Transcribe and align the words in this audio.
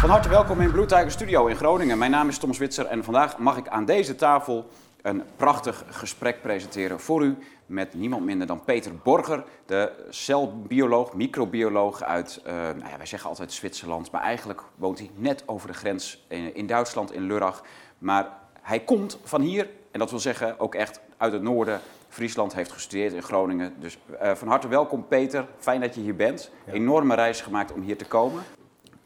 Van 0.00 0.10
harte 0.10 0.28
welkom 0.28 0.60
in 0.60 0.70
Blue 0.70 0.86
Tiger 0.86 1.10
Studio 1.10 1.46
in 1.46 1.56
Groningen. 1.56 1.98
Mijn 1.98 2.10
naam 2.10 2.28
is 2.28 2.38
Tom 2.38 2.54
Zwitser 2.54 2.86
en 2.86 3.04
vandaag 3.04 3.38
mag 3.38 3.56
ik 3.56 3.68
aan 3.68 3.84
deze 3.84 4.14
tafel 4.14 4.68
een 5.02 5.22
prachtig 5.36 5.84
gesprek 5.90 6.42
presenteren 6.42 7.00
voor 7.00 7.24
u 7.24 7.36
met 7.66 7.94
niemand 7.94 8.24
minder 8.24 8.46
dan 8.46 8.64
Peter 8.64 8.92
Borger, 9.02 9.44
de 9.66 9.92
celbioloog, 10.10 11.14
microbioloog 11.14 12.02
uit, 12.02 12.40
uh, 12.46 12.52
nou 12.52 12.88
ja, 12.90 12.96
wij 12.96 13.06
zeggen 13.06 13.28
altijd 13.28 13.52
Zwitserland, 13.52 14.10
maar 14.10 14.22
eigenlijk 14.22 14.62
woont 14.76 14.98
hij 14.98 15.10
net 15.14 15.42
over 15.46 15.68
de 15.68 15.74
grens 15.74 16.24
in, 16.28 16.54
in 16.54 16.66
Duitsland, 16.66 17.12
in 17.12 17.26
Lurach. 17.26 17.62
Maar 17.98 18.28
hij 18.60 18.80
komt 18.80 19.18
van 19.24 19.40
hier, 19.40 19.68
en 19.90 19.98
dat 19.98 20.10
wil 20.10 20.20
zeggen 20.20 20.60
ook 20.60 20.74
echt 20.74 21.00
uit 21.16 21.32
het 21.32 21.42
noorden, 21.42 21.80
Friesland 22.08 22.54
heeft 22.54 22.72
gestudeerd 22.72 23.12
in 23.12 23.22
Groningen. 23.22 23.74
Dus 23.78 23.98
uh, 24.22 24.34
van 24.34 24.48
harte 24.48 24.68
welkom 24.68 25.06
Peter, 25.08 25.46
fijn 25.58 25.80
dat 25.80 25.94
je 25.94 26.00
hier 26.00 26.16
bent. 26.16 26.50
Enorme 26.72 27.14
reis 27.14 27.40
gemaakt 27.40 27.72
om 27.72 27.82
hier 27.82 27.96
te 27.96 28.06
komen. 28.06 28.42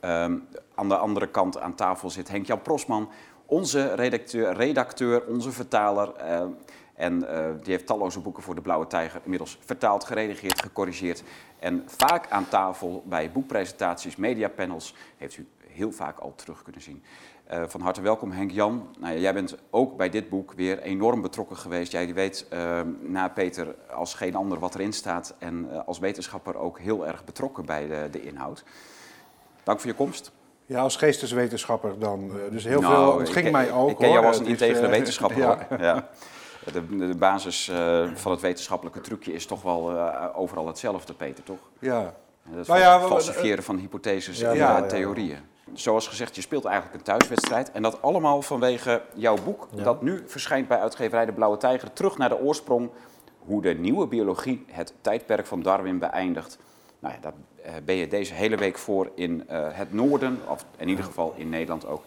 Um, 0.05 0.49
aan 0.75 0.89
de 0.89 0.97
andere 0.97 1.27
kant 1.27 1.61
aan 1.61 1.75
tafel 1.75 2.11
zit 2.11 2.29
Henk-Jan 2.29 2.63
Prosman, 2.63 3.09
onze 3.47 3.95
redacteur, 3.95 4.55
redacteur 4.55 5.27
onze 5.27 5.53
vertaler. 5.53 6.13
Uh, 6.19 6.43
en 6.95 7.23
uh, 7.23 7.47
die 7.63 7.73
heeft 7.73 7.87
talloze 7.87 8.21
boeken 8.21 8.43
voor 8.43 8.55
de 8.55 8.61
Blauwe 8.61 8.87
Tijger 8.87 9.21
inmiddels 9.23 9.59
vertaald, 9.65 10.05
geredigeerd, 10.05 10.63
gecorrigeerd. 10.63 11.23
En 11.59 11.83
vaak 11.87 12.31
aan 12.31 12.49
tafel 12.49 13.03
bij 13.07 13.33
boekpresentaties, 13.33 14.17
mediapanels, 14.17 14.95
heeft 15.17 15.37
u 15.37 15.47
heel 15.67 15.93
vaak 15.93 16.19
al 16.19 16.33
terug 16.35 16.63
kunnen 16.63 16.83
zien. 16.83 17.03
Uh, 17.53 17.63
van 17.67 17.81
harte 17.81 18.01
welkom 18.01 18.31
Henk-Jan. 18.31 18.89
Nou 18.99 19.19
jij 19.19 19.35
bent 19.35 19.57
ook 19.71 19.97
bij 19.97 20.11
dit 20.11 20.29
boek 20.29 20.53
weer 20.53 20.79
enorm 20.79 21.23
betrokken 21.23 21.57
geweest. 21.57 21.93
Jij 21.93 22.15
weet 22.15 22.47
uh, 22.53 22.81
na 23.01 23.29
Peter 23.29 23.75
als 23.91 24.15
geen 24.15 24.35
ander 24.35 24.59
wat 24.59 24.75
erin 24.75 24.93
staat. 24.93 25.35
En 25.39 25.69
uh, 25.71 25.81
als 25.87 25.99
wetenschapper 25.99 26.57
ook 26.57 26.79
heel 26.79 27.07
erg 27.07 27.25
betrokken 27.25 27.67
bij 27.67 27.87
de, 27.87 28.09
de 28.11 28.23
inhoud. 28.23 28.65
Dank 29.65 29.81
voor 29.81 29.91
je 29.91 29.97
komst. 29.97 30.33
Ja, 30.67 30.81
als 30.81 30.97
geesteswetenschapper 30.97 31.99
dan. 31.99 32.31
Dus 32.51 32.65
heel 32.65 32.81
nou, 32.81 33.11
veel. 33.11 33.19
Het 33.19 33.29
ging 33.29 33.51
mij 33.51 33.73
ook. 33.73 33.91
Ik 33.91 33.97
ken 33.97 34.11
jou 34.11 34.27
als 34.27 34.39
een 34.39 34.47
integere 34.47 34.89
wetenschapper. 34.89 35.39
ja. 35.47 35.67
ja. 35.79 36.09
De, 36.73 36.97
de, 36.97 37.15
basis 37.17 37.69
uh, 37.69 38.05
van 38.15 38.33
het 38.33 38.41
wetenschappelijke 38.41 39.01
trucje 39.01 39.33
is 39.33 39.47
toch 39.47 39.63
wel 39.63 39.93
uh, 39.93 40.27
overal 40.35 40.67
hetzelfde, 40.67 41.15
Peter, 41.15 41.45
toch? 41.45 41.59
Ja. 41.79 42.15
Dat 42.53 42.67
nou 42.67 42.81
ja, 42.81 43.01
falsifiëren 43.01 43.65
van 43.65 43.77
hypotheses 43.77 44.39
ja, 44.39 44.51
en 44.51 44.57
ja, 44.57 44.83
theorieën. 44.83 45.39
Zoals 45.73 46.09
gezegd, 46.09 46.35
je 46.35 46.41
speelt 46.41 46.65
eigenlijk 46.65 46.97
een 46.97 47.03
thuiswedstrijd. 47.03 47.73
En 47.73 47.83
dat 47.83 48.03
allemaal 48.03 48.43
vanwege 48.43 49.03
jouw 49.15 49.37
boek, 49.45 49.69
dat 49.83 50.03
nu 50.03 50.23
verschijnt 50.27 50.69
bij 50.69 50.79
uitgeverij 50.79 51.27
De 51.27 51.33
Blauwe 51.33 51.57
Tijger. 51.57 51.93
Terug 51.93 52.19
naar 52.19 52.29
de 52.29 52.39
oorsprong, 52.39 52.91
hoe 53.39 53.63
de 53.63 53.75
nieuwe 53.75 54.07
biologie 54.07 54.65
het 54.71 54.95
tijdperk 55.01 55.47
van 55.47 55.63
Darwin 55.63 55.99
beëindigt. 55.99 56.59
Nou 56.99 57.15
ja, 57.15 57.21
daar 57.21 57.33
uh, 57.33 57.54
ben 57.85 57.95
je 57.95 58.09
deze 58.09 58.35
hele 58.35 58.57
week 58.57 58.79
voor 58.79 59.11
in 59.15 59.45
het 59.49 59.93
noorden, 59.93 60.41
of 60.49 60.65
in 60.77 60.89
ieder 60.89 61.05
geval 61.05 61.35
in 61.37 61.49
Nederland 61.49 61.87
ook. 61.87 62.05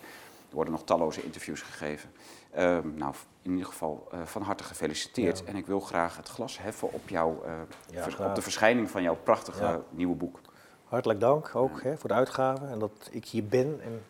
Er 0.49 0.55
worden 0.55 0.73
nog 0.73 0.83
talloze 0.83 1.23
interviews 1.23 1.61
gegeven. 1.61 2.09
Uh, 2.57 2.77
nou, 2.95 3.13
in 3.41 3.51
ieder 3.51 3.65
geval 3.65 4.07
uh, 4.13 4.19
van 4.25 4.41
harte 4.41 4.63
gefeliciteerd. 4.63 5.39
Ja. 5.39 5.45
En 5.45 5.55
ik 5.55 5.65
wil 5.65 5.79
graag 5.79 6.17
het 6.17 6.27
glas 6.27 6.59
heffen 6.59 6.93
op, 6.93 7.09
jou, 7.09 7.35
ja, 7.91 8.01
vers, 8.01 8.17
op 8.17 8.35
de 8.35 8.41
verschijning 8.41 8.89
van 8.91 9.01
jouw 9.01 9.17
prachtige 9.23 9.63
ja. 9.63 9.81
nieuwe 9.89 10.15
boek. 10.15 10.39
Hartelijk 10.83 11.19
dank 11.19 11.55
ook 11.55 11.81
hè, 11.83 11.97
voor 11.97 12.09
de 12.09 12.15
uitgave 12.15 12.65
en 12.65 12.79
dat 12.79 13.09
ik 13.11 13.25
hier 13.25 13.45
ben 13.45 13.79
en 13.83 14.03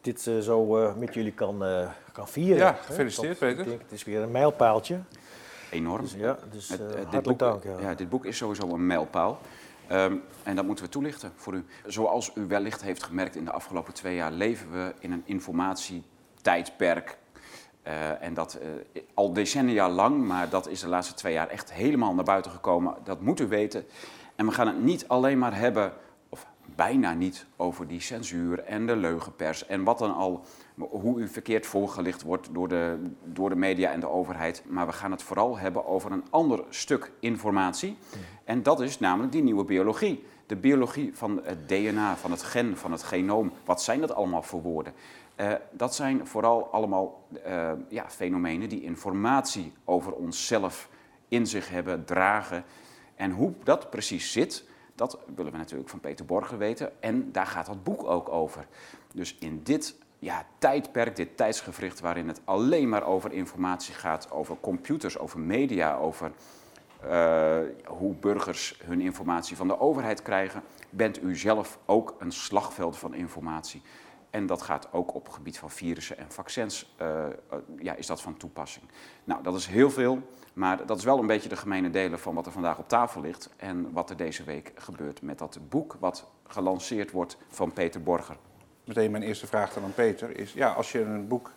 dit 0.00 0.20
zo 0.20 0.64
met 0.96 1.14
jullie 1.14 1.32
kan, 1.32 1.64
kan 2.12 2.28
vieren. 2.28 2.56
Ja, 2.56 2.72
gefeliciteerd? 2.72 3.38
Peter. 3.38 3.60
Ik 3.60 3.68
denk, 3.68 3.80
het 3.80 3.92
is 3.92 4.04
weer 4.04 4.22
een 4.22 4.30
mijlpaaltje. 4.30 5.00
Enorm. 5.70 6.02
Dus, 6.02 6.14
ja, 6.14 6.38
dus 6.50 6.68
hartelijk 6.68 7.22
boek, 7.22 7.38
dank. 7.38 7.64
Ja. 7.80 7.94
dit 7.94 8.08
boek 8.08 8.24
is 8.24 8.36
sowieso 8.36 8.68
een 8.68 8.86
mijlpaal. 8.86 9.40
Um, 9.92 10.22
en 10.42 10.56
dat 10.56 10.64
moeten 10.64 10.84
we 10.84 10.90
toelichten 10.90 11.32
voor 11.36 11.54
u. 11.54 11.64
Zoals 11.86 12.30
u 12.34 12.46
wellicht 12.46 12.82
heeft 12.82 13.02
gemerkt 13.02 13.36
in 13.36 13.44
de 13.44 13.52
afgelopen 13.52 13.94
twee 13.94 14.14
jaar 14.14 14.32
leven 14.32 14.72
we 14.72 14.94
in 14.98 15.12
een 15.12 15.22
informatietijdperk 15.24 17.18
uh, 17.86 18.22
en 18.22 18.34
dat 18.34 18.58
uh, 18.62 19.02
al 19.14 19.32
decennia 19.32 19.88
lang, 19.88 20.26
maar 20.26 20.48
dat 20.48 20.68
is 20.68 20.80
de 20.80 20.88
laatste 20.88 21.14
twee 21.14 21.32
jaar 21.32 21.48
echt 21.48 21.72
helemaal 21.72 22.14
naar 22.14 22.24
buiten 22.24 22.50
gekomen. 22.50 22.94
Dat 23.04 23.20
moet 23.20 23.40
u 23.40 23.46
weten. 23.46 23.84
En 24.36 24.46
we 24.46 24.52
gaan 24.52 24.66
het 24.66 24.82
niet 24.82 25.08
alleen 25.08 25.38
maar 25.38 25.56
hebben, 25.56 25.92
of 26.28 26.46
bijna 26.74 27.12
niet, 27.12 27.46
over 27.56 27.86
die 27.86 28.00
censuur 28.00 28.64
en 28.64 28.86
de 28.86 28.96
leugenpers 28.96 29.66
en 29.66 29.84
wat 29.84 29.98
dan 29.98 30.14
al, 30.14 30.44
hoe 30.90 31.20
u 31.20 31.28
verkeerd 31.28 31.66
voorgelicht 31.66 32.22
wordt 32.22 32.54
door 32.54 32.68
de, 32.68 32.96
door 33.24 33.48
de 33.48 33.56
media 33.56 33.90
en 33.90 34.00
de 34.00 34.08
overheid. 34.08 34.62
Maar 34.68 34.86
we 34.86 34.92
gaan 34.92 35.10
het 35.10 35.22
vooral 35.22 35.58
hebben 35.58 35.86
over 35.86 36.12
een 36.12 36.24
ander 36.30 36.64
stuk 36.68 37.12
informatie. 37.20 37.96
En 38.44 38.62
dat 38.62 38.80
is 38.80 38.98
namelijk 38.98 39.32
die 39.32 39.42
nieuwe 39.42 39.64
biologie. 39.64 40.24
De 40.46 40.56
biologie 40.56 41.10
van 41.14 41.40
het 41.44 41.68
DNA, 41.68 42.16
van 42.16 42.30
het 42.30 42.42
gen, 42.42 42.76
van 42.76 42.92
het 42.92 43.02
genoom. 43.02 43.52
Wat 43.64 43.82
zijn 43.82 44.00
dat 44.00 44.14
allemaal 44.14 44.42
voor 44.42 44.62
woorden? 44.62 44.92
Uh, 45.36 45.52
dat 45.70 45.94
zijn 45.94 46.26
vooral 46.26 46.66
allemaal 46.72 47.26
uh, 47.46 47.70
ja, 47.88 48.10
fenomenen 48.10 48.68
die 48.68 48.82
informatie 48.82 49.72
over 49.84 50.12
onszelf 50.12 50.88
in 51.28 51.46
zich 51.46 51.68
hebben, 51.68 52.04
dragen. 52.04 52.64
En 53.14 53.30
hoe 53.30 53.52
dat 53.62 53.90
precies 53.90 54.32
zit, 54.32 54.64
dat 54.94 55.18
willen 55.34 55.52
we 55.52 55.58
natuurlijk 55.58 55.88
van 55.90 56.00
Peter 56.00 56.24
Borger 56.24 56.58
weten. 56.58 57.02
En 57.02 57.32
daar 57.32 57.46
gaat 57.46 57.66
dat 57.66 57.82
boek 57.82 58.04
ook 58.04 58.28
over. 58.28 58.66
Dus 59.14 59.36
in 59.38 59.60
dit 59.62 59.96
ja, 60.20 60.46
tijdperk, 60.58 61.16
dit 61.16 61.36
tijdsgevricht 61.36 62.00
waarin 62.00 62.28
het 62.28 62.40
alleen 62.44 62.88
maar 62.88 63.06
over 63.06 63.32
informatie 63.32 63.94
gaat, 63.94 64.30
over 64.30 64.56
computers, 64.60 65.18
over 65.18 65.38
media, 65.38 65.96
over 65.96 66.32
uh, 67.04 67.58
hoe 67.86 68.14
burgers 68.14 68.80
hun 68.84 69.00
informatie 69.00 69.56
van 69.56 69.68
de 69.68 69.80
overheid 69.80 70.22
krijgen, 70.22 70.62
bent 70.90 71.22
u 71.22 71.36
zelf 71.36 71.78
ook 71.86 72.14
een 72.18 72.32
slagveld 72.32 72.98
van 72.98 73.14
informatie. 73.14 73.82
En 74.30 74.46
dat 74.46 74.62
gaat 74.62 74.88
ook 74.92 75.14
op 75.14 75.24
het 75.24 75.34
gebied 75.34 75.58
van 75.58 75.70
virussen 75.70 76.18
en 76.18 76.32
vaccins, 76.32 76.94
uh, 77.02 77.08
uh, 77.08 77.58
ja, 77.78 77.94
is 77.94 78.06
dat 78.06 78.22
van 78.22 78.36
toepassing. 78.36 78.84
Nou, 79.24 79.42
dat 79.42 79.54
is 79.54 79.66
heel 79.66 79.90
veel, 79.90 80.22
maar 80.52 80.86
dat 80.86 80.98
is 80.98 81.04
wel 81.04 81.18
een 81.18 81.26
beetje 81.26 81.48
de 81.48 81.56
gemene 81.56 81.90
delen 81.90 82.18
van 82.18 82.34
wat 82.34 82.46
er 82.46 82.52
vandaag 82.52 82.78
op 82.78 82.88
tafel 82.88 83.20
ligt 83.20 83.50
en 83.56 83.92
wat 83.92 84.10
er 84.10 84.16
deze 84.16 84.44
week 84.44 84.72
gebeurt 84.74 85.22
met 85.22 85.38
dat 85.38 85.58
boek 85.68 85.96
wat 86.00 86.26
gelanceerd 86.46 87.10
wordt 87.10 87.36
van 87.48 87.72
Peter 87.72 88.02
Borger. 88.02 88.36
Meteen 88.84 89.10
mijn 89.10 89.22
eerste 89.22 89.46
vraag 89.46 89.72
dan 89.72 89.84
aan 89.84 89.94
Peter 89.94 90.38
is, 90.38 90.52
ja, 90.52 90.72
als 90.72 90.92
je 90.92 91.00
een 91.00 91.28
boek 91.28 91.50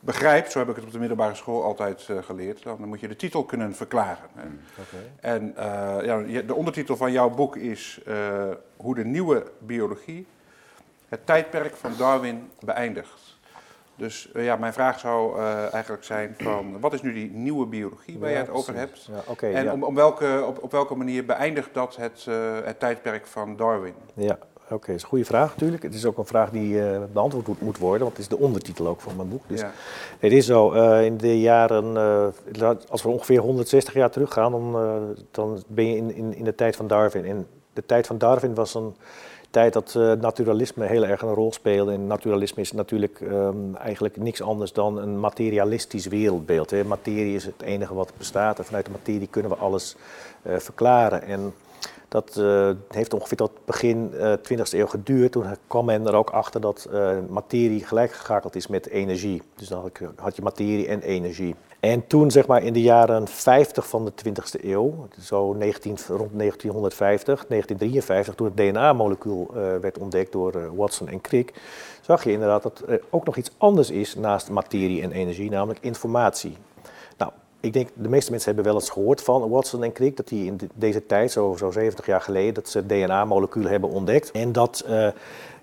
begrijpt, 0.00 0.52
zo 0.52 0.58
heb 0.58 0.68
ik 0.68 0.76
het 0.76 0.84
op 0.84 0.92
de 0.92 0.98
middelbare 0.98 1.34
school 1.34 1.62
altijd 1.62 2.08
uh, 2.10 2.22
geleerd, 2.22 2.62
dan 2.62 2.88
moet 2.88 3.00
je 3.00 3.08
de 3.08 3.16
titel 3.16 3.44
kunnen 3.44 3.74
verklaren. 3.74 4.28
En, 4.34 4.60
okay. 4.78 5.32
en 5.34 5.54
ja, 6.28 6.42
de 6.42 6.54
ondertitel 6.54 6.96
van 6.96 7.12
jouw 7.12 7.30
boek 7.30 7.56
is 7.56 8.00
Hoe 8.76 8.94
de 8.94 9.04
nieuwe 9.04 9.50
biologie 9.58 10.26
het 11.08 11.26
tijdperk 11.26 11.76
van 11.76 11.92
Darwin 11.98 12.50
beëindigt. 12.60 13.36
Dus 13.96 14.30
ja, 14.34 14.56
mijn 14.56 14.72
vraag 14.72 14.98
zou 14.98 15.40
eigenlijk 15.72 16.04
zijn 16.04 16.34
van, 16.38 16.72
wat 16.80 16.92
is 16.92 17.02
nu 17.02 17.12
die 17.12 17.30
nieuwe 17.30 17.66
biologie 17.66 18.18
waar 18.18 18.30
ja, 18.30 18.36
je 18.36 18.42
het 18.42 18.52
over 18.52 18.74
hebt? 18.74 19.04
Ja, 19.04 19.22
okay, 19.26 19.54
en 19.54 19.72
om, 19.72 19.82
om 19.82 19.94
welke, 19.94 20.44
op, 20.46 20.62
op 20.62 20.72
welke 20.72 20.94
manier 20.94 21.24
beëindigt 21.24 21.74
dat 21.74 21.96
het, 21.96 22.24
het 22.64 22.80
tijdperk 22.80 23.26
van 23.26 23.56
Darwin? 23.56 23.94
Ja, 24.14 24.38
oké, 24.64 24.74
okay, 24.74 24.86
dat 24.86 24.96
is 24.96 25.02
een 25.02 25.08
goede 25.08 25.24
vraag 25.24 25.50
natuurlijk. 25.50 25.82
Het 25.82 25.94
is 25.94 26.04
ook 26.04 26.18
een 26.18 26.26
vraag 26.26 26.50
die 26.50 26.80
beantwoord 27.12 27.60
moet 27.60 27.78
worden, 27.78 28.00
want 28.00 28.12
het 28.12 28.20
is 28.20 28.28
de 28.28 28.38
ondertitel 28.38 28.86
ook 28.86 29.00
van 29.00 29.16
mijn 29.16 29.28
boek. 29.28 29.42
Dus 29.46 29.60
ja. 29.60 29.72
Het 30.18 30.32
is 30.32 30.46
zo, 30.46 30.70
in 31.00 31.16
de 31.16 31.40
jaren, 31.40 31.96
als 32.88 33.02
we 33.02 33.08
ongeveer 33.08 33.40
160 33.40 33.94
jaar 33.94 34.10
teruggaan, 34.10 34.52
dan, 34.52 35.16
dan 35.30 35.62
ben 35.66 35.86
je 35.86 35.96
in, 35.96 36.14
in, 36.14 36.34
in 36.34 36.44
de 36.44 36.54
tijd 36.54 36.76
van 36.76 36.86
Darwin. 36.86 37.24
En 37.24 37.46
de 37.72 37.86
tijd 37.86 38.06
van 38.06 38.18
Darwin 38.18 38.54
was 38.54 38.74
een 38.74 38.94
tijd 39.50 39.72
dat 39.72 39.94
naturalisme 40.20 40.84
heel 40.84 41.04
erg 41.04 41.22
een 41.22 41.34
rol 41.34 41.52
speelde. 41.52 41.92
En 41.92 42.06
naturalisme 42.06 42.62
is 42.62 42.72
natuurlijk 42.72 43.20
um, 43.20 43.76
eigenlijk 43.76 44.16
niks 44.16 44.42
anders 44.42 44.72
dan 44.72 44.98
een 44.98 45.20
materialistisch 45.20 46.06
wereldbeeld. 46.06 46.70
Hè. 46.70 46.84
Materie 46.84 47.34
is 47.34 47.44
het 47.44 47.62
enige 47.62 47.94
wat 47.94 48.12
bestaat 48.16 48.58
en 48.58 48.64
vanuit 48.64 48.84
de 48.84 48.90
materie 48.90 49.28
kunnen 49.30 49.50
we 49.50 49.56
alles 49.56 49.96
verklaren. 50.44 51.22
En 51.22 51.54
dat 52.12 52.36
uh, 52.38 52.70
heeft 52.88 53.14
ongeveer 53.14 53.36
tot 53.36 53.50
begin 53.64 54.12
20e 54.12 54.70
eeuw 54.70 54.86
geduurd. 54.86 55.32
Toen 55.32 55.44
kwam 55.66 55.84
men 55.84 56.06
er 56.06 56.14
ook 56.14 56.30
achter 56.30 56.60
dat 56.60 56.88
materie 57.28 57.84
gelijkgeschakeld 57.84 58.56
is 58.56 58.66
met 58.66 58.88
energie. 58.88 59.42
Dus 59.54 59.68
dan 59.68 59.90
had 60.16 60.36
je 60.36 60.42
materie 60.42 60.86
en 60.86 61.02
energie. 61.02 61.54
En 61.82 62.06
toen, 62.06 62.30
zeg 62.30 62.46
maar, 62.46 62.62
in 62.62 62.72
de 62.72 62.80
jaren 62.82 63.28
50 63.28 63.88
van 63.88 64.04
de 64.04 64.12
20e 64.12 64.64
eeuw, 64.64 65.08
zo 65.20 65.52
19, 65.52 65.96
rond 66.06 66.38
1950, 66.38 67.46
1953, 67.48 68.34
toen 68.34 68.46
het 68.46 68.56
DNA-molecuul 68.56 69.50
uh, 69.50 69.56
werd 69.80 69.98
ontdekt 69.98 70.32
door 70.32 70.56
uh, 70.56 70.62
Watson 70.74 71.08
en 71.08 71.20
Crick, 71.20 71.52
zag 72.00 72.24
je 72.24 72.32
inderdaad 72.32 72.62
dat 72.62 72.82
er 72.86 73.00
ook 73.10 73.24
nog 73.24 73.36
iets 73.36 73.50
anders 73.58 73.90
is 73.90 74.14
naast 74.14 74.50
materie 74.50 75.02
en 75.02 75.12
energie, 75.12 75.50
namelijk 75.50 75.80
informatie. 75.84 76.56
Ik 77.62 77.72
denk, 77.72 77.88
de 77.94 78.08
meeste 78.08 78.30
mensen 78.30 78.54
hebben 78.54 78.72
wel 78.72 78.80
eens 78.80 78.90
gehoord 78.90 79.22
van 79.22 79.48
Watson 79.48 79.84
en 79.84 79.92
Crick, 79.92 80.16
dat 80.16 80.28
die 80.28 80.46
in 80.46 80.56
de, 80.56 80.66
deze 80.74 81.06
tijd, 81.06 81.32
zo, 81.32 81.54
zo 81.58 81.70
70 81.70 82.06
jaar 82.06 82.20
geleden, 82.20 82.54
dat 82.54 82.68
ze 82.68 82.86
DNA-molecuul 82.86 83.64
hebben 83.64 83.90
ontdekt. 83.90 84.30
En 84.30 84.52
dat 84.52 84.84
uh, 84.88 85.08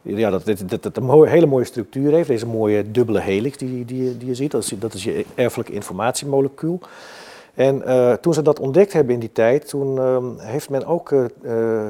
ja, 0.02 0.30
dat, 0.30 0.46
dat, 0.66 0.84
dat, 0.84 0.98
een 0.98 1.28
hele 1.28 1.46
mooie 1.46 1.66
structuur 1.66 2.14
heeft. 2.14 2.28
Deze 2.28 2.48
mooie 2.48 2.92
dubbele 2.92 3.20
helix 3.20 3.58
die, 3.58 3.86
die, 3.86 4.18
die 4.18 4.28
je 4.28 4.36
ziet. 4.36 4.52
Dat 4.82 4.94
is, 4.94 5.04
je 5.04 5.26
erfelijke 5.36 5.72
informatiemolecuul. 5.72 6.80
En 7.54 7.82
uh, 7.86 8.14
toen 8.14 8.34
ze 8.34 8.42
dat 8.42 8.60
ontdekt 8.60 8.94
hebben 8.94 9.14
in 9.14 9.20
die 9.20 9.32
tijd, 9.32 9.68
toen 9.68 9.96
uh, 9.96 10.18
heeft 10.38 10.70
men 10.70 10.86
ook 10.86 11.12
uh, 11.12 11.24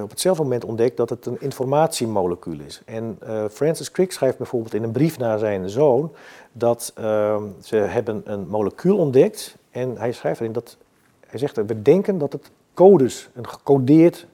op 0.03 0.09
hetzelfde 0.09 0.43
moment 0.43 0.65
ontdekt 0.65 0.97
dat 0.97 1.09
het 1.09 1.25
een 1.25 1.37
informatiemolecuul 1.39 2.59
is. 2.65 2.81
En 2.85 3.19
Francis 3.51 3.91
Crick 3.91 4.11
schrijft 4.11 4.37
bijvoorbeeld 4.37 4.73
in 4.73 4.83
een 4.83 4.91
brief 4.91 5.17
naar 5.17 5.39
zijn 5.39 5.69
zoon 5.69 6.11
dat 6.51 6.91
ehm, 6.95 7.43
ze 7.61 7.75
hebben 7.75 8.21
een 8.25 8.47
molecuul 8.47 8.97
ontdekt. 8.97 9.57
En 9.71 9.97
hij 9.97 10.11
schrijft 10.11 10.39
erin 10.39 10.53
dat, 10.53 10.77
hij 11.27 11.39
zegt, 11.39 11.55
we 11.55 11.81
denken 11.81 12.17
dat 12.17 12.33
het 12.33 12.51
codes, 12.73 13.29
een 13.33 13.47
gecodeerd 13.47 14.27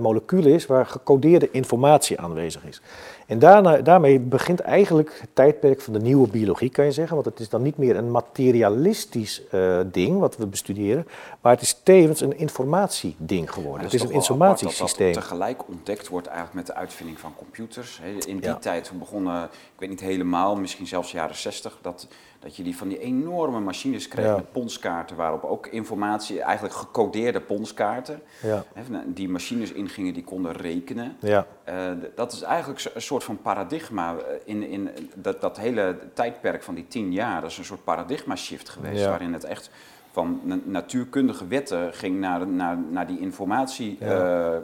molecuul 0.00 0.46
is 0.46 0.66
waar 0.66 0.86
gecodeerde 0.86 1.50
informatie 1.50 2.20
aanwezig 2.20 2.64
is. 2.64 2.80
En 3.26 3.38
daarna, 3.38 3.76
daarmee 3.76 4.20
begint 4.20 4.60
eigenlijk 4.60 5.18
het 5.20 5.28
tijdperk 5.32 5.80
van 5.80 5.92
de 5.92 6.00
nieuwe 6.00 6.28
biologie, 6.28 6.70
kan 6.70 6.84
je 6.84 6.92
zeggen. 6.92 7.14
Want 7.14 7.26
het 7.26 7.40
is 7.40 7.48
dan 7.48 7.62
niet 7.62 7.76
meer 7.76 7.96
een 7.96 8.10
materialistisch 8.10 9.42
uh, 9.52 9.80
ding 9.86 10.18
wat 10.18 10.36
we 10.36 10.46
bestuderen, 10.46 11.06
maar 11.40 11.52
het 11.52 11.62
is 11.62 11.80
tevens 11.82 12.20
een 12.20 12.38
informatieding 12.38 13.52
geworden. 13.52 13.84
Het 13.84 13.94
is, 13.94 14.02
een 14.02 14.10
informatiesysteem. 14.10 15.06
Dat, 15.06 15.14
dat 15.14 15.22
tegelijk 15.22 15.68
ontdekt 15.68 16.08
wordt 16.08 16.26
eigenlijk 16.26 16.56
met 16.56 16.66
de 16.66 16.74
uitvinding 16.74 17.18
van 17.18 17.32
computers. 17.36 18.00
In 18.26 18.38
die 18.38 18.58
tijd 18.58 18.92
begonnen, 18.98 19.44
ik 19.44 19.78
weet 19.78 19.88
niet 19.88 20.00
helemaal, 20.00 20.56
misschien 20.56 20.86
zelfs 20.86 21.12
jaren 21.12 21.36
60, 21.36 21.78
dat 21.82 22.06
dat 22.44 22.56
je 22.56 22.62
die 22.62 22.76
van 22.76 22.88
die 22.88 22.98
enorme 22.98 23.60
machines 23.60 24.08
kreeg 24.08 24.36
met 24.36 24.52
ponskaarten, 24.52 25.16
waarop 25.16 25.44
ook 25.44 25.66
informatie, 25.66 26.40
eigenlijk 26.40 26.74
gecodeerde 26.74 27.40
ponskaarten, 27.40 28.20
ja. 28.42 28.64
die 29.06 29.28
machines 29.28 29.72
ingingen 29.72 30.14
die 30.14 30.24
konden 30.24 30.52
rekenen. 30.52 31.16
Ja. 31.18 31.46
Uh, 31.68 31.74
dat 32.14 32.32
is 32.32 32.42
eigenlijk 32.42 32.90
een 32.94 33.02
soort 33.02 33.24
van 33.24 33.42
paradigma 33.42 34.16
eh, 34.16 34.36
in, 34.44 34.68
in 34.68 34.90
dat, 35.14 35.40
dat 35.40 35.56
hele 35.56 35.98
tijdperk 36.12 36.62
van 36.62 36.74
die 36.74 36.88
tien 36.88 37.12
jaar. 37.12 37.40
Dat 37.40 37.50
is 37.50 37.58
een 37.58 37.64
soort 37.64 37.84
paradigma 37.84 38.36
shift 38.36 38.68
geweest, 38.68 39.04
waarin 39.04 39.32
het 39.32 39.44
echt 39.44 39.70
van 40.10 40.40
natuurkundige 40.64 41.46
wetten 41.46 41.94
ging 41.94 42.20
naar, 42.20 42.46
naar, 42.46 42.78
naar 42.90 43.06
die 43.06 43.20
informatie. 43.20 43.98
Uh, 44.02 44.56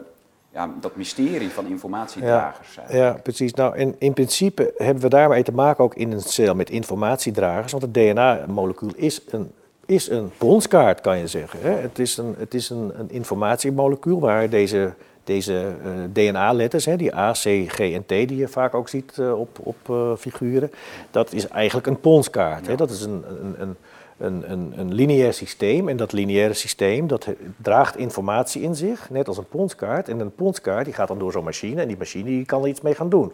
ja, 0.53 0.73
dat 0.79 0.95
mysterie 0.95 1.49
van 1.49 1.67
informatiedragers. 1.67 2.75
Ja, 2.75 2.95
ja, 2.97 3.13
precies. 3.23 3.53
Nou, 3.53 3.77
in, 3.77 3.95
in 3.97 4.13
principe 4.13 4.73
hebben 4.77 5.03
we 5.03 5.09
daarmee 5.09 5.43
te 5.43 5.51
maken 5.51 5.83
ook 5.83 5.95
in 5.95 6.11
een 6.11 6.21
cel 6.21 6.55
met 6.55 6.69
informatiedragers. 6.69 7.71
Want 7.71 7.83
het 7.83 7.93
DNA-molecuul 7.93 8.91
is 8.95 9.21
een, 9.29 9.51
is 9.85 10.09
een 10.09 10.31
ponskaart, 10.37 11.01
kan 11.01 11.17
je 11.17 11.27
zeggen. 11.27 11.59
Hè? 11.61 11.71
Het 11.71 11.99
is, 11.99 12.17
een, 12.17 12.35
het 12.37 12.53
is 12.53 12.69
een, 12.69 12.91
een 12.95 13.11
informatiemolecuul 13.11 14.19
waar 14.19 14.49
deze, 14.49 14.93
deze 15.23 15.73
uh, 15.85 15.91
DNA-letters, 16.13 16.83
die 16.83 17.15
A, 17.15 17.31
C, 17.31 17.65
G 17.67 17.79
en 17.79 18.05
T, 18.05 18.09
die 18.09 18.35
je 18.35 18.47
vaak 18.47 18.73
ook 18.73 18.89
ziet 18.89 19.17
uh, 19.19 19.39
op, 19.39 19.59
op 19.63 19.89
uh, 19.89 20.15
figuren, 20.17 20.71
dat 21.11 21.33
is 21.33 21.47
eigenlijk 21.47 21.87
een 21.87 21.99
ponskaart. 21.99 22.65
Ja. 22.65 22.71
Hè? 22.71 22.77
Dat 22.77 22.89
is 22.89 23.01
een, 23.01 23.23
een, 23.41 23.55
een 23.61 23.75
een, 24.21 24.51
een, 24.51 24.73
een 24.75 24.93
lineair 24.93 25.33
systeem. 25.33 25.89
En 25.89 25.97
dat 25.97 26.11
lineaire 26.11 26.53
systeem 26.53 27.07
dat 27.07 27.27
draagt 27.57 27.97
informatie 27.97 28.61
in 28.61 28.75
zich, 28.75 29.09
net 29.09 29.27
als 29.27 29.37
een 29.37 29.47
ponskaart. 29.47 30.09
En 30.09 30.19
een 30.19 30.35
ponskaart 30.35 30.85
die 30.85 30.93
gaat 30.93 31.07
dan 31.07 31.19
door 31.19 31.31
zo'n 31.31 31.43
machine 31.43 31.81
en 31.81 31.87
die 31.87 31.97
machine 31.97 32.23
die 32.23 32.45
kan 32.45 32.61
er 32.61 32.67
iets 32.67 32.81
mee 32.81 32.95
gaan 32.95 33.09
doen. 33.09 33.31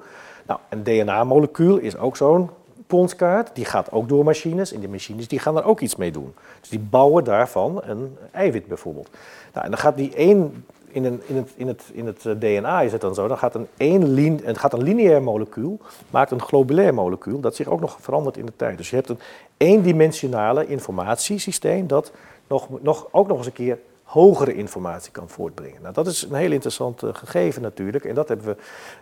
Nou, 0.47 0.59
een 0.69 0.83
DNA-molecuul 0.83 1.77
is 1.77 1.97
ook 1.97 2.17
zo'n 2.17 2.49
ponskaart. 2.87 3.49
Die 3.53 3.65
gaat 3.65 3.91
ook 3.91 4.09
door 4.09 4.23
machines 4.23 4.73
en 4.73 4.79
die 4.79 4.89
machines 4.89 5.27
die 5.27 5.39
gaan 5.39 5.57
er 5.57 5.63
ook 5.63 5.79
iets 5.79 5.95
mee 5.95 6.11
doen. 6.11 6.33
Dus 6.59 6.69
die 6.69 6.79
bouwen 6.79 7.23
daarvan 7.23 7.81
een 7.83 8.17
eiwit 8.31 8.67
bijvoorbeeld. 8.67 9.09
Nou, 9.53 9.65
en 9.65 9.71
dan 9.71 9.79
gaat 9.79 9.97
die 9.97 10.13
één 10.15 10.65
in, 10.97 11.05
een, 11.05 11.21
in, 11.27 11.35
het, 11.35 11.51
in, 11.55 11.67
het, 11.67 11.83
in 11.93 12.05
het 12.05 12.25
eh, 12.25 12.33
DNA 12.39 12.81
is 12.81 12.91
het 12.91 13.01
dan 13.01 13.15
zo, 13.15 13.27
dan 13.27 13.37
gaat 13.37 13.55
een, 13.55 13.67
één 13.77 14.39
het 14.43 14.57
gaat 14.57 14.73
een 14.73 14.83
lineair 14.83 15.23
molecuul, 15.23 15.79
maakt 16.09 16.31
een 16.31 16.41
globulair 16.41 16.93
molecuul, 16.93 17.39
dat 17.39 17.55
zich 17.55 17.67
ook 17.67 17.79
nog 17.79 17.97
verandert 17.99 18.37
in 18.37 18.45
de 18.45 18.55
tijd. 18.55 18.77
Dus 18.77 18.89
je 18.89 18.95
hebt 18.95 19.09
een 19.09 19.19
eendimensionale 19.57 20.67
informatiesysteem 20.67 21.87
dat 21.87 22.11
nog, 22.47 22.67
nog, 22.81 23.07
ook 23.11 23.27
nog 23.27 23.37
eens 23.37 23.45
een 23.45 23.53
keer 23.53 23.79
hogere 24.03 24.55
informatie 24.55 25.11
kan 25.11 25.29
voortbrengen. 25.29 25.81
Nou, 25.81 25.93
dat 25.93 26.07
is 26.07 26.23
een 26.23 26.35
heel 26.35 26.51
interessant 26.51 27.03
uh, 27.03 27.09
gegeven 27.13 27.61
natuurlijk. 27.61 28.05
En 28.05 28.15
dat 28.15 28.27
hebben 28.27 28.47
we 28.47 28.55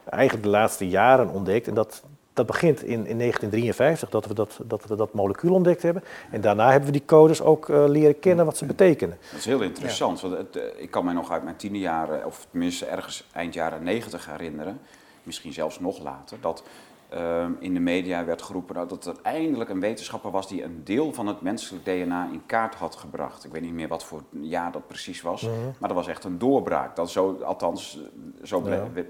eigenlijk 0.09 0.44
de 0.44 0.50
laatste 0.50 0.88
jaren 0.88 1.30
ontdekt. 1.30 1.68
En 1.68 1.74
dat, 1.74 2.03
dat 2.36 2.46
begint 2.46 2.84
in, 2.84 3.06
in 3.06 3.18
1953 3.18 4.10
dat 4.10 4.26
we 4.26 4.34
dat, 4.34 4.60
dat 4.66 4.86
we 4.86 4.96
dat 4.96 5.14
molecuul 5.14 5.54
ontdekt 5.54 5.82
hebben. 5.82 6.04
En 6.32 6.42
daarna 6.42 6.70
hebben 6.70 6.86
we 6.86 6.92
die 6.92 7.06
codes 7.06 7.42
ook 7.42 7.70
uh, 7.70 7.84
leren 7.88 8.20
kennen 8.20 8.46
wat 8.46 8.58
ze 8.58 8.66
betekenen. 8.66 9.18
Dat 9.32 9.40
is 9.40 9.46
heel 9.46 9.62
interessant. 9.62 10.22
Want 10.22 10.38
het, 10.38 10.56
uh, 10.56 10.64
ik 10.78 10.92
kan 10.92 11.06
mij 11.06 11.14
nog 11.14 11.32
uit 11.32 11.44
mijn 11.44 11.56
tiende 11.56 11.80
jaren, 11.80 12.26
of 12.26 12.48
tenminste 12.50 12.86
ergens 12.86 13.28
eind 13.34 13.54
jaren 13.54 13.84
90 13.84 14.26
herinneren, 14.26 14.80
misschien 15.24 15.54
zelfs 15.54 15.80
nog 15.80 16.04
later, 16.04 16.38
dat 16.42 16.64
uh, 17.14 17.46
in 17.60 17.74
de 17.74 17.80
media 17.80 18.26
werd 18.26 18.42
geroepen 18.42 18.88
dat 18.88 19.06
er 19.06 19.16
eindelijk 19.22 19.70
een 19.70 19.80
wetenschapper 19.80 20.31
was 20.31 20.48
die 20.48 20.64
een 20.64 20.81
deel 20.84 21.14
van 21.14 21.28
het 21.28 21.42
menselijk 21.42 21.86
DNA 21.86 22.30
in 22.31 22.42
kaart 22.46 22.76
had 22.76 22.96
gebracht. 22.96 23.46
Ik 23.46 23.52
weet 23.52 23.62
niet 23.62 23.74
meer 23.74 23.88
wat 23.88 24.04
voor 24.04 24.24
jaar 24.30 24.72
dat 24.72 24.88
precies 24.88 25.22
was, 25.22 25.42
mm 25.42 25.50
-hmm. 25.50 25.74
maar 25.80 25.90
dat 25.90 25.98
was 25.98 26.08
echt 26.08 26.24
een 26.24 26.38
doorbraak. 26.38 26.96
Dat 26.96 27.10
zo, 27.10 27.42
althans, 27.44 28.00
zo 28.44 28.64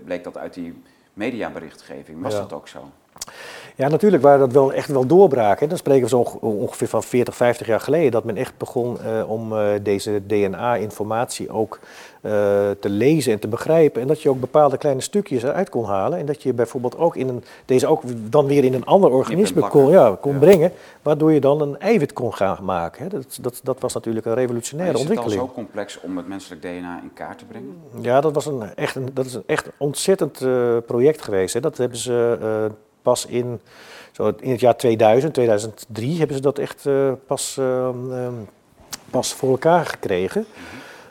bleek, 0.03 0.23
dat 0.23 0.37
uit 0.37 0.53
die 0.53 0.81
mediaberichtgeving. 1.13 2.21
Was 2.21 2.33
ja. 2.33 2.39
dat 2.39 2.53
ook 2.53 2.67
zo? 2.67 2.89
Ja, 3.77 3.87
natuurlijk 3.87 4.23
waren 4.23 4.39
dat 4.39 4.51
wel 4.51 4.73
echt 4.73 4.87
wel 4.87 5.05
doorbraken. 5.05 5.69
Dan 5.69 5.77
spreken 5.77 6.03
we 6.03 6.09
zo 6.09 6.19
ongeveer 6.41 6.87
van 6.87 7.03
40, 7.03 7.35
50 7.35 7.67
jaar 7.67 7.79
geleden 7.79 8.11
dat 8.11 8.23
men 8.23 8.37
echt 8.37 8.57
begon 8.57 8.97
uh, 9.05 9.29
om 9.29 9.53
uh, 9.53 9.67
deze 9.83 10.21
DNA-informatie 10.27 11.49
ook 11.49 11.79
uh, 12.21 12.31
te 12.79 12.89
lezen 12.89 13.33
en 13.33 13.39
te 13.39 13.47
begrijpen. 13.47 14.01
En 14.01 14.07
dat 14.07 14.21
je 14.21 14.29
ook 14.29 14.39
bepaalde 14.39 14.77
kleine 14.77 15.01
stukjes 15.01 15.43
eruit 15.43 15.69
kon 15.69 15.85
halen. 15.85 16.19
En 16.19 16.25
dat 16.25 16.43
je 16.43 16.53
bijvoorbeeld 16.53 16.97
ook 16.97 17.15
in 17.15 17.27
een, 17.27 17.43
deze 17.65 17.87
ook 17.87 18.01
dan 18.31 18.45
weer 18.45 18.63
in 18.63 18.73
een 18.73 18.85
ander 18.85 19.11
organisme 19.11 19.67
kon, 19.67 19.89
ja, 19.89 20.17
kon 20.21 20.33
ja. 20.33 20.39
brengen. 20.39 20.71
Waardoor 21.01 21.31
je 21.31 21.39
dan 21.39 21.61
een 21.61 21.79
eiwit 21.79 22.13
kon 22.13 22.33
gaan 22.33 22.57
maken. 22.63 23.03
Hè. 23.03 23.09
Dat, 23.09 23.37
dat, 23.41 23.59
dat 23.63 23.79
was 23.79 23.93
natuurlijk 23.93 24.25
een 24.25 24.33
revolutionaire 24.33 24.97
ontwikkeling. 24.97 25.33
Is 25.33 25.39
het 25.39 25.55
dan 25.55 25.55
zo 25.55 25.61
complex 25.61 25.99
om 26.01 26.17
het 26.17 26.27
menselijk 26.27 26.61
DNA 26.61 26.99
in 27.01 27.13
kaart 27.13 27.37
te 27.37 27.45
brengen? 27.45 27.75
Ja, 28.01 28.21
dat, 28.21 28.33
was 28.33 28.45
een, 28.45 28.75
echt 28.75 28.95
een, 28.95 29.09
dat 29.13 29.25
is 29.25 29.33
een 29.33 29.43
echt 29.45 29.69
ontzettend 29.77 30.37
project 30.85 31.21
geweest. 31.21 31.53
Hè. 31.53 31.59
Dat 31.59 31.77
hebben 31.77 31.97
ze 31.97 32.37
pas 33.05 33.25
in, 33.25 33.59
zo 34.11 34.33
in 34.39 34.51
het 34.51 34.59
jaar 34.59 34.77
2000, 34.77 35.33
2003 35.33 36.17
hebben 36.17 36.35
ze 36.35 36.41
dat 36.41 36.57
echt 36.57 36.85
uh, 36.85 37.11
pas, 37.27 37.57
uh, 37.59 37.89
pas 39.09 39.33
voor 39.33 39.49
elkaar 39.49 39.85
gekregen. 39.85 40.45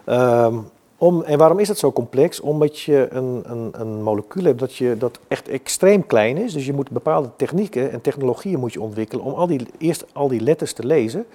Um, 0.06 0.72
om, 0.96 1.22
en 1.22 1.38
waarom 1.38 1.58
is 1.58 1.68
dat 1.68 1.78
zo 1.78 1.92
complex? 1.92 2.40
Omdat 2.40 2.80
je 2.80 3.06
een, 3.10 3.42
een, 3.46 3.70
een 3.72 4.02
molecuul 4.02 4.44
hebt 4.44 4.58
dat, 4.58 4.76
je, 4.76 4.96
dat 4.98 5.18
echt 5.28 5.48
extreem 5.48 6.06
klein 6.06 6.36
is. 6.36 6.52
Dus 6.52 6.66
je 6.66 6.72
moet 6.72 6.90
bepaalde 6.90 7.30
technieken 7.36 7.90
en 7.90 8.00
technologieën 8.00 8.58
moet 8.58 8.72
je 8.72 8.80
ontwikkelen 8.80 9.24
om 9.24 9.32
al 9.32 9.46
die, 9.46 9.66
eerst 9.78 10.04
al 10.12 10.28
die 10.28 10.40
letters 10.40 10.72
te 10.72 10.86
lezen. 10.86 11.26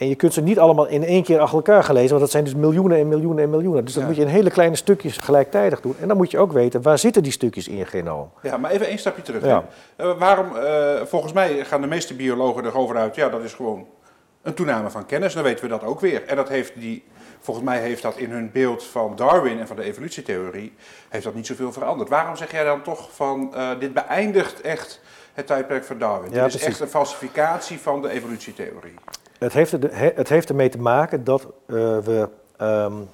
En 0.00 0.08
je 0.08 0.14
kunt 0.14 0.32
ze 0.32 0.40
niet 0.40 0.58
allemaal 0.58 0.86
in 0.86 1.04
één 1.04 1.22
keer 1.22 1.38
achter 1.38 1.56
elkaar 1.56 1.84
gaan 1.84 1.94
lezen, 1.94 2.10
want 2.10 2.20
dat 2.20 2.30
zijn 2.30 2.44
dus 2.44 2.54
miljoenen 2.54 2.98
en 2.98 3.08
miljoenen 3.08 3.44
en 3.44 3.50
miljoenen. 3.50 3.84
Dus 3.84 3.94
ja. 3.94 4.06
moet 4.06 4.16
je 4.16 4.22
in 4.22 4.28
hele 4.28 4.50
kleine 4.50 4.76
stukjes 4.76 5.16
gelijktijdig 5.16 5.80
doen. 5.80 5.94
En 6.00 6.08
dan 6.08 6.16
moet 6.16 6.30
je 6.30 6.38
ook 6.38 6.52
weten, 6.52 6.82
waar 6.82 6.98
zitten 6.98 7.22
die 7.22 7.32
stukjes 7.32 7.68
in 7.68 7.76
je 7.76 7.84
genoom? 7.84 8.30
Ja, 8.42 8.56
maar 8.56 8.70
even 8.70 8.86
één 8.86 8.98
stapje 8.98 9.22
terug. 9.22 9.44
Ja. 9.44 9.64
Uh, 9.96 10.18
waarom, 10.18 10.56
uh, 10.56 11.02
volgens 11.04 11.32
mij 11.32 11.64
gaan 11.64 11.80
de 11.80 11.86
meeste 11.86 12.14
biologen 12.14 12.64
erover 12.64 12.96
uit, 12.96 13.14
ja, 13.14 13.28
dat 13.28 13.42
is 13.42 13.52
gewoon 13.52 13.86
een 14.42 14.54
toename 14.54 14.90
van 14.90 15.06
kennis. 15.06 15.34
Dan 15.34 15.42
weten 15.42 15.64
we 15.64 15.70
dat 15.70 15.84
ook 15.84 16.00
weer. 16.00 16.26
En 16.26 16.36
dat 16.36 16.48
heeft 16.48 16.80
die, 16.80 17.04
volgens 17.40 17.66
mij 17.66 17.78
heeft 17.78 18.02
dat 18.02 18.16
in 18.16 18.30
hun 18.30 18.50
beeld 18.52 18.84
van 18.84 19.16
Darwin 19.16 19.60
en 19.60 19.66
van 19.66 19.76
de 19.76 19.82
evolutietheorie, 19.82 20.72
heeft 21.08 21.24
dat 21.24 21.34
niet 21.34 21.46
zoveel 21.46 21.72
veranderd. 21.72 22.08
Waarom 22.08 22.36
zeg 22.36 22.50
jij 22.50 22.64
dan 22.64 22.82
toch 22.82 23.08
van, 23.12 23.52
uh, 23.54 23.68
dit 23.78 23.92
beëindigt 23.92 24.60
echt 24.60 25.00
het 25.32 25.46
tijdperk 25.46 25.84
van 25.84 25.98
Darwin? 25.98 26.30
Ja, 26.30 26.44
dit 26.44 26.46
is 26.46 26.50
precies. 26.50 26.66
echt 26.66 26.80
een 26.80 26.88
falsificatie 26.88 27.78
van 27.78 28.02
de 28.02 28.10
evolutietheorie. 28.10 28.94
Het 29.40 29.52
heeft, 29.52 29.72
het 29.92 30.28
heeft 30.28 30.48
ermee 30.48 30.68
te 30.68 30.78
maken 30.78 31.24
dat 31.24 31.42
uh, 31.42 31.98
we 31.98 32.28
um, 32.60 33.08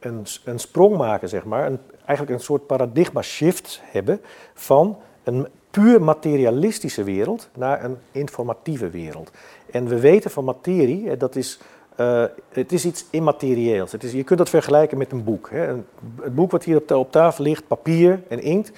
een, 0.00 0.26
een, 0.44 0.58
sprong 0.58 0.96
maken, 0.96 1.28
zeg 1.28 1.44
maar. 1.44 1.66
Een, 1.66 1.78
eigenlijk 2.04 2.38
een 2.38 2.44
soort 2.44 2.66
paradigma 2.66 3.22
shift 3.22 3.80
hebben 3.84 4.20
van 4.54 4.98
een 5.24 5.48
puur 5.70 6.02
materialistische 6.02 7.04
wereld 7.04 7.48
naar 7.56 7.84
een 7.84 7.96
informatieve 8.10 8.90
wereld. 8.90 9.30
En 9.70 9.86
we 9.88 10.00
weten 10.00 10.30
van 10.30 10.44
materie, 10.44 11.16
dat 11.16 11.36
is, 11.36 11.60
uh, 12.00 12.24
het 12.48 12.72
is 12.72 12.84
iets 12.84 13.06
immaterieels. 13.10 13.92
Het 13.92 14.04
is, 14.04 14.12
je 14.12 14.24
kunt 14.24 14.38
dat 14.38 14.48
vergelijken 14.48 14.98
met 14.98 15.12
een 15.12 15.24
boek. 15.24 15.50
Hè. 15.50 15.66
Het 16.22 16.34
boek 16.34 16.50
wat 16.50 16.64
hier 16.64 16.76
op, 16.76 16.90
op 16.90 17.12
tafel 17.12 17.44
ligt, 17.44 17.66
papier 17.66 18.22
en 18.28 18.42
inkt, 18.42 18.72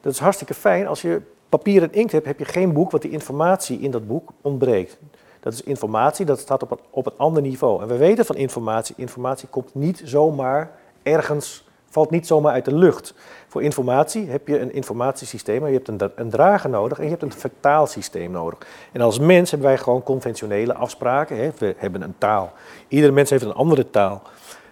dat 0.00 0.12
is 0.12 0.18
hartstikke 0.18 0.54
fijn. 0.54 0.86
Als 0.86 1.02
je 1.02 1.20
papier 1.48 1.82
en 1.82 1.92
inkt 1.92 2.12
hebt, 2.12 2.26
heb 2.26 2.38
je 2.38 2.44
geen 2.44 2.72
boek 2.72 2.90
wat 2.90 3.02
die 3.02 3.10
informatie 3.10 3.80
in 3.80 3.90
dat 3.90 4.06
boek 4.06 4.32
ontbreekt. 4.40 4.98
Dat 5.40 5.52
is 5.52 5.62
informatie, 5.62 6.26
dat 6.26 6.38
staat 6.38 6.62
op 6.62 6.70
een, 6.70 6.78
op 6.90 7.06
een 7.06 7.16
ander 7.16 7.42
niveau. 7.42 7.82
En 7.82 7.88
we 7.88 7.96
weten 7.96 8.24
van 8.24 8.36
informatie, 8.36 8.94
informatie 8.98 9.48
komt 9.48 9.74
niet 9.74 10.02
zomaar 10.04 10.70
ergens, 11.02 11.68
valt 11.88 12.10
niet 12.10 12.26
zomaar 12.26 12.52
uit 12.52 12.64
de 12.64 12.74
lucht. 12.74 13.14
Voor 13.48 13.62
informatie 13.62 14.28
heb 14.28 14.48
je 14.48 14.60
een 14.60 14.72
informatiesysteem, 14.72 15.66
je 15.66 15.72
hebt 15.72 15.88
een, 15.88 16.00
een 16.14 16.30
drager 16.30 16.70
nodig 16.70 16.98
en 16.98 17.04
je 17.04 17.10
hebt 17.10 17.22
een 17.22 17.32
vertaalsysteem 17.32 18.30
nodig. 18.30 18.58
En 18.92 19.00
als 19.00 19.18
mens 19.18 19.50
hebben 19.50 19.68
wij 19.68 19.78
gewoon 19.78 20.02
conventionele 20.02 20.74
afspraken. 20.74 21.36
Hè? 21.36 21.50
We 21.58 21.74
hebben 21.76 22.02
een 22.02 22.14
taal. 22.18 22.52
Iedere 22.88 23.12
mens 23.12 23.30
heeft 23.30 23.44
een 23.44 23.52
andere 23.52 23.90
taal. 23.90 24.22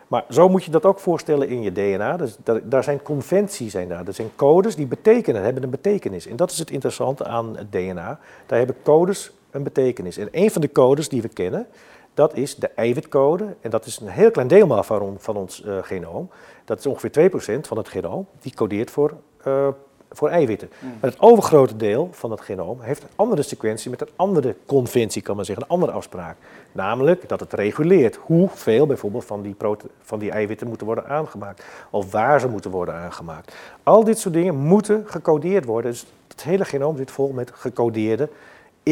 Maar 0.09 0.25
zo 0.29 0.49
moet 0.49 0.65
je 0.65 0.71
dat 0.71 0.85
ook 0.85 0.99
voorstellen 0.99 1.49
in 1.49 1.63
je 1.63 1.73
DNA. 1.73 2.17
Dus 2.17 2.37
daar, 2.45 2.69
daar 2.69 2.85
zijn 2.85 3.03
conventies, 3.03 3.73
zijn 3.73 3.89
daar. 3.89 4.07
Er 4.07 4.15
zijn 4.15 4.31
codes 4.37 4.77
die 4.77 4.87
betekenen, 4.87 5.43
hebben 5.43 5.63
een 5.63 5.71
betekenis. 5.71 6.27
En 6.27 6.37
dat 6.37 6.51
is 6.51 6.59
het 6.59 6.71
interessante 6.71 7.25
aan 7.25 7.57
het 7.57 7.73
DNA. 7.73 8.19
Daar 8.47 8.59
hebben 8.59 8.77
codes 8.83 9.33
een 9.50 9.62
betekenis. 9.62 10.17
En 10.17 10.28
een 10.31 10.50
van 10.50 10.61
de 10.61 10.73
codes 10.73 11.09
die 11.09 11.23
we 11.23 11.28
kennen, 11.28 11.67
dat 12.14 12.37
is 12.37 12.57
de 12.57 12.69
eiwitcode. 12.69 13.57
En 13.61 13.71
dat 13.71 13.87
is 13.87 14.00
een 14.00 14.09
heel 14.09 14.31
klein 14.31 14.49
deel 14.49 14.67
maar 14.67 14.85
van, 14.85 15.17
van 15.19 15.37
ons 15.37 15.62
uh, 15.62 15.78
genoom. 15.83 16.31
Dat 16.64 16.78
is 16.78 16.87
ongeveer 16.87 17.31
2% 17.31 17.61
van 17.61 17.76
het 17.76 17.88
genoom. 17.88 18.26
Die 18.40 18.55
codeert 18.55 18.90
voor, 18.90 19.14
uh, 19.47 19.69
voor 20.11 20.28
eiwitten. 20.28 20.71
Mm. 20.78 20.88
Maar 21.00 21.11
het 21.11 21.21
overgrote 21.21 21.76
deel 21.76 22.09
van 22.12 22.31
het 22.31 22.40
genoom 22.40 22.81
heeft 22.81 23.02
een 23.02 23.09
andere 23.17 23.43
sequentie 23.43 23.90
met 23.90 24.00
een 24.00 24.09
andere 24.17 24.57
conventie, 24.67 25.23
kan 25.23 25.37
men 25.37 25.45
zeggen, 25.45 25.64
een 25.64 25.71
andere 25.71 25.93
afspraak. 25.93 26.37
Namelijk 26.73 27.28
dat 27.28 27.40
het 27.40 27.52
reguleert 27.52 28.17
hoeveel 28.17 28.87
bijvoorbeeld 28.87 29.25
van 29.25 29.43
die, 29.43 29.57
van 30.02 30.19
die 30.19 30.31
eiwitten 30.31 30.69
moeten 30.69 30.87
worden 30.87 31.07
aangemaakt. 31.07 31.64
Of 31.90 32.11
waar 32.12 32.40
ze 32.40 32.49
moeten 32.49 32.71
worden 32.71 32.95
aangemaakt. 32.95 33.55
Al 33.83 34.05
dit 34.05 34.19
soort 34.19 34.35
dingen 34.35 34.57
moeten 34.57 35.05
gecodeerd 35.07 35.64
worden. 35.64 35.90
Dus 35.90 36.07
het 36.28 36.43
hele 36.43 36.64
genoom 36.64 36.97
zit 36.97 37.11
vol 37.11 37.33
met 37.33 37.50
gecodeerde 37.55 38.28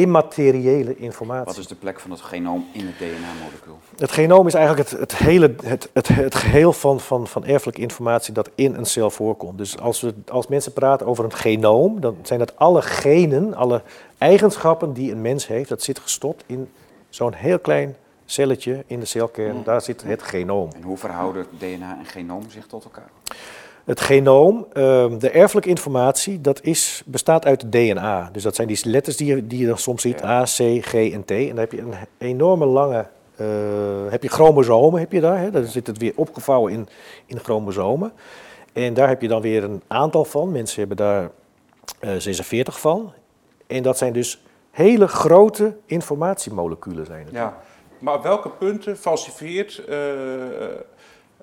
immateriële 0.00 0.96
informatie. 0.96 1.44
Wat 1.44 1.56
is 1.56 1.66
de 1.66 1.74
plek 1.74 2.00
van 2.00 2.10
het 2.10 2.20
genoom 2.20 2.66
in 2.72 2.86
het 2.86 2.98
DNA-molecuul? 2.98 3.78
Het 3.96 4.12
genoom 4.12 4.46
is 4.46 4.54
eigenlijk 4.54 4.90
het, 4.90 5.00
het, 5.00 5.16
hele, 5.16 5.54
het, 5.62 5.90
het, 5.92 6.08
het 6.08 6.34
geheel 6.34 6.72
van, 6.72 7.00
van, 7.00 7.26
van 7.26 7.44
erfelijke 7.44 7.80
informatie 7.80 8.32
dat 8.32 8.50
in 8.54 8.74
een 8.74 8.86
cel 8.86 9.10
voorkomt. 9.10 9.58
Dus 9.58 9.78
als, 9.78 10.00
we, 10.00 10.14
als 10.28 10.46
mensen 10.46 10.72
praten 10.72 11.06
over 11.06 11.24
een 11.24 11.32
genoom, 11.32 12.00
dan 12.00 12.16
zijn 12.22 12.38
dat 12.38 12.56
alle 12.56 12.82
genen, 12.82 13.54
alle 13.54 13.82
eigenschappen 14.18 14.92
die 14.92 15.12
een 15.12 15.20
mens 15.20 15.46
heeft, 15.46 15.68
dat 15.68 15.82
zit 15.82 15.98
gestopt 15.98 16.44
in 16.46 16.68
zo'n 17.08 17.32
heel 17.32 17.58
klein 17.58 17.96
celletje 18.24 18.84
in 18.86 19.00
de 19.00 19.06
celkern. 19.06 19.50
Hmm. 19.50 19.64
Daar 19.64 19.82
zit 19.82 20.02
het 20.02 20.22
genoom. 20.22 20.70
En 20.74 20.82
hoe 20.82 20.96
verhouden 20.96 21.46
DNA 21.58 21.98
en 21.98 22.06
genoom 22.06 22.50
zich 22.50 22.66
tot 22.66 22.84
elkaar? 22.84 23.10
Het 23.86 24.00
genoom, 24.00 24.66
ehm, 24.72 25.18
de 25.18 25.30
erfelijke 25.30 25.68
informatie, 25.68 26.40
dat 26.40 26.62
is, 26.62 27.02
bestaat 27.06 27.44
uit 27.44 27.62
het 27.62 27.72
DNA. 27.72 28.28
Dus 28.32 28.42
dat 28.42 28.54
zijn 28.54 28.68
die 28.68 28.80
letters 28.82 29.16
die 29.16 29.26
je, 29.26 29.46
die 29.46 29.58
je 29.58 29.66
dan 29.66 29.78
soms 29.78 30.02
ziet, 30.02 30.24
A, 30.24 30.42
C, 30.42 30.84
G 30.84 30.94
en 30.94 31.24
T. 31.24 31.30
En 31.30 31.48
dan 31.48 31.58
heb 31.58 31.72
je 31.72 31.80
een 31.80 31.94
enorme 32.18 32.66
lange, 32.66 33.06
uh, 33.40 33.46
heb 34.10 34.22
je 34.22 34.28
chromosomen, 34.28 35.00
heb 35.00 35.12
je 35.12 35.20
daar. 35.20 35.38
Hè? 35.38 35.50
Dan 35.50 35.64
zit 35.64 35.86
het 35.86 35.98
weer 35.98 36.12
opgevouwen 36.14 36.72
in, 36.72 36.88
in 37.26 37.38
chromosomen. 37.38 38.12
En 38.72 38.94
daar 38.94 39.08
heb 39.08 39.22
je 39.22 39.28
dan 39.28 39.40
weer 39.40 39.64
een 39.64 39.82
aantal 39.86 40.24
van. 40.24 40.52
Mensen 40.52 40.78
hebben 40.78 40.96
daar 40.96 41.30
uh, 42.00 42.14
eh, 42.14 42.20
46 42.20 42.80
van. 42.80 43.12
En 43.66 43.82
dat 43.82 43.98
zijn 43.98 44.12
dus 44.12 44.42
hele 44.70 45.08
grote 45.08 45.76
informatiemoleculen 45.84 47.06
zijn 47.06 47.24
het. 47.24 47.34
Ja, 47.34 47.60
maar 47.98 48.14
op 48.14 48.22
welke 48.22 48.50
punten 48.50 48.96
falsifieert... 48.96 49.82
Uh, 49.88 49.96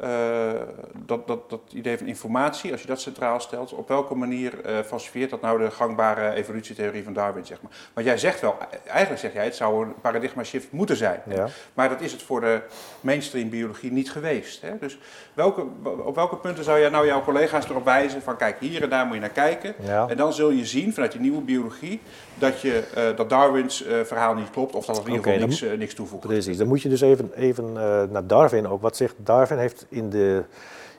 uh, 0.04 0.62
dat, 1.06 1.28
dat, 1.28 1.50
dat 1.50 1.62
idee 1.74 1.98
van 1.98 2.08
informatie, 2.08 2.72
als 2.72 2.82
je 2.82 2.88
dat 2.88 3.02
centraal 3.02 3.40
stelt, 3.40 3.74
op 3.74 3.88
welke 3.88 4.16
manier 4.16 4.54
uh, 4.66 4.80
falsifieert 4.86 5.30
dat 5.30 5.42
nou 5.42 5.60
de 5.64 5.72
gangbare 5.72 6.34
evolutietheorie 6.34 7.04
van 7.04 7.14
Darwin, 7.14 7.46
zeg 7.46 7.62
maar. 7.62 7.72
Want 7.94 8.08
jij 8.08 8.18
zegt 8.18 8.42
wel, 8.42 8.58
eigenlijk 8.88 9.22
zeg 9.22 9.34
jij, 9.34 9.44
het 9.44 9.56
zou 9.56 9.86
een 9.86 9.94
paradigma 10.02 10.44
shift 10.44 10.72
moeten 10.72 10.96
zijn. 10.96 11.22
Ja. 11.30 11.48
Maar 11.74 11.90
dat 11.90 12.02
is 12.02 12.12
het 12.12 12.22
voor 12.22 12.42
de 12.42 12.62
mainstream 13.02 13.50
biologie 13.50 13.92
niet 13.92 14.12
geweest. 14.12 14.62
Hè? 14.62 14.78
Dus 14.80 15.00
welke, 15.34 15.66
op 16.04 16.16
welke 16.16 16.36
punten 16.36 16.64
zou 16.64 16.80
jij 16.80 16.90
nou 16.90 17.06
jouw 17.06 17.24
collega's 17.24 17.70
erop 17.70 17.86
wijzen 17.86 18.22
van, 18.22 18.36
kijk, 18.36 18.60
hier 18.60 18.84
en 18.84 18.90
daar 18.90 19.06
moet 19.06 19.16
je 19.16 19.22
naar 19.22 19.30
kijken. 19.30 19.76
En 20.08 20.18
dan 20.18 20.34
zul 20.34 20.50
je 20.50 20.66
zien, 20.66 20.94
vanuit 20.94 21.12
die 21.12 21.22
nieuwe 21.22 21.42
biologie, 21.42 22.02
dat, 22.34 22.62
je, 22.62 22.84
uh, 22.98 23.18
dat 23.18 23.30
Darwins 23.30 23.86
verhaal 24.04 24.34
niet 24.34 24.50
klopt, 24.50 24.76
of 24.76 24.86
dat 24.86 24.98
het 24.98 25.06
in 25.06 25.14
ieder 25.14 25.32
geval 25.32 25.48
niks, 25.48 25.62
niks 25.78 25.94
toevoegt. 25.94 26.28
Precies, 26.28 26.58
dan 26.58 26.68
moet 26.68 26.82
je 26.82 26.90
dus 26.90 27.02
even, 27.02 27.32
even 27.36 27.74
naar 28.12 28.28
Darwin 28.28 28.68
ook. 28.68 28.82
Wat 28.82 28.98
zegt 28.98 29.16
Darwin? 29.18 29.58
heeft 29.58 29.86
in 29.94 30.10
de, 30.10 30.44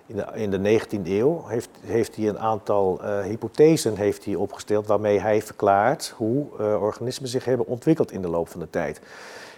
in 0.06 0.16
de, 0.16 0.26
in 0.34 0.50
de 0.50 0.80
19e 0.80 1.08
eeuw 1.08 1.44
heeft, 1.46 1.68
heeft 1.80 2.16
hij 2.16 2.28
een 2.28 2.38
aantal 2.38 3.00
uh, 3.02 3.20
hypothesen 3.20 3.96
heeft 3.96 4.24
hij 4.24 4.34
opgesteld 4.34 4.86
waarmee 4.86 5.20
hij 5.20 5.42
verklaart 5.42 6.14
hoe 6.16 6.46
uh, 6.60 6.82
organismen 6.82 7.28
zich 7.28 7.44
hebben 7.44 7.66
ontwikkeld 7.66 8.12
in 8.12 8.22
de 8.22 8.28
loop 8.28 8.48
van 8.48 8.60
de 8.60 8.70
tijd. 8.70 9.00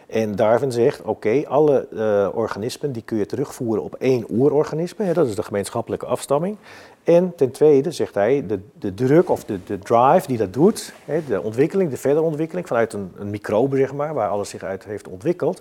En 0.06 0.36
Darwin 0.36 0.72
zegt, 0.72 1.02
oké, 1.02 1.42
alle 1.46 1.88
uh, 1.92 2.28
organismen 2.34 2.92
die 2.92 3.02
kun 3.02 3.18
je 3.18 3.26
terugvoeren 3.26 3.82
op 3.82 3.94
één 3.94 4.24
oerorganisme, 4.30 5.04
hè, 5.04 5.12
dat 5.12 5.26
is 5.26 5.34
de 5.34 5.42
gemeenschappelijke 5.42 6.06
afstamming. 6.06 6.56
En 7.04 7.34
ten 7.36 7.50
tweede 7.50 7.90
zegt 7.90 8.14
hij, 8.14 8.46
de, 8.46 8.60
de 8.78 8.94
druk 8.94 9.30
of 9.30 9.44
de, 9.44 9.58
de 9.64 9.78
drive 9.78 10.26
die 10.26 10.36
dat 10.36 10.52
doet, 10.52 10.92
hè, 11.04 11.24
de 11.24 11.42
ontwikkeling, 11.42 11.90
de 11.90 11.96
verdere 11.96 12.26
ontwikkeling 12.26 12.66
vanuit 12.66 12.92
een, 12.92 13.12
een 13.16 13.30
microbe, 13.30 13.76
zeg 13.76 13.92
maar, 13.92 14.14
waar 14.14 14.28
alles 14.28 14.48
zich 14.48 14.62
uit 14.62 14.84
heeft 14.84 15.08
ontwikkeld, 15.08 15.60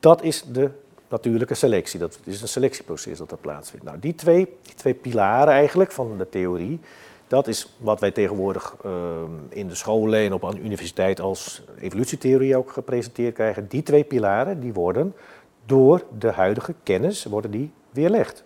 dat 0.00 0.22
is 0.22 0.44
de 0.52 0.70
natuurlijke 1.12 1.54
selectie. 1.54 1.98
Dat 1.98 2.18
is 2.24 2.42
een 2.42 2.48
selectieproces 2.48 3.18
dat 3.18 3.30
er 3.30 3.36
plaatsvindt. 3.36 3.84
Nou, 3.84 3.98
die 3.98 4.14
twee, 4.14 4.56
die 4.62 4.74
twee 4.74 4.94
pilaren 4.94 5.52
eigenlijk 5.52 5.92
van 5.92 6.18
de 6.18 6.28
theorie, 6.28 6.80
dat 7.26 7.46
is 7.46 7.76
wat 7.78 8.00
wij 8.00 8.10
tegenwoordig 8.10 8.76
uh, 8.86 8.92
in 9.48 9.68
de 9.68 9.74
scholen 9.74 10.20
en 10.20 10.32
op 10.32 10.42
een 10.42 10.64
universiteit 10.64 11.20
als 11.20 11.62
evolutietheorie 11.80 12.56
ook 12.56 12.70
gepresenteerd 12.70 13.34
krijgen. 13.34 13.66
Die 13.68 13.82
twee 13.82 14.04
pilaren 14.04 14.60
die 14.60 14.72
worden 14.72 15.14
door 15.66 16.02
de 16.18 16.30
huidige 16.30 16.74
kennis 16.82 17.24
worden 17.24 17.50
die 17.50 17.70
weerlegd. 17.90 18.44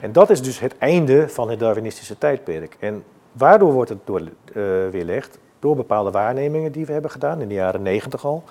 En 0.00 0.12
dat 0.12 0.30
is 0.30 0.42
dus 0.42 0.58
het 0.58 0.78
einde 0.78 1.28
van 1.28 1.50
het 1.50 1.58
Darwinistische 1.58 2.18
tijdperk. 2.18 2.76
En 2.78 3.04
waardoor 3.32 3.72
wordt 3.72 3.90
het 3.90 3.98
door, 4.04 4.20
uh, 4.20 4.28
weerlegd? 4.90 5.38
Door 5.58 5.76
bepaalde 5.76 6.10
waarnemingen 6.10 6.72
die 6.72 6.86
we 6.86 6.92
hebben 6.92 7.10
gedaan 7.10 7.40
in 7.40 7.48
de 7.48 7.54
jaren 7.54 7.82
negentig 7.82 8.24
al. 8.24 8.44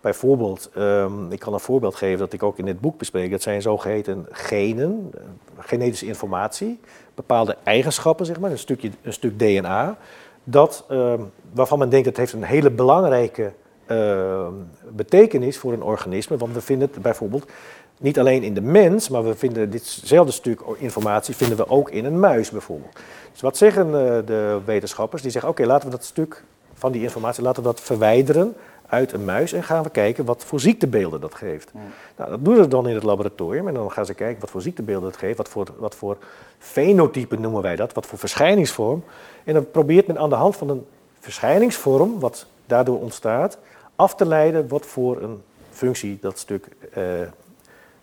Bijvoorbeeld, 0.00 0.70
um, 0.76 1.32
ik 1.32 1.38
kan 1.38 1.52
een 1.52 1.60
voorbeeld 1.60 1.94
geven 1.94 2.18
dat 2.18 2.32
ik 2.32 2.42
ook 2.42 2.58
in 2.58 2.64
dit 2.64 2.80
boek 2.80 2.98
bespreek. 2.98 3.30
Dat 3.30 3.42
zijn 3.42 3.62
zogeheten 3.62 4.26
genen, 4.30 5.10
eh, 5.14 5.20
genetische 5.58 6.06
informatie, 6.06 6.80
bepaalde 7.14 7.56
eigenschappen, 7.62 8.26
zeg 8.26 8.40
maar, 8.40 8.50
een, 8.50 8.58
stukje, 8.58 8.90
een 9.02 9.12
stuk 9.12 9.38
DNA. 9.38 9.96
Dat, 10.44 10.84
um, 10.90 11.30
waarvan 11.52 11.78
men 11.78 11.88
denkt 11.88 12.04
dat 12.04 12.16
heeft 12.16 12.32
een 12.32 12.42
hele 12.42 12.70
belangrijke 12.70 13.52
uh, 13.86 14.46
betekenis 14.88 15.58
voor 15.58 15.72
een 15.72 15.82
organisme. 15.82 16.36
Want 16.36 16.54
we 16.54 16.60
vinden 16.60 16.88
het 16.92 17.02
bijvoorbeeld 17.02 17.50
niet 17.98 18.18
alleen 18.18 18.42
in 18.42 18.54
de 18.54 18.60
mens, 18.60 19.08
maar 19.08 19.24
we 19.24 19.34
vinden 19.34 19.70
ditzelfde 19.70 20.32
stuk 20.32 20.60
informatie 20.78 21.36
vinden 21.36 21.56
we 21.56 21.68
ook 21.68 21.90
in 21.90 22.04
een 22.04 22.20
muis 22.20 22.50
bijvoorbeeld. 22.50 22.98
Dus 23.32 23.40
wat 23.40 23.56
zeggen 23.56 23.86
uh, 23.86 23.92
de 24.26 24.60
wetenschappers? 24.64 25.22
Die 25.22 25.30
zeggen, 25.30 25.50
oké, 25.50 25.66
laten 25.66 25.90
we 25.90 25.96
dat 25.96 26.04
stuk 26.04 26.44
van 26.74 26.92
die 26.92 27.02
informatie 27.02 27.42
laten 27.42 27.62
we 27.62 27.68
dat 27.68 27.80
verwijderen 27.80 28.54
uit 28.90 29.12
een 29.12 29.24
muis 29.24 29.52
en 29.52 29.62
gaan 29.62 29.82
we 29.82 29.90
kijken 29.90 30.24
wat 30.24 30.44
voor 30.44 30.60
ziektebeelden 30.60 31.20
dat 31.20 31.34
geeft. 31.34 31.70
Nou, 32.16 32.30
dat 32.30 32.44
doen 32.44 32.56
ze 32.56 32.68
dan 32.68 32.88
in 32.88 32.94
het 32.94 33.02
laboratorium 33.02 33.68
en 33.68 33.74
dan 33.74 33.92
gaan 33.92 34.06
ze 34.06 34.14
kijken 34.14 34.40
wat 34.40 34.50
voor 34.50 34.62
ziektebeelden 34.62 35.10
dat 35.10 35.18
geeft, 35.18 35.36
wat 35.36 35.48
voor, 35.48 35.66
wat 35.78 35.94
voor 35.94 36.16
fenotypen 36.58 37.40
noemen 37.40 37.62
wij 37.62 37.76
dat, 37.76 37.92
wat 37.92 38.06
voor 38.06 38.18
verschijningsvorm. 38.18 39.04
En 39.44 39.54
dan 39.54 39.70
probeert 39.70 40.06
men 40.06 40.18
aan 40.18 40.28
de 40.28 40.34
hand 40.34 40.56
van 40.56 40.68
een 40.70 40.86
verschijningsvorm, 41.20 42.20
wat 42.20 42.46
daardoor 42.66 43.00
ontstaat, 43.00 43.58
af 43.96 44.14
te 44.14 44.26
leiden 44.26 44.68
wat 44.68 44.86
voor 44.86 45.22
een 45.22 45.42
functie 45.70 46.18
dat 46.20 46.38
stuk 46.38 46.68
uh, 46.96 47.04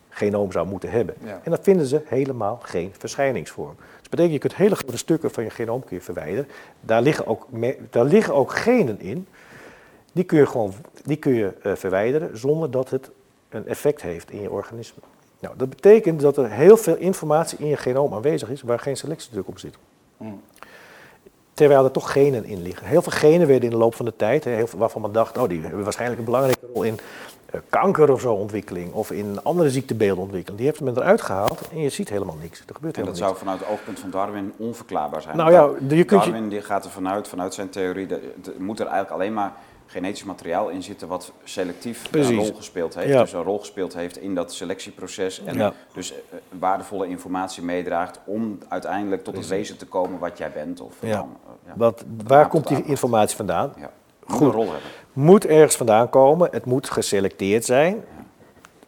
genoom 0.10 0.52
zou 0.52 0.68
moeten 0.68 0.90
hebben. 0.90 1.16
En 1.44 1.52
dat 1.52 1.60
vinden 1.64 1.86
ze 1.86 2.02
helemaal 2.06 2.60
geen 2.62 2.94
verschijningsvorm. 2.98 3.76
Dus 3.78 4.02
dat 4.02 4.10
betekent, 4.10 4.34
je 4.34 4.40
kunt 4.40 4.56
hele 4.56 4.76
grote 4.76 4.98
stukken 4.98 5.32
van 5.32 5.44
je 5.44 5.50
genoom 5.50 5.84
kun 5.84 5.96
je 5.96 6.04
verwijderen. 6.04 6.48
Daar 6.80 7.02
liggen 7.02 7.28
ook, 7.28 7.48
daar 7.90 8.06
liggen 8.06 8.34
ook 8.34 8.52
genen 8.52 9.00
in 9.00 9.28
die 10.18 10.26
kun 10.26 10.38
je 10.38 10.46
gewoon 10.46 10.74
die 11.04 11.18
kun 11.18 11.34
je, 11.34 11.54
uh, 11.64 11.76
verwijderen 11.76 12.38
zonder 12.38 12.72
dat 12.72 12.90
het 12.90 13.10
een 13.50 13.68
effect 13.68 14.02
heeft 14.02 14.32
in 14.32 14.42
je 14.42 14.52
organisme. 14.52 15.02
Nou, 15.40 15.54
dat 15.58 15.70
betekent 15.70 16.20
dat 16.20 16.38
er 16.38 16.50
heel 16.52 16.78
veel 16.78 16.96
informatie 16.96 17.58
in 17.58 17.68
je 17.68 17.78
genoom 17.78 18.14
aanwezig 18.14 18.50
is 18.50 18.62
waar 18.62 18.80
geen 18.80 18.98
selectiedruk 18.98 19.48
op 19.48 19.60
zit. 19.60 19.78
Mm. 20.18 20.42
Terwijl 21.54 21.84
er 21.84 21.92
toch 21.92 22.12
genen 22.12 22.46
in 22.46 22.62
liggen. 22.62 22.88
Heel 22.88 23.02
veel 23.02 23.12
genen 23.12 23.48
werden 23.48 23.64
in 23.64 23.70
de 23.70 23.78
loop 23.78 23.96
van 23.96 24.06
de 24.06 24.16
tijd, 24.16 24.44
heel 24.44 24.68
veel, 24.68 24.80
waarvan 24.80 25.02
men 25.02 25.12
dacht, 25.12 25.38
oh, 25.38 25.50
die 25.50 25.62
hebben 25.62 25.84
waarschijnlijk 25.84 26.20
een 26.20 26.26
belangrijke 26.26 26.68
rol 26.74 26.84
in 26.84 27.00
uh, 27.54 27.62
kanker 27.70 28.12
of 28.12 28.22
zo 28.22 28.34
ontwikkeling, 28.34 28.94
of 28.94 29.12
in 29.12 29.44
andere 29.44 29.70
ziektebeelden 29.70 30.24
ontwikkeling. 30.24 30.60
Die 30.60 30.70
heeft 30.70 30.82
men 30.82 30.98
eruit 30.98 31.22
gehaald 31.22 31.62
en 31.72 31.80
je 31.82 31.90
ziet 31.90 32.10
helemaal 32.10 32.38
niks. 32.42 32.60
Er 32.60 32.76
gebeurt 32.76 32.98
en 32.98 33.06
dat 33.06 33.18
zou 33.18 33.38
vanuit 33.38 33.60
het 33.60 33.70
oogpunt 33.70 34.00
van 34.00 34.10
Darwin 34.10 34.54
onverklaarbaar 34.58 35.22
zijn. 35.22 35.38
Nou 35.38 35.52
ja, 35.52 35.70
je 35.96 36.04
kunt 36.04 36.24
Darwin 36.24 36.50
die 36.50 36.62
gaat 36.62 36.86
er 36.86 36.92
vanuit, 36.92 37.28
vanuit 37.28 37.54
zijn 37.54 37.70
theorie, 37.70 38.06
dat, 38.06 38.20
moet 38.58 38.80
er 38.80 38.86
eigenlijk 38.86 39.16
alleen 39.16 39.34
maar 39.34 39.54
genetisch 39.88 40.24
materiaal 40.24 40.70
in 40.70 40.84
zitten 40.84 41.08
wat 41.08 41.32
selectief 41.44 42.04
een 42.12 42.36
rol 42.36 42.54
gespeeld 42.56 42.96
heeft. 42.96 43.18
Dus 43.18 43.34
een 43.34 43.44
rol 43.44 43.60
gespeeld 43.60 43.94
heeft 43.94 44.18
in 44.18 44.36
dat 44.36 44.54
selectieproces. 44.54 45.44
En 45.44 45.74
dus 45.94 46.14
eh, 46.14 46.20
waardevolle 46.50 47.08
informatie 47.08 47.64
meedraagt 47.64 48.20
om 48.26 48.58
uiteindelijk 48.68 49.24
tot 49.24 49.38
het 49.38 49.48
wezen 49.48 49.78
te 49.78 49.86
komen 49.86 50.20
wat 50.20 50.38
jij 50.38 50.52
bent. 50.52 50.82
Of 50.82 50.96
ja. 51.00 51.16
Dan, 51.16 51.38
uh, 51.68 51.74
wat, 51.76 52.04
waar 52.26 52.48
komt 52.48 52.68
die 52.68 52.84
informatie 52.84 53.36
vandaan? 53.36 53.74
Een 54.28 54.52
rol 54.52 54.72
hebben. 54.72 54.90
Moet 55.14 55.46
ergens 55.46 55.76
vandaan 55.76 56.10
komen, 56.10 56.50
het 56.52 56.66
moet 56.66 56.90
geselecteerd 56.90 57.66
zijn. 57.66 58.04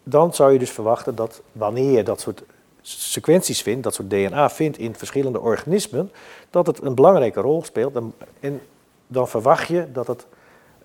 Dan 0.04 0.34
zou 0.34 0.54
je 0.54 0.60
dus 0.60 0.72
verwachten 0.72 1.16
dat 1.16 1.42
wanneer 1.52 1.92
je 1.92 2.04
dat 2.04 2.22
soort 2.22 2.44
sequenties 2.82 3.62
vindt, 3.62 3.84
dat 3.84 3.94
soort 3.94 4.10
DNA 4.10 4.50
vindt 4.50 4.78
in 4.78 4.96
verschillende 4.96 5.40
organismen, 5.40 6.12
dat 6.50 6.68
het 6.68 6.82
een 6.82 6.96
belangrijke 6.96 7.42
rol 7.42 7.64
speelt. 7.64 7.96
en 8.40 8.62
dan 9.08 9.28
verwacht 9.28 9.68
je 9.68 9.92
dat 9.92 10.08
het 10.08 10.28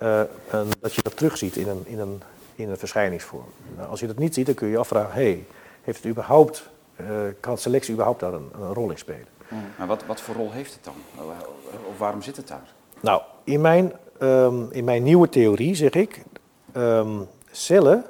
uh, 0.04 0.20
dat 0.80 0.94
je 0.94 1.02
dat 1.02 1.16
terugziet 1.16 1.56
in 1.56 1.68
een, 1.68 1.82
in 1.84 1.98
een, 1.98 2.22
in 2.54 2.70
een 2.70 2.76
verschijningsvorm. 2.76 3.46
Nou, 3.76 3.88
als 3.88 4.00
je 4.00 4.06
dat 4.06 4.18
niet 4.18 4.34
ziet, 4.34 4.46
dan 4.46 4.54
kun 4.54 4.66
je 4.66 4.72
je 4.72 4.78
afvragen, 4.78 5.12
hey, 5.12 5.44
heeft 5.82 6.02
het 6.02 6.06
überhaupt, 6.06 6.70
uh, 7.00 7.06
kan 7.40 7.58
selectie 7.58 7.92
überhaupt 7.92 8.20
daar 8.20 8.32
een, 8.32 8.50
een 8.60 8.72
rol 8.72 8.90
in 8.90 8.98
spelen? 8.98 9.26
Hmm. 9.48 9.62
Maar 9.78 9.86
wat, 9.86 10.06
wat 10.06 10.20
voor 10.20 10.34
rol 10.34 10.52
heeft 10.52 10.72
het 10.72 10.84
dan? 10.84 10.94
Of 11.88 11.98
waarom 11.98 12.22
zit 12.22 12.36
het 12.36 12.48
daar? 12.48 12.72
Nou, 13.00 13.22
in 13.44 13.60
mijn, 13.60 13.92
um, 14.20 14.70
in 14.70 14.84
mijn 14.84 15.02
nieuwe 15.02 15.28
theorie 15.28 15.74
zeg 15.74 15.90
ik, 15.90 16.22
um, 16.76 17.26
cellen 17.50 18.04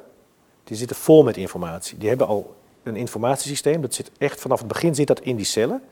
die 0.64 0.76
zitten 0.76 0.96
vol 0.96 1.22
met 1.22 1.36
informatie. 1.36 1.98
Die 1.98 2.08
hebben 2.08 2.26
al 2.26 2.54
een 2.82 2.96
informatiesysteem, 2.96 3.80
dat 3.80 3.94
zit 3.94 4.10
echt 4.18 4.40
vanaf 4.40 4.58
het 4.58 4.68
begin 4.68 4.94
zit 4.94 5.06
dat 5.06 5.20
in 5.20 5.36
die 5.36 5.44
cellen. 5.44 5.82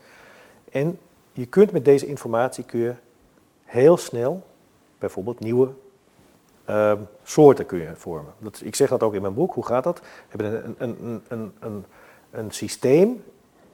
En 0.71 0.99
je 1.31 1.45
kunt 1.45 1.71
met 1.71 1.85
deze 1.85 2.07
informatie 2.07 2.63
kun 2.63 2.79
je 2.79 2.93
heel 3.63 3.97
snel 3.97 4.43
bijvoorbeeld 4.99 5.39
nieuwe 5.39 5.69
uh, 6.69 6.93
soorten 7.23 7.65
kun 7.65 7.79
je 7.79 7.91
vormen. 7.95 8.33
Dat, 8.37 8.61
ik 8.63 8.75
zeg 8.75 8.89
dat 8.89 9.03
ook 9.03 9.13
in 9.13 9.21
mijn 9.21 9.33
boek. 9.33 9.53
Hoe 9.53 9.65
gaat 9.65 9.83
dat? 9.83 9.99
We 9.99 10.05
hebben 10.43 10.65
een, 10.65 10.75
een, 10.77 11.23
een, 11.27 11.53
een, 11.59 11.85
een 12.31 12.51
systeem 12.51 13.23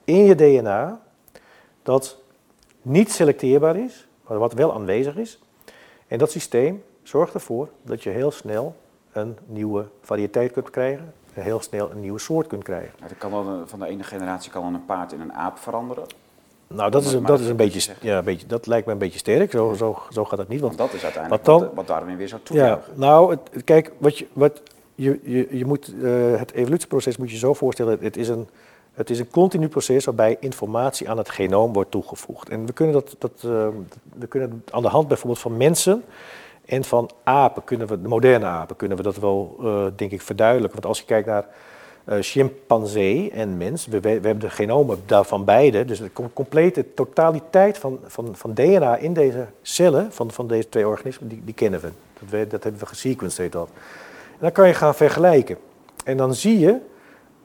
in 0.03 0.23
je 0.23 0.35
DNA 0.35 1.01
dat 1.83 2.17
niet 2.81 3.11
selecteerbaar 3.11 3.75
is, 3.75 4.07
maar 4.27 4.37
wat 4.37 4.53
wel 4.53 4.73
aanwezig 4.73 5.15
is. 5.15 5.39
En 6.07 6.17
dat 6.17 6.31
systeem 6.31 6.83
zorgt 7.03 7.33
ervoor 7.33 7.69
dat 7.81 8.03
je 8.03 8.09
heel 8.09 8.31
snel 8.31 8.75
een 9.11 9.37
nieuwe 9.45 9.87
variëteit 10.01 10.51
kunt 10.51 10.69
krijgen, 10.69 11.13
en 11.33 11.43
heel 11.43 11.61
snel 11.61 11.91
een 11.91 11.99
nieuwe 11.99 12.19
soort 12.19 12.47
kunt 12.47 12.63
krijgen. 12.63 12.91
Nou, 12.99 13.13
kan 13.13 13.67
van 13.67 13.79
de 13.79 13.87
ene 13.87 14.03
generatie 14.03 14.51
kan 14.51 14.63
dan 14.63 14.73
een 14.73 14.85
paard 14.85 15.11
in 15.11 15.21
een 15.21 15.33
aap 15.33 15.57
veranderen. 15.57 16.05
Nou, 16.73 16.91
dat, 16.91 17.05
is, 17.05 17.13
een, 17.13 17.25
dat, 17.25 17.39
is 17.39 17.47
een 17.47 17.55
beetje, 17.55 17.93
ja, 18.01 18.17
een 18.17 18.23
beetje, 18.23 18.47
dat 18.47 18.67
lijkt 18.67 18.85
me 18.85 18.91
een 18.91 18.97
beetje 18.97 19.19
sterk. 19.19 19.51
Zo, 19.51 19.73
zo, 19.73 19.97
zo 20.09 20.25
gaat 20.25 20.39
het 20.39 20.47
niet. 20.47 20.61
Want, 20.61 20.77
dat 20.77 20.93
is 20.93 21.03
uiteindelijk 21.03 21.45
wat, 21.45 21.59
dan, 21.59 21.69
wat, 21.73 21.87
Darwin 21.87 22.17
weer 22.17 22.27
zou 22.27 22.41
toejuichen. 22.43 22.93
Ja, 22.93 22.99
nou, 22.99 23.31
het, 23.31 23.63
kijk, 23.63 23.91
wat 23.97 24.17
je, 24.17 24.27
wat 24.33 24.61
je, 24.95 25.19
je, 25.23 25.57
je 25.57 25.65
moet, 25.65 25.93
uh, 25.95 26.37
het 26.37 26.51
evolutieproces 26.53 27.17
moet 27.17 27.31
je 27.31 27.37
zo 27.37 27.53
voorstellen. 27.53 27.97
Het 28.01 28.17
is, 28.17 28.27
een, 28.27 28.47
het 28.93 29.09
is 29.09 29.19
een 29.19 29.29
continu 29.29 29.67
proces 29.67 30.05
waarbij 30.05 30.37
informatie 30.39 31.09
aan 31.09 31.17
het 31.17 31.29
genoom 31.29 31.73
wordt 31.73 31.91
toegevoegd. 31.91 32.49
En 32.49 32.65
we 32.65 32.73
kunnen 32.73 32.93
dat, 32.93 33.15
dat 33.17 33.31
uh, 33.45 33.67
we 34.17 34.27
kunnen 34.27 34.63
aan 34.71 34.81
de 34.81 34.87
hand 34.87 35.07
bijvoorbeeld 35.07 35.41
van 35.41 35.57
mensen 35.57 36.03
en 36.65 36.83
van 36.83 37.09
apen, 37.23 37.63
kunnen 37.63 37.87
we, 37.87 38.01
de 38.01 38.07
moderne 38.07 38.45
apen, 38.45 38.75
kunnen 38.75 38.97
we 38.97 39.03
dat 39.03 39.17
wel, 39.17 39.55
uh, 39.61 39.85
denk 39.95 40.11
ik, 40.11 40.21
verduidelijken. 40.21 40.73
Want 40.73 40.85
als 40.85 40.99
je 40.99 41.05
kijkt 41.05 41.27
naar 41.27 41.45
chimpansee 42.19 43.31
en 43.31 43.57
mens. 43.57 43.85
We, 43.85 43.99
we, 43.99 44.09
hebben 44.09 44.39
de 44.39 44.49
genomen 44.49 44.99
daarvan 45.05 45.45
beide. 45.45 45.85
Dus 45.85 45.99
de 45.99 46.11
complete 46.33 46.93
totaliteit 46.93 47.77
van, 47.77 47.99
van, 48.03 48.35
van 48.35 48.53
DNA 48.53 48.97
in 48.97 49.13
deze 49.13 49.47
cellen 49.61 50.11
van, 50.11 50.31
van 50.31 50.47
deze 50.47 50.69
twee 50.69 50.87
organismen, 50.87 51.29
die, 51.29 51.41
die 51.43 51.53
kennen 51.53 51.79
we. 51.79 51.89
Dat, 52.29 52.49
dat 52.49 52.63
hebben 52.63 52.81
we 52.81 52.87
gesequenced, 52.87 53.37
heet 53.37 53.51
dat. 53.51 53.69
En 54.31 54.39
dan 54.39 54.51
kan 54.51 54.67
je 54.67 54.73
gaan 54.73 54.95
vergelijken. 54.95 55.57
En 56.03 56.17
dan 56.17 56.35
zie 56.35 56.59
je 56.59 56.77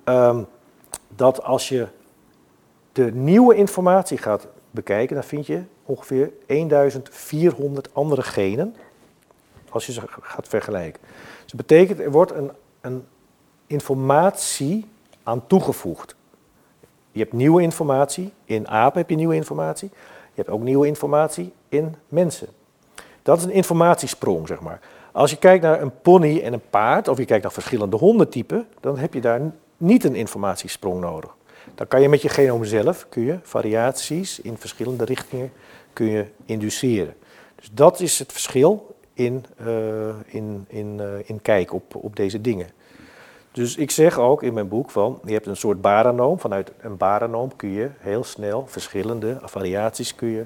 um, 0.04 0.47
dat 1.09 1.42
als 1.42 1.68
je 1.68 1.87
de 2.92 3.12
nieuwe 3.12 3.54
informatie 3.54 4.18
gaat 4.18 4.47
bekijken, 4.71 5.14
dan 5.14 5.25
vind 5.25 5.47
je 5.47 5.62
ongeveer 5.85 6.30
1400 6.47 7.94
andere 7.94 8.23
genen 8.23 8.76
als 9.68 9.87
je 9.87 9.92
ze 9.92 10.02
gaat 10.21 10.49
vergelijken. 10.49 11.00
Dus 11.42 11.52
dat 11.52 11.66
betekent, 11.66 12.00
er 12.00 12.11
wordt 12.11 12.33
een, 12.33 12.50
een 12.80 13.04
informatie 13.75 14.87
aan 15.23 15.47
toegevoegd. 15.47 16.14
Je 17.11 17.21
hebt 17.21 17.33
nieuwe 17.33 17.62
informatie, 17.62 18.33
in 18.45 18.69
apen 18.69 18.99
heb 18.99 19.11
je 19.11 19.16
nieuwe 19.16 19.35
informatie. 19.35 19.90
Je 20.35 20.40
hebt 20.40 20.49
ook 20.49 20.62
nieuwe 20.62 20.87
informatie 20.87 21.52
in 21.69 21.95
mensen. 22.09 22.49
Dat 23.23 23.38
is 23.38 23.45
een 23.45 23.50
informatiesprong, 23.50 24.47
zeg 24.49 24.61
maar. 24.61 24.81
Als 25.12 25.31
je 25.31 25.37
kijkt 25.37 25.62
naar 25.62 25.83
een 25.83 26.00
pony 26.02 26.40
en 26.40 26.52
een 26.52 26.69
paard, 26.71 27.09
of 27.09 27.19
je 27.19 27.25
kijkt 27.25 27.43
naar 27.43 27.52
verschillende 27.52 27.97
hondentypen, 27.97 28.66
dan 28.81 28.99
heb 28.99 29.14
je 29.14 29.21
daar 29.21 29.40
niet 29.76 30.04
een 30.04 30.14
informatiesprong 30.14 31.00
nodig. 31.00 31.35
Dan 31.75 31.88
kan 31.88 32.02
je 32.02 32.09
met 32.09 32.23
je 32.23 32.28
genoom 32.28 32.64
zelf 32.64 33.07
kun 33.09 33.23
je 33.23 33.38
variaties 33.43 34.40
in 34.40 34.57
verschillende 34.59 35.04
richtingen 35.04 35.52
kun 35.93 36.07
je 36.07 36.25
induceren. 36.45 37.14
Dus 37.54 37.71
dat 37.73 38.00
is 38.00 38.19
het 38.19 38.33
verschil 38.33 38.97
in, 39.12 39.45
uh, 39.66 40.09
in, 40.26 40.64
in, 40.69 40.99
uh, 41.00 41.07
in 41.25 41.43
kijk 41.43 41.73
op, 41.73 41.95
op 41.95 42.16
deze 42.16 42.40
dingen. 42.40 42.69
Dus 43.55 43.77
ik 43.77 43.91
zeg 43.91 44.19
ook 44.19 44.43
in 44.43 44.55
mijn 44.55 44.69
boek 44.69 44.91
van, 44.91 45.21
je 45.25 45.33
hebt 45.33 45.47
een 45.47 45.57
soort 45.57 45.81
baranoom. 45.81 46.39
Vanuit 46.41 46.73
een 46.81 46.97
baranoom 46.97 47.57
kun 47.57 47.69
je 47.69 47.91
heel 47.99 48.25
snel 48.25 48.65
verschillende 48.67 49.39
variaties 49.43 50.15
kun 50.15 50.29
je, 50.29 50.45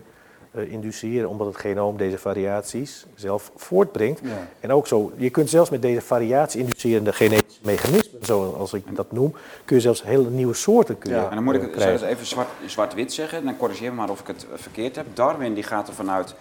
uh, 0.54 0.72
induceren, 0.72 1.28
omdat 1.28 1.46
het 1.46 1.56
genoom 1.56 1.96
deze 1.96 2.18
variaties 2.18 3.06
zelf 3.14 3.52
voortbrengt. 3.56 4.20
Ja. 4.22 4.48
En 4.60 4.72
ook 4.72 4.86
zo, 4.86 5.12
je 5.16 5.30
kunt 5.30 5.50
zelfs 5.50 5.70
met 5.70 5.82
deze 5.82 6.00
variatie-inducerende 6.00 7.12
genetische 7.12 7.60
mechanismen, 7.64 8.24
zoals 8.24 8.72
ik 8.72 8.96
dat 8.96 9.12
noem, 9.12 9.34
kun 9.64 9.76
je 9.76 9.82
zelfs 9.82 10.02
hele 10.02 10.30
nieuwe 10.30 10.54
soorten 10.54 10.98
kun 10.98 11.10
je, 11.10 11.16
ja. 11.16 11.28
En 11.28 11.34
dan 11.34 11.44
moet 11.44 11.54
ik 11.54 11.74
het 11.74 12.02
even 12.02 12.26
zwart-wit 12.26 12.70
zwart 12.70 13.12
zeggen, 13.12 13.44
dan 13.44 13.56
corrigeer 13.56 13.90
me 13.90 13.96
maar 13.96 14.10
of 14.10 14.20
ik 14.20 14.26
het 14.26 14.46
verkeerd 14.54 14.96
heb. 14.96 15.06
Darwin 15.14 15.54
die 15.54 15.62
gaat 15.62 15.88
ervan 15.88 16.10
uit 16.10 16.34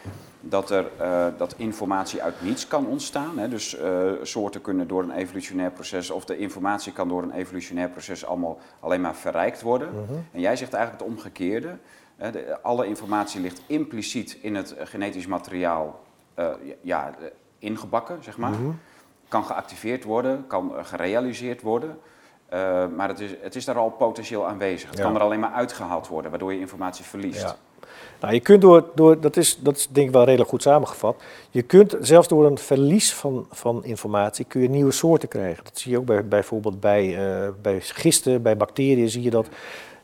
dat 0.49 0.69
er 0.69 0.91
uh, 1.01 1.25
dat 1.38 1.53
informatie 1.57 2.23
uit 2.23 2.41
niets 2.41 2.67
kan 2.67 2.88
ontstaan. 2.88 3.38
Hè? 3.38 3.49
Dus 3.49 3.79
uh, 3.79 4.12
soorten 4.21 4.62
kunnen 4.62 4.88
door 4.88 5.03
een 5.03 5.12
evolutionair 5.12 5.71
proces, 5.71 6.10
of 6.10 6.25
de 6.25 6.38
informatie 6.38 6.93
kan 6.93 7.07
door 7.07 7.23
een 7.23 7.31
evolutionair 7.31 7.89
proces 7.89 8.25
allemaal 8.25 8.60
alleen 8.79 9.01
maar 9.01 9.15
verrijkt 9.15 9.62
worden. 9.62 9.89
Mm 9.91 10.05
-hmm. 10.07 10.25
En 10.31 10.39
jij 10.39 10.55
zegt 10.55 10.73
eigenlijk 10.73 11.03
het 11.03 11.13
omgekeerde. 11.13 11.77
Hè? 12.15 12.31
De, 12.31 12.62
alle 12.62 12.88
informatie 12.88 13.41
ligt 13.41 13.62
impliciet 13.65 14.38
in 14.41 14.55
het 14.55 14.75
genetisch 14.77 15.27
materiaal 15.27 16.03
uh, 16.39 16.49
ja, 16.81 17.15
ingebakken, 17.60 18.23
zeg 18.23 18.38
maar. 18.38 18.51
Mm 18.51 18.55
-hmm. 18.55 18.79
Kan 19.27 19.45
geactiveerd 19.45 20.03
worden, 20.03 20.47
kan 20.47 20.71
gerealiseerd 20.81 21.62
worden. 21.62 21.99
maar 22.95 23.07
het 23.07 23.19
is, 23.19 23.31
het 23.41 23.55
is 23.55 23.65
daar 23.65 23.77
al 23.77 23.89
potentieel 23.89 24.47
aanwezig. 24.47 24.89
Het 24.89 24.97
ja. 24.97 25.03
kan 25.03 25.15
er 25.15 25.21
alleen 25.21 25.39
maar 25.39 25.51
uitgehaald 25.51 26.07
worden, 26.07 26.31
waardoor 26.31 26.53
je 26.53 26.60
informatie 26.60 27.05
verliest. 27.05 27.41
Ja. 27.41 27.55
Nou, 28.21 28.34
je 28.34 28.39
kunt 28.39 28.62
door, 28.62 28.86
door 28.95 29.19
dat, 29.19 29.38
is, 29.38 29.58
dat 29.60 29.78
is 29.78 29.88
denk 29.91 30.08
ik 30.08 30.13
wel 30.13 30.23
redelijk 30.23 30.50
goed 30.50 30.62
samengevat. 30.62 31.15
Je 31.50 31.62
kunt 31.62 31.95
zelfs 32.00 32.28
door 32.28 32.45
een 32.45 32.58
verlies 32.58 33.13
van, 33.13 33.47
van 33.52 33.86
informatie 33.86 34.45
kun 34.45 34.62
je 34.62 34.69
nieuwe 34.69 34.91
soorten 34.91 35.30
krijgen. 35.30 35.63
Dat 35.63 35.80
zie 35.80 35.91
je 35.91 35.97
ook 35.97 36.06
bij, 36.06 36.28
bijvoorbeeld 36.28 36.80
bij, 36.80 37.06
uh, 37.06 37.50
bij 37.62 37.82
gisten, 37.82 38.41
bij 38.41 38.58
bacteriën 38.58 39.10
zie 39.10 39.21
je 39.21 39.30
dat. 39.30 39.47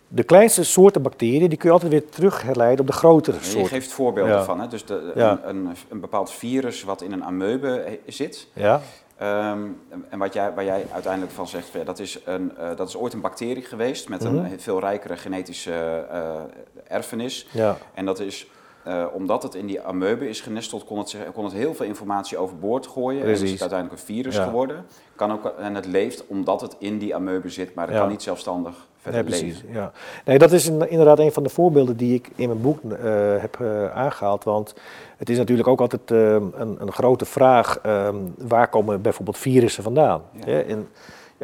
De 0.08 0.24
kleinste 0.24 0.64
soorten 0.64 1.02
bacteriën 1.02 1.50
die 1.50 1.58
kun 1.58 1.68
je 1.68 1.74
altijd 1.74 1.92
weer 1.92 2.10
terug 2.10 2.42
herleiden 2.42 2.80
op 2.80 2.88
de 2.88 2.94
grotere 2.98 3.38
soorten. 3.42 3.62
Je 3.62 3.68
geeft 3.68 3.92
voorbeelden 3.92 4.34
ja. 4.34 4.44
van, 4.44 4.60
hè? 4.60 4.68
dus 4.68 4.86
de, 4.86 5.12
ja. 5.16 5.40
een, 5.44 5.66
een, 5.66 5.76
een, 5.90 6.00
bepaald 6.00 6.32
virus 6.32 6.84
wat 6.84 7.02
in 7.02 7.12
een 7.12 7.24
amoebe 7.24 8.00
zit. 8.08 8.48
Ja. 8.54 8.82
Um, 9.22 9.82
en 10.10 10.20
wat 10.20 10.34
jij, 10.34 10.54
waar 10.54 10.64
jij 10.64 10.86
uiteindelijk 10.94 11.34
van 11.34 11.48
zegt, 11.48 11.86
dat 11.86 12.00
is, 12.00 12.20
een, 12.26 12.52
uh, 12.60 12.76
dat 12.76 12.88
is 12.88 12.98
ooit 12.98 13.14
een 13.14 13.22
bacterie 13.22 13.64
geweest 13.64 14.10
met 14.10 14.24
een 14.24 14.34
mm 14.34 14.46
-hmm. 14.46 14.60
veel 14.60 14.80
rijkere 14.80 15.18
genetische 15.18 16.08
uh, 16.12 16.42
erfenis. 16.88 17.48
Ja. 17.52 17.78
En 17.94 18.06
dat 18.06 18.20
is 18.20 18.48
uh, 18.88 19.06
omdat 19.14 19.44
het 19.44 19.56
in 19.56 19.66
die 19.66 19.82
amoebe 19.82 20.30
is 20.30 20.42
genesteld, 20.42 20.86
kon 20.86 20.98
het, 20.98 21.18
kon 21.34 21.44
het 21.44 21.54
heel 21.54 21.74
veel 21.74 21.86
informatie 21.86 22.38
overboord 22.38 22.88
gooien. 22.88 23.22
Precies. 23.22 23.40
En 23.40 23.46
is 23.46 23.52
het 23.52 23.62
uiteindelijk 23.62 24.00
een 24.00 24.06
virus 24.06 24.36
ja. 24.36 24.44
geworden. 24.44 24.86
Kan 25.16 25.32
ook, 25.32 25.46
en 25.46 25.76
het 25.76 25.86
leeft 25.86 26.28
omdat 26.28 26.62
het 26.62 26.76
in 26.80 26.98
die 26.98 27.16
amoebe 27.16 27.50
zit, 27.50 27.76
maar 27.76 27.86
het 27.86 27.94
ja. 27.94 28.02
kan 28.02 28.10
niet 28.10 28.22
zelfstandig 28.22 28.88
verder 29.04 29.24
nee, 29.24 29.42
leven. 29.42 29.70
Ja. 29.72 29.92
Nee, 30.26 30.38
dat 30.38 30.52
is 30.52 30.68
een, 30.68 30.90
inderdaad 30.90 31.20
een 31.20 31.32
van 31.32 31.44
de 31.44 31.50
voorbeelden 31.50 31.98
die 31.98 32.14
ik 32.14 32.30
in 32.36 32.48
mijn 32.48 32.62
boek 32.62 32.80
uh, 32.84 32.92
heb 33.38 33.58
uh, 33.62 33.92
aangehaald. 33.92 34.44
Want 34.44 34.74
het 35.18 35.30
is 35.30 35.38
natuurlijk 35.38 35.68
ook 35.68 35.82
altijd 35.82 36.12
een, 36.12 36.76
een, 36.80 36.92
grote 36.92 37.26
vraag, 37.26 37.80
um, 37.86 38.34
waar 38.38 38.68
komen 38.68 39.02
bijvoorbeeld 39.02 39.38
virussen 39.38 39.84
vandaan? 39.84 40.22
En, 40.46 40.88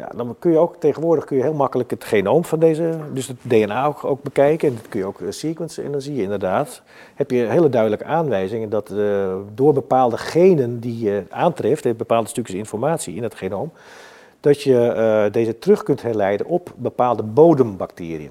ja, 0.00 0.10
dan 0.16 0.36
kun 0.38 0.50
je 0.50 0.58
ook 0.58 0.76
tegenwoordig 0.76 1.24
kun 1.24 1.36
je 1.36 1.42
heel 1.42 1.52
makkelijk 1.52 1.90
het 1.90 2.04
genoom 2.04 2.44
van 2.44 2.58
deze, 2.58 2.98
dus 3.12 3.28
het 3.28 3.36
DNA 3.42 3.94
ook, 4.02 4.22
bekijken. 4.22 4.68
En 4.68 4.74
dat 4.74 4.88
kun 4.88 5.00
je 5.00 5.06
ook 5.06 5.20
sequencen. 5.28 5.84
En 5.84 5.92
dan 5.92 6.00
zie 6.00 6.14
je 6.14 6.22
inderdaad, 6.22 6.82
heb 7.14 7.30
je 7.30 7.36
hele 7.36 7.68
duidelijke 7.68 8.04
aanwijzingen 8.04 8.70
dat 8.70 8.90
uh, 8.90 9.34
door 9.54 9.72
bepaalde 9.72 10.18
genen 10.18 10.80
die 10.80 10.98
je 10.98 11.22
aantreft, 11.30 11.96
bepaalde 11.96 12.28
stukjes 12.28 12.56
informatie 12.56 13.14
in 13.14 13.22
het 13.22 13.34
genoom, 13.34 13.72
dat 14.40 14.62
je 14.62 15.28
deze 15.32 15.58
terug 15.58 15.82
kunt 15.82 16.02
herleiden 16.02 16.46
op 16.46 16.72
bepaalde 16.76 17.22
bodembacteriën. 17.22 18.30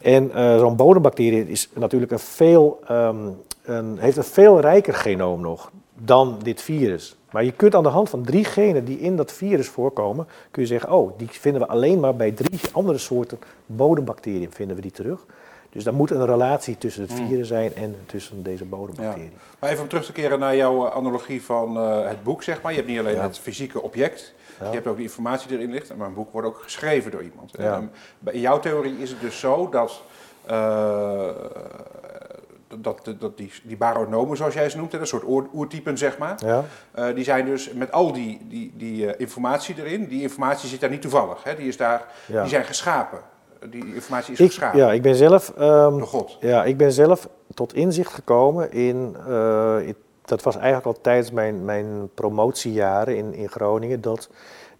En 0.00 0.30
zo'n 0.58 0.76
bodembacterie 0.76 1.48
is 1.48 1.68
natuurlijk 1.74 2.12
een 2.12 2.18
veel, 2.18 2.80
um, 2.90 3.36
een, 3.62 3.98
heeft 3.98 4.16
een 4.16 4.24
veel 4.24 4.60
rijker 4.60 4.94
genoom 4.94 5.40
nog 5.40 5.70
dan 5.94 6.38
dit 6.42 6.62
virus. 6.62 7.16
Maar 7.34 7.44
je 7.44 7.52
kunt 7.52 7.74
aan 7.74 7.82
de 7.82 7.88
hand 7.88 8.08
van 8.08 8.22
drie 8.22 8.44
genen 8.44 8.84
die 8.84 8.98
in 8.98 9.16
dat 9.16 9.32
virus 9.32 9.68
voorkomen, 9.68 10.26
kun 10.50 10.62
je 10.62 10.68
zeggen, 10.68 10.92
oh, 10.92 11.18
die 11.18 11.28
vinden 11.30 11.60
we 11.60 11.68
alleen 11.68 12.00
maar 12.00 12.16
bij 12.16 12.32
drie 12.32 12.60
andere 12.72 12.98
soorten 12.98 13.38
bodembacteriën 13.66 14.52
vinden 14.52 14.76
we 14.76 14.82
die 14.82 14.90
terug. 14.90 15.26
Dus 15.70 15.84
daar 15.84 15.94
moet 15.94 16.10
een 16.10 16.26
relatie 16.26 16.78
tussen 16.78 17.02
het 17.02 17.12
virus 17.12 17.48
zijn 17.48 17.74
en 17.74 17.96
tussen 18.06 18.42
deze 18.42 18.64
bodembacteriën. 18.64 19.30
Ja. 19.34 19.40
Maar 19.58 19.70
even 19.70 19.82
om 19.82 19.88
terug 19.88 20.04
te 20.04 20.12
keren 20.12 20.38
naar 20.38 20.56
jouw 20.56 20.90
analogie 20.90 21.42
van 21.42 21.76
uh, 21.76 22.08
het 22.08 22.22
boek, 22.22 22.42
zeg 22.42 22.62
maar. 22.62 22.72
Je 22.72 22.78
hebt 22.78 22.90
niet 22.90 22.98
alleen 22.98 23.14
ja. 23.14 23.22
het 23.22 23.38
fysieke 23.38 23.82
object, 23.82 24.34
ja. 24.60 24.66
je 24.66 24.74
hebt 24.74 24.86
ook 24.86 24.96
de 24.96 25.02
informatie 25.02 25.48
die 25.48 25.58
erin 25.58 25.70
ligt. 25.70 25.96
Maar 25.96 26.06
een 26.06 26.14
boek 26.14 26.32
wordt 26.32 26.48
ook 26.48 26.58
geschreven 26.62 27.10
door 27.10 27.22
iemand. 27.22 27.50
Ja. 27.58 27.76
Um, 27.76 27.90
in 28.24 28.40
jouw 28.40 28.60
theorie 28.60 28.98
is 28.98 29.10
het 29.10 29.20
dus 29.20 29.38
zo 29.38 29.68
dat... 29.68 30.02
Uh, 30.50 31.28
dat, 32.78 33.14
dat 33.18 33.36
die, 33.36 33.52
die 33.62 33.76
baronomen, 33.76 34.36
zoals 34.36 34.54
jij 34.54 34.70
ze 34.70 34.76
noemt, 34.76 34.92
een 34.92 35.06
soort 35.06 35.24
oer, 35.26 35.46
oertypen, 35.54 35.98
zeg 35.98 36.18
maar. 36.18 36.38
Ja. 36.46 36.64
Uh, 36.98 37.14
die 37.14 37.24
zijn 37.24 37.44
dus 37.44 37.72
met 37.72 37.92
al 37.92 38.12
die, 38.12 38.46
die, 38.48 38.72
die 38.76 39.04
uh, 39.04 39.12
informatie 39.16 39.74
erin. 39.78 40.08
Die 40.08 40.22
informatie 40.22 40.68
zit 40.68 40.80
daar 40.80 40.90
niet 40.90 41.02
toevallig. 41.02 41.44
Hè? 41.44 41.54
Die, 41.54 41.68
is 41.68 41.76
daar, 41.76 42.08
ja. 42.26 42.40
die 42.40 42.50
zijn 42.50 42.64
geschapen. 42.64 43.18
Die 43.70 43.94
informatie 43.94 44.32
is 44.32 44.40
ik, 44.40 44.46
geschapen. 44.46 44.78
Ja, 44.78 44.92
ik 44.92 45.02
ben 45.02 45.14
zelf... 45.14 45.52
Um, 45.58 45.98
Door 45.98 46.06
God. 46.06 46.36
Ja, 46.40 46.64
ik 46.64 46.76
ben 46.76 46.92
zelf 46.92 47.28
tot 47.54 47.74
inzicht 47.74 48.12
gekomen 48.12 48.72
in... 48.72 49.16
Uh, 49.28 49.76
dat 50.24 50.42
was 50.42 50.56
eigenlijk 50.56 50.86
al 50.86 51.00
tijdens 51.00 51.30
mijn, 51.30 51.64
mijn 51.64 52.08
promotiejaren 52.14 53.16
in, 53.16 53.34
in 53.34 53.48
Groningen... 53.48 54.00
dat 54.00 54.28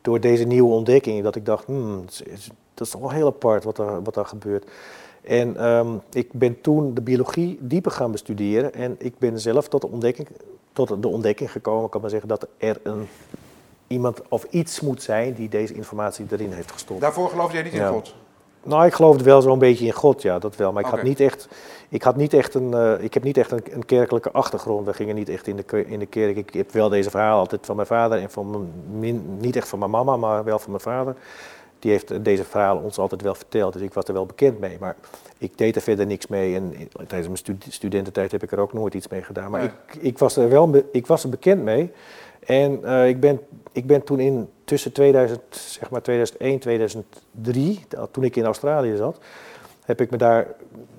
door 0.04 0.20
deze 0.20 0.44
nieuwe 0.44 0.72
ontdekking, 0.72 1.22
dat 1.22 1.36
ik 1.36 1.46
dacht, 1.46 1.64
hmm, 1.64 2.04
dat 2.74 2.86
is 2.86 2.90
toch 2.90 3.00
wel 3.00 3.10
heel 3.10 3.26
apart 3.26 3.64
wat 3.64 3.78
er, 3.78 4.02
wat 4.02 4.16
er 4.16 4.26
gebeurt. 4.26 4.70
En 5.24 5.56
ehm, 5.56 5.88
ik 6.12 6.32
ben 6.32 6.60
toen 6.60 6.94
de 6.94 7.00
biologie 7.00 7.58
dieper 7.60 7.90
gaan 7.90 8.10
bestuderen 8.10 8.74
en 8.74 8.96
ik 8.98 9.18
ben 9.18 9.40
zelf 9.40 9.68
tot 9.68 9.80
de 9.80 9.88
ontdekking, 9.88 10.28
tot 10.72 11.02
de 11.02 11.08
ontdekking 11.08 11.52
gekomen, 11.52 11.90
kan 11.90 12.00
maar 12.00 12.10
zeggen, 12.10 12.28
dat 12.28 12.46
er 12.58 12.80
een, 12.82 13.08
iemand 13.86 14.22
of 14.28 14.44
iets 14.50 14.80
moet 14.80 15.02
zijn 15.02 15.34
die 15.34 15.48
deze 15.48 15.74
informatie 15.74 16.26
erin 16.30 16.52
heeft 16.52 16.72
gestopt. 16.72 17.00
Daarvoor 17.00 17.28
geloofde 17.28 17.54
jij 17.54 17.62
niet 17.62 17.72
in. 17.72 17.86
God? 17.86 18.14
Nou, 18.62 18.86
ik 18.86 18.94
geloofde 18.94 19.24
wel 19.24 19.42
zo'n 19.42 19.58
beetje 19.58 19.86
in 19.86 19.92
God, 19.92 20.22
ja, 20.22 20.38
dat 20.38 20.56
wel. 20.56 20.72
Maar 20.72 20.84
ik, 20.84 20.90
had 20.90 21.02
niet 21.02 21.20
echt, 21.20 21.48
ik, 21.88 22.02
had 22.02 22.16
niet 22.16 22.32
echt 22.32 22.54
een, 22.54 22.74
eh, 22.74 23.04
ik 23.04 23.14
heb 23.14 23.22
niet 23.22 23.36
echt 23.36 23.50
een, 23.50 23.62
een 23.70 23.84
kerkelijke 23.84 24.30
achtergrond. 24.30 24.86
We 24.86 24.92
gingen 24.92 25.14
niet 25.14 25.28
echt 25.28 25.46
in 25.46 25.56
de, 25.56 25.86
in 25.86 25.98
de 25.98 26.06
kerk. 26.06 26.36
Ik 26.36 26.54
heb 26.54 26.72
wel 26.72 26.88
deze 26.88 27.10
verhaal 27.10 27.38
altijd 27.38 27.66
van 27.66 27.76
mijn 27.76 27.88
vader 27.88 28.18
en 28.18 28.30
van 28.30 28.70
mijn, 28.98 29.38
niet 29.38 29.56
echt 29.56 29.68
van 29.68 29.78
mijn 29.78 29.90
mama, 29.90 30.16
maar 30.16 30.44
wel 30.44 30.58
van 30.58 30.70
mijn 30.70 30.82
vader. 30.82 31.14
Die 31.84 31.92
heeft 31.92 32.24
deze 32.24 32.44
verhalen 32.44 32.82
ons 32.82 32.98
altijd 32.98 33.22
wel 33.22 33.34
verteld, 33.34 33.72
dus 33.72 33.82
ik 33.82 33.92
was 33.94 34.04
er 34.04 34.12
wel 34.12 34.26
bekend 34.26 34.58
mee. 34.60 34.76
Maar 34.80 34.96
ik 35.38 35.58
deed 35.58 35.76
er 35.76 35.82
verder 35.82 36.06
niks 36.06 36.26
mee 36.26 36.54
en 36.54 36.74
in- 36.74 36.88
tijdens 37.06 37.26
mijn 37.26 37.36
stu- 37.36 37.70
studententijd 37.72 38.32
heb 38.32 38.42
ik 38.42 38.52
er 38.52 38.58
ook 38.58 38.72
nooit 38.72 38.94
iets 38.94 39.08
mee 39.08 39.22
gedaan. 39.22 39.50
Maar 39.50 39.62
ik, 39.64 39.72
ik 40.00 40.18
was 40.18 40.36
er 40.36 40.48
wel 40.48 40.82
ik 40.92 41.06
was 41.06 41.22
er 41.24 41.28
bekend 41.30 41.62
mee. 41.62 41.90
En 42.46 42.84
eh, 42.84 43.08
ik, 43.08 43.20
ben, 43.20 43.40
ik 43.72 43.86
ben 43.86 44.04
toen 44.04 44.20
in 44.20 44.48
tussen 44.64 44.92
2000, 44.92 45.40
zeg 45.50 45.90
maar 45.90 46.02
2001 46.02 46.58
2003, 46.58 47.84
da- 47.88 48.06
toen 48.10 48.24
ik 48.24 48.36
in 48.36 48.44
Australië 48.44 48.96
zat, 48.96 49.18
heb 49.84 50.00
ik 50.00 50.10
me 50.10 50.16
daar 50.16 50.46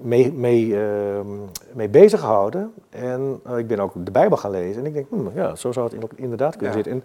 mee, 0.02 0.32
mee, 0.34 0.76
ehm, 0.82 1.28
mee 1.74 1.90
bezig 1.90 2.20
gehouden. 2.20 2.74
En 2.90 3.40
eh, 3.46 3.58
ik 3.58 3.68
ben 3.68 3.80
ook 3.80 3.92
de 4.06 4.12
Bijbel 4.12 4.38
gaan 4.38 4.52
lezen. 4.52 4.82
En 4.82 4.86
ik 4.88 4.94
denk, 4.94 5.06
hmm, 5.10 5.32
ja, 5.36 5.56
zo 5.56 5.72
zou 5.72 5.86
het 5.86 5.94
in- 6.04 6.10
inderdaad 6.24 6.56
kunnen 6.56 6.78
Ja. 6.78 6.84
zitten. 6.84 7.04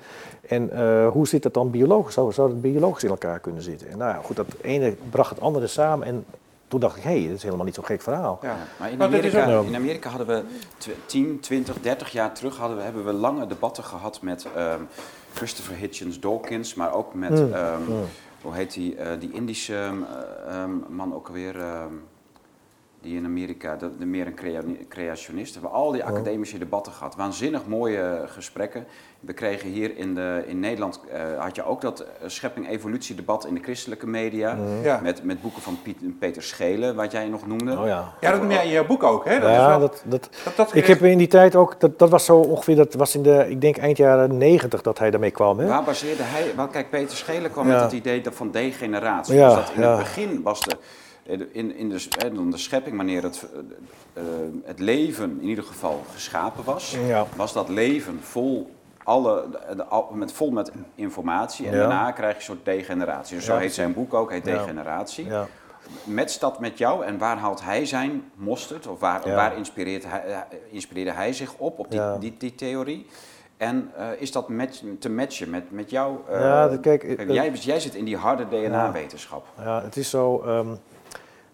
En, 0.48 0.68
en 0.70 0.70
eh, 0.70 1.08
hoe 1.08 1.28
zit 1.28 1.42
dat 1.42 1.54
dan 1.54 1.70
biologisch? 1.70 2.14
Zou, 2.14 2.32
zou 2.32 2.48
het 2.50 2.60
biologisch 2.60 3.04
in 3.04 3.10
elkaar 3.10 3.38
kunnen 3.40 3.62
zitten? 3.62 3.88
En 3.90 3.98
nou 3.98 4.14
ja, 4.14 4.20
goed, 4.22 4.36
dat 4.36 4.46
ene 4.60 4.94
bracht 5.10 5.30
het 5.30 5.40
andere 5.40 5.66
samen. 5.66 6.06
En 6.06 6.24
toen 6.68 6.80
dacht 6.80 6.96
ik, 6.96 7.02
hé, 7.02 7.18
hey, 7.18 7.26
dat 7.28 7.36
is 7.36 7.42
helemaal 7.42 7.64
niet 7.64 7.74
zo'n 7.74 7.84
gek 7.84 8.02
verhaal. 8.02 8.38
Ja. 8.42 8.56
Maar 8.78 8.90
in 8.90 9.02
Amerika, 9.02 9.56
ook- 9.56 9.66
in 9.66 9.74
Amerika 9.74 10.08
hadden 10.08 10.26
we 10.26 10.42
tw- 10.78 10.88
10, 11.06 11.40
20, 11.40 11.80
30 11.80 12.10
jaar 12.12 12.32
terug 12.32 12.56
hadden 12.56 12.76
we, 12.76 12.82
hebben 12.82 13.04
we 13.04 13.12
lange 13.12 13.46
debatten 13.46 13.84
gehad 13.84 14.22
met 14.22 14.46
ehm, 14.56 14.80
Christopher 15.34 15.74
Hitchens 15.76 16.20
Dawkins, 16.20 16.74
maar 16.74 16.94
ook 16.94 17.14
met, 17.14 17.30
Mm, 17.30 17.52
ehm, 17.52 17.82
mm. 17.88 18.02
Hoe 18.42 18.54
heet 18.54 18.72
die, 18.72 18.96
eh, 18.96 19.20
die 19.20 19.32
Indische 19.32 19.74
ehm, 19.74 20.02
ehm, 20.48 20.94
man 20.94 21.14
ook 21.14 21.28
alweer, 21.28 21.60
ehm, 21.60 21.94
die 23.02 23.16
in 23.16 23.24
Amerika, 23.24 23.76
de, 23.76 23.90
de 23.98 24.06
meer 24.06 24.26
een 24.26 24.34
crea- 24.34 24.62
creationist, 24.88 25.54
we 25.54 25.60
hebben 25.60 25.78
al 25.78 25.90
die 25.92 26.02
Oh. 26.02 26.08
academische 26.08 26.58
debatten 26.58 26.92
gehad. 26.92 27.16
Waanzinnig 27.16 27.66
mooie 27.66 28.22
gesprekken. 28.26 28.86
We 29.20 29.32
kregen 29.32 29.68
hier 29.68 29.96
in, 29.96 30.14
de, 30.14 30.42
in 30.46 30.60
Nederland, 30.60 31.00
eh, 31.12 31.20
had 31.38 31.56
je 31.56 31.64
ook 31.64 31.80
dat 31.80 32.00
eh, 32.00 32.06
schepping-evolutie 32.26 33.14
debat 33.14 33.46
in 33.46 33.54
de 33.54 33.60
christelijke 33.62 34.06
media, 34.06 34.54
Mm. 34.54 34.82
Ja. 34.82 35.00
met, 35.02 35.24
met 35.24 35.40
boeken 35.42 35.62
van 35.62 35.78
Piet, 35.82 36.18
Peter 36.18 36.42
Schelen, 36.42 36.94
wat 36.94 37.12
jij 37.12 37.28
nog 37.28 37.46
noemde. 37.46 37.78
Oh 37.78 37.86
ja. 37.86 38.12
ja, 38.20 38.30
dat 38.30 38.40
noem 38.40 38.50
jij 38.50 38.64
in 38.64 38.70
jouw 38.70 38.86
boek 38.86 39.02
ook, 39.02 39.24
hè? 39.24 39.40
Dat 39.40 39.50
is 39.50 39.56
ja, 39.56 39.68
wel- 39.68 39.78
dat, 39.80 40.02
dat, 40.06 40.28
dat, 40.44 40.56
dat 40.56 40.74
ik 40.74 40.86
heb 40.86 41.00
in 41.02 41.18
die 41.18 41.26
tijd 41.26 41.56
ook, 41.56 41.80
dat, 41.80 41.98
dat 41.98 42.10
was 42.10 42.24
zo 42.24 42.36
ongeveer, 42.36 42.76
dat 42.76 42.94
was 42.94 43.14
in 43.14 43.22
de, 43.22 43.46
ik 43.48 43.60
denk 43.60 43.76
eind 43.76 43.96
jaren 43.96 44.36
negentig 44.38 44.82
dat 44.82 44.98
hij 44.98 45.10
daarmee 45.10 45.30
kwam. 45.30 45.58
Hè? 45.58 45.66
Waar 45.66 45.84
baseerde 45.84 46.22
hij? 46.22 46.52
Wel, 46.56 46.68
kijk, 46.68 46.90
Peter 46.90 47.16
Schelen 47.16 47.50
kwam 47.50 47.66
Ja. 47.66 47.72
met 47.72 47.82
het 47.82 47.92
idee 47.92 48.20
dat 48.20 48.34
van 48.34 48.50
degeneratie. 48.50 49.34
Ja, 49.34 49.46
dus 49.54 49.64
dat 49.66 49.74
in 49.74 49.82
ja. 49.82 49.88
het 49.90 49.98
begin 49.98 50.42
was 50.42 50.60
de, 50.60 50.76
in, 51.52 51.74
in 51.76 51.88
de, 51.88 52.06
eh, 52.18 52.34
dan 52.34 52.50
de 52.50 52.56
schepping, 52.56 52.96
wanneer 52.96 53.22
het, 53.22 53.46
eh, 54.12 54.22
het 54.64 54.78
leven 54.78 55.38
in 55.40 55.48
ieder 55.48 55.64
geval 55.64 56.02
geschapen 56.12 56.64
was, 56.64 56.96
Ja. 57.06 57.26
was 57.36 57.52
dat 57.52 57.68
leven 57.68 58.18
vol, 58.22 58.70
alle, 59.04 59.46
de- 59.50 59.76
de- 59.76 59.84
al- 59.84 60.10
met, 60.14 60.32
vol 60.32 60.50
met 60.50 60.70
informatie. 60.94 61.66
En 61.66 61.72
Ja. 61.72 61.78
daarna 61.78 62.10
krijg 62.12 62.32
je 62.32 62.38
een 62.38 62.44
soort 62.44 62.64
degeneratie. 62.64 63.36
Dus 63.36 63.44
zo 63.44 63.56
heet 63.56 63.74
zijn 63.74 63.92
boek 63.94 64.14
ook, 64.14 64.30
heet. 64.30 64.44
Degeneratie. 64.44 65.26
Matcht 66.04 66.40
dat 66.40 66.60
met 66.60 66.78
jou 66.78 67.04
en 67.04 67.18
waar 67.18 67.36
haalt 67.38 67.62
hij 67.62 67.86
zijn 67.86 68.30
mosterd? 68.34 68.86
Of 68.86 69.00
waar, 69.00 69.34
waar 69.34 69.56
inspireert 69.56 70.04
hij, 70.06 70.22
eh, 70.24 70.38
inspireerde 70.70 71.10
hij 71.12 71.32
zich 71.32 71.54
op, 71.56 71.78
op 71.78 71.90
die, 71.90 72.00
die, 72.18 72.34
die 72.38 72.54
theorie? 72.54 73.06
En 73.56 73.90
eh, 73.96 74.06
is 74.18 74.32
dat 74.32 74.48
match, 74.48 74.80
te 74.98 75.10
matchen 75.10 75.50
met, 75.50 75.70
met 75.70 75.90
jou? 75.90 76.16
eh, 76.28 76.40
Ja, 76.40 76.68
kijk, 76.80 77.00
kijk, 77.00 77.18
eh, 77.18 77.34
jij, 77.34 77.50
jij 77.52 77.80
zit 77.80 77.94
in 77.94 78.04
die 78.04 78.16
harde 78.16 78.48
DNA-wetenschap. 78.48 79.46
Ja, 79.58 79.82
het 79.82 79.96
is 79.96 80.10
zo. 80.10 80.42
ehm, 80.42 80.68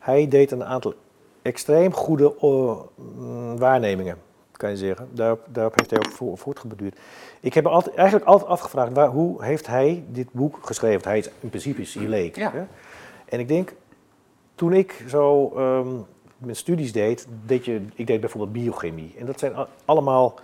hij 0.06 0.28
deed 0.28 0.50
een 0.50 0.64
aantal 0.64 0.94
extreem 1.42 1.92
goede 1.92 2.34
eh, 2.40 2.76
mm, 2.94 3.58
waarnemingen, 3.58 4.18
kan 4.52 4.70
je 4.70 4.76
zeggen. 4.76 5.08
Daarop, 5.12 5.46
daarop 5.48 5.74
heeft 5.74 5.90
hij 5.90 5.98
ook 5.98 6.10
voor, 6.10 6.38
voortgeborduurd. 6.38 6.98
Ik 7.40 7.54
heb 7.54 7.64
me 7.64 7.70
altijd, 7.70 7.94
eigenlijk 7.94 8.26
altijd 8.26 8.50
afgevraagd, 8.50 8.92
waar, 8.92 9.08
hoe 9.08 9.44
heeft 9.44 9.66
hij 9.66 10.04
dit 10.08 10.32
boek 10.32 10.58
geschreven? 10.62 11.08
Hij 11.08 11.18
is, 11.18 11.30
in 11.40 11.48
principe 11.48 11.80
is 11.80 11.94
hij 11.94 12.06
leek. 12.06 12.36
Ja. 12.36 12.50
Hè? 12.52 12.64
En 13.24 13.40
ik 13.40 13.48
denk, 13.48 13.72
toen 14.54 14.72
ik 14.72 15.04
zo 15.08 15.52
ehm, 15.56 15.88
mijn 16.38 16.56
studies 16.56 16.92
deed, 16.92 17.26
deed 17.46 17.64
je, 17.64 17.82
ik 17.94 18.06
deed 18.06 18.20
bijvoorbeeld 18.20 18.52
biochemie. 18.52 19.14
En 19.18 19.26
dat 19.26 19.38
zijn 19.38 19.52
allemaal, 19.84 20.34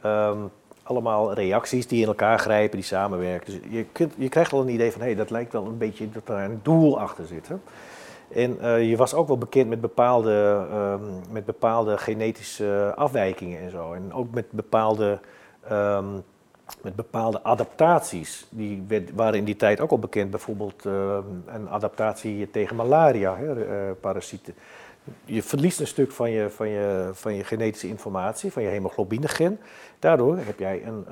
ehm, 0.00 0.38
allemaal 0.82 1.32
reacties 1.32 1.86
die 1.86 2.00
in 2.00 2.06
elkaar 2.06 2.38
grijpen, 2.38 2.76
die 2.76 2.86
samenwerken. 2.86 3.52
Dus 3.52 3.60
je, 3.70 3.84
kunt, 3.92 4.12
je 4.16 4.28
krijgt 4.28 4.52
al 4.52 4.60
een 4.60 4.68
idee 4.68 4.92
van, 4.92 5.00
hé, 5.00 5.14
dat 5.14 5.30
lijkt 5.30 5.52
wel 5.52 5.66
een 5.66 5.78
beetje 5.78 6.10
dat 6.10 6.28
er 6.28 6.44
een 6.44 6.60
doel 6.62 7.00
achter 7.00 7.26
zit. 7.26 7.48
Hè? 7.48 7.54
En 8.30 8.60
eh, 8.60 8.88
je 8.88 8.96
was 8.96 9.14
ook 9.14 9.26
wel 9.26 9.38
bekend 9.38 9.68
met 9.68 9.80
bepaalde, 9.80 10.66
ehm, 10.70 11.32
met 11.32 11.44
bepaalde 11.44 11.98
genetische 11.98 12.92
afwijkingen 12.96 13.60
en 13.60 13.70
zo. 13.70 13.92
En 13.92 14.12
ook 14.12 14.34
met 14.34 14.50
bepaalde, 14.50 15.18
ehm, 15.68 16.06
met 16.82 16.96
bepaalde 16.96 17.42
adaptaties. 17.42 18.46
Die 18.48 18.84
waren 19.14 19.38
in 19.38 19.44
die 19.44 19.56
tijd 19.56 19.80
ook 19.80 19.90
al 19.90 19.98
bekend. 19.98 20.30
Bijvoorbeeld 20.30 20.86
ehm, 20.86 21.24
een 21.46 21.68
adaptatie 21.68 22.50
tegen 22.50 22.76
malaria, 22.76 23.36
hè, 23.36 23.64
eh, 23.64 23.90
parasieten. 24.00 24.54
Je 25.24 25.42
verliest 25.42 25.80
een 25.80 25.86
stuk 25.86 26.12
van 26.12 26.30
je, 26.30 26.50
van, 26.50 26.68
je, 26.68 27.10
van 27.12 27.34
je 27.34 27.44
genetische 27.44 27.88
informatie, 27.88 28.52
van 28.52 28.62
je 28.62 28.68
hemoglobinegen. 28.68 29.60
Daardoor 29.98 30.36
heb 30.36 30.58
jij 30.58 30.82
een, 30.86 31.06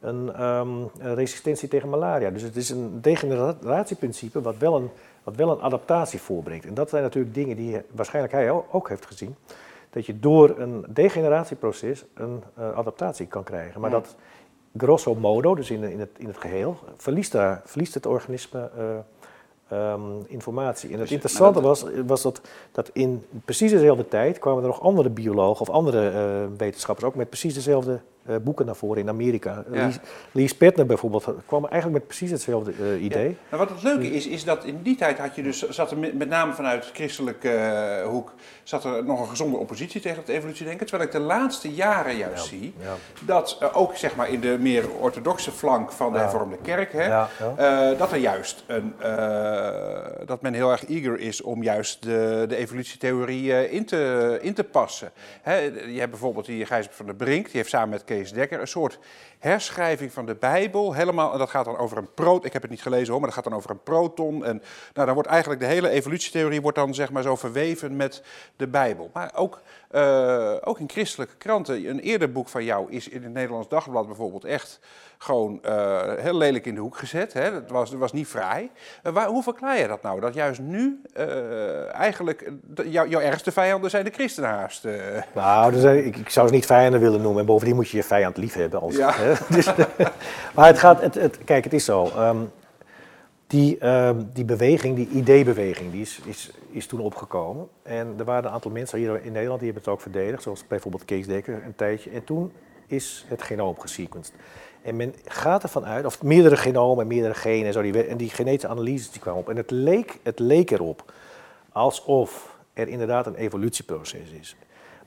een 0.00 0.90
resistentie 1.14 1.68
tegen 1.68 1.88
malaria. 1.88 2.30
Dus 2.30 2.42
het 2.42 2.56
is 2.56 2.70
een 2.70 3.00
degeneratieprincipe 3.00 4.40
wat 4.40 4.56
wel 4.56 4.76
een, 4.76 4.90
wat 5.24 5.36
wel 5.36 5.50
een 5.50 5.60
adaptatie 5.62 6.20
voorbrengt. 6.20 6.66
En 6.66 6.74
dat 6.74 6.90
zijn 6.90 7.02
natuurlijk 7.02 7.34
dingen 7.34 7.56
die 7.56 7.76
waarschijnlijk 7.90 8.34
hij 8.34 8.50
ook 8.50 8.88
heeft 8.88 9.06
gezien. 9.06 9.34
Dat 9.90 10.06
je 10.06 10.18
door 10.18 10.54
een 10.58 10.84
degeneratieproces 10.88 12.04
een 12.14 12.42
eh, 12.56 12.72
adaptatie 12.72 13.26
kan 13.26 13.42
krijgen. 13.44 13.80
Maar 13.80 13.90
Ja. 13.90 13.96
dat 13.96 14.16
grosso 14.76 15.14
modo, 15.14 15.54
dus 15.54 15.70
in, 15.70 15.82
in, 15.82 16.00
het, 16.00 16.10
in 16.16 16.26
het 16.26 16.38
geheel, 16.38 16.76
verliest, 16.96 17.32
daar, 17.32 17.62
verliest 17.64 17.94
het 17.94 18.06
organisme 18.06 18.70
eh, 18.76 18.84
ehm, 19.78 20.00
informatie. 20.26 20.88
En 20.88 20.94
het 20.94 21.02
Dus- 21.02 21.12
interessante 21.12 21.60
was, 21.60 21.84
was 22.06 22.22
dat, 22.22 22.40
dat 22.72 22.90
in 22.92 23.24
precies 23.44 23.70
dezelfde 23.70 24.08
tijd 24.08 24.38
kwamen 24.38 24.62
er 24.62 24.68
nog 24.68 24.82
andere 24.82 25.10
biologen 25.10 25.60
of 25.60 25.70
andere 25.70 26.08
eh, 26.10 26.58
wetenschappers 26.58 27.06
ook 27.06 27.14
met 27.14 27.28
precies 27.28 27.54
dezelfde 27.54 28.00
boeken 28.42 28.66
naar 28.66 28.76
voren 28.76 29.02
in 29.02 29.08
Amerika. 29.08 29.64
Ja. 29.72 29.84
Lies, 29.84 29.98
Lies 30.32 30.54
Petner 30.56 30.86
bijvoorbeeld 30.86 31.34
kwam 31.46 31.66
eigenlijk 31.66 31.92
met 31.92 32.06
precies 32.06 32.30
hetzelfde 32.30 32.72
eh, 32.80 33.02
idee. 33.02 33.28
Ja. 33.28 33.34
Nou, 33.50 33.62
wat 33.62 33.70
het 33.70 33.82
leuke 33.82 34.10
is, 34.10 34.26
is 34.26 34.44
dat 34.44 34.64
in 34.64 34.82
die 34.82 34.96
tijd 34.96 35.18
had 35.18 35.34
je 35.34 35.42
dus, 35.42 35.68
zat 35.68 35.90
er 35.90 35.98
met, 35.98 36.28
name 36.28 36.52
vanuit 36.52 36.90
christelijke 36.92 37.50
eh, 37.50 38.06
hoek, 38.06 38.32
zat 38.62 38.84
er 38.84 39.04
nog 39.04 39.20
een 39.20 39.28
gezonde 39.28 39.56
oppositie 39.56 40.00
tegen 40.00 40.18
het 40.18 40.28
evolutiedenken. 40.28 40.86
Terwijl 40.86 41.08
ik 41.08 41.14
de 41.14 41.20
laatste 41.20 41.72
jaren 41.72 42.16
juist 42.16 42.46
zie 42.46 42.74
dat 43.20 43.56
eh, 43.60 43.76
ook 43.76 43.96
zeg 43.96 44.16
maar, 44.16 44.30
in 44.30 44.40
de 44.40 44.56
meer 44.60 44.90
orthodoxe 44.90 45.50
flank 45.50 45.92
van 45.92 46.12
de 46.12 46.18
hervormde 46.18 46.56
kerk, 46.62 46.92
hè, 46.92 47.26
eh, 47.56 47.98
dat 47.98 48.12
er 48.12 48.18
juist 48.18 48.64
een, 48.66 48.94
eh, 48.98 50.26
dat 50.26 50.42
men 50.42 50.54
heel 50.54 50.70
erg 50.70 50.86
eager 50.86 51.18
is 51.18 51.42
om 51.42 51.62
juist 51.62 52.02
de, 52.02 52.44
de 52.48 52.56
evolutietheorie 52.56 53.52
eh, 53.52 53.72
in, 53.72 53.84
te, 53.84 54.38
in 54.42 54.54
te 54.54 54.64
passen. 54.64 55.10
Hè, 55.42 55.56
je 55.86 55.98
hebt 55.98 56.10
bijvoorbeeld 56.10 56.46
die 56.46 56.66
Gijs 56.66 56.88
van 56.90 57.06
der 57.06 57.14
Brink, 57.14 57.44
die 57.44 57.56
heeft 57.56 57.68
samen 57.68 57.88
met 57.88 58.04
Kees 58.04 58.19
Dekker 58.28 58.60
een 58.60 58.68
soort 58.68 58.98
herschrijving 59.38 60.12
van 60.12 60.26
de 60.26 60.34
Bijbel. 60.34 60.94
Helemaal, 60.94 61.32
en 61.32 61.38
dat 61.38 61.50
gaat 61.50 61.64
dan 61.64 61.76
over 61.76 61.98
een 61.98 62.14
proton. 62.14 62.44
Ik 62.44 62.52
heb 62.52 62.62
het 62.62 62.70
niet 62.70 62.82
gelezen 62.82 63.10
hoor, 63.10 63.20
maar 63.20 63.28
dat 63.30 63.38
gaat 63.38 63.48
dan 63.48 63.58
over 63.58 63.70
een 63.70 63.82
proton. 63.82 64.44
En 64.44 64.62
nou, 64.92 65.06
dan 65.06 65.14
wordt 65.14 65.28
eigenlijk 65.28 65.60
de 65.60 65.66
hele 65.66 65.88
evolutietheorie 65.88 66.60
wordt 66.60 66.76
dan 66.76 66.94
zeg 66.94 67.10
maar 67.10 67.22
zo 67.22 67.36
verweven 67.36 67.96
met 67.96 68.22
de 68.56 68.66
Bijbel. 68.66 69.10
Maar 69.12 69.30
ook, 69.34 69.60
eh, 69.90 70.52
ook 70.64 70.78
in 70.80 70.88
christelijke 70.90 71.36
kranten. 71.36 71.88
Een 71.88 72.00
eerder 72.00 72.32
boek 72.32 72.48
van 72.48 72.64
jou 72.64 72.90
is 72.92 73.08
in 73.08 73.22
het 73.22 73.32
Nederlands 73.32 73.68
Dagblad 73.68 74.06
bijvoorbeeld 74.06 74.44
echt 74.44 74.80
gewoon 75.18 75.58
eh, 75.62 76.00
heel 76.16 76.36
lelijk 76.36 76.66
in 76.66 76.74
de 76.74 76.80
hoek 76.80 76.96
gezet. 76.96 77.32
Hè? 77.32 77.52
Dat, 77.52 77.70
was, 77.70 77.90
dat 77.90 77.98
was 77.98 78.12
niet 78.12 78.26
fraai. 78.26 78.70
Eh, 79.02 79.12
waar, 79.12 79.26
hoe 79.26 79.42
verklaar 79.42 79.78
je 79.78 79.86
dat 79.86 80.02
nou? 80.02 80.20
Dat 80.20 80.34
juist 80.34 80.60
nu 80.60 81.00
eigenlijk 81.92 82.50
jou- 82.84 83.08
jouw 83.08 83.20
ergste 83.20 83.52
vijanden 83.52 83.90
zijn 83.90 84.04
de 84.04 84.10
christenen 84.10 84.50
haast. 84.50 84.86
Nou, 85.34 85.72
dus, 85.72 85.84
ik, 86.04 86.16
ik 86.16 86.30
zou 86.30 86.46
ze 86.48 86.54
niet 86.54 86.66
vijanden 86.66 87.00
willen 87.00 87.20
noemen. 87.20 87.40
En 87.40 87.46
bovendien 87.46 87.74
moet 87.76 87.88
je 87.88 87.96
je 87.96 88.02
vijand 88.02 88.36
lief 88.36 88.54
hebben. 88.54 88.80
Als, 88.80 88.96
Ja. 88.96 89.12
hè? 89.14 89.32
Dus, 89.56 89.66
maar 90.54 90.66
het 90.66 90.78
gaat, 90.78 91.00
het, 91.00 91.14
het, 91.14 91.38
kijk, 91.44 91.64
het 91.64 91.72
is 91.72 91.84
zo. 91.84 92.04
ehm, 92.04 92.36
die, 93.50 93.78
ehm, 93.78 94.22
die 94.32 94.44
beweging, 94.44 94.96
die 94.96 95.08
ideebeweging, 95.08 95.92
die 95.92 96.00
is, 96.00 96.20
is, 96.24 96.50
is 96.70 96.86
toen 96.86 97.00
opgekomen. 97.00 97.68
En 97.82 98.14
er 98.18 98.24
waren 98.24 98.44
een 98.44 98.50
aantal 98.50 98.70
mensen 98.70 98.98
hier 98.98 99.24
in 99.24 99.32
Nederland 99.32 99.60
die 99.60 99.70
hebben 99.70 99.84
het 99.84 99.92
ook 99.92 100.00
verdedigd. 100.00 100.42
Zoals 100.42 100.66
bijvoorbeeld 100.66 101.04
Kees 101.04 101.26
Dekker 101.26 101.62
een 101.64 101.74
tijdje. 101.74 102.10
En 102.10 102.24
toen 102.24 102.52
is 102.86 103.24
het 103.28 103.42
genoom 103.42 103.78
gesequenced. 103.78 104.34
En 104.82 104.96
men 104.96 105.14
gaat 105.24 105.62
ervan 105.62 105.84
uit, 105.84 106.04
of 106.04 106.22
meerdere 106.22 106.56
genomen 106.56 107.02
en 107.02 107.08
meerdere 107.08 107.34
genen 107.34 107.66
en 107.66 107.72
zo, 107.72 107.82
die, 107.82 108.06
en 108.06 108.16
die 108.16 108.30
genetische 108.30 108.68
analyses 108.68 109.10
die 109.10 109.20
kwamen 109.20 109.40
op. 109.40 109.48
En 109.48 109.56
het 109.56 109.70
leek, 109.70 110.18
het 110.22 110.38
leek 110.38 110.70
erop 110.70 111.12
alsof 111.72 112.58
er 112.72 112.88
inderdaad 112.88 113.26
een 113.26 113.34
evolutieproces 113.34 114.30
is. 114.40 114.56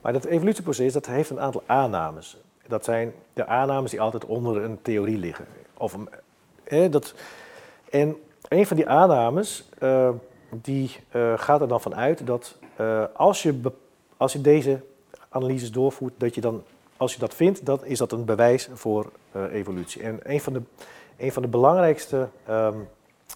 Maar 0.01 0.13
dat 0.13 0.25
evolutieproces 0.25 0.93
dat 0.93 1.05
heeft 1.05 1.29
een 1.29 1.39
aantal 1.39 1.63
aannames. 1.65 2.37
Dat 2.67 2.85
zijn 2.85 3.13
de 3.33 3.45
aannames 3.45 3.91
die 3.91 4.01
altijd 4.01 4.25
onder 4.25 4.63
een 4.63 4.81
theorie 4.81 5.17
liggen. 5.17 5.45
Of 5.77 5.93
een, 5.93 6.91
dat, 6.91 7.13
en 7.89 8.17
een 8.53 8.65
van 8.67 8.77
die 8.77 8.87
aannames 8.87 9.69
uh, 9.79 10.09
die, 10.49 10.95
uh, 11.15 11.33
gaat 11.35 11.61
er 11.61 11.67
dan 11.67 11.81
vanuit 11.81 12.27
dat 12.27 12.57
uh, 12.81 13.03
als, 13.13 13.43
je 13.43 13.61
als 14.17 14.33
je 14.33 14.41
deze 14.41 14.81
analyses 15.29 15.71
doorvoert, 15.71 16.13
dat 16.17 16.35
je 16.35 16.41
dan, 16.41 16.63
als 16.97 17.13
je 17.13 17.19
dat 17.19 17.33
vindt, 17.33 17.65
dan 17.65 17.85
is 17.85 17.97
dat 17.97 18.11
een 18.11 18.25
bewijs 18.25 18.69
voor 18.73 19.11
evolutie. 19.51 20.01
En 20.01 20.19
een 20.23 20.41
van 20.41 20.53
de, 20.53 20.61
een 21.17 21.31
van 21.31 21.41
de 21.41 21.47
belangrijkste 21.47 22.27
um, 22.49 22.87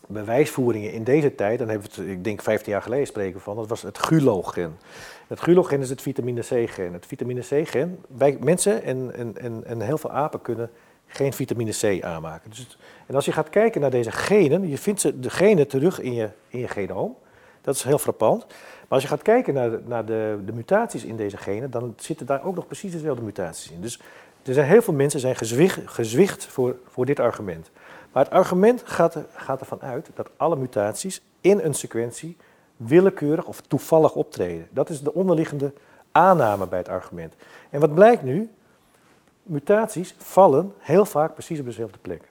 bewijsvoeringen 0.07 0.91
in 0.91 1.03
deze 1.03 1.35
tijd, 1.35 1.59
dan 1.59 1.69
hebben 1.69 1.89
we 1.95 2.01
het, 2.01 2.09
ik 2.09 2.23
denk 2.23 2.41
15 2.41 2.71
jaar 2.71 2.81
geleden 2.81 3.07
spreken 3.07 3.39
van, 3.39 3.55
dat 3.55 3.67
was 3.67 3.81
het 3.81 3.97
gulogen. 3.97 4.77
Het 5.27 5.41
gulogen 5.41 5.81
is 5.81 5.89
het 5.89 6.01
vitamine 6.01 6.41
C-gen. 6.41 6.93
Het 6.93 7.05
vitamine 7.05 7.41
C-gen, 7.41 7.99
wij 8.07 8.37
mensen 8.41 8.83
en, 8.83 9.13
en, 9.13 9.37
en, 9.37 9.63
en 9.65 9.81
heel 9.81 9.97
veel 9.97 10.11
apen 10.11 10.41
kunnen 10.41 10.69
geen 11.07 11.33
vitamine 11.33 11.71
C 11.71 12.03
aanmaken. 12.03 12.49
Dus 12.49 12.77
en 13.05 13.15
als 13.15 13.25
je 13.25 13.31
gaat 13.31 13.49
kijken 13.49 13.81
naar 13.81 13.89
deze 13.89 14.11
genen, 14.11 14.69
je 14.69 14.77
vindt 14.77 15.01
ze, 15.01 15.19
de 15.19 15.29
genen 15.29 15.67
terug 15.67 15.99
in 15.99 16.13
je, 16.13 16.29
in 16.47 16.59
je 16.59 16.67
genoom. 16.67 17.15
Dat 17.61 17.75
is 17.75 17.83
heel 17.83 17.97
frappant. 17.97 18.45
Maar 18.47 18.87
als 18.87 19.01
je 19.01 19.07
gaat 19.07 19.21
kijken 19.21 19.53
naar, 19.53 19.69
de, 19.69 19.81
naar 19.85 20.05
de, 20.05 20.39
de 20.45 20.53
mutaties 20.53 21.03
in 21.03 21.15
deze 21.15 21.37
genen, 21.37 21.71
dan 21.71 21.93
zitten 21.97 22.25
daar 22.25 22.45
ook 22.45 22.55
nog 22.55 22.65
precies 22.65 22.91
dezelfde 22.91 23.23
mutaties 23.23 23.71
in. 23.71 23.81
Dus 23.81 23.99
er 24.43 24.53
zijn 24.53 24.67
heel 24.67 24.81
veel 24.81 24.93
mensen 24.93 25.19
zijn 25.19 25.35
gezwicht, 25.35 25.79
gezwicht 25.85 26.45
voor, 26.45 26.75
voor 26.87 27.05
dit 27.05 27.19
argument. 27.19 27.71
Maar 28.11 28.23
het 28.23 28.33
argument 28.33 28.81
gaat, 28.85 29.17
gaat 29.35 29.59
ervan 29.59 29.81
uit 29.81 30.09
dat 30.13 30.29
alle 30.37 30.55
mutaties 30.55 31.21
in 31.41 31.59
een 31.59 31.73
sequentie 31.73 32.37
willekeurig 32.77 33.45
of 33.45 33.61
toevallig 33.61 34.15
optreden. 34.15 34.67
Dat 34.71 34.89
is 34.89 35.01
de 35.01 35.13
onderliggende 35.13 35.73
aanname 36.11 36.67
bij 36.67 36.77
het 36.77 36.89
argument. 36.89 37.33
En 37.69 37.79
wat 37.79 37.93
blijkt 37.93 38.23
nu? 38.23 38.49
Mutaties 39.47 40.15
vallen 40.17 40.73
heel 40.77 41.05
vaak 41.05 41.33
precies 41.33 41.59
op 41.59 41.65
dezelfde 41.65 41.97
plek. 42.01 42.21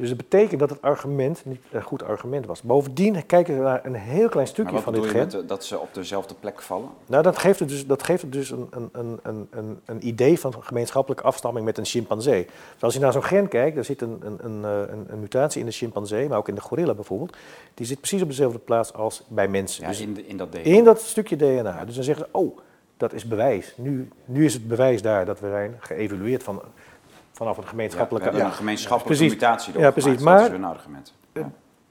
Dus 0.00 0.08
dat 0.08 0.18
betekent 0.18 0.60
dat 0.60 0.70
het 0.70 0.82
argument 0.82 1.44
niet 1.44 1.60
een 1.70 1.82
goed 1.82 2.02
argument 2.02 2.46
was. 2.46 2.62
Bovendien 2.62 3.26
kijken 3.26 3.56
we 3.56 3.62
naar 3.62 3.84
een 3.84 3.94
heel 3.94 4.28
klein 4.28 4.46
stukje 4.46 4.78
van 4.78 4.92
dit 4.92 5.06
gen. 5.06 5.28
Met, 5.32 5.48
dat 5.48 5.64
ze 5.64 5.78
op 5.78 5.94
dezelfde 5.94 6.34
plek 6.40 6.62
vallen? 6.62 6.88
Nou, 7.06 7.22
dat 7.22 7.38
geeft 7.38 7.58
het 7.58 7.68
dus, 7.68 7.86
dat 7.86 8.02
geeft 8.02 8.22
het 8.22 8.32
dus 8.32 8.50
een, 8.50 8.68
een, 8.70 9.18
een, 9.22 9.48
een, 9.50 9.80
een 9.84 10.06
idee 10.06 10.40
van 10.40 10.54
gemeenschappelijke 10.60 11.24
afstamming 11.24 11.66
met 11.66 11.78
een 11.78 11.84
chimpansee. 11.84 12.44
Dus 12.72 12.82
als 12.82 12.94
je 12.94 13.00
naar 13.00 13.12
zo'n 13.12 13.24
gen 13.24 13.48
kijkt, 13.48 13.74
daar 13.74 13.84
zit 13.84 14.02
een, 14.02 14.20
een, 14.24 14.64
een, 14.64 15.06
een, 15.08 15.20
mutatie 15.20 15.60
in 15.60 15.66
de 15.66 15.72
chimpansee, 15.72 16.28
maar 16.28 16.38
ook 16.38 16.48
in 16.48 16.54
de 16.54 16.60
gorilla 16.60 16.94
bijvoorbeeld. 16.94 17.36
Die 17.74 17.86
zit 17.86 17.98
precies 17.98 18.22
op 18.22 18.28
dezelfde 18.28 18.58
plaats 18.58 18.92
als 18.92 19.22
bij 19.28 19.48
mensen. 19.48 19.82
Ja, 19.82 19.88
dus 19.88 20.00
in, 20.00 20.26
in 20.26 20.36
dat 20.36 20.52
DNA. 20.52 20.62
In 20.62 20.84
dat 20.84 21.00
stukje 21.00 21.36
DNA. 21.36 21.84
Dus 21.84 21.94
dan 21.94 22.04
zeggen 22.04 22.24
ze, 22.24 22.38
oh, 22.38 22.58
dat 23.00 23.12
is 23.12 23.28
bewijs. 23.28 23.74
Nu, 23.76 24.08
nu 24.24 24.44
is 24.44 24.54
het 24.54 24.68
bewijs 24.68 25.02
daar 25.02 25.24
dat 25.24 25.40
we 25.40 25.48
zijn 25.48 25.76
geëvalueerd 25.78 26.42
van 26.42 26.62
vanaf 27.32 27.56
een 27.56 27.66
gemeenschappelijke... 27.66 28.36
Ja, 28.36 28.44
een 28.44 28.52
gemeenschappelijke 28.52 29.24
mutatie. 29.24 29.78
Ja, 29.78 29.90
precies. 29.90 30.18
Maar 30.18 30.36
dat 30.36 30.46
is 30.46 30.52
hun 30.52 30.64
argument. 30.64 31.14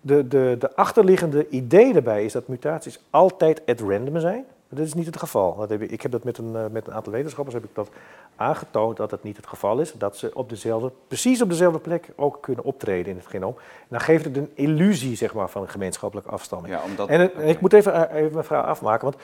De, 0.01 0.27
de, 0.27 0.55
de 0.59 0.75
achterliggende 0.75 1.49
idee 1.49 1.93
daarbij 1.93 2.25
is 2.25 2.33
dat 2.33 2.47
mutaties 2.47 2.99
altijd 3.09 3.61
at 3.65 3.79
random 3.79 4.19
zijn. 4.19 4.45
Dat 4.69 4.85
is 4.85 4.93
niet 4.93 5.05
het 5.05 5.17
geval. 5.17 5.55
Dat 5.55 5.69
heb 5.69 5.81
ik, 5.81 5.91
ik 5.91 6.01
heb 6.01 6.11
dat 6.11 6.23
met 6.23 6.37
een, 6.37 6.53
uh, 6.53 6.65
met 6.71 6.87
een 6.87 6.93
aantal 6.93 7.13
wetenschappers 7.13 7.55
heb 7.55 7.63
ik 7.63 7.75
dat 7.75 7.89
aangetoond 8.35 8.97
dat 8.97 9.11
het 9.11 9.23
niet 9.23 9.37
het 9.37 9.47
geval 9.47 9.79
is. 9.79 9.93
Dat 9.93 10.17
ze 10.17 10.31
op 10.33 10.49
dezelfde, 10.49 10.91
precies 11.07 11.41
op 11.41 11.49
dezelfde 11.49 11.79
plek 11.79 12.09
ook 12.15 12.37
kunnen 12.41 12.63
optreden 12.63 13.11
in 13.11 13.17
het 13.17 13.27
genoom. 13.27 13.55
En 13.57 13.87
dan 13.89 13.99
geeft 13.99 14.25
het 14.25 14.37
een 14.37 14.51
illusie 14.53 15.15
zeg 15.15 15.33
maar, 15.33 15.49
van 15.49 15.61
een 15.61 15.69
gemeenschappelijke 15.69 16.31
afstamming. 16.31 16.73
Ja, 16.73 16.81
omdat, 16.85 17.07
en, 17.09 17.29
okay. 17.29 17.49
ik 17.49 17.61
moet 17.61 17.73
even, 17.73 18.11
even 18.11 18.33
mijn 18.33 18.45
vraag 18.45 18.65
afmaken, 18.65 19.03
want 19.03 19.15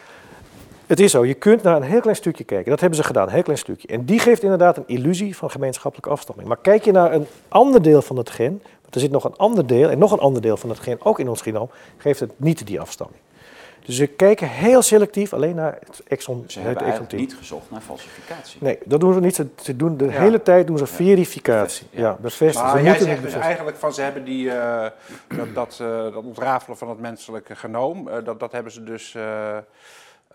het 0.87 0.99
is 0.99 1.11
zo, 1.11 1.25
je 1.25 1.33
kunt 1.33 1.63
naar 1.63 1.75
een 1.75 1.83
heel 1.83 2.01
klein 2.01 2.15
stukje 2.15 2.43
kijken. 2.43 2.69
Dat 2.69 2.79
hebben 2.79 2.97
ze 2.97 3.03
gedaan, 3.03 3.27
een 3.27 3.33
heel 3.33 3.43
klein 3.43 3.59
stukje. 3.59 3.87
En 3.87 4.05
die 4.05 4.19
geeft 4.19 4.43
inderdaad 4.43 4.77
een 4.77 4.87
illusie 4.87 5.37
van 5.37 5.51
gemeenschappelijke 5.51 6.09
afstamming. 6.09 6.47
Maar 6.47 6.57
kijk 6.61 6.85
je 6.85 6.91
naar 6.91 7.13
een 7.13 7.27
ander 7.47 7.81
deel 7.81 8.01
van 8.01 8.17
het 8.17 8.29
gen, 8.29 8.61
want 8.81 8.95
er 8.95 9.01
zit 9.01 9.11
nog 9.11 9.23
een 9.23 9.35
ander 9.35 9.67
deel 9.67 9.89
en 9.89 9.97
nog 9.97 10.11
een 10.11 10.19
ander 10.19 10.41
deel 10.41 10.57
van 10.57 10.69
het 10.69 10.79
gen, 10.79 10.97
ook 11.03 11.19
in 11.19 11.29
ons 11.29 11.41
genoom, 11.41 11.69
geeft 11.97 12.19
het 12.19 12.31
niet 12.37 12.67
die 12.67 12.79
afstamming. 12.79 13.21
Dus 13.85 13.95
ze 13.95 14.07
kijken 14.07 14.49
heel 14.49 14.81
selectief 14.81 15.33
alleen 15.33 15.55
naar 15.55 15.77
het 15.85 16.01
exon. 16.07 16.43
Ze 16.47 16.59
hebben 16.59 16.85
het 16.85 17.11
niet 17.11 17.35
gezocht 17.35 17.71
naar 17.71 17.81
falsificatie. 17.81 18.59
Nee, 18.61 18.77
dat 18.85 18.99
doen 18.99 19.13
ze 19.13 19.19
niet. 19.19 19.45
Ze 19.61 19.75
doen 19.75 19.97
de 19.97 20.05
ja. 20.05 20.11
hele 20.11 20.41
tijd 20.41 20.67
doen 20.67 20.77
ze 20.77 20.85
verificatie. 20.85 21.87
Ja, 21.89 22.01
ja 22.01 22.17
bevestigen. 22.19 22.71
Maar 22.71 22.83
jij 22.83 22.99
zegt 22.99 23.21
dus 23.21 23.33
eigenlijk 23.33 23.77
van 23.77 23.93
ze 23.93 24.01
hebben 24.01 24.23
die, 24.23 24.45
uh, 24.45 24.85
dat, 25.27 25.53
dat, 25.53 25.79
uh, 25.81 25.87
dat 25.87 26.23
ontrafelen 26.23 26.77
van 26.77 26.89
het 26.89 26.99
menselijke 26.99 27.55
genoom, 27.55 28.07
uh, 28.07 28.13
dat, 28.23 28.39
dat 28.39 28.51
hebben 28.51 28.71
ze 28.71 28.83
dus... 28.83 29.15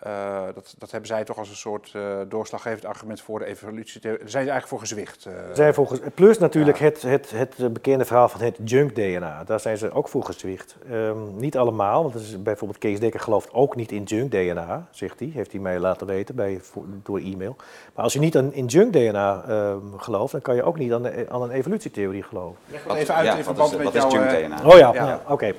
Uh, 0.07 0.43
dat, 0.53 0.75
dat, 0.77 0.91
hebben 0.91 1.09
zij 1.09 1.23
toch 1.23 1.37
als 1.37 1.49
een 1.49 1.55
soort 1.55 1.91
uh, 1.95 2.17
doorslaggevend 2.27 2.85
argument 2.85 3.21
voor 3.21 3.39
de 3.39 3.45
evolutietheorie. 3.45 4.19
Daar 4.19 4.29
zijn 4.29 4.43
ze 4.43 4.51
eigenlijk 4.51 4.67
voor 4.67 4.79
gezwicht. 4.79 5.25
Uh, 5.25 5.33
zijn 5.53 5.73
voor, 5.73 5.99
plus 6.13 6.37
natuurlijk 6.37 6.77
ja. 6.77 6.85
het, 6.85 7.01
het, 7.01 7.31
het, 7.31 7.73
bekende 7.73 8.05
verhaal 8.05 8.29
van 8.29 8.41
het 8.41 8.57
junk-DNA. 8.63 9.43
Daar 9.43 9.59
zijn 9.59 9.77
ze 9.77 9.91
ook 9.91 10.07
voor 10.07 10.23
gezwicht. 10.23 10.75
Um, 10.91 11.35
niet 11.37 11.57
allemaal, 11.57 12.03
want 12.03 12.15
is 12.15 12.43
bijvoorbeeld 12.43 12.79
Kees 12.79 12.99
Dekker 12.99 13.19
gelooft 13.19 13.53
ook 13.53 13.75
niet 13.75 13.91
in 13.91 14.03
junk-DNA, 14.03 14.87
zegt 14.91 15.19
hij. 15.19 15.31
Heeft 15.33 15.51
hij 15.51 15.61
mij 15.61 15.79
laten 15.79 16.07
weten 16.07 16.35
bij, 16.35 16.59
voor, 16.61 16.83
door 17.03 17.19
e-mail. 17.19 17.55
Maar 17.95 18.03
als 18.03 18.13
je 18.13 18.19
niet 18.19 18.37
aan, 18.37 18.53
in 18.53 18.65
junk-DNA 18.65 19.43
um, 19.49 19.99
gelooft, 19.99 20.31
dan 20.31 20.41
kan 20.41 20.55
je 20.55 20.63
ook 20.63 20.77
niet 20.77 20.93
aan, 20.93 21.03
de, 21.03 21.25
aan 21.29 21.41
een 21.41 21.51
evolutietheorie 21.51 22.23
geloven. 22.23 22.57
Leg 22.67 22.83
dat 22.83 22.97
even 22.97 23.15
uit 23.15 23.25
ja, 23.25 23.35
in 23.35 23.43
verband 23.43 23.77
met 23.77 23.83
wat. 23.83 23.95
Is 23.95 24.03
junk-DNA? 24.03 24.69
Oh 24.69 24.77
ja, 24.77 24.93
ja. 24.93 25.21
oké. 25.23 25.31
Okay. 25.31 25.55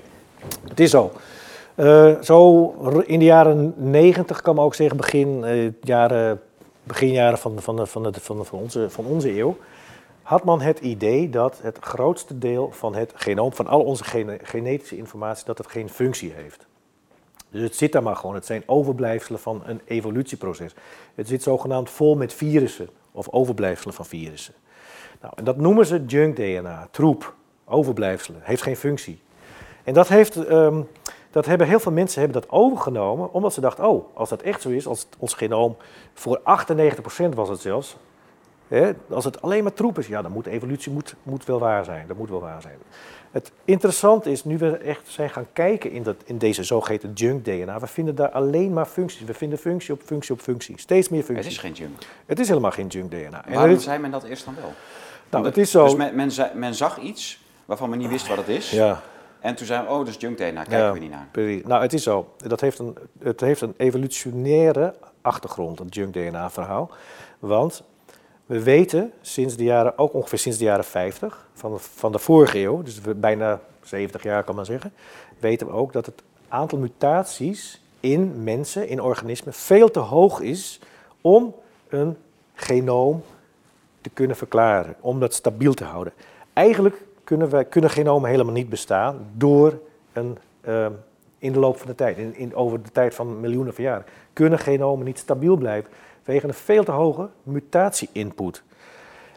Het 0.69 0.81
is 0.81 0.91
zo. 0.91 1.13
Uh, 1.77 2.21
zo 2.21 2.67
in 3.07 3.19
de 3.19 3.25
jaren 3.25 3.75
90 3.77 4.41
kan 4.41 4.55
men 4.55 4.65
ook 4.65 4.75
zeggen, 4.75 4.97
begin, 4.97 5.43
uh, 5.45 5.73
jaren, 5.81 6.41
beginjaren 6.83 7.39
van, 7.39 7.61
van, 7.61 7.87
van, 7.87 8.03
de, 8.03 8.13
van, 8.21 8.47
van, 8.47 8.59
onze, 8.59 8.91
van 8.91 9.05
onze 9.05 9.39
eeuw, 9.39 9.57
had 10.23 10.45
men 10.45 10.61
het 10.61 10.81
idee 10.81 11.31
dat 11.31 11.59
het 11.63 11.79
grootste 11.81 12.39
deel 12.39 12.71
van 12.73 12.95
het 12.95 13.13
genoom, 13.15 13.53
van 13.53 13.67
al 13.67 13.81
onze 13.81 14.05
gene, 14.05 14.39
genetische 14.43 14.97
informatie, 14.97 15.45
dat 15.45 15.59
het 15.59 15.67
geen 15.67 15.89
functie 15.89 16.33
heeft. 16.33 16.67
Dus 17.51 17.63
het 17.63 17.77
zit 17.77 17.93
daar 17.93 18.03
maar 18.03 18.17
gewoon. 18.17 18.35
Het 18.35 18.47
zijn 18.47 18.63
overblijfselen 18.67 19.41
van 19.41 19.63
een 19.67 19.81
evolutieproces. 19.85 20.75
Het 21.15 21.29
zit 21.29 21.43
zogenaamd 21.43 21.91
vol 21.91 22.17
met 22.17 22.35
virussen 22.35 22.89
of 23.13 23.29
overblijfselen 23.29 23.95
van 23.95 24.07
virussen. 24.07 24.55
Nou, 25.21 25.33
en 25.37 25.45
dat 25.45 25.57
noemen 25.57 25.87
ze 25.87 26.05
junk 26.07 26.37
DNA, 26.37 26.89
troep, 26.91 27.35
overblijfselen, 27.65 28.41
heeft 28.43 28.63
geen 28.63 28.77
functie. 28.77 29.21
En 29.85 29.95
dat 29.95 30.09
heeft 30.09 30.37
um, 30.37 30.89
dat 31.33 31.47
hebben 31.47 31.67
heel 31.67 31.81
veel 31.81 31.93
mensen 31.93 32.21
hebben 32.21 32.41
dat 32.41 32.51
overgenomen, 32.51 33.33
omdat 33.33 33.53
ze 33.53 33.61
dachten, 33.61 33.89
oh, 33.89 34.17
als 34.17 34.29
dat 34.29 34.43
echt 34.43 34.63
zo 34.63 34.69
is, 34.69 34.87
als 34.87 35.07
ons 35.19 35.35
genoom 35.35 35.77
voor 36.15 36.41
98% 36.41 36.43
was 37.35 37.49
het 37.49 37.61
zelfs, 37.61 37.97
hè, 38.69 38.93
als 39.11 39.25
het 39.25 39.43
alleen 39.43 39.63
maar 39.63 39.73
troep 39.73 39.99
is, 39.99 40.07
ja, 40.07 40.23
dan 40.23 40.33
moet 40.33 40.47
evolutie 40.47 40.93
moet, 40.93 41.15
moet 41.23 41.45
wel 41.45 41.59
waar 41.59 41.85
zijn. 41.85 42.07
Dat 42.07 42.17
moet 42.17 42.31
wel 42.31 42.41
waar 42.41 42.63
zijn. 42.63 42.79
Het 43.31 43.53
interessante 43.65 44.31
is, 44.31 44.45
nu 44.45 44.59
we 44.59 44.77
echt 44.77 45.09
zijn 45.09 45.31
gaan 45.31 45.47
kijken 45.53 45.91
in, 45.91 46.03
dat, 46.03 46.17
in 46.25 46.39
deze 46.39 46.63
zogeheten 46.63 47.13
junk 47.13 47.45
DNA, 47.45 47.81
we 47.81 47.87
vinden 47.87 48.15
daar 48.15 48.31
alleen 48.31 48.73
maar 48.73 48.87
functies. 48.87 49.25
We 49.25 49.35
vinden 49.35 49.59
functie 49.59 49.95
op 49.95 50.03
functie 50.05 50.35
op 50.35 50.41
functie. 50.41 50.79
Steeds 50.79 51.09
meer 51.09 51.23
functies. 51.23 51.47
Het 51.47 51.55
is 51.55 51.61
geen 51.61 51.73
junk. 51.73 52.03
Het 52.27 52.39
is 52.39 52.49
helemaal 52.49 52.71
geen 52.71 52.87
junk 52.87 53.11
DNA. 53.11 53.47
En 53.47 53.55
waarom 53.55 53.79
zei 53.79 53.99
men 53.99 54.11
dat 54.11 54.25
eerst 54.25 54.45
dan 54.45 54.55
wel? 54.55 54.73
Nou, 55.31 55.45
het 55.45 55.57
is 55.57 55.71
zo... 55.71 55.85
Dus 55.85 55.95
men, 55.95 56.15
men, 56.15 56.31
men 56.55 56.75
zag 56.75 56.99
iets 56.99 57.41
waarvan 57.65 57.91
men 57.91 57.99
niet 57.99 58.09
wist 58.09 58.29
wat 58.29 58.37
het 58.37 58.49
is. 58.49 58.71
Ja. 58.71 59.03
En 59.43 59.55
toen 59.55 59.67
zeiden 59.67 59.89
we, 59.91 59.95
oh, 59.95 60.07
is 60.07 60.17
junk 60.19 60.37
DNA, 60.37 60.53
kijken 60.53 60.79
ja, 60.79 60.93
we 60.93 60.99
niet 60.99 61.11
naar. 61.11 61.29
Precies. 61.31 61.63
Nou, 61.65 61.83
het 61.83 61.93
is 61.93 62.03
zo. 62.03 62.35
Dat 62.37 62.61
heeft 62.61 62.79
een, 62.79 62.97
het 63.23 63.41
heeft 63.41 63.61
een 63.61 63.75
evolutionaire 63.77 64.95
achtergrond, 65.21 65.79
dat 65.79 65.95
junk 65.95 66.15
DNA-verhaal. 66.15 66.91
Want 67.39 67.83
we 68.47 68.63
weten 68.63 69.13
sinds 69.21 69.57
de 69.57 69.65
jaren, 69.65 69.99
ook 69.99 70.15
ongeveer 70.15 70.39
sinds 70.39 70.59
de 70.59 70.65
jaren 70.65 70.85
50 70.85 71.47
van 71.55 71.73
de, 71.73 71.79
van 71.79 72.13
de 72.13 72.19
vorige 72.19 72.59
eeuw, 72.59 72.83
dus 72.83 73.01
bijna 73.17 73.61
70 73.83 74.23
jaar 74.23 74.45
kan 74.45 74.55
man 74.55 74.65
zeggen, 74.65 74.93
weten 75.39 75.67
we 75.67 75.73
ook 75.73 75.93
dat 75.93 76.07
het 76.07 76.23
aantal 76.49 76.79
mutaties 76.79 77.83
in 78.01 78.43
mensen, 78.43 78.89
in 78.89 79.01
organismen, 79.01 79.55
veel 79.55 79.91
te 79.91 79.99
hoog 79.99 80.41
is 80.41 80.81
om 81.21 81.55
een 81.89 82.17
genoom 82.55 83.23
te 84.01 84.11
kunnen 84.11 84.37
verklaren, 84.37 84.95
om 85.01 85.21
dat 85.21 85.35
stabiel 85.35 85.75
te 85.75 85.85
houden. 85.85 86.13
Eigenlijk 86.53 87.03
kunnen, 87.25 87.51
wij, 87.51 87.65
kunnen 87.65 87.91
genomen 87.91 88.31
helemaal 88.31 88.55
niet 88.55 88.69
bestaan 88.69 89.27
door 89.37 89.79
een, 90.13 90.39
uh, 90.69 90.87
in 91.39 91.53
de 91.53 91.59
loop 91.59 91.77
van 91.79 91.87
de 91.87 91.95
tijd, 91.95 92.19
in, 92.19 92.35
in, 92.37 92.55
over 92.55 92.83
de 92.83 92.91
tijd 92.91 93.15
van 93.15 93.41
miljoenen 93.41 93.75
van 93.75 93.85
jaren, 93.85 94.05
kunnen 94.33 94.59
genomen 94.59 95.05
niet 95.07 95.19
stabiel 95.19 95.57
blijven 95.57 95.91
vanwege 96.23 96.47
een 96.47 96.55
veel 96.55 96.85
te 96.85 96.91
hoge 96.91 97.29
mutatie-input. 97.43 98.63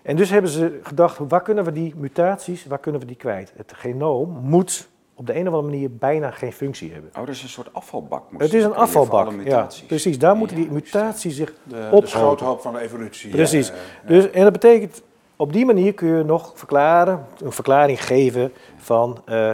En 0.04 0.16
dus 0.16 0.30
hebben 0.30 0.52
ze 0.52 0.80
gedacht, 0.84 1.18
waar 1.28 1.42
kunnen 1.42 1.64
we 1.64 1.72
die 1.72 1.94
mutaties, 1.98 2.66
waar 2.66 2.80
kunnen 2.80 3.02
we 3.02 3.08
die 3.08 3.16
kwijt? 3.16 3.54
Het 3.56 3.74
genoom 3.76 4.30
moet 4.42 4.88
op 5.16 5.26
de 5.26 5.36
een 5.36 5.48
of 5.48 5.54
andere 5.54 5.74
manier 5.74 5.92
bijna 5.92 6.32
geen 6.32 6.54
functie 6.54 6.92
hebben. 6.92 7.10
Oh, 7.14 7.20
dat 7.20 7.36
is 7.36 7.44
een 7.44 7.50
soort 7.50 7.74
afvalbak. 7.74 8.24
Het 8.38 8.54
is 8.54 8.64
een 8.64 8.76
afvalbak, 8.76 9.34
ja. 9.44 9.68
Precies, 9.88 10.20
daar 10.20 10.36
moeten 10.36 10.56
die 10.56 10.72
mutaties 10.72 11.36
zich 11.36 11.54
De, 11.64 11.90
op. 11.92 12.02
de 12.02 12.08
schroothoop 12.08 12.62
van 12.62 12.74
de 12.74 12.80
evolutie. 12.80 13.30
Precies. 13.30 13.68
Ja, 13.68 13.74
ja. 13.74 14.08
Dus, 14.08 14.32
en 14.32 14.44
dat 14.44 14.52
betekent, 14.52 15.02
op 15.36 15.54
die 15.54 15.66
manier 15.66 15.94
kun 15.94 16.18
je 16.18 16.24
nog 16.24 16.52
verklaren, 16.56 17.26
een 17.40 17.52
verklaring 17.52 18.06
geven 18.06 18.54
van, 18.78 19.22
eh, 19.26 19.54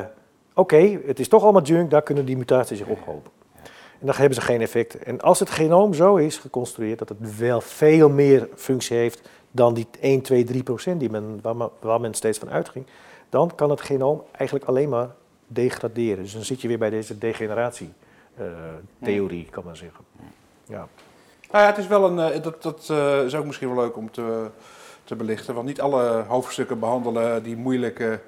oké, 0.54 1.00
het 1.06 1.20
is 1.20 1.28
toch 1.28 1.44
allemaal 1.44 1.62
junk, 1.62 1.92
daar 1.92 2.02
kunnen 2.02 2.26
die 2.26 2.38
mutaties 2.38 2.78
zich 2.78 2.88
ophopen. 2.88 3.32
En 4.00 4.08
dan 4.08 4.16
hebben 4.16 4.36
ze 4.36 4.42
geen 4.42 4.62
effect. 4.62 5.04
En 5.04 5.22
als 5.22 5.40
het 5.40 5.50
genoom 5.50 5.94
zo 5.94 6.16
is 6.16 6.38
geconstrueerd 6.38 7.00
dat 7.00 7.10
het 7.10 7.38
wel 7.38 7.62
veel 7.62 8.10
meer 8.10 8.50
functie 8.56 8.98
heeft 8.98 9.30
dan 9.52 9.74
die 9.74 9.88
1, 10.00 10.22
2, 10.22 10.44
3 10.44 10.64
procent 10.64 11.00
die 11.00 11.10
men, 11.10 11.40
waar, 11.80 12.02
men, 12.02 12.14
steeds 12.14 12.38
van 12.38 12.50
uitging, 12.50 12.86
dan 13.30 13.56
kan 13.56 13.70
het 13.70 13.82
genoom 13.82 14.24
eigenlijk 14.32 14.70
alleen 14.70 14.90
maar 14.90 15.10
degraderen. 15.48 16.24
Dus 16.24 16.34
dan 16.34 16.44
zit 16.44 16.62
je 16.62 16.68
weer 16.68 16.78
bij 16.78 16.90
deze 16.90 17.18
degeneratietheorie, 17.18 19.48
kan 19.50 19.64
men 19.66 19.78
zeggen. 19.78 20.04
Ja. 20.66 20.88
Nou 21.52 21.64
ja, 21.64 21.70
het 21.70 21.78
is 21.78 21.88
wel 21.88 22.06
een, 22.06 22.34
eh, 22.34 22.44
dat, 22.44 22.64
dat 22.64 22.88
eh, 22.90 23.24
is 23.24 23.36
ook 23.36 23.46
misschien 23.46 23.76
wel 23.76 23.84
leuk 23.84 23.98
om 23.98 24.12
te, 24.12 24.50
te 25.12 25.18
belichten. 25.26 25.54
Want 25.54 25.68
niet 25.68 25.82
alle 25.82 26.24
hoofdstukken 26.28 26.80
behandelen 26.80 27.44
die 27.44 27.58
moeilijke 27.58 28.20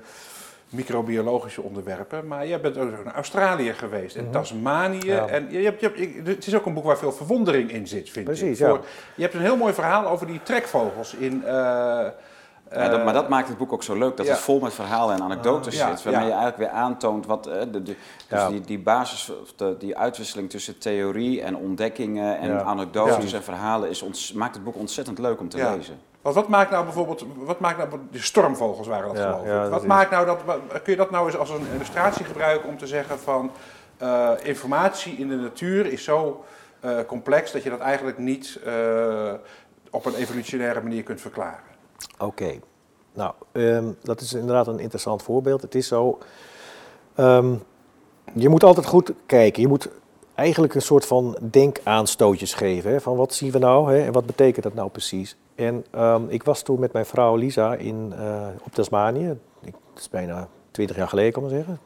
microbiologische 0.69 1.61
onderwerpen. 1.61 2.27
Maar 2.27 2.47
jij 2.47 2.61
bent 2.61 2.77
ook 2.77 3.03
naar 3.03 3.13
Australië 3.15 3.73
geweest 3.73 4.15
en 4.15 4.23
Mhm. 4.23 4.31
Tasmanië. 4.33 5.05
Ja. 5.05 5.27
En 5.27 5.47
je 5.51 5.57
hebt, 5.63 5.79
je 5.81 5.87
hebt, 5.87 6.27
het 6.27 6.47
is 6.47 6.55
ook 6.55 6.65
een 6.65 6.73
boek 6.73 6.83
waar 6.83 6.97
veel 6.97 7.11
verwondering 7.11 7.71
in 7.71 7.87
zit, 7.87 8.09
vind 8.09 8.25
Precies, 8.25 8.59
ik. 8.59 8.67
ja. 8.67 8.79
je 9.15 9.21
hebt 9.21 9.33
een 9.33 9.41
heel 9.41 9.57
mooi 9.57 9.73
verhaal 9.73 10.07
over 10.07 10.27
die 10.27 10.39
trekvogels 10.43 11.13
in... 11.13 11.43
eh, 11.45 11.51
Ja, 12.71 12.89
dat, 12.89 12.97
maar 12.99 13.07
eh, 13.07 13.13
dat 13.13 13.29
maakt 13.29 13.47
het 13.47 13.57
boek 13.57 13.73
ook 13.73 13.83
zo 13.83 13.97
leuk, 13.97 14.17
dat 14.17 14.25
ja. 14.25 14.31
het 14.31 14.41
vol 14.41 14.59
met 14.59 14.73
verhalen 14.73 15.15
en 15.15 15.21
anekdotes 15.21 15.77
Ja, 15.77 15.89
zit. 15.95 16.03
Waarmee 16.03 16.21
ja. 16.21 16.27
je 16.27 16.33
eigenlijk 16.41 16.57
weer 16.71 16.81
aantoont 16.81 17.25
wat 17.25 17.47
eh, 17.47 17.59
de, 17.59 17.69
de, 17.71 17.81
dus 17.81 17.95
Ja. 18.29 18.49
die, 18.49 18.61
die 18.61 18.79
basis, 18.79 19.31
of 19.41 19.53
de, 19.55 19.75
die 19.79 19.97
uitwisseling 19.97 20.49
tussen 20.49 20.77
theorie 20.77 21.41
en 21.41 21.55
ontdekkingen 21.55 22.37
en 22.39 22.49
Ja. 22.49 22.61
anekdotes 22.61 23.31
Ja. 23.31 23.37
en 23.37 23.43
verhalen 23.43 23.89
is 23.89 24.01
ons, 24.01 24.33
maakt 24.33 24.55
het 24.55 24.63
boek 24.63 24.75
ontzettend 24.75 25.19
leuk 25.19 25.39
om 25.39 25.49
te 25.49 25.57
Ja. 25.57 25.75
lezen. 25.75 25.95
Want 26.23 26.35
wat 26.35 26.47
maakt 26.47 26.71
nou 26.71 26.83
bijvoorbeeld, 26.83 27.25
wat 27.35 27.59
maakt 27.59 27.77
nou, 27.77 27.89
de 28.11 28.21
stormvogels 28.21 28.87
waren 28.87 29.07
dat 29.07 29.17
Ja, 29.17 29.31
geloof 29.31 29.65
ik. 29.65 29.71
Wat 29.71 29.85
maakt 29.85 30.11
nou 30.11 30.25
dat, 30.25 30.39
kun 30.83 30.91
je 30.91 30.95
dat 30.95 31.11
nou 31.11 31.25
eens 31.25 31.37
als 31.37 31.49
een 31.49 31.67
illustratie 31.73 32.25
gebruiken 32.25 32.69
om 32.69 32.77
te 32.77 32.87
zeggen 32.87 33.19
van 33.19 33.51
eh, 33.97 34.31
informatie 34.43 35.13
in 35.13 35.27
de 35.27 35.35
natuur 35.35 35.85
is 35.85 36.03
zo 36.03 36.43
eh, 36.79 36.97
complex 37.07 37.51
dat 37.51 37.63
je 37.63 37.69
dat 37.69 37.79
eigenlijk 37.79 38.17
niet 38.17 38.59
eh, 38.65 39.33
op 39.89 40.05
een 40.05 40.15
evolutionaire 40.15 40.81
manier 40.81 41.03
kunt 41.03 41.21
verklaren? 41.21 41.63
Oké, 42.17 42.59
nou, 43.13 43.33
ehm, 43.51 43.91
dat 44.01 44.21
is 44.21 44.33
inderdaad 44.33 44.67
een 44.67 44.79
interessant 44.79 45.23
voorbeeld. 45.23 45.61
Het 45.61 45.75
is 45.75 45.87
zo, 45.87 46.19
ehm, 47.15 47.55
je 48.33 48.49
moet 48.49 48.63
altijd 48.63 48.85
goed 48.85 49.13
kijken. 49.25 49.61
Je 49.61 49.67
moet 49.67 49.89
eigenlijk 50.35 50.75
een 50.75 50.81
soort 50.81 51.05
van 51.05 51.37
denkaanstootjes 51.41 52.53
geven. 52.53 52.91
Hè, 52.91 53.01
van 53.01 53.15
wat 53.15 53.33
zien 53.33 53.51
we 53.51 53.59
nou 53.59 53.93
hè, 53.93 54.05
en 54.05 54.11
wat 54.11 54.25
betekent 54.25 54.63
dat 54.63 54.73
nou 54.73 54.89
precies? 54.89 55.35
En 55.55 55.85
ehm, 55.91 56.21
ik 56.27 56.43
was 56.43 56.61
toen 56.61 56.79
met 56.79 56.93
mijn 56.93 57.05
vrouw 57.05 57.35
Lisa 57.35 57.75
in, 57.75 58.13
eh, 58.17 58.47
op 58.65 58.73
Tasmanië. 58.73 59.37
Ik, 59.61 59.73
dat 59.93 60.01
is 60.01 60.09
bijna 60.09 60.47
twintig 60.71 60.95
jaar 60.95 61.07
geleden, 61.07 61.31
kan 61.31 61.41
maar 61.41 61.51
zeggen. 61.51 61.79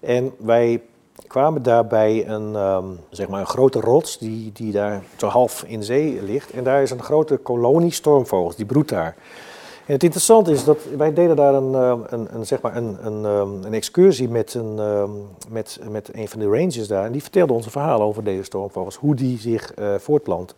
En 0.00 0.34
wij 0.38 0.82
kwamen 1.26 1.62
daar 1.62 1.86
bij 1.86 2.28
een, 2.28 2.54
ehm, 2.54 2.86
zeg 3.10 3.28
maar 3.28 3.40
een 3.40 3.46
grote 3.46 3.80
rots 3.80 4.18
die, 4.18 4.52
die 4.52 4.72
daar 4.72 5.02
zo 5.16 5.26
half 5.26 5.62
in 5.62 5.82
zee 5.82 6.22
ligt. 6.22 6.50
En 6.50 6.64
daar 6.64 6.82
is 6.82 6.90
een 6.90 7.02
grote 7.02 7.36
kolonie 7.36 7.92
stormvogels, 7.92 8.56
die 8.56 8.66
broedt 8.66 8.88
daar. 8.88 9.16
Het 9.88 10.02
interessante 10.02 10.50
is 10.50 10.64
dat 10.64 10.78
wij 10.96 11.12
deden 11.12 11.36
daar 11.36 11.54
een, 11.54 11.74
ehm, 11.74 12.00
een, 12.06 12.28
een, 12.34 12.46
zeg 12.46 12.60
maar 12.60 12.76
een, 12.76 12.96
een, 13.06 13.24
ehm, 13.24 13.64
een 13.66 13.74
excursie 13.74 14.28
met 14.28 14.54
een, 14.54 14.78
ehm, 14.78 15.10
met, 15.48 15.78
met 15.90 16.10
van 16.24 16.40
de 16.40 16.46
rangers 16.46 16.88
daar. 16.88 17.04
En 17.04 17.12
die 17.12 17.22
vertelde 17.22 17.52
ons 17.52 17.64
een 17.64 17.70
verhaal 17.70 18.00
over 18.00 18.24
deze 18.24 18.42
stormvogels, 18.42 18.96
hoe 18.96 19.14
die 19.14 19.38
zich 19.38 19.74
eh, 19.74 19.94
voortplant. 19.94 20.54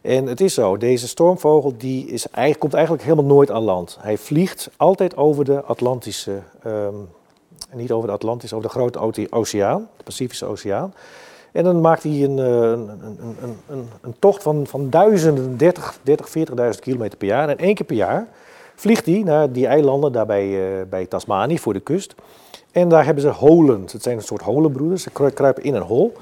En 0.00 0.26
het 0.26 0.40
is 0.40 0.54
zo, 0.54 0.76
deze 0.76 1.08
stormvogel 1.08 1.74
die 1.78 2.06
is, 2.06 2.26
eigenlijk- 2.26 2.60
komt 2.60 2.74
eigenlijk 2.74 3.04
helemaal 3.04 3.24
nooit 3.34 3.50
aan 3.50 3.62
land. 3.62 3.98
Hij 4.00 4.18
vliegt 4.18 4.70
altijd 4.76 5.16
over 5.16 5.44
de 5.44 5.62
Atlantische, 5.62 6.38
niet 7.72 7.92
over 7.92 8.08
de 8.08 8.14
Atlantische, 8.14 8.56
over 8.56 8.68
de 8.68 8.74
grote 8.74 8.98
ote- 8.98 9.26
oceaan, 9.30 9.88
de 9.96 10.02
Pacifische 10.02 10.46
Oceaan. 10.46 10.94
En 11.52 11.64
dan 11.64 11.80
maakt 11.80 12.02
hij 12.02 12.22
een, 12.22 12.38
eh, 12.38 12.70
een, 12.70 13.58
een, 13.68 13.88
een 14.00 14.14
tocht 14.18 14.42
van, 14.42 14.66
van 14.66 14.90
duizenden, 14.90 15.56
30, 15.56 15.98
30 16.02 16.28
40.000 16.28 16.80
kilometer 16.80 17.18
per 17.18 17.28
jaar. 17.28 17.48
En 17.48 17.58
één 17.58 17.74
keer 17.74 17.86
per 17.86 17.96
jaar 17.96 18.28
vliegt 18.82 19.06
hij 19.06 19.22
naar 19.24 19.52
die 19.52 19.66
eilanden 19.66 20.12
daar 20.12 20.26
bij, 20.26 20.78
eh, 20.80 20.86
bij 20.90 21.06
Tasmanië 21.06 21.58
voor 21.58 21.72
de 21.72 21.80
kust. 21.80 22.14
En 22.72 22.88
daar 22.88 23.04
hebben 23.04 23.22
ze 23.22 23.28
holen. 23.28 23.84
Het 23.92 24.02
zijn 24.02 24.16
een 24.16 24.22
soort 24.22 24.42
holenbroeders. 24.42 25.02
Ze 25.02 25.10
kru- 25.10 25.30
kruipen 25.30 25.62
in 25.62 25.74
een 25.74 25.82
hol. 25.82 26.12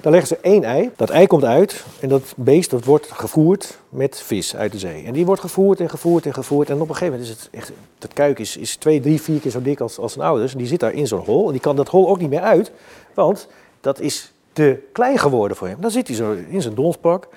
Daar 0.00 0.12
leggen 0.12 0.28
ze 0.36 0.38
één 0.42 0.64
ei. 0.64 0.90
Dat 0.96 1.10
ei 1.10 1.26
komt 1.26 1.44
uit 1.44 1.84
en 2.00 2.08
dat 2.08 2.22
beest 2.36 2.70
dat 2.70 2.84
wordt 2.84 3.06
gevoerd 3.12 3.78
met 3.88 4.20
vis 4.20 4.56
uit 4.56 4.72
de 4.72 4.78
zee. 4.78 5.04
En 5.04 5.12
die 5.12 5.26
wordt 5.26 5.40
gevoerd 5.40 5.80
en 5.80 5.90
gevoerd 5.90 6.26
en 6.26 6.34
gevoerd. 6.34 6.70
En 6.70 6.80
op 6.80 6.88
een 6.88 6.94
gegeven 6.94 7.12
moment 7.18 7.30
is 7.30 7.36
het 7.42 7.48
echt... 7.52 7.72
Dat 7.98 8.12
kuik 8.12 8.38
is, 8.38 8.56
is 8.56 8.76
twee, 8.76 9.00
drie, 9.00 9.20
vier 9.22 9.40
keer 9.40 9.50
zo 9.50 9.62
dik 9.62 9.80
als, 9.80 9.98
als 9.98 10.12
zijn 10.12 10.26
ouders. 10.26 10.52
En 10.52 10.58
die 10.58 10.66
zit 10.66 10.80
daar 10.80 10.92
in 10.92 11.06
zo'n 11.06 11.24
hol. 11.24 11.46
En 11.46 11.52
die 11.52 11.60
kan 11.60 11.76
dat 11.76 11.88
hol 11.88 12.08
ook 12.08 12.18
niet 12.18 12.30
meer 12.30 12.40
uit. 12.40 12.72
Want 13.14 13.48
dat 13.80 14.00
is 14.00 14.32
te 14.52 14.78
klein 14.92 15.18
geworden 15.18 15.56
voor 15.56 15.68
hem. 15.68 15.80
Dan 15.80 15.90
zit 15.90 16.06
hij 16.06 16.16
zo 16.16 16.36
in 16.48 16.62
zijn 16.62 16.74
donspak. 16.74 17.28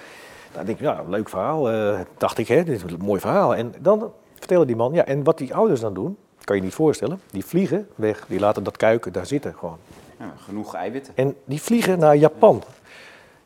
Dan 0.53 0.65
denk 0.65 0.77
ik, 0.77 0.83
ja, 0.83 1.03
leuk 1.07 1.29
verhaal. 1.29 1.69
eh, 1.71 1.99
dacht 2.17 2.37
ik, 2.37 2.47
hè, 2.47 2.63
dit 2.63 2.75
is 2.75 2.81
een 2.91 2.97
mooi 3.05 3.19
verhaal. 3.19 3.55
En 3.55 3.73
dan 3.79 4.11
vertelde 4.41 4.65
die 4.65 4.75
man, 4.75 4.93
ja, 4.93 5.05
en 5.05 5.23
wat 5.23 5.37
die 5.37 5.55
ouders 5.55 5.79
dan 5.79 5.93
doen, 5.93 6.17
kan 6.43 6.55
je 6.55 6.61
niet 6.61 6.73
voorstellen. 6.73 7.21
Die 7.31 7.45
vliegen 7.45 7.87
weg, 7.95 8.25
die 8.27 8.39
laten 8.39 8.63
dat 8.63 8.77
kuiken 8.77 9.13
daar 9.13 9.25
zitten 9.25 9.55
gewoon. 9.59 9.77
Ja, 10.19 10.33
genoeg 10.37 10.73
eiwitten. 10.73 11.13
En 11.15 11.35
die 11.45 11.61
vliegen 11.61 11.99
naar 11.99 12.17
Japan. 12.17 12.63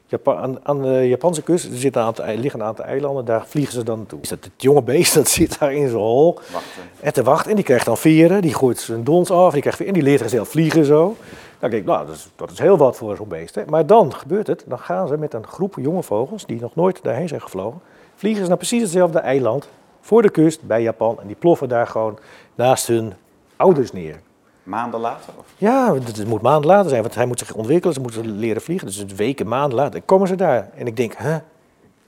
Japan 0.07 0.37
aan, 0.37 0.59
aan 0.63 0.81
de 0.81 1.07
Japanse 1.07 1.41
kust 1.41 1.65
er 1.65 1.77
zitten 1.77 2.01
een 2.01 2.07
aantal, 2.07 2.25
liggen 2.25 2.59
een 2.59 2.65
aantal 2.65 2.85
eilanden, 2.85 3.25
daar 3.25 3.45
vliegen 3.47 3.73
ze 3.73 3.83
dan 3.83 3.97
naartoe. 3.97 4.21
Is 4.21 4.29
dat 4.29 4.43
het 4.43 4.51
jonge 4.57 4.81
beest 4.81 5.13
dat 5.13 5.27
zit 5.27 5.59
daar 5.59 5.73
in 5.73 5.87
zijn 5.87 6.01
hol 6.01 6.33
Wachten. 6.33 6.81
en 6.99 7.13
te 7.13 7.23
wachten. 7.23 7.49
En 7.49 7.55
die 7.55 7.65
krijgt 7.65 7.85
dan 7.85 7.97
veren, 7.97 8.41
die 8.41 8.53
gooit 8.53 8.79
zijn 8.79 9.03
dons 9.03 9.31
af, 9.31 9.53
die 9.53 9.61
krijgt 9.61 9.83
en 9.85 9.93
die 9.93 10.03
leert 10.03 10.19
zichzelf 10.19 10.49
vliegen 10.49 10.85
zo. 10.85 11.15
Dan 11.59 11.69
denk 11.69 11.81
ik, 11.81 11.85
nou, 11.89 12.05
dat 12.05 12.15
is, 12.15 12.29
dat 12.35 12.51
is 12.51 12.59
heel 12.59 12.77
wat 12.77 12.95
voor 12.95 13.15
zo'n 13.15 13.27
beest. 13.27 13.55
Hè. 13.55 13.63
Maar 13.65 13.85
dan 13.85 14.13
gebeurt 14.13 14.47
het, 14.47 14.63
dan 14.67 14.79
gaan 14.79 15.07
ze 15.07 15.17
met 15.17 15.33
een 15.33 15.47
groep 15.47 15.75
jonge 15.81 16.03
vogels, 16.03 16.45
die 16.45 16.61
nog 16.61 16.75
nooit 16.75 16.99
daarheen 17.03 17.27
zijn 17.27 17.41
gevlogen, 17.41 17.81
vliegen 18.15 18.41
ze 18.43 18.47
naar 18.47 18.57
precies 18.57 18.81
hetzelfde 18.81 19.19
eiland, 19.19 19.69
voor 20.05 20.21
de 20.21 20.29
kust, 20.29 20.61
bij 20.61 20.81
Japan. 20.81 21.17
En 21.21 21.27
die 21.27 21.35
ploffen 21.35 21.69
daar 21.69 21.87
gewoon 21.87 22.17
naast 22.55 22.87
hun 22.87 23.13
ouders 23.55 23.91
neer. 23.91 24.19
Maanden 24.63 24.99
later? 24.99 25.33
Of? 25.37 25.45
Ja, 25.57 25.93
het, 25.93 26.27
moet 26.27 26.41
maanden 26.41 26.69
later 26.69 26.89
zijn, 26.89 27.01
want 27.01 27.15
hij 27.15 27.25
moet 27.25 27.39
zich 27.39 27.53
ontwikkelen, 27.53 27.93
ze 27.93 28.01
moeten 28.01 28.31
leren 28.31 28.61
vliegen. 28.61 28.87
Dus 28.87 28.95
het 28.95 29.15
weken, 29.15 29.47
maanden 29.47 29.77
later 29.77 30.01
komen 30.01 30.27
ze 30.27 30.35
daar. 30.35 30.69
En 30.75 30.87
ik 30.87 30.97
denk, 30.97 31.17
huh? 31.17 31.35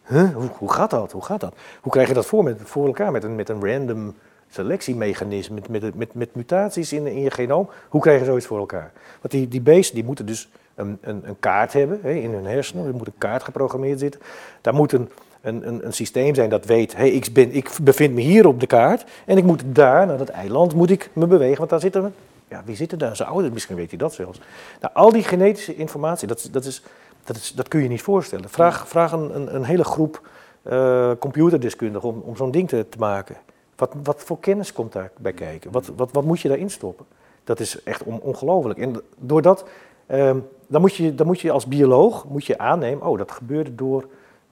Huh? 0.04 0.36
Hoe, 0.36 0.50
hoe 0.58 0.72
gaat 0.72 0.90
dat? 0.90 1.12
Hoe 1.12 1.24
gaat 1.24 1.40
dat? 1.40 1.56
Hoe 1.82 1.92
krijg 1.92 2.08
je 2.08 2.14
dat 2.14 2.26
voor, 2.26 2.44
met, 2.44 2.60
voor 2.64 2.86
elkaar 2.86 3.12
met 3.12 3.24
een, 3.24 3.36
met 3.36 3.50
een 3.50 3.66
random 3.66 4.16
selectiemechanisme, 4.50 5.56
met, 5.56 5.70
met, 5.70 5.96
met, 5.96 6.14
met 6.14 6.36
mutaties 6.36 6.94
in, 6.94 7.08
in 7.08 7.22
je 7.22 7.32
genoom? 7.32 7.70
Hoe 7.90 8.02
krijg 8.02 8.20
je 8.20 8.26
zoiets 8.26 8.46
voor 8.46 8.60
elkaar? 8.60 8.92
Want 9.22 9.34
die, 9.34 9.48
die 9.48 9.62
beesten 9.62 9.96
die 9.96 10.04
moeten 10.04 10.26
dus 10.26 10.50
een, 10.76 10.98
een, 11.02 11.22
een 11.28 11.40
kaart 11.40 11.74
hebben 11.74 12.00
hè, 12.02 12.12
in 12.12 12.34
hun 12.34 12.46
hersenen, 12.46 12.86
er 12.86 12.94
moet 12.94 13.08
een 13.08 13.18
kaart 13.18 13.44
geprogrammeerd 13.44 14.00
zitten. 14.00 14.22
Daar 14.62 14.74
moet 14.74 14.92
een, 14.92 15.10
een, 15.42 15.68
een, 15.68 15.86
een 15.86 15.94
systeem 15.94 16.36
zijn 16.36 16.50
dat 16.50 16.66
weet, 16.66 16.96
hey, 16.96 17.10
ik, 17.10 17.34
ben, 17.34 17.52
ik 17.52 17.72
bevind 17.82 18.14
me 18.14 18.22
hier 18.22 18.48
op 18.48 18.60
de 18.60 18.68
kaart 18.68 19.04
en 19.26 19.38
ik 19.38 19.44
moet 19.44 19.64
daar, 19.66 20.08
naar 20.08 20.18
dat 20.18 20.30
eiland, 20.30 20.76
moet 20.76 20.90
ik 20.90 21.10
me 21.14 21.28
bewegen, 21.28 21.58
want 21.58 21.70
daar 21.70 21.80
zitten 21.80 22.14
ja, 22.48 22.62
wie 22.66 22.76
zitten 22.76 23.00
daar? 23.00 23.16
Zijn 23.16 23.30
ouders, 23.30 23.54
misschien 23.54 23.76
weet 23.76 23.90
hij 23.90 23.98
dat 23.98 24.14
zelfs. 24.14 24.40
Nou, 24.82 24.94
al 24.94 25.12
die 25.12 25.24
genetische 25.24 25.76
informatie, 25.76 26.28
dat, 26.28 26.50
dat, 26.52 26.66
is, 26.66 26.84
dat, 27.24 27.36
is, 27.36 27.54
dat 27.54 27.68
kun 27.68 27.82
je 27.82 27.88
niet 27.88 28.02
voorstellen. 28.02 28.50
Vraag, 28.50 29.12
een, 29.12 29.56
een, 29.56 29.64
hele 29.64 29.84
groep 29.84 30.28
eh, 30.62 31.12
computerdeskundigen 31.20 32.10
om, 32.10 32.22
om 32.26 32.36
zo'n 32.36 32.52
ding 32.52 32.68
te, 32.68 32.86
te 32.90 32.98
maken. 32.98 33.36
Wat, 33.76 33.94
wat 34.04 34.24
voor 34.24 34.40
kennis 34.40 34.74
komt 34.74 34.94
daarbij 34.94 35.34
kijken? 35.34 35.72
Wat, 35.72 35.92
wat, 35.96 36.12
wat 36.12 36.24
moet 36.24 36.40
je 36.40 36.48
daarin 36.48 36.70
stoppen? 36.70 37.06
Dat 37.44 37.60
is 37.60 37.84
echt 37.84 38.04
on, 38.04 38.20
ongelooflijk. 38.20 38.80
En 38.80 39.02
doordat, 39.18 39.66
ehm, 40.06 40.40
dan, 40.68 40.82
moet 40.82 40.96
je, 40.96 41.16
dan 41.16 41.26
moet 41.26 41.40
je 41.40 41.52
als 41.52 41.68
bioloog 41.68 42.26
moet 42.26 42.46
je 42.46 42.58
aannemen, 42.58 43.08
oh, 43.08 43.18
dat 43.18 43.32
gebeurde 43.32 43.76
door 43.76 44.08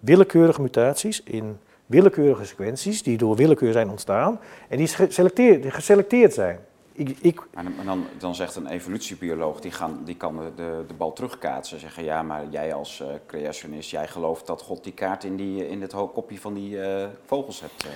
willekeurige 0.05 0.61
mutaties 0.61 1.23
in 1.23 1.57
willekeurige 1.85 2.45
sequenties 2.45 3.03
die 3.03 3.17
door 3.17 3.35
willekeur 3.35 3.71
zijn 3.71 3.89
ontstaan 3.89 4.39
en 4.69 4.77
die 4.77 4.87
geselecteerd, 4.87 5.73
geselecteerd 5.73 6.34
zijn. 6.34 6.59
Ik, 6.91 7.17
ik, 7.21 7.41
Maar 7.53 7.86
dan, 7.86 8.05
dan, 8.17 8.36
zegt 8.36 8.55
een 8.55 8.67
evolutiebioloog, 8.67 9.59
die, 9.59 9.71
gaan, 9.71 10.01
die 10.05 10.15
kan 10.15 10.36
de, 10.36 10.51
de, 10.55 10.84
de 10.88 10.93
bal 10.93 11.13
terugkaatsen. 11.13 11.80
Zeggen, 11.80 12.03
ja, 12.03 12.23
maar 12.23 12.43
jij 12.49 12.73
als 12.73 13.01
eh, 13.01 13.07
creationist, 13.25 13.89
jij 13.89 14.07
gelooft 14.07 14.47
dat 14.47 14.61
God 14.61 14.84
die 14.84 14.93
kaart 14.93 15.23
in, 15.23 15.36
die, 15.36 15.67
in 15.69 15.82
het 15.82 15.93
kopje 15.93 16.39
van 16.39 16.53
die 16.53 16.82
eh, 16.82 17.07
vogels 17.25 17.61
hebt. 17.61 17.84
eh. 17.84 17.89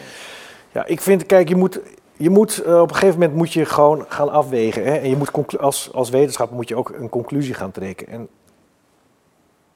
Ja, 0.71 0.86
ik 0.86 1.01
vind, 1.01 1.25
kijk, 1.25 1.49
je 1.49 1.55
moet, 1.55 1.79
je 2.17 2.29
moet 2.29 2.57
eh, 2.61 2.81
op 2.81 2.89
een 2.89 2.95
gegeven 2.95 3.19
moment 3.19 3.38
moet 3.38 3.53
je 3.53 3.65
gewoon 3.65 4.05
gaan 4.07 4.31
afwegen. 4.31 4.84
Hè? 4.84 4.95
En 4.95 5.09
je 5.09 5.17
moet 5.17 5.57
als, 5.59 5.93
als 5.93 6.09
wetenschapper 6.09 6.55
moet 6.55 6.67
je 6.67 6.75
ook 6.75 6.89
een 6.89 7.09
conclusie 7.09 7.53
gaan 7.53 7.71
trekken. 7.71 8.07
En 8.07 8.27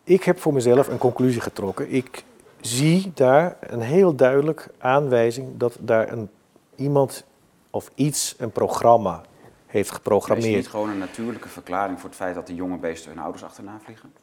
ik 0.04 0.24
heb 0.24 0.40
voor 0.40 0.54
mezelf 0.54 0.88
een 0.88 0.98
conclusie 0.98 1.42
getrokken. 1.42 1.92
Ik 1.94 2.24
zie 2.62 3.12
daar 3.14 3.58
een 3.60 3.82
heel 3.82 4.16
duidelijk 4.16 4.68
aanwijzing 4.78 5.58
dat 5.58 5.78
daar 5.80 6.12
een, 6.12 6.30
iemand 6.76 7.24
of 7.70 7.92
iets, 7.96 8.36
een 8.38 8.52
programma 8.52 9.22
heeft 9.66 9.90
Is 9.90 9.96
geprogrammeerd. 9.96 10.48
het 10.48 10.56
niet 10.56 10.68
gewoon 10.68 10.90
een 10.90 10.98
natuurlijke 10.98 11.50
verklaring 11.50 12.00
voor 12.00 12.10
het 12.10 12.18
feit 12.18 12.36
dat 12.36 12.48
de 12.48 12.56
jonge 12.56 12.78
beesten 12.78 13.12
hun 13.12 13.20
ouders 13.20 13.44
achterna 13.44 13.80
vliegen? 13.84 14.14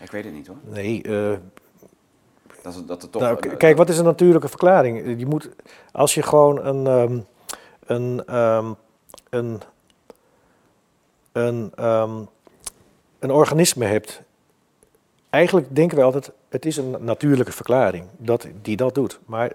Ik 0.00 0.10
weet 0.10 0.24
het 0.24 0.32
niet 0.32 0.46
hoor. 0.46 0.56
Nee, 0.62 1.02
eh, 1.02 1.38
Dat, 2.62 2.82
dat 2.86 3.02
het 3.02 3.12
toch. 3.12 3.22
nou, 3.22 3.56
kijk, 3.56 3.76
wat 3.76 3.88
is 3.88 3.98
een 3.98 4.04
natuurlijke 4.04 4.48
verklaring? 4.48 5.18
Je 5.18 5.26
moet, 5.26 5.50
als 5.92 6.14
je 6.14 6.22
gewoon 6.22 6.64
een, 6.66 6.86
ehm, 6.86 7.20
een, 7.86 8.22
ehm, 8.26 8.72
een, 9.30 9.60
een, 11.32 11.72
ehm, 11.74 12.22
een 13.18 13.30
organisme 13.30 13.84
hebt. 13.84 14.22
Eigenlijk 15.30 15.76
denken 15.76 15.96
we 15.96 16.02
altijd, 16.02 16.30
het 16.48 16.66
is 16.66 16.76
een 16.76 16.96
natuurlijke 17.00 17.52
verklaring 17.52 18.04
dat, 18.16 18.46
die 18.62 18.76
dat 18.76 18.94
doet. 18.94 19.18
Maar 19.26 19.52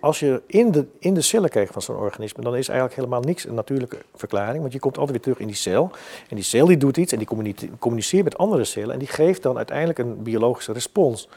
als 0.00 0.20
je 0.20 0.42
in 0.46 0.70
de, 0.70 0.86
in 0.98 1.14
de 1.14 1.20
cellen 1.20 1.50
kijkt 1.50 1.72
van 1.72 1.82
zo'n 1.82 1.96
organisme, 1.96 2.42
dan 2.42 2.56
is 2.56 2.68
eigenlijk 2.68 2.98
helemaal 2.98 3.20
niks 3.20 3.44
een 3.44 3.54
natuurlijke 3.54 3.98
verklaring. 4.14 4.60
Want 4.60 4.72
je 4.72 4.78
komt 4.78 4.98
altijd 4.98 5.16
weer 5.16 5.24
terug 5.24 5.38
in 5.38 5.46
die 5.46 5.56
cel. 5.56 5.90
En 6.28 6.36
die 6.36 6.44
cel 6.44 6.66
die 6.66 6.76
doet 6.76 6.96
iets 6.96 7.12
en 7.12 7.18
die 7.18 7.26
communi- 7.26 7.70
communiceert 7.78 8.24
met 8.24 8.38
andere 8.38 8.64
cellen. 8.64 8.92
En 8.92 8.98
die 8.98 9.08
geeft 9.08 9.42
dan 9.42 9.56
uiteindelijk 9.56 9.98
een 9.98 10.22
biologische 10.22 10.72
respons. 10.72 11.28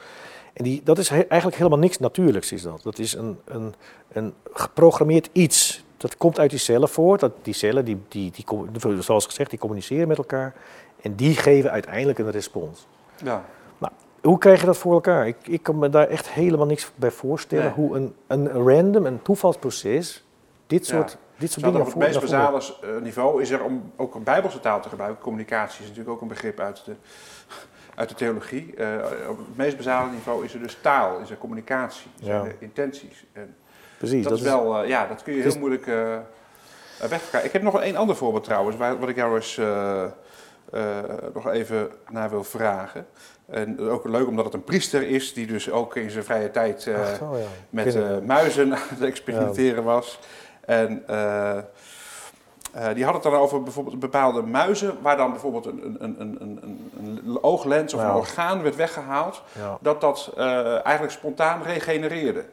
En 0.53 0.63
die, 0.63 0.81
dat 0.83 0.97
is 0.97 1.09
eigenlijk 1.09 1.55
helemaal 1.55 1.79
niks 1.79 1.97
natuurlijks 1.97 2.51
is 2.51 2.61
dat. 2.61 2.83
Dat 2.83 2.99
is 2.99 3.13
een, 3.13 3.39
een, 3.45 3.73
een 4.11 4.33
geprogrammeerd 4.53 5.29
iets. 5.31 5.83
Dat 6.01 6.17
komt 6.17 6.39
uit 6.39 6.49
die 6.49 6.59
cellen 6.59 6.89
voort. 6.89 7.19
Dat 7.19 7.31
die 7.41 7.53
cellen, 7.53 7.85
die, 7.85 8.01
die, 8.07 8.31
die, 8.31 9.01
zoals 9.01 9.25
gezegd, 9.25 9.49
die 9.49 9.59
communiceren 9.59 10.07
met 10.07 10.17
elkaar. 10.17 10.53
En 11.01 11.15
die 11.15 11.35
geven 11.35 11.71
uiteindelijk 11.71 12.19
een 12.19 12.31
respons. 12.31 12.87
Ja. 13.23 13.43
Hoe 14.21 14.37
krijg 14.37 14.59
je 14.59 14.65
dat 14.65 14.77
voor 14.77 14.93
elkaar? 14.93 15.27
Ik, 15.27 15.35
ik 15.41 15.63
kan 15.63 15.79
me 15.79 15.89
daar 15.89 16.07
echt 16.07 16.29
helemaal 16.29 16.65
niks 16.65 16.91
bij 16.95 17.11
voorstellen. 17.11 17.65
Nee. 17.65 17.73
Hoe 17.73 17.95
een, 17.95 18.15
een 18.27 18.47
random, 18.47 19.05
een 19.05 19.21
toevalsproces, 19.21 20.23
dit 20.67 20.87
Ja. 20.87 20.95
soort, 20.95 21.17
dit 21.37 21.51
soort 21.51 21.65
dingen 21.65 21.79
op 21.79 21.85
het 21.85 21.95
meest 21.95 22.19
basale 22.19 22.61
eh, 22.81 22.89
niveau 23.01 23.41
is 23.41 23.49
er 23.49 23.63
om 23.63 23.91
ook 23.95 24.15
een 24.15 24.23
bijbelse 24.23 24.59
taal 24.59 24.81
te 24.81 24.89
gebruiken. 24.89 25.21
Communicatie 25.23 25.81
is 25.81 25.87
natuurlijk 25.87 26.15
ook 26.15 26.21
een 26.21 26.27
begrip 26.27 26.59
uit 26.59 26.85
de, 26.85 26.93
uit 27.95 28.09
de 28.09 28.15
theologie. 28.15 28.75
Eh, 28.75 29.29
op 29.29 29.37
het 29.37 29.57
meest 29.57 29.77
basale 29.77 30.11
niveau 30.11 30.45
is 30.45 30.53
er 30.53 30.59
dus 30.59 30.77
taal, 30.81 31.19
is 31.19 31.29
er 31.29 31.37
communicatie, 31.37 32.07
zijn 32.23 32.35
Ja. 32.43 32.45
er 32.45 32.55
intenties. 32.59 33.25
En 33.33 33.55
Precies, 34.01 34.23
dat, 34.23 34.37
is 34.37 34.43
wel, 34.43 34.81
eh, 34.81 34.87
ja, 34.87 35.07
dat 35.07 35.23
kun 35.23 35.33
je 35.35 35.41
heel 35.41 35.59
moeilijk 35.59 35.87
eh 35.87 36.17
wegkrijgen. 37.09 37.43
Ik 37.45 37.51
heb 37.53 37.61
nog 37.61 37.83
een 37.83 37.97
ander 37.97 38.15
voorbeeld 38.15 38.43
trouwens, 38.43 38.77
waar, 38.77 38.99
wat 38.99 39.09
ik 39.09 39.15
jou 39.15 39.35
eens 39.35 39.57
eh, 39.57 40.03
eh, 40.03 40.09
nog 41.33 41.47
even 41.47 41.89
naar 42.11 42.29
wil 42.29 42.43
vragen. 42.43 43.05
En 43.45 43.79
ook 43.89 44.07
leuk 44.07 44.27
omdat 44.27 44.45
het 44.45 44.53
een 44.53 44.63
priester 44.63 45.07
is, 45.07 45.33
die 45.33 45.47
dus 45.47 45.71
ook 45.71 45.95
in 45.95 46.09
zijn 46.11 46.23
vrije 46.23 46.51
tijd 46.51 46.87
eh, 46.87 47.01
Ach 47.01 47.19
ja. 47.19 47.27
met 47.69 47.95
eh, 47.95 48.17
muizen 48.25 48.73
aan 48.75 48.81
het 48.89 49.01
experimenteren 49.01 49.83
was. 49.83 50.19
En 50.65 51.03
eh, 51.07 51.57
eh, 51.57 51.63
die 52.93 53.05
had 53.05 53.13
het 53.13 53.23
dan 53.23 53.33
over 53.33 53.63
bijvoorbeeld 53.63 53.99
bepaalde 53.99 54.41
muizen, 54.41 54.97
waar 55.01 55.17
dan 55.17 55.31
bijvoorbeeld 55.31 55.65
een, 55.65 55.95
een, 55.99 56.15
een, 56.19 56.81
een, 56.97 57.37
ooglens 57.43 57.93
of 57.93 57.99
een 58.01 58.07
Ja. 58.07 58.15
orgaan 58.17 58.61
werd 58.63 58.75
weggehaald, 58.75 59.43
Ja, 59.59 59.77
dat 59.81 60.01
dat 60.01 60.31
eh, 60.37 60.85
eigenlijk 60.85 61.11
spontaan 61.11 61.63
regenereerde. 61.63 62.43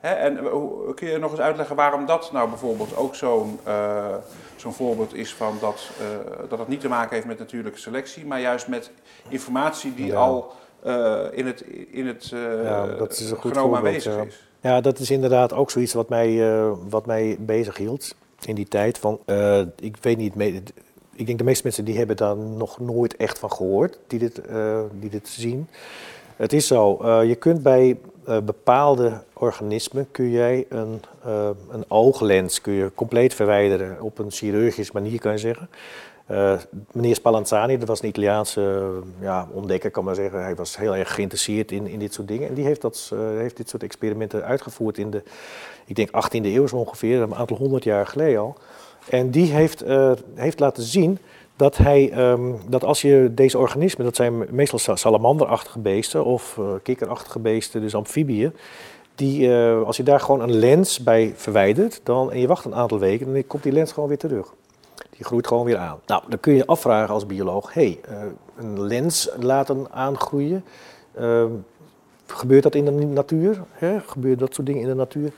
Hè, 0.00 0.12
en 0.14 0.38
eh, 0.38 0.44
hoe- 0.52 0.94
kun 0.94 1.08
je 1.08 1.18
nog 1.18 1.30
eens 1.30 1.40
uitleggen 1.40 1.76
waarom 1.76 2.06
dat 2.06 2.30
nou 2.32 2.48
bijvoorbeeld 2.48 2.96
ook 2.96 3.14
zo'n 3.14 3.58
eh, 3.64 4.14
zo'n 4.56 4.72
voorbeeld 4.72 5.14
is 5.14 5.34
van 5.34 5.56
dat, 5.60 5.90
eh, 6.00 6.48
dat 6.48 6.58
het 6.58 6.68
niet 6.68 6.80
te 6.80 6.88
maken 6.88 7.14
heeft 7.14 7.26
met 7.26 7.38
natuurlijke 7.38 7.78
selectie, 7.78 8.26
maar 8.26 8.40
juist 8.40 8.68
met 8.68 8.90
informatie 9.28 9.94
die 9.94 10.06
Ja. 10.06 10.14
al 10.16 10.52
eh, 10.82 11.18
in 11.30 11.46
het, 11.46 11.60
in 11.90 12.06
het 12.06 12.30
eh 12.34 12.64
Ja, 12.64 12.86
dat 12.86 13.12
is 13.12 13.30
een 13.30 13.36
goed 13.36 13.52
genomen 13.52 13.80
voorbeeld, 13.80 14.06
aanwezig 14.06 14.14
ja. 14.14 14.22
is. 14.22 14.48
ja, 14.60 14.80
dat 14.80 14.98
is 14.98 15.10
inderdaad 15.10 15.52
ook 15.52 15.70
zoiets 15.70 15.92
wat 15.92 16.08
mij, 16.08 16.50
eh, 16.58 16.72
wat 16.88 17.06
mij 17.06 17.36
bezig 17.40 17.76
hield 17.76 18.14
in 18.44 18.54
die 18.54 18.68
tijd. 18.68 18.98
Van, 18.98 19.18
eh, 19.24 19.60
ik 19.80 19.96
weet 20.00 20.16
niet, 20.16 20.34
me- 20.34 20.62
ik 21.14 21.26
denk 21.26 21.38
de 21.38 21.44
meeste 21.44 21.62
mensen 21.64 21.84
die 21.84 21.98
hebben 21.98 22.16
daar 22.16 22.36
nog 22.36 22.78
nooit 22.80 23.16
echt 23.16 23.38
van 23.38 23.52
gehoord, 23.52 23.98
die 24.06 24.18
dit, 24.18 24.38
eh, 24.46 24.80
die 24.92 25.10
dit 25.10 25.28
zien. 25.28 25.68
Het 26.36 26.52
is 26.52 26.66
zo, 26.66 26.96
eh, 26.96 27.28
je 27.28 27.34
kunt 27.34 27.62
bij 27.62 27.98
eh, 28.30 28.38
bepaalde 28.44 29.22
organismen 29.32 30.10
kun 30.10 30.30
jij 30.30 30.66
een, 30.68 31.02
eh, 31.24 31.50
een 31.70 31.84
ooglens 31.88 32.60
kun 32.60 32.72
je 32.72 32.90
compleet 32.94 33.34
verwijderen 33.34 34.02
op 34.02 34.18
een 34.18 34.30
chirurgische 34.30 34.92
manier, 34.94 35.20
kan 35.20 35.32
je 35.32 35.38
zeggen. 35.38 35.70
Eh, 36.26 36.58
meneer 36.92 37.14
Spallanzani, 37.14 37.78
dat 37.78 37.88
was 37.88 38.02
een 38.02 38.08
Italiaanse 38.08 38.90
ja, 39.20 39.48
ontdekker, 39.52 39.90
kan 39.90 40.04
maar 40.04 40.14
zeggen. 40.14 40.42
Hij 40.42 40.54
was 40.54 40.76
heel 40.76 40.96
erg 40.96 41.14
geïnteresseerd 41.14 41.72
in, 41.72 41.86
in 41.86 41.98
dit 41.98 42.14
soort 42.14 42.28
dingen. 42.28 42.48
En 42.48 42.54
die 42.54 42.64
heeft, 42.64 42.80
dat, 42.80 43.12
heeft 43.36 43.56
dit 43.56 43.68
soort 43.68 43.82
experimenten 43.82 44.44
uitgevoerd 44.44 44.98
in 44.98 45.10
de, 45.10 45.22
ik 45.86 45.96
denk 45.96 46.08
18e 46.08 46.44
eeuw 46.44 46.68
ongeveer, 46.72 47.20
een 47.20 47.34
aantal 47.34 47.56
honderd 47.56 47.84
jaar 47.84 48.06
geleden 48.06 48.40
al. 48.40 48.56
En 49.08 49.30
die 49.30 49.52
heeft, 49.52 49.84
heeft 50.34 50.60
laten 50.60 50.82
zien 50.82 51.18
dat, 51.60 51.76
hij, 51.76 52.10
ehm, 52.10 52.52
dat 52.68 52.84
als 52.84 53.02
je 53.02 53.30
deze 53.34 53.58
organismen, 53.58 54.04
dat 54.04 54.16
zijn 54.16 54.46
meestal 54.50 54.78
sa- 54.78 54.96
salamanderachtige 54.96 55.78
beesten 55.78 56.24
of 56.24 56.58
eh, 56.58 56.64
kikkerachtige 56.82 57.38
beesten, 57.38 57.80
dus 57.80 57.94
amfibieën, 57.94 58.54
die, 59.14 59.54
eh, 59.54 59.82
als 59.82 59.96
je 59.96 60.02
daar 60.02 60.20
gewoon 60.20 60.40
een 60.40 60.54
lens 60.54 61.02
bij 61.02 61.32
verwijdert 61.36 62.00
dan, 62.02 62.32
en 62.32 62.40
je 62.40 62.46
wacht 62.46 62.64
een 62.64 62.74
aantal 62.74 62.98
weken, 62.98 63.32
dan 63.32 63.46
komt 63.46 63.62
die 63.62 63.72
lens 63.72 63.92
gewoon 63.92 64.08
weer 64.08 64.18
terug. 64.18 64.54
Die 65.10 65.24
groeit 65.24 65.46
gewoon 65.46 65.64
weer 65.64 65.76
aan. 65.76 65.98
Nou, 66.06 66.22
dan 66.28 66.40
kun 66.40 66.54
je 66.54 66.66
afvragen 66.66 67.14
als 67.14 67.26
bioloog, 67.26 67.74
hey, 67.74 68.00
eh, 68.08 68.16
een 68.58 68.82
lens 68.82 69.30
laten 69.38 69.86
aangroeien, 69.90 70.64
ehm, 71.14 71.50
gebeurt 72.30 72.62
dat 72.62 72.74
in 72.74 72.84
de 72.84 72.90
natuur? 72.90 73.62
Hè? 73.72 74.00
Gebeurt 74.00 74.38
dat 74.38 74.54
soort 74.54 74.66
dingen 74.66 74.82
in 74.82 74.88
de 74.88 74.94
natuur? 74.94 75.32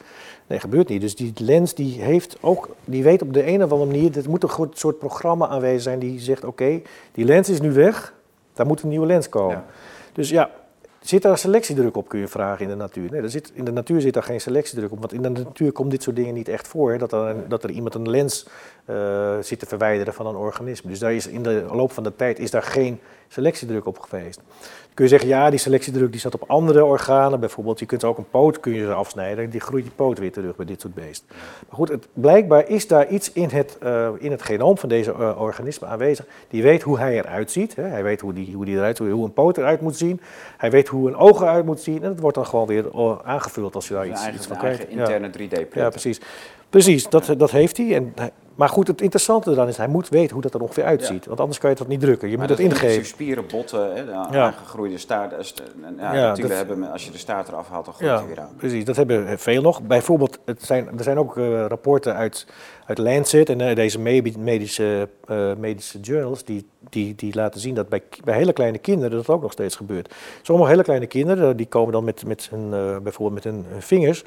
Nee, 0.47 0.61
gebeurt 0.61 0.89
niet. 0.89 1.01
Dus 1.01 1.17
die 1.17 1.33
lens 1.37 1.75
die 1.75 2.01
heeft 2.01 2.37
ook, 2.41 2.69
die 2.85 3.03
weet 3.03 3.23
op 3.23 3.33
de 3.33 3.47
een 3.47 3.63
of 3.63 3.73
andere 3.73 3.91
manier, 3.91 4.17
er 4.17 4.31
moet 4.31 4.43
een 4.43 4.71
soort 4.73 4.99
programma 4.99 5.49
aanwezig 5.49 5.83
zijn 5.83 5.99
die 5.99 6.21
zegt, 6.21 6.45
oké, 6.45 6.81
die 7.13 7.25
lens 7.25 7.49
is 7.49 7.61
nu 7.61 7.73
weg, 7.73 8.15
daar 8.53 8.67
moet 8.67 8.83
een 8.83 8.89
nieuwe 8.89 9.07
lens 9.07 9.29
komen. 9.29 9.57
Ja. 9.57 9.65
Dus 10.13 10.31
ja, 10.31 10.51
zit 11.01 11.23
daar 11.23 11.39
selectiedruk 11.39 11.97
op, 11.97 12.09
kun 12.09 12.21
je 12.21 12.29
vragen 12.29 12.63
in 12.65 12.71
de 12.71 12.77
natuur? 12.77 13.11
Nee, 13.11 13.23
er 13.23 13.31
zit, 13.31 13.51
in 13.55 13.65
de 13.65 13.73
natuur 13.73 14.01
zit 14.01 14.15
daar 14.15 14.23
geen 14.23 14.41
selectiedruk 14.41 14.93
op, 14.93 14.99
want 14.99 15.13
in 15.13 15.23
de 15.23 15.29
natuur 15.29 15.73
komt 15.73 15.91
dit 15.91 16.03
soort 16.03 16.17
dingen 16.17 16.35
niet 16.35 16.49
echt 16.49 16.69
voor, 16.69 16.93
hè, 16.93 16.99
dat, 16.99 17.13
er, 17.13 17.49
dat 17.49 17.65
er 17.65 17.71
iemand 17.71 17.95
een 17.95 18.11
lens 18.11 18.47
eh, 18.85 19.39
zit 19.41 19.59
te 19.59 19.67
verwijderen 19.67 20.15
van 20.15 20.27
een 20.27 20.37
organisme. 20.37 20.91
Dus 20.91 20.99
daar 20.99 21.15
is 21.15 21.27
in 21.27 21.43
de 21.43 21.65
loop 21.73 21.93
van 21.93 22.03
de 22.03 22.17
tijd 22.17 22.39
is 22.39 22.51
daar 22.51 22.63
geen 22.63 23.01
selectiedruk 23.33 23.87
op 23.87 23.99
geweest. 23.99 24.37
Dan 24.37 24.95
kun 24.95 25.05
je 25.05 25.11
zeggen, 25.11 25.29
ja, 25.29 25.51
die 25.51 25.59
selectiedruk 25.59 26.11
die 26.11 26.21
zat 26.21 26.35
op 26.35 26.45
andere 26.47 26.85
organen. 26.85 27.41
Bijvoorbeeld, 27.41 27.79
je 27.79 27.87
kunt 27.87 28.05
ook 28.05 28.19
een 28.19 28.31
poot 28.31 28.61
kun 28.61 28.73
je 28.73 28.93
afsnijden. 28.93 29.51
Die 29.51 29.61
groeit 29.61 29.85
die 29.85 29.93
poot 29.97 30.19
weer 30.19 30.33
terug 30.33 30.57
bij 30.57 30.67
dit 30.67 30.81
soort 30.81 30.95
beesten. 30.95 31.27
Maar 31.69 31.77
goed, 31.77 31.89
het, 31.89 32.07
blijkbaar 32.13 32.69
is 32.69 32.87
daar 32.87 33.09
iets 33.09 33.33
in 33.33 33.49
het, 33.49 33.79
eh, 33.81 34.09
in 34.19 34.31
het 34.31 34.43
genoom 34.43 34.79
van 34.79 34.89
deze 34.89 35.13
eh, 35.13 35.41
organisme 35.41 35.87
aanwezig. 35.87 36.27
Die 36.49 36.63
weet 36.63 36.83
hoe 36.83 36.99
hij 36.99 37.17
eruit 37.19 37.51
ziet. 37.51 37.77
Hè. 37.77 37.83
Hij 37.83 38.03
weet 38.03 38.21
hoe, 38.21 38.33
die, 38.33 38.55
hoe, 38.55 38.65
die 38.65 38.77
eruit, 38.77 38.99
hoe, 38.99 39.09
hoe 39.09 39.25
een 39.25 39.33
poot 39.33 39.57
eruit 39.57 39.81
moet 39.81 39.97
zien. 39.97 40.21
Hij 40.57 40.71
weet 40.71 40.89
hoe 40.89 41.09
een 41.09 41.17
oog 41.17 41.41
eruit 41.41 41.65
moet 41.65 41.81
zien. 41.81 42.03
En 42.03 42.09
het 42.09 42.21
wordt 42.21 42.37
dan 42.37 42.47
gewoon 42.47 42.67
weer 42.67 42.91
eh, 42.95 43.19
aangevuld 43.25 43.75
als 43.75 43.89
je 43.89 43.95
daar 43.95 44.07
iets, 44.09 44.29
iets 44.29 44.47
van 44.47 44.57
krijgt. 44.57 44.83
Ja. 44.83 44.87
interne 44.89 45.29
3D-print. 45.29 45.75
Ja, 45.75 45.89
precies. 45.89 46.21
Precies, 46.71 47.09
dat, 47.09 47.35
dat 47.37 47.51
heeft 47.51 47.77
hij. 47.77 47.95
En, 47.95 48.13
hij- 48.15 48.31
maar 48.55 48.69
goed, 48.69 48.87
het 48.87 49.01
interessante 49.01 49.51
eraan 49.51 49.69
is, 49.69 49.77
hij 49.77 49.87
moet 49.89 50.09
weten 50.09 50.33
hoe 50.33 50.43
dat 50.43 50.55
er 50.55 50.61
ongeveer 50.61 50.85
uitziet. 50.85 51.27
Want 51.27 51.41
anders 51.41 51.59
kan 51.59 51.71
je 51.71 51.77
dat 51.77 51.89
niet 51.89 52.01
drukken. 52.01 52.29
Je 52.31 52.37
Maar 52.39 52.49
moet 52.49 52.59
het 52.59 52.67
ingeven. 52.67 53.05
spieren, 53.07 53.45
botten, 53.47 53.95
hè, 53.95 54.05
de 54.05 54.11
Ja. 54.11 54.29
aangegroeide 54.47 54.99
staart. 54.99 55.33
eh, 55.33 55.39
Ja, 55.99 56.15
Ja, 56.15 56.25
reptielen 56.27 56.49
dat- 56.57 56.59
hebben, 56.67 56.91
als 56.93 57.05
je 57.05 57.11
de 57.11 57.19
staart 57.19 57.49
eraf 57.49 57.69
haalt, 57.69 57.85
dan 57.85 57.95
groeit 57.95 58.19
hij 58.19 58.27
weer 58.27 58.41
aan. 58.41 58.51
precies. 58.57 58.85
Dat 58.85 58.97
hebben 58.97 59.39
veel 59.39 59.63
nog. 59.63 59.83
Bijvoorbeeld, 59.83 60.39
het 60.45 60.63
zijn, 60.63 60.89
er 60.99 61.05
zijn 61.05 61.19
ook 61.19 61.37
eh, 61.37 61.65
rapporten 61.67 62.15
uit, 62.15 62.47
uit 62.87 62.99
Lancet 62.99 63.49
en 63.49 63.61
eh, 63.61 63.75
deze 63.77 63.99
me- 64.01 64.33
medische, 64.39 65.09
medische 65.59 66.01
journals 66.01 66.45
die, 66.45 66.67
die, 66.91 67.15
die 67.15 67.35
laten 67.35 67.61
zien 67.61 67.75
dat 67.75 67.89
bij, 67.89 68.03
bij 68.25 68.35
hele 68.37 68.53
kleine 68.53 68.79
kinderen 68.79 69.17
dat 69.17 69.29
ook 69.29 69.43
nog 69.43 69.53
steeds 69.53 69.77
gebeurt. 69.77 70.15
Sommige 70.43 70.71
hele 70.71 70.83
kleine 70.83 71.07
kinderen 71.07 71.57
die 71.57 71.67
komen 71.67 71.93
dan 71.93 72.05
met, 72.05 72.27
met 72.27 72.49
hun, 72.51 72.71
bijvoorbeeld 73.03 73.45
met 73.45 73.55
hun 73.55 73.65
vingers 73.79 74.25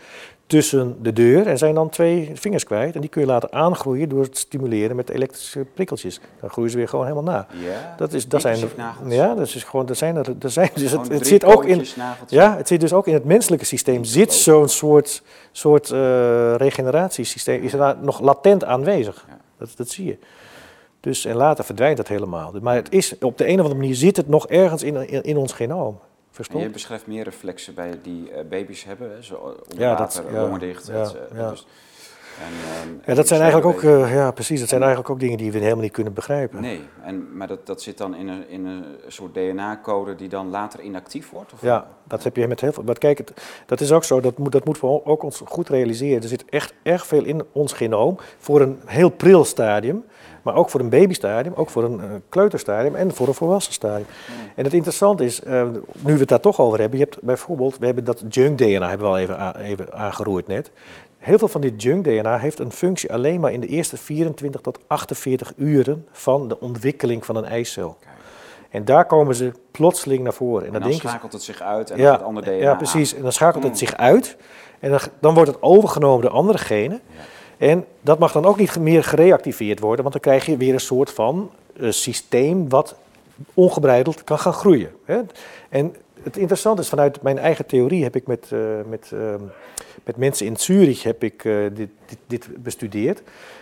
tussen 0.48 0.98
de 1.02 1.14
deur 1.14 1.48
en 1.48 1.58
zijn 1.58 1.76
dan 1.76 1.90
twee 1.90 2.32
vingers 2.34 2.64
kwijt. 2.64 2.96
En 2.96 3.02
die 3.02 3.10
kun 3.10 3.22
je 3.22 3.28
laten 3.28 3.54
aangroeien 3.54 4.10
door 4.10 4.24
het 4.24 4.38
stimuleren 4.38 4.96
met 4.96 5.10
elektrische 5.10 5.66
prikkeltjes. 5.74 6.20
Dan 6.42 6.50
groeien 6.50 6.72
ze 6.72 6.78
weer 6.78 6.88
gewoon 6.88 7.06
helemaal 7.06 7.34
na. 7.34 7.48
Ja, 7.50 7.96
Dat, 7.98 8.14
is, 8.14 8.28
dat 8.28 8.42
zijn 8.42 8.60
nagels. 8.78 9.14
Ja, 9.14 9.36
dat 9.36 9.48
is 9.48 9.64
gewoon, 9.64 9.90
er 9.90 9.96
zijn 9.96 10.16
er 10.16 10.52
zijn, 10.52 10.70
dus 10.74 10.92
het, 10.92 11.08
het 11.08 11.28
zit 11.28 11.46
ook 11.46 11.66
in, 11.66 11.86
ja, 12.28 12.58
het 12.58 12.68
zit 12.68 12.80
dus 12.80 12.94
ook 12.94 13.08
in 13.08 13.14
het 13.14 13.26
menselijke 13.26 13.66
systeem. 13.66 14.04
Zit 14.04 14.34
zo'n 14.34 14.70
soort, 14.70 15.24
soort 15.52 15.92
eh, 15.92 16.56
regeneratiesysteem, 16.56 17.64
is 17.64 17.74
er 17.74 17.80
daar 17.80 17.96
nog 18.02 18.20
latent 18.20 18.64
aanwezig. 18.64 19.26
Ja. 19.28 19.38
Dat, 19.58 19.70
dat 19.76 19.90
zie 19.90 20.06
je. 20.06 20.18
Dus, 21.00 21.26
en 21.26 21.36
later 21.36 21.66
verdwijnt 21.66 21.98
dat 21.98 22.08
helemaal. 22.08 22.54
Maar 22.62 22.76
het 22.76 22.92
is, 22.92 23.18
op 23.20 23.38
de 23.38 23.48
een 23.48 23.54
of 23.54 23.60
andere 23.60 23.80
manier 23.80 23.96
zit 23.96 24.18
het 24.18 24.28
nog 24.28 24.48
ergens 24.48 24.84
in, 24.84 25.10
in, 25.10 25.24
in 25.24 25.38
ons 25.38 25.54
genoom. 25.54 26.00
En 26.52 26.60
je 26.60 26.70
beschrijft 26.70 27.08
meer 27.08 27.24
reflexen 27.24 27.74
bij 27.74 28.00
die 28.02 28.32
eh, 28.32 28.46
baby's 28.50 28.84
hebben, 28.84 29.12
hè, 29.12 29.22
zo 29.24 29.36
onder 29.36 29.80
Ja, 29.80 29.90
water, 29.98 30.24
dat- 30.24 30.32
ja, 30.88 30.94
ja, 30.94 31.02
eh, 31.32 31.38
ja. 31.38 31.50
Dus, 31.50 31.68
En, 32.40 32.52
ehm, 32.92 32.96
Ja, 33.06 33.14
dat 33.14 33.28
zijn 33.28 33.42
eigenlijk 33.42 33.76
ook, 33.76 33.84
eh, 33.84 34.14
ja, 34.14 34.32
precies, 34.32 34.60
dat 34.60 34.70
zijn 34.70 34.82
eigenlijk 34.82 35.12
ook 35.12 35.20
dingen 35.20 35.38
die 35.38 35.52
we 35.52 35.58
helemaal 35.60 35.82
niet 35.84 35.92
kunnen 35.92 36.14
begrijpen. 36.14 36.62
Nee, 36.62 36.82
en, 37.04 37.38
maar 37.38 37.48
dat, 37.48 37.66
dat 37.66 37.82
zit 37.82 37.98
dan 37.98 38.16
in 38.16 38.28
een, 38.28 38.50
in 38.50 38.66
een 38.66 38.86
soort 39.08 39.34
DNA-code 39.34 40.16
die 40.16 40.30
dan 40.30 40.50
later 40.50 40.80
inactief 40.82 41.30
wordt? 41.30 41.54
Of 41.54 41.62
Ja, 41.62 41.88
dat 42.04 42.24
heb 42.24 42.36
je 42.36 42.48
met 42.48 42.62
heel 42.62 42.72
veel. 42.74 42.84
Maar 42.84 42.98
kijk, 42.98 43.18
het, 43.18 43.32
dat 43.66 43.82
is 43.82 43.92
ook 43.92 44.04
zo, 44.04 44.20
dat, 44.22 44.38
moet, 44.38 44.52
dat 44.52 44.66
moeten 44.66 44.88
we 44.88 45.06
ook 45.06 45.24
ons 45.24 45.42
goed 45.46 45.70
realiseren. 45.70 46.22
Er 46.22 46.28
zit 46.28 46.46
echt 46.46 46.74
erg 46.84 47.06
veel 47.08 47.24
in 47.24 47.44
ons 47.52 47.74
genoom 47.74 48.18
voor 48.38 48.62
een 48.62 48.80
heel 48.86 49.10
pril 49.10 49.46
stadium, 49.46 50.06
maar 50.46 50.56
ook 50.56 50.70
voor 50.70 50.80
een 50.80 50.90
babystadium, 50.90 51.54
ook 51.56 51.70
voor 51.70 51.84
een 51.84 52.00
eh, 52.00 52.06
kleuterstadium 52.30 52.96
en 52.96 53.14
voor 53.14 53.28
een 53.28 53.34
volwassen 53.34 53.74
stadium. 53.74 54.06
En 54.56 54.64
het 54.64 54.74
interessante 54.74 55.26
is, 55.26 55.42
eh, 55.44 55.64
nu 56.00 56.14
we 56.14 56.20
het 56.20 56.28
daar 56.28 56.40
toch 56.40 56.60
over 56.60 56.80
hebben, 56.80 57.00
je 57.00 57.06
hebt 57.06 57.22
bijvoorbeeld, 57.22 57.78
we 57.78 57.86
hebben 57.86 58.04
dat 58.04 58.24
junk-DNA, 58.30 58.90
hebben 58.90 59.08
we 59.08 59.14
al 59.14 59.18
even, 59.18 59.56
even 59.60 59.94
aangeroerd 59.94 60.48
net. 60.48 60.72
Heel 61.18 61.38
veel 61.38 61.48
van 61.48 61.62
dit 61.62 61.82
junk-DNA 61.82 62.38
heeft 62.38 62.60
een 62.60 62.72
functie 62.72 63.14
alleen 63.14 63.40
maar 63.40 63.52
in 63.52 63.60
de 63.62 63.68
eerste 63.68 63.98
24 63.98 64.62
tot 64.62 64.80
48 64.88 65.54
uren 65.58 66.08
van 66.12 66.48
de 66.48 66.60
ontwikkeling 66.60 67.26
van 67.26 67.36
een 67.36 67.46
eicel. 67.46 67.98
Kijk. 68.00 68.14
En 68.70 68.86
daar 68.86 69.06
komen 69.06 69.36
ze 69.36 69.52
plotseling 69.72 70.24
naar 70.24 70.34
voren. 70.34 70.62
En 70.62 70.74
En 70.74 70.74
dan, 70.74 70.82
dan 70.82 70.92
ze, 71.00 71.08
schakelt 71.08 71.34
het 71.34 71.44
zich 71.44 71.62
uit 71.62 71.90
en 71.92 71.98
dan 71.98 72.12
het 72.12 72.22
andere 72.24 72.46
DNA 72.46 72.60
ja, 72.64 72.76
precies. 72.76 73.16
En 73.16 73.22
dan 73.22 73.32
schakelt 73.32 73.64
het 73.64 73.72
Mm. 73.72 73.78
zich 73.78 73.96
uit. 73.96 74.38
En 74.80 74.90
dan, 74.90 75.00
dan 75.20 75.34
wordt 75.34 75.50
het 75.50 75.62
overgenomen 75.62 76.22
door 76.22 76.32
andere 76.32 76.58
genen. 76.58 77.02
Ja. 77.18 77.22
En 77.58 77.86
dat 78.02 78.20
mag 78.20 78.32
dan 78.32 78.46
ook 78.46 78.58
niet 78.58 78.80
meer 78.80 79.04
gereactiveerd 79.04 79.80
worden, 79.80 80.02
want 80.02 80.12
dan 80.12 80.22
krijg 80.22 80.46
je 80.46 80.58
weer 80.58 80.74
een 80.74 80.80
soort 80.80 81.12
van 81.12 81.52
eh, 81.80 81.92
systeem 81.92 82.70
wat 82.70 82.96
ongebreideld 83.54 84.24
kan 84.24 84.40
gaan 84.40 84.54
groeien. 84.54 84.92
Hè? 85.06 85.22
En 85.70 85.96
het 86.24 86.38
interessante 86.38 86.82
is, 86.82 86.90
vanuit 86.90 87.22
mijn 87.22 87.38
eigen 87.38 87.66
theorie 87.66 88.04
heb 88.04 88.16
ik 88.16 88.28
met, 88.28 88.48
eh, 88.52 88.60
met, 88.90 89.12
ehm, 89.14 89.42
met 90.04 90.18
mensen 90.18 90.46
in 90.46 90.58
Zurich 90.58 91.04
heb 91.04 91.24
ik, 91.24 91.46
eh, 91.46 91.56
dit, 91.74 91.90
dit, 92.28 92.64
bestudeerd. 92.64 93.22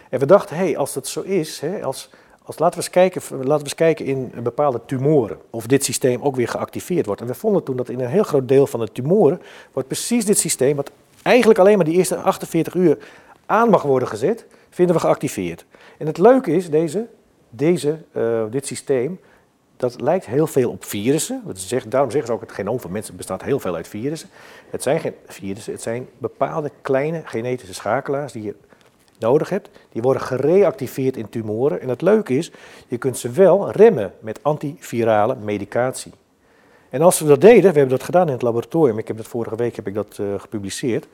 En 0.09 0.19
we 0.19 0.25
dachten, 0.25 0.55
hey, 0.55 0.77
als 0.77 0.93
dat 0.93 1.07
zo 1.07 1.21
is, 1.21 1.59
hè, 1.59 1.83
als, 1.83 2.09
als, 2.43 2.59
laten, 2.59 2.79
we 2.79 2.85
eens 2.85 2.93
kijken, 2.93 3.21
laten 3.29 3.57
we 3.57 3.63
eens 3.63 3.75
kijken 3.75 4.05
in 4.05 4.31
bepaalde 4.43 4.81
tumoren 4.85 5.37
of 5.49 5.67
dit 5.67 5.83
systeem 5.83 6.21
ook 6.21 6.35
weer 6.35 6.47
geactiveerd 6.47 7.05
wordt. 7.05 7.21
En 7.21 7.27
we 7.27 7.33
vonden 7.33 7.63
toen 7.63 7.75
dat 7.75 7.89
in 7.89 7.99
een 7.99 8.09
heel 8.09 8.23
groot 8.23 8.47
deel 8.47 8.67
van 8.67 8.79
de 8.79 8.91
tumoren 8.91 9.41
wordt 9.73 9.87
precies 9.87 10.25
dit 10.25 10.39
systeem, 10.39 10.75
wat 10.75 10.91
eigenlijk 11.21 11.59
alleen 11.59 11.75
maar 11.75 11.85
die 11.85 11.97
eerste 11.97 12.15
48 12.15 12.73
uur 12.73 12.97
aan 13.45 13.69
mag 13.69 13.81
worden 13.81 14.07
gezet, 14.07 14.45
vinden 14.69 14.95
we 14.95 15.01
geactiveerd. 15.01 15.65
En 15.97 16.07
het 16.07 16.17
leuke 16.17 16.51
is, 16.51 16.69
deze, 16.69 17.07
deze, 17.49 17.97
eh, 18.11 18.43
dit 18.49 18.67
systeem, 18.67 19.19
dat 19.77 20.01
lijkt 20.01 20.25
heel 20.25 20.47
veel 20.47 20.69
op 20.69 20.85
virussen. 20.85 21.43
Zegt, 21.53 21.91
daarom 21.91 22.11
zeggen 22.11 22.29
ze 22.29 22.35
ook, 22.35 22.41
het 22.41 22.51
genoom 22.51 22.79
van 22.79 22.91
mensen 22.91 23.15
bestaat 23.15 23.43
heel 23.43 23.59
veel 23.59 23.75
uit 23.75 23.87
virussen. 23.87 24.29
Het 24.69 24.83
zijn 24.83 24.99
geen 24.99 25.13
virussen, 25.27 25.73
het 25.73 25.81
zijn 25.81 26.07
bepaalde 26.17 26.71
kleine 26.81 27.21
genetische 27.25 27.73
schakelaars 27.73 28.31
die 28.31 28.43
je 28.43 28.55
nodig 29.19 29.49
hebt. 29.49 29.69
Die 29.91 30.01
worden 30.01 30.21
gereactiveerd 30.21 31.17
in 31.17 31.29
tumoren. 31.29 31.81
En 31.81 31.89
het 31.89 32.01
leuke 32.01 32.37
is, 32.37 32.51
je 32.87 32.97
kunt 32.97 33.17
ze 33.17 33.29
wel 33.29 33.71
remmen 33.71 34.13
met 34.19 34.39
antivirale 34.41 35.35
medicatie. 35.35 36.11
En 36.89 37.01
als 37.01 37.19
we 37.19 37.27
dat 37.27 37.41
deden, 37.41 37.71
we 37.71 37.79
hebben 37.79 37.97
dat 37.97 38.03
gedaan 38.03 38.27
in 38.27 38.33
het 38.33 38.41
laboratorium, 38.41 38.97
ik 38.97 39.07
heb 39.07 39.17
dat 39.17 39.27
vorige 39.27 39.55
week 39.55 39.75
heb 39.75 39.87
ik 39.87 39.93
dat 39.93 40.17
eh, 40.19 40.25
gepubliceerd. 40.37 41.07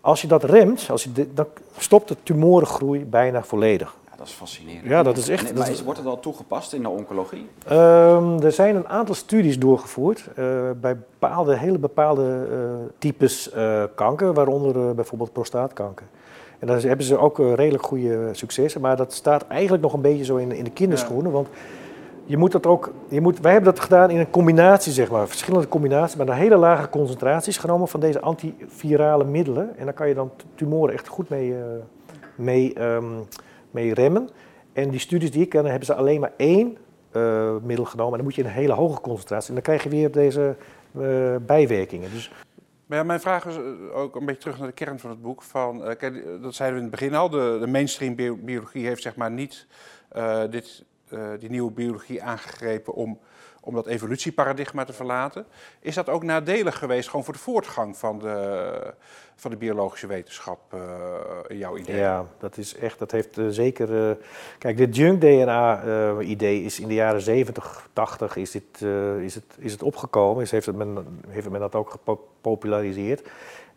Als 0.00 0.20
je 0.22 0.26
dat 0.28 0.44
remt, 0.44 0.86
als 0.90 1.04
je 1.04 1.12
de- 1.12 1.34
dan 1.34 1.46
stopt 1.78 2.08
de 2.08 2.16
tumorengroei 2.22 3.04
bijna 3.04 3.42
volledig. 3.42 3.96
Ja, 4.10 4.16
dat 4.16 4.26
is 4.26 4.32
fascinerend. 4.32 4.84
Ja, 4.86 5.02
dat 5.02 5.16
is 5.16 5.28
echt- 5.28 5.50
En- 5.50 5.58
maar 5.58 5.70
is- 5.70 5.82
wordt 5.82 5.98
het 5.98 6.08
al 6.08 6.20
toegepast 6.20 6.72
in 6.72 6.82
de 6.82 6.88
oncologie? 6.88 7.46
Ehm, 7.66 8.38
er 8.42 8.52
zijn 8.52 8.76
een 8.76 8.88
aantal 8.88 9.14
studies 9.14 9.58
doorgevoerd 9.58 10.24
eh, 10.34 10.44
bij 10.80 10.96
bepaalde, 10.96 11.56
hele 11.56 11.78
bepaalde 11.78 12.46
eh, 12.50 12.58
types 12.98 13.50
eh, 13.50 13.82
kanker, 13.94 14.32
waaronder 14.34 14.94
bijvoorbeeld 14.94 15.32
prostaatkanker. 15.32 16.06
En 16.58 16.66
daar 16.66 16.80
hebben 16.82 17.06
ze 17.06 17.18
ook 17.18 17.38
redelijk 17.38 17.82
goede 17.84 18.28
successen, 18.32 18.80
maar 18.80 18.96
dat 18.96 19.12
staat 19.12 19.44
eigenlijk 19.48 19.82
nog 19.82 19.92
een 19.92 20.00
beetje 20.00 20.24
zo 20.24 20.36
in, 20.36 20.52
in 20.52 20.64
de 20.64 20.70
kinderschoenen. 20.70 21.32
Want 21.32 21.48
je 22.28 22.36
moet 22.36 22.52
dat 22.52 22.66
ook, 22.66 22.92
je 23.08 23.20
moet, 23.20 23.40
wij 23.40 23.52
hebben 23.52 23.74
dat 23.74 23.82
gedaan 23.82 24.10
in 24.10 24.18
een 24.18 24.30
combinatie, 24.30 24.92
zeg 24.92 25.10
maar, 25.10 25.28
verschillende 25.28 25.68
combinaties, 25.68 26.16
maar 26.16 26.26
naar 26.26 26.36
hele 26.36 26.56
lage 26.56 26.88
concentraties 26.88 27.56
genomen 27.56 27.88
van 27.88 28.00
deze 28.00 28.20
antivirale 28.20 29.24
middelen. 29.24 29.76
En 29.76 29.84
daar 29.84 29.94
kan 29.94 30.08
je 30.08 30.14
dan 30.14 30.30
tumoren 30.54 30.94
echt 30.94 31.08
goed 31.08 31.28
mee, 31.28 31.54
eh, 31.54 31.62
mee, 32.34 32.74
ehm, 32.74 33.04
mee 33.70 33.94
remmen. 33.94 34.28
En 34.72 34.90
die 34.90 35.00
studies 35.00 35.30
die 35.30 35.42
ik 35.42 35.48
ken, 35.48 35.64
hebben 35.64 35.86
ze 35.86 35.94
alleen 35.94 36.20
maar 36.20 36.32
één 36.36 36.76
eh, 37.12 37.56
middel 37.62 37.84
genomen. 37.84 38.10
En 38.12 38.16
dan 38.16 38.26
moet 38.26 38.34
je 38.34 38.42
in 38.42 38.48
een 38.48 38.54
hele 38.54 38.72
hoge 38.72 39.00
concentratie. 39.00 39.48
En 39.48 39.54
dan 39.54 39.62
krijg 39.62 39.82
je 39.82 39.88
weer 39.88 40.12
deze 40.12 40.56
eh, 41.00 41.36
bijwerkingen. 41.46 42.10
Dus 42.10 42.32
Maar 42.86 43.06
mijn 43.06 43.20
vraag 43.20 43.46
is 43.46 43.58
ook 43.92 44.16
een 44.16 44.26
beetje 44.26 44.40
terug 44.40 44.58
naar 44.58 44.66
de 44.66 44.72
kern 44.74 44.98
van 44.98 45.10
het 45.10 45.22
boek. 45.22 45.42
Van, 45.42 45.78
dat 46.42 46.54
zeiden 46.54 46.78
we 46.78 46.84
in 46.84 46.90
het 46.90 46.90
begin 46.90 47.14
al, 47.14 47.28
de, 47.28 47.56
de 47.60 47.66
mainstream 47.66 48.14
bio- 48.14 48.36
biologie 48.36 48.86
heeft 48.86 49.02
zeg 49.02 49.16
maar 49.16 49.30
niet 49.30 49.66
dit, 50.50 50.84
eh, 51.10 51.20
die 51.38 51.50
nieuwe 51.50 51.70
biologie 51.70 52.22
aangegrepen 52.22 52.94
om, 52.94 53.18
om 53.60 53.74
dat 53.74 53.86
evolutieparadigma 53.86 54.84
te 54.84 54.92
verlaten. 54.92 55.46
Is 55.80 55.94
dat 55.94 56.08
ook 56.08 56.22
nadelig 56.22 56.78
geweest 56.78 57.08
gewoon 57.08 57.24
voor 57.24 57.34
de 57.34 57.40
voortgang 57.40 57.96
van 57.96 58.18
de, 58.18 58.94
van 59.36 59.50
de 59.50 59.56
biologische 59.56 60.06
wetenschap, 60.06 60.60
eh, 60.68 61.58
jouw 61.58 61.76
idee? 61.76 61.96
Ja, 61.96 62.26
dat 62.38 62.56
is 62.56 62.74
echt, 62.74 62.98
dat 62.98 63.10
heeft 63.10 63.38
eh, 63.38 63.46
zeker. 63.48 64.16
kijk, 64.58 64.76
dit 64.76 64.96
junk-DNA-idee 64.96 66.62
is 66.62 66.80
in 66.80 66.88
de 66.88 66.94
jaren 66.94 67.20
70, 67.20 67.88
80 67.92 68.36
is, 68.36 68.50
dit, 68.50 68.82
is, 69.20 69.34
het, 69.34 69.56
is 69.58 69.72
het 69.72 69.82
opgekomen. 69.82 70.42
Is, 70.42 70.50
heeft, 70.50 70.66
het 70.66 70.76
men, 70.76 71.20
heeft 71.28 71.50
men 71.50 71.60
dat 71.60 71.74
ook 71.74 71.90
gepopulariseerd. 71.90 73.22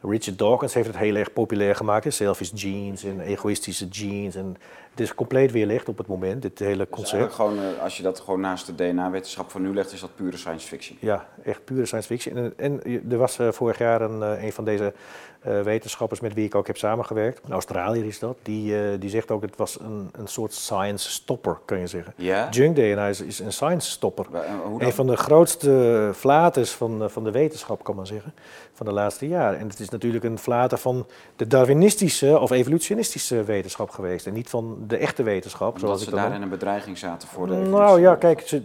Richard 0.02 0.38
Dawkins 0.38 0.74
heeft 0.74 0.88
het 0.88 0.98
heel 0.98 1.16
erg 1.16 1.34
populair 1.34 1.76
gemaakt. 1.76 2.04
hè, 2.04 2.10
Selfish 2.10 2.52
genes 2.54 3.04
en 3.04 3.20
egoïstische 3.20 3.88
genes. 3.90 4.36
En 4.36 4.56
het 4.90 5.00
is 5.00 5.16
compleet 5.16 5.52
weerlegd 5.52 5.90
op 5.90 5.98
het 5.98 6.08
moment, 6.08 6.42
dit 6.42 6.60
hele 6.60 6.78
Dus 6.78 6.88
concept. 6.90 7.34
gewoon, 7.34 7.58
eh, 7.58 7.84
als 7.84 7.98
je 7.98 8.04
dat 8.04 8.20
gewoon 8.20 8.40
naast 8.40 8.66
de 8.66 8.76
DNA-wetenschap 8.76 9.52
van 9.52 9.62
nu 9.62 9.74
legt, 9.74 9.92
is 9.94 10.00
dat 10.02 10.16
pure 10.16 10.38
science 10.38 10.68
fiction. 10.68 10.98
Ja, 11.02 11.28
echt 11.44 11.66
pure 11.66 11.86
science 11.86 12.08
fiction. 12.08 12.36
En, 12.38 12.54
en 12.58 13.04
er 13.12 13.18
was 13.18 13.40
eh, 13.40 13.52
vorig 13.52 13.78
jaar 13.78 14.02
een, 14.02 14.24
eh, 14.24 14.44
een 14.44 14.52
van 14.54 14.66
deze 14.66 14.94
wetenschappers 15.42 16.20
met 16.20 16.34
wie 16.34 16.46
ik 16.46 16.56
ook 16.56 16.68
heb 16.68 16.78
samengewerkt. 16.78 17.40
Een 17.46 17.52
Australiër 17.52 18.06
is 18.06 18.20
dat. 18.20 18.38
Die, 18.42 18.80
eh, 18.80 19.00
die 19.00 19.10
zegt 19.10 19.32
ook, 19.32 19.42
het 19.42 19.56
was 19.56 19.80
een, 19.80 20.10
een 20.12 20.28
soort 20.28 20.54
science 20.54 21.12
stopper, 21.12 21.58
kun 21.66 21.80
je 21.80 21.88
zeggen. 21.88 22.14
Ja? 22.16 22.50
Junk 22.50 22.76
DNA 22.76 23.08
is, 23.08 23.22
is 23.22 23.40
een 23.40 23.54
science 23.54 23.90
stopper. 23.90 24.26
Eh, 24.34 24.40
Een 24.78 24.94
van 24.94 25.08
de 25.08 25.18
grootste 25.18 26.12
flaters 26.16 26.72
van, 26.72 27.04
eh, 27.04 27.10
van 27.10 27.24
de 27.24 27.32
wetenschap, 27.32 27.84
kan 27.84 27.96
man 27.96 28.08
zeggen, 28.08 28.34
van 28.74 28.86
de 28.86 28.92
laatste 28.92 29.28
jaren. 29.28 29.60
En 29.60 29.68
het 29.68 29.80
is 29.80 29.90
natuurlijk 29.90 30.24
een 30.24 30.40
flater 30.40 30.78
van 30.78 31.08
de 31.36 31.48
Darwinistische 31.48 32.40
of 32.40 32.52
evolutionistische 32.52 33.44
wetenschap 33.44 33.90
geweest. 33.90 34.28
En 34.28 34.34
niet 34.34 34.50
van 34.50 34.78
de 34.88 34.98
echte 34.98 35.24
wetenschap, 35.24 35.68
Omdat 35.68 35.82
zoals 35.82 36.00
ze 36.00 36.06
ik 36.06 36.12
dat 36.12 36.24
daar 36.24 36.36
in 36.36 36.42
een 36.42 36.50
bedreiging 36.50 36.98
zaten 36.98 37.28
voor 37.28 37.48
de 37.48 37.54
Nou 37.54 38.02
ja, 38.02 38.16
kijk, 38.16 38.42
ze, 38.42 38.62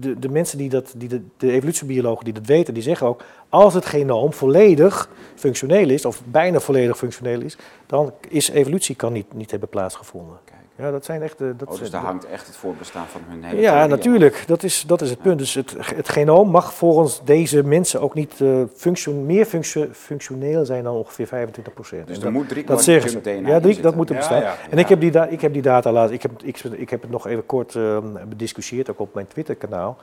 de, 0.00 0.18
de, 0.18 0.28
mensen 0.28 0.58
die 0.58 0.68
dat, 0.68 0.94
die 0.96 1.08
de, 1.08 1.22
de 1.36 1.52
evolutiebiologen 1.52 2.24
die 2.24 2.34
dat 2.34 2.46
weten, 2.46 2.74
die 2.74 2.82
zeggen 2.82 3.06
ook, 3.06 3.24
als 3.48 3.74
het 3.74 3.86
genoom 3.86 4.32
volledig 4.32 5.10
functioneel 5.34 5.88
is, 5.88 6.04
of 6.04 6.22
bijna 6.24 6.60
volledig 6.60 6.96
functioneel 6.96 7.40
is, 7.40 7.56
dan 7.86 8.12
is 8.28 8.48
evolutie 8.48 8.94
kan 8.94 9.12
niet, 9.12 9.34
niet 9.34 9.50
hebben 9.50 9.68
plaatsgevonden. 9.68 10.36
Ja, 10.78 10.90
dat 10.90 11.04
zijn 11.04 11.22
echt... 11.22 11.40
eh, 11.40 11.48
Dat 11.56 11.68
Oh, 11.68 11.78
dus 11.78 11.90
daar 11.90 12.02
hangt 12.02 12.26
echt 12.26 12.46
het 12.46 12.56
voortbestaan 12.56 13.06
van 13.06 13.20
hun 13.28 13.44
hele 13.44 13.60
ja, 13.60 13.70
theorie 13.72 13.88
natuurlijk. 13.88 14.44
Dat 14.46 14.62
is, 14.62 14.84
dat 14.86 15.00
is 15.00 15.10
het 15.10 15.22
punt. 15.22 15.38
Dus 15.38 15.54
het, 15.54 15.74
het 15.94 16.08
genoom 16.08 16.50
mag 16.50 16.74
volgens 16.74 17.20
deze 17.24 17.62
mensen 17.64 18.00
ook 18.00 18.14
niet 18.14 18.40
eh, 18.40 18.62
functio- 18.74 19.12
meer 19.12 19.44
functio- 19.44 19.88
functioneel 19.92 20.64
zijn 20.64 20.84
dan 20.84 20.94
ongeveer 20.94 21.26
25 21.26 21.74
procent. 21.74 22.06
Dus 22.06 22.22
er 22.22 22.32
moet 22.32 22.48
drie 22.48 22.64
dat 22.64 22.82
zeggen 22.84 23.10
ze. 23.10 23.20
DNA 23.20 23.48
Ja, 23.48 23.60
drie, 23.60 23.80
dat 23.80 23.94
moet 23.94 24.08
er 24.08 24.14
Ja, 24.14 24.20
bestaan. 24.20 24.40
ja, 24.42 24.56
En 24.70 24.78
ik 24.78 24.88
heb, 24.88 25.00
die 25.00 25.28
ik 25.28 25.40
heb 25.40 25.52
die 25.52 25.62
data 25.62 25.92
laten. 25.92 26.14
Ik 26.14 26.22
heb, 26.22 26.30
ik, 26.42 26.58
ik 26.64 26.90
heb 26.90 27.02
het 27.02 27.10
nog 27.10 27.26
even 27.26 27.46
kort 27.46 27.74
eh, 27.74 27.98
bediscussieerd, 28.28 28.90
ook 28.90 28.98
op 29.00 29.14
mijn 29.14 29.26
Twitter-kanaal. 29.26 29.96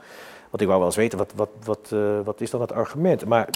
Want 0.50 0.62
ik 0.62 0.66
wou 0.66 0.78
wel 0.78 0.86
eens 0.88 0.96
weten, 0.96 1.18
wat, 1.18 1.32
wat, 1.36 1.48
wat, 1.64 1.90
eh, 1.92 1.98
wat 2.24 2.40
is 2.40 2.50
dan 2.50 2.60
het 2.60 2.72
argument? 2.72 3.24
Maar 3.24 3.48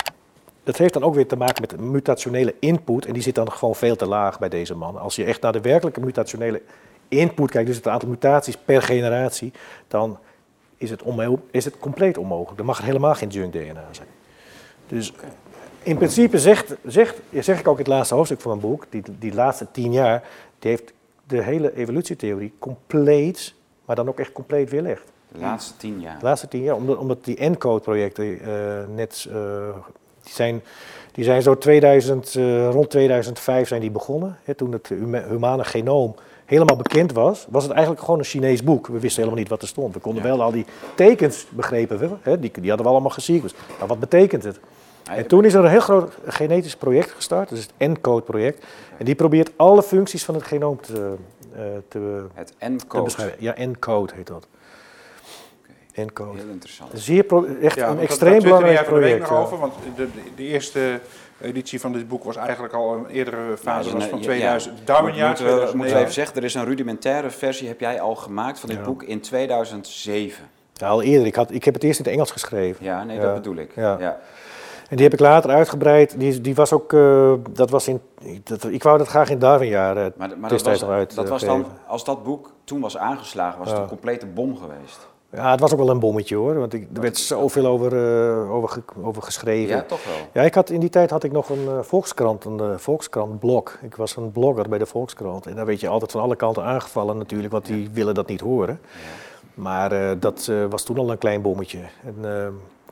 dat 0.64 0.77
heeft 0.77 0.93
dan 0.95 1.03
ook 1.03 1.14
weer 1.14 1.27
te 1.27 1.37
maken 1.37 1.61
met 1.68 1.81
mutationele 1.81 2.55
input. 2.61 3.07
En 3.07 3.12
die 3.12 3.23
zit 3.23 3.35
dan 3.35 3.53
gewoon 3.53 3.75
veel 3.75 3.97
te 3.97 4.07
laag 4.07 4.39
bij 4.39 4.49
deze 4.49 4.75
man. 4.77 4.99
Als 4.99 5.16
je 5.16 5.25
echt 5.25 5.41
naar 5.43 5.53
de 5.53 5.61
werkelijke 5.61 6.01
mutationele 6.01 6.62
input 7.11 7.51
kijkt, 7.51 7.67
dus 7.67 7.77
het 7.77 7.89
aantal 7.89 8.09
mutaties 8.09 8.57
per 8.57 8.83
generatie, 8.83 9.53
dan 9.89 10.19
is 10.77 10.91
het, 10.91 11.03
is 11.51 11.65
het 11.65 11.79
compleet 11.79 12.19
onmogelijk. 12.19 12.59
Er 12.59 12.65
mag 12.65 12.83
helemaal 12.83 13.15
geen 13.15 13.29
junk 13.29 13.53
DNA 13.53 13.85
zijn. 13.91 14.09
Dus 14.87 15.13
in 15.83 15.97
principe 15.97 16.39
zegt, 16.39 16.75
zegt, 16.87 17.21
zeg 17.41 17.59
ik 17.59 17.69
ook 17.69 17.79
in 17.79 17.85
het 17.85 17.93
laatste 17.93 18.15
hoofdstuk 18.15 18.41
van 18.41 18.51
mijn 18.51 18.71
boek, 18.71 18.87
die, 18.89 19.03
die 19.19 19.35
laatste 19.35 19.67
tien 19.71 19.93
jaar, 19.93 20.23
die 20.59 20.71
heeft 20.71 20.93
de 21.27 21.43
hele 21.43 21.77
evolutietheorie 21.77 22.53
compleet, 22.59 23.55
maar 23.85 23.97
dan 23.97 24.09
ook 24.09 24.21
echt 24.21 24.33
compleet 24.33 24.71
weerlegd. 24.71 25.03
De 25.33 25.39
laatste 25.39 25.77
tien 25.77 26.01
jaar. 26.01 26.19
De 26.19 26.25
laatste 26.25 26.49
tien 26.49 26.63
jaar, 26.63 26.75
omdat, 26.75 26.97
omdat 26.97 27.25
die 27.25 27.37
ENCODE-projecten 27.37 28.41
eh, 28.41 28.95
net, 28.95 29.27
eh, 29.31 29.69
die 30.23 30.33
zijn, 30.33 30.63
die 31.13 31.25
zijn 31.25 31.43
zo 31.43 31.59
2000, 31.59 32.35
eh, 32.35 32.69
rond 32.71 32.91
2005 32.91 33.69
zijn 33.69 33.81
die 33.81 33.91
begonnen. 33.91 34.39
Hè, 34.45 34.55
toen 34.55 34.73
het 34.73 34.89
huma- 34.89 35.29
humane 35.29 35.65
genoom 35.65 36.15
helemaal 36.51 36.77
bekend 36.77 37.13
was, 37.13 37.47
was 37.49 37.63
het 37.63 37.73
eigenlijk 37.73 38.05
gewoon 38.05 38.19
een 38.19 38.25
Chinees 38.25 38.63
boek. 38.63 38.87
We 38.87 38.99
wisten 38.99 39.23
helemaal 39.23 39.39
niet 39.39 39.49
wat 39.49 39.63
er 39.63 39.69
stond. 39.69 39.95
We 39.95 40.01
konden 40.01 40.23
Ja. 40.23 40.29
wel 40.29 40.43
al 40.43 40.51
die 40.51 40.67
tekens 40.95 41.47
begrepen, 41.51 41.99
we, 41.99 42.09
hè, 42.21 42.41
die, 42.41 42.51
die 42.61 42.69
hadden 42.69 42.87
we 42.87 42.93
allemaal 42.93 43.11
gesequenced. 43.11 43.59
Maar 43.79 43.89
wat 43.89 44.01
betekent 44.01 44.45
het? 44.45 44.61
En 45.11 45.27
toen 45.27 45.45
is 45.45 45.55
er 45.55 45.65
een 45.65 45.71
heel 45.71 45.81
groot 45.81 46.13
genetisch 46.27 46.77
project 46.77 47.11
gestart, 47.11 47.49
dus 47.49 47.63
het 47.63 47.73
ENCODE-project. 47.77 48.65
En 48.97 49.05
die 49.05 49.15
probeert 49.15 49.51
alle 49.57 49.83
functies 49.83 50.25
van 50.25 50.35
het 50.35 50.45
genoom 50.45 50.81
te, 50.81 51.15
uh, 51.57 51.61
te, 51.89 52.25
het 52.35 52.55
ENCODE? 52.59 53.05
beschrijven. 53.05 53.37
Ja, 53.41 53.55
ENCODE 53.55 54.13
heet 54.15 54.27
dat. 54.27 54.47
ENCODE. 55.93 56.39
Heel 56.39 56.49
interessant. 56.49 56.91
Zeer 56.95 57.25
echt 57.61 57.81
een 57.81 57.99
extreem 57.99 58.43
belangrijk 58.43 58.85
project. 58.85 59.21
nog 59.21 59.39
over, 59.39 59.59
want 59.59 59.75
de, 59.97 60.09
de, 60.37 60.43
eerste 60.43 61.01
editie 61.41 61.80
van 61.80 61.93
dit 61.93 62.09
boek 62.09 62.24
was 62.24 62.36
eigenlijk 62.36 62.74
al 62.74 62.95
een 62.95 63.07
eerdere 63.07 63.57
fase 63.57 63.93
was 63.93 64.05
van 64.05 64.20
2000. 64.20 64.78
Ja, 64.78 64.84
Darwinjaar. 64.84 65.28
Moeten 65.28 65.47
we, 65.47 65.76
moeten 65.76 65.95
we 65.95 66.01
even 66.01 66.12
zeggen, 66.12 66.36
er 66.36 66.45
is 66.45 66.55
een 66.55 66.64
rudimentaire 66.64 67.30
versie, 67.30 67.68
heb 67.68 67.80
jij 67.80 68.01
al 68.01 68.14
gemaakt 68.14 68.61
van 68.61 68.68
dit 68.68 68.82
boek 68.82 69.03
in 69.03 69.20
2007. 69.20 70.45
Ja, 70.72 70.88
al 70.88 71.03
eerder. 71.03 71.26
Ik, 71.26 71.34
had, 71.34 71.51
ik 71.51 71.64
heb 71.64 71.74
het 71.74 71.82
eerst 71.82 71.99
in 71.99 72.05
het 72.05 72.14
Engels 72.14 72.30
geschreven. 72.30 72.84
Ja, 72.84 73.05
nee, 73.05 73.20
dat 73.20 73.34
bedoel 73.34 73.57
ik. 73.57 73.72
ja. 73.74 74.20
En 74.91 74.97
die 74.97 75.05
heb 75.05 75.14
ik 75.14 75.20
later 75.20 75.51
uitgebreid. 75.51 76.18
Die, 76.18 76.41
die 76.41 76.55
was 76.55 76.72
ook, 76.72 76.93
uh, 76.93 77.32
dat 77.51 77.70
was 77.70 77.88
in, 77.88 78.01
dat, 78.45 78.64
ik 78.64 78.82
wou 78.82 78.99
dat 78.99 79.09
graag 79.09 79.30
in 79.30 79.38
Darwinjaar 79.38 79.97
uh, 79.97 80.07
maar, 80.16 80.38
maar 80.38 80.51
dat 80.51 80.62
was, 80.62 80.84
uit, 80.84 81.14
dat 81.14 81.28
was 81.28 81.43
dan, 81.43 81.66
als 81.86 82.05
dat 82.05 82.24
boek 82.24 82.53
toen 82.64 82.80
was 82.80 82.97
aangeslagen, 82.97 83.59
was 83.59 83.70
het 83.70 83.78
een 83.78 83.86
complete 83.86 84.26
bom 84.26 84.57
geweest. 84.57 85.09
Ja, 85.33 85.51
het 85.51 85.61
was 85.61 85.72
ook 85.72 85.78
wel 85.78 85.91
een 85.91 85.99
bommetje 85.99 86.37
hoor, 86.37 86.55
want 86.55 86.72
ik, 86.72 86.87
er 86.95 87.01
werd 87.01 87.18
zoveel 87.18 87.66
over, 87.66 87.93
uh, 87.93 88.53
over, 88.53 88.83
over 89.03 89.22
geschreven. 89.22 89.76
Ja, 89.76 89.83
toch 89.83 90.05
wel. 90.05 90.14
Ja, 90.33 90.43
ik 90.43 90.55
had, 90.55 90.70
in 90.70 90.81
die 90.81 90.89
tijd 90.89 91.11
had 91.11 91.24
ik 91.24 91.33
nog 91.33 91.49
een 91.49 91.64
uh, 91.64 91.78
Volkskrant, 91.81 92.45
een 92.45 92.59
uh, 92.59 92.76
Volkskrant-blog. 92.76 93.78
Ik 93.83 93.97
was 93.97 94.16
een 94.16 94.33
blogger 94.33 94.68
bij 94.68 94.78
de 94.78 94.87
Volkskrant 94.87 95.47
en 95.47 95.55
daar 95.55 95.66
werd 95.66 95.81
je 95.81 95.89
altijd 95.89 96.11
van 96.11 96.20
alle 96.20 96.37
kanten 96.37 96.64
aangevallen 96.64 97.18
natuurlijk, 97.18 97.53
want 97.53 97.66
die 97.66 97.91
willen 97.93 98.14
dat 98.14 98.28
niet 98.28 98.41
horen. 98.41 98.81
Ja. 98.83 98.99
Maar 99.55 100.18
dat 100.18 100.51
was 100.70 100.83
toen 100.83 100.99
al 100.99 101.11
een 101.11 101.18
klein 101.18 101.43
bommetje. 101.43 101.78
En, 102.05 102.14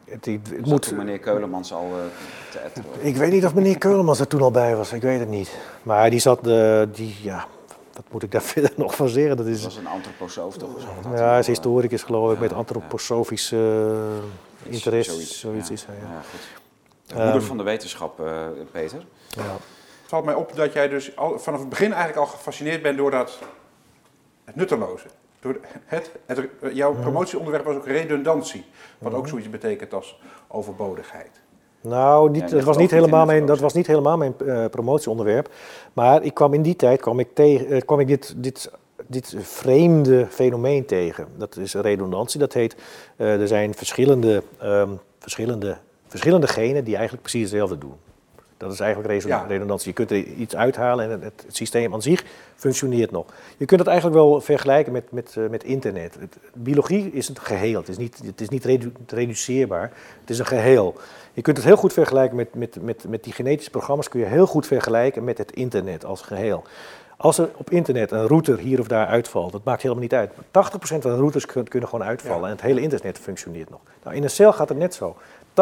het, 0.05 0.24
het 0.24 0.66
moet... 0.66 0.93
meneer 0.97 1.18
Keulemans 1.18 1.72
al 1.72 1.91
te? 2.51 2.80
Ik 2.99 3.16
weet 3.16 3.32
niet 3.32 3.45
of 3.45 3.55
meneer 3.55 3.78
Keulemans 3.78 4.20
er 4.20 4.26
toen 4.26 4.43
al 4.43 4.51
bij 4.51 4.76
was, 4.76 4.93
ik 4.93 5.03
weet 5.03 5.20
het 5.20 5.28
niet. 5.28 5.59
Maar 5.82 6.11
die 6.11 6.20
zat, 6.20 6.45
die, 6.93 7.16
ja, 7.22 7.47
wat 7.99 8.12
moet 8.12 8.22
ik 8.22 8.30
daar 8.30 8.42
verder 8.53 8.70
nog 8.76 8.96
van 8.96 9.09
zeggen? 9.09 9.36
Dat, 9.36 9.46
is, 9.46 9.62
dat 9.62 9.72
was 9.72 9.76
een 9.76 9.86
antroposoof 9.86 10.57
toch? 10.57 10.82
Ja, 11.05 11.28
hij 11.28 11.38
is 11.38 11.46
historicus 11.46 12.03
geloof 12.03 12.32
ik, 12.32 12.38
met 12.38 12.53
antroposofische 12.53 13.57
uh, 14.66 14.72
interesse. 14.72 15.12
Zoiets, 15.12 15.40
zoiets 15.40 15.70
is 15.70 15.84
hij. 15.84 15.96
Ja. 15.96 16.03
Ja, 16.03 16.20
goed. 16.30 16.40
De 17.07 17.14
moeder 17.14 17.34
um, 17.34 17.40
van 17.40 17.57
de 17.57 17.62
wetenschap, 17.62 18.20
uh, 18.20 18.46
Peter. 18.70 19.07
Ja. 19.28 19.42
Het 19.42 20.16
valt 20.16 20.24
mij 20.24 20.34
op 20.34 20.57
dat 20.57 20.72
jij 20.72 20.88
dus 20.88 21.16
al, 21.16 21.38
vanaf 21.38 21.61
het 21.61 21.68
begin 21.68 21.92
eigenlijk 21.92 22.20
al 22.20 22.26
gefascineerd 22.26 22.82
bent 22.82 22.96
door 22.96 23.11
dat 23.11 23.38
het 24.44 24.57
nutteloze. 24.57 25.07
Door 25.40 25.61
het, 25.84 26.11
het, 26.26 26.49
jouw 26.72 26.94
promotieonderwerp 26.94 27.64
was 27.64 27.76
ook 27.76 27.86
redundantie, 27.86 28.64
wat 28.99 29.14
ook 29.14 29.28
zoiets 29.28 29.51
betekent 29.51 29.94
als 29.94 30.20
overbodigheid. 30.49 31.40
Nou, 31.89 32.30
niet, 32.30 32.51
dat, 32.51 32.64
was 32.64 32.76
niet 32.76 32.91
helemaal 32.91 33.26
mijn, 33.26 33.47
dat 33.47 33.59
was 33.59 33.72
niet 33.72 33.86
helemaal 33.86 34.16
mijn 34.16 34.34
uh, 34.43 34.64
promotieonderwerp. 34.70 35.49
Maar 35.93 36.22
ik 36.22 36.34
kwam 36.34 36.55
in 36.55 36.62
die 36.62 36.76
tijd 36.76 37.01
kwam 37.01 37.18
ik 37.18 37.28
tegen, 37.34 37.72
uh, 37.72 37.80
kwam 37.80 38.01
ik 38.01 38.07
dit, 38.07 38.34
dit, 38.36 38.70
dit 39.07 39.34
vreemde 39.39 40.26
fenomeen 40.30 40.84
tegen. 40.84 41.26
Dat 41.36 41.57
is 41.57 41.74
redundantie. 41.74 42.41
Dat 42.41 42.53
heet, 42.53 42.76
uh, 43.16 43.41
er 43.41 43.49
zijn 43.49 43.74
verschillende, 43.74 44.43
um, 44.62 44.99
verschillende, 45.18 45.76
verschillende 46.07 46.47
genen 46.47 46.84
die 46.84 46.95
eigenlijk 46.95 47.22
precies 47.22 47.43
hetzelfde 47.43 47.78
doen. 47.78 47.95
Dat 48.59 48.73
is 48.73 48.81
eigenlijk 48.81 49.25
redundantie. 49.49 49.89
Je 49.89 49.95
kunt 49.95 50.11
er 50.11 50.17
iets 50.17 50.57
uithalen 50.57 51.05
en 51.05 51.11
het, 51.11 51.23
het, 51.23 51.57
systeem 51.57 51.95
aan 51.95 52.03
zich 52.03 52.25
functioneert 52.55 53.11
nog. 53.11 53.27
Je 53.57 53.65
kunt 53.65 53.81
het 53.81 53.89
eigenlijk 53.89 54.19
wel 54.19 54.41
vergelijken 54.41 54.93
met, 54.93 55.13
met, 55.13 55.37
met 55.51 55.65
internet. 55.65 56.17
Het, 56.21 56.39
biologie 56.55 57.13
is 57.13 57.29
een 57.29 57.39
geheel. 57.41 57.79
Het 57.79 57.89
is 57.89 57.97
niet, 57.97 58.21
het 58.25 58.41
is 58.41 58.49
niet 58.49 58.65
redu 58.65 58.93
reduceerbaar. 59.07 59.93
Het 60.21 60.31
is 60.31 60.39
een 60.39 60.47
geheel. 60.47 60.95
Je 61.33 61.43
kunt 61.43 61.57
het 61.57 61.67
heel 61.67 61.77
goed 61.77 61.93
vergelijken 61.93 62.37
met, 62.37 62.55
met, 62.55 62.83
met, 62.83 63.05
met 63.09 63.25
die 63.25 63.33
genetische 63.33 63.71
programma's, 63.71 64.09
kun 64.09 64.21
je 64.21 64.27
heel 64.27 64.47
goed 64.47 64.67
vergelijken 64.67 65.25
met 65.25 65.39
het 65.39 65.53
internet 65.53 66.05
als 66.05 66.23
geheel. 66.23 66.65
Als 67.17 67.39
er 67.39 67.51
op 67.57 67.71
internet 67.71 68.11
een 68.11 68.27
router 68.27 68.59
hier 68.59 68.81
of 68.81 68.89
daar 68.89 69.07
uitvalt, 69.07 69.53
dat 69.53 69.65
maakt 69.65 69.83
helemaal 69.83 70.03
niet 70.03 70.15
uit. 70.15 70.33
80% 70.33 70.39
van 70.81 71.01
de 71.01 71.17
routers 71.17 71.47
kunnen 71.47 71.89
gewoon 71.89 72.07
uitvallen 72.07 72.45
en 72.45 72.51
het 72.51 72.61
hele 72.61 72.81
internet 72.81 73.19
functioneert 73.19 73.71
nog. 73.71 73.81
Nou, 74.03 74.17
in 74.17 74.23
een 74.23 74.31
cel 74.31 74.53
gaat 74.53 74.69
het 74.69 74.79
net 74.79 74.95
zo. 74.95 75.17
80% 75.49 75.53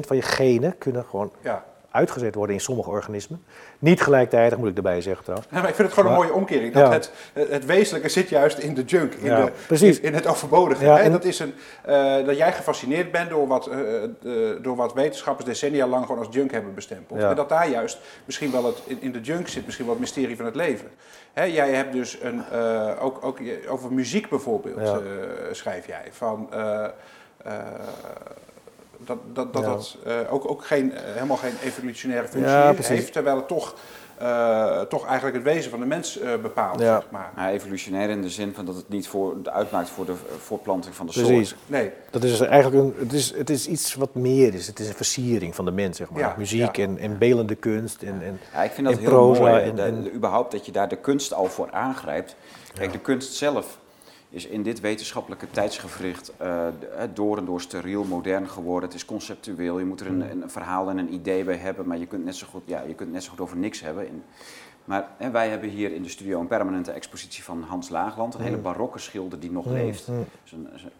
van 0.00 0.16
je 0.16 0.22
genen 0.22 0.78
kunnen 0.78 1.04
gewoon 1.04 1.30
ja 1.40 1.64
uitgezet 1.96 2.34
worden 2.34 2.54
in 2.54 2.60
sommige 2.60 2.90
organismen. 2.90 3.42
Niet 3.78 4.00
gelijktijdig, 4.00 4.58
moet 4.58 4.68
ik 4.68 4.76
erbij 4.76 5.00
zeggen 5.00 5.22
trouwens. 5.22 5.50
Ja, 5.52 5.60
maar 5.60 5.68
ik 5.68 5.74
vind 5.74 5.88
het 5.88 5.98
gewoon 5.98 6.12
een 6.12 6.18
mooie 6.18 6.32
omkering. 6.32 6.72
Dat 6.72 6.92
het, 6.92 7.10
het 7.50 7.64
wezenlijke 7.64 8.08
zit 8.08 8.28
juist 8.28 8.58
in 8.58 8.74
de 8.74 8.82
junk, 8.82 9.14
in, 9.14 9.24
ja, 9.24 9.50
de, 9.68 9.86
in, 9.86 10.02
in, 10.02 10.14
het 10.14 10.26
overbodige. 10.26 10.90
en 10.90 11.12
dat, 11.12 11.24
is 11.24 11.38
een, 11.38 11.54
uh, 11.88 12.26
dat 12.26 12.36
jij 12.36 12.52
gefascineerd 12.52 13.12
bent 13.12 13.30
door 13.30 13.46
wat, 13.46 13.68
uh, 14.22 14.50
door 14.62 14.76
wat 14.76 14.92
wetenschappers 14.92 15.48
decennia 15.48 15.86
lang 15.86 16.06
gewoon 16.06 16.24
als 16.26 16.34
junk 16.34 16.52
hebben 16.52 16.74
bestempeld. 16.74 17.20
En 17.20 17.36
dat 17.36 17.48
daar 17.48 17.68
juist 17.68 17.98
misschien 18.24 18.50
wel 18.50 18.64
het, 18.64 18.82
in, 18.84 18.98
in 19.00 19.12
de 19.12 19.20
junk 19.20 19.48
zit, 19.48 19.64
misschien 19.64 19.86
wel 19.86 19.94
het 19.94 20.02
mysterie 20.04 20.36
van 20.36 20.44
het 20.44 20.54
leven. 20.54 20.88
Hè, 21.32 21.42
jij 21.42 21.70
hebt 21.70 21.92
dus 21.92 22.18
een, 22.22 22.42
ook, 23.00 23.24
ook 23.24 23.38
over 23.68 23.92
muziek 23.92 24.28
bijvoorbeeld, 24.28 25.02
schrijf 25.52 25.86
jij. 25.86 26.04
Van 26.10 26.48
dat 29.04 29.18
dat, 29.32 29.52
dat, 29.52 29.64
dat 29.64 29.96
uh, 30.06 30.32
ook, 30.32 30.50
ook 30.50 30.64
geen, 30.64 30.92
uh, 30.92 30.98
helemaal 31.04 31.36
geen 31.36 31.54
evolutionaire 31.64 32.28
functie 32.28 32.52
ja, 32.52 32.74
heeft, 32.76 33.12
terwijl 33.12 33.36
het 33.36 33.48
toch, 33.48 33.74
uh, 34.22 34.80
toch 34.80 35.06
eigenlijk 35.06 35.36
het 35.36 35.44
wezen 35.44 35.70
van 35.70 35.80
de 35.80 35.86
mens 35.86 36.18
bepaalt. 36.42 36.80
Ja. 36.80 37.00
Zeg 37.00 37.10
maar. 37.10 37.32
ja, 37.36 37.50
evolutionair 37.50 38.10
in 38.10 38.22
de 38.22 38.30
zin 38.30 38.54
van 38.54 38.64
dat 38.64 38.74
het 38.76 38.88
niet 38.88 39.08
voor, 39.08 39.36
uitmaakt 39.44 39.88
voor 39.88 40.06
de 40.06 40.14
voortplanting 40.38 40.94
van 40.94 41.06
de 41.06 41.12
precies. 41.12 41.48
soort. 41.48 41.60
Nee. 41.66 41.92
Dat 42.10 42.24
is 42.24 42.40
eigenlijk 42.40 42.84
een, 42.84 42.94
het, 42.98 43.12
is, 43.12 43.34
het 43.36 43.50
is 43.50 43.66
iets 43.66 43.94
wat 43.94 44.14
meer 44.14 44.54
is. 44.54 44.66
Het 44.66 44.80
is 44.80 44.88
een 44.88 44.94
versiering 44.94 45.54
van 45.54 45.64
de 45.64 45.70
mens, 45.70 45.96
zeg 45.96 46.10
maar. 46.10 46.20
Ja, 46.20 46.34
Muziek 46.38 46.78
En, 46.78 46.98
en 46.98 47.18
belende 47.18 47.54
kunst 47.54 48.02
en, 48.02 48.22
en 48.22 48.40
Ja, 48.52 48.62
ik 48.62 48.70
vind 48.70 48.86
dat 48.86 48.98
heel 48.98 49.08
proza 49.08 49.40
mooi. 49.40 49.62
En, 49.62 49.78
en, 49.78 50.14
überhaupt 50.14 50.52
dat 50.52 50.66
je 50.66 50.72
daar 50.72 50.88
de 50.88 50.96
kunst 50.96 51.34
al 51.34 51.46
voor 51.46 51.70
aangrijpt. 51.70 52.36
Kijk, 52.74 52.92
de 52.92 52.98
kunst 52.98 53.32
zelf 53.32 53.78
is 54.30 54.46
in 54.46 54.62
dit 54.62 54.80
wetenschappelijke 54.80 55.46
tijdsgevricht 55.50 56.32
uh, 56.42 56.66
door 57.14 57.38
en 57.38 57.44
door 57.44 57.60
steriel 57.60 58.04
modern 58.04 58.48
geworden. 58.48 58.88
Het 58.88 58.98
is 58.98 59.04
conceptueel, 59.04 59.78
je 59.78 59.84
moet 59.84 60.00
er 60.00 60.06
een, 60.06 60.14
mm. 60.14 60.42
een, 60.42 60.50
verhaal 60.50 60.90
en 60.90 60.98
een 60.98 61.14
idee 61.14 61.44
bij 61.44 61.56
hebben, 61.56 61.86
maar 61.86 61.98
je 61.98 62.06
kunt 62.06 62.24
net 62.24 62.36
zo 62.36 62.46
goed, 62.50 62.62
ja, 62.64 62.82
je 62.82 62.94
kunt 62.94 63.12
net 63.12 63.22
zo 63.22 63.30
goed 63.30 63.40
over 63.40 63.56
niks 63.56 63.80
hebben. 63.80 64.06
In, 64.06 64.22
maar 64.84 65.08
wij 65.32 65.48
hebben 65.48 65.68
hier 65.68 65.92
in 65.92 66.02
de 66.02 66.08
studio 66.08 66.40
een 66.40 66.46
permanente 66.46 66.92
expositie 66.92 67.44
van 67.44 67.62
Hans 67.62 67.88
Laagland, 67.88 68.34
een 68.34 68.40
hele 68.40 68.56
mm. 68.56 68.62
barokke 68.62 68.98
schilder 68.98 69.40
die 69.40 69.50
nog 69.50 69.66
mm. 69.66 69.72
leeft. 69.72 70.08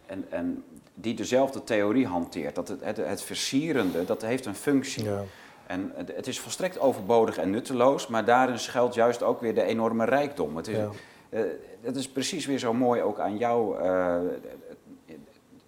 en, 0.07 0.27
en 0.29 0.64
die 0.95 1.14
dezelfde 1.14 1.64
theorie 1.64 2.07
hanteert, 2.07 2.55
dat 2.55 2.68
het, 2.68 2.85
het, 2.85 2.97
het 2.97 3.22
versierende, 3.22 4.05
dat 4.05 4.22
heeft 4.22 4.47
een 4.47 4.55
functie. 4.55 5.05
Ja. 5.05 5.22
En 5.66 5.93
het 5.95 6.27
is 6.27 6.41
volstrekt 6.41 6.79
overbodig 6.79 7.39
en 7.39 7.51
nutteloos, 7.51 8.07
maar 8.07 8.24
daarin 8.24 8.59
schuilt 8.59 8.95
juist 8.95 9.22
ook 9.22 9.41
weer 9.41 9.55
de 9.55 9.62
enorme 9.62 10.05
rijkdom. 10.05 10.57
Het 10.57 10.68
is, 10.68 10.77
ja. 10.77 10.91
Uh, 11.31 11.41
dat 11.83 11.97
is 11.97 12.09
precies 12.09 12.47
weer 12.47 12.59
zo 12.59 12.74
mooi 12.74 13.03
ook 13.03 13.18
aan 13.18 13.37
jou. 13.37 13.83
Uh, 13.83 14.20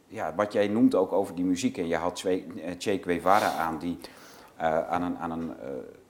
ja, 0.06 0.34
wat 0.34 0.52
jij 0.52 0.68
noemt 0.68 0.94
ook 0.94 1.12
over 1.12 1.34
die 1.34 1.44
muziek. 1.44 1.78
En 1.78 1.88
je 1.88 1.96
had 1.96 2.22
eh, 2.22 2.42
Che 2.78 3.00
Guevara 3.02 3.50
aan, 3.52 3.78
die 3.78 3.98
aan 4.88 5.02
een, 5.02 5.18
aan 5.18 5.30
een 5.30 5.52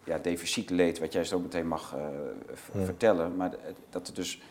ja, 0.04 0.18
deficiet 0.18 0.70
leed, 0.70 0.98
wat 0.98 1.12
jij 1.12 1.24
zo 1.24 1.38
meteen 1.38 1.68
mag 1.68 1.96
vertellen. 2.60 3.36
Maar 3.36 3.50
dat 3.90 4.06
het 4.06 4.16
dus. 4.16 4.42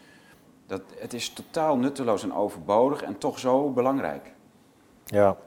Dat, 0.65 0.81
het 0.95 1.13
is 1.13 1.29
totaal 1.29 1.77
nutteloos 1.77 2.23
en 2.23 2.33
overbodig 2.33 3.01
en 3.01 3.17
toch 3.17 3.39
zo 3.39 3.69
belangrijk. 3.71 4.31
Ja. 5.05 5.37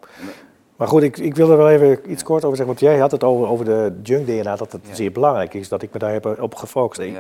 Maar 0.81 0.89
goed, 0.89 1.03
ik, 1.03 1.19
ik 1.19 1.35
wil 1.35 1.51
er 1.51 1.57
wel 1.57 1.69
even 1.69 2.11
iets 2.11 2.23
kort 2.23 2.45
over 2.45 2.57
zeggen. 2.57 2.77
Want 2.77 2.81
jij 2.81 2.99
had 2.99 3.11
het 3.11 3.25
over, 3.25 3.49
over 3.49 3.65
de 3.65 3.93
junk 4.03 4.27
DNA, 4.27 4.57
dat 4.57 4.73
het 4.73 4.81
zeer 4.93 5.13
belangrijk 5.13 5.55
is 5.55 5.69
dat 5.69 5.83
ik 5.83 5.93
me 5.93 5.99
daar 5.99 6.13
heb 6.13 6.41
op 6.41 6.55
gefocust. 6.55 7.11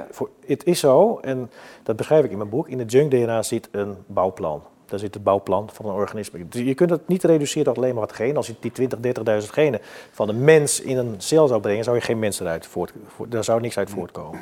het 0.47 0.65
is 0.65 0.81
zo, 0.81 1.19
en 1.19 1.51
dat 1.83 1.97
beschrijf 1.97 2.25
ik 2.25 2.31
in 2.31 2.37
mijn 2.37 2.49
boek, 2.49 2.69
in 2.69 2.79
het 2.79 2.93
junk 2.93 3.11
DNA 3.11 3.43
zit 3.43 3.69
een 3.71 3.97
bouwplan. 4.07 4.63
Daar 4.87 4.99
zit 4.99 5.15
het 5.15 5.23
bouwplan 5.23 5.69
van 5.73 5.87
een 5.87 5.95
organisme. 5.95 6.49
Dus 6.49 6.61
je 6.61 6.75
kunt 6.75 6.91
het 6.91 7.09
niet 7.09 7.25
reduceren 7.25 7.65
tot 7.65 7.77
alleen 7.77 7.95
maar 7.95 8.07
wat 8.07 8.13
genen. 8.13 8.37
Als 8.37 8.47
je 8.47 8.55
die 8.61 8.73
20, 8.73 8.99
30.000 9.43 9.49
genen 9.51 9.81
van 10.11 10.29
een 10.29 10.45
mens 10.45 10.81
in 10.81 10.97
een 10.97 11.15
cel 11.19 11.49
zou 11.49 11.61
brengen, 11.61 11.85
zou 11.85 11.97
je 11.97 12.03
geen 12.03 12.19
mensen 12.19 12.47
eruit 12.47 12.67
voort, 12.67 12.93
daar 13.29 13.45
zou 13.45 13.61
niks 13.61 13.79
uit 13.79 13.91
voortkomen. 13.91 14.41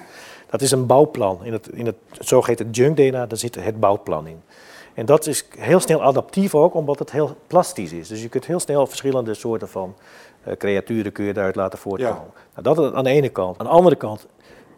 Dat 0.50 0.62
is 0.62 0.70
een 0.70 0.86
bouwplan. 0.86 1.38
In 1.42 1.52
het, 1.52 1.68
in 1.68 1.86
het 1.86 1.96
zogeheten 2.20 2.70
junk 2.70 2.96
DNA, 2.96 3.26
daar 3.26 3.38
zit 3.38 3.54
het 3.54 3.80
bouwplan 3.80 4.26
in. 4.26 4.42
En 4.98 5.06
dat 5.06 5.26
is 5.26 5.44
heel 5.58 5.80
snel 5.80 6.02
adaptief 6.02 6.54
ook, 6.54 6.74
omdat 6.74 6.98
het 6.98 7.12
heel 7.12 7.36
plastisch 7.46 7.92
is. 7.92 8.08
Dus 8.08 8.22
je 8.22 8.28
kunt 8.28 8.46
heel 8.46 8.60
snel 8.60 8.86
verschillende 8.86 9.34
soorten 9.34 9.68
van 9.68 9.94
uh, 10.48 10.54
creaturen 10.54 11.12
kun 11.12 11.24
je 11.24 11.32
daaruit 11.32 11.56
laten 11.56 11.78
voortkomen. 11.78 12.22
Ja. 12.54 12.62
Nou, 12.62 12.76
dat 12.76 12.94
aan 12.94 13.04
de 13.04 13.10
ene 13.10 13.28
kant. 13.28 13.58
Aan 13.58 13.66
de 13.66 13.72
andere 13.72 13.96
kant, 13.96 14.26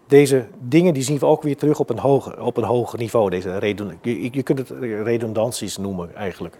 deze 0.06 0.46
dingen 0.58 0.94
die 0.94 1.02
zien 1.02 1.18
we 1.18 1.26
ook 1.26 1.42
weer 1.42 1.56
terug 1.56 1.78
op 1.78 1.90
een 1.90 1.98
hoger, 1.98 2.42
op 2.42 2.56
een 2.56 2.64
hoger 2.64 2.98
niveau. 2.98 3.30
Deze 3.30 3.74
je, 4.02 4.28
je 4.32 4.42
kunt 4.42 4.58
het 4.58 4.70
redundanties 4.80 5.76
noemen 5.76 6.14
eigenlijk. 6.14 6.56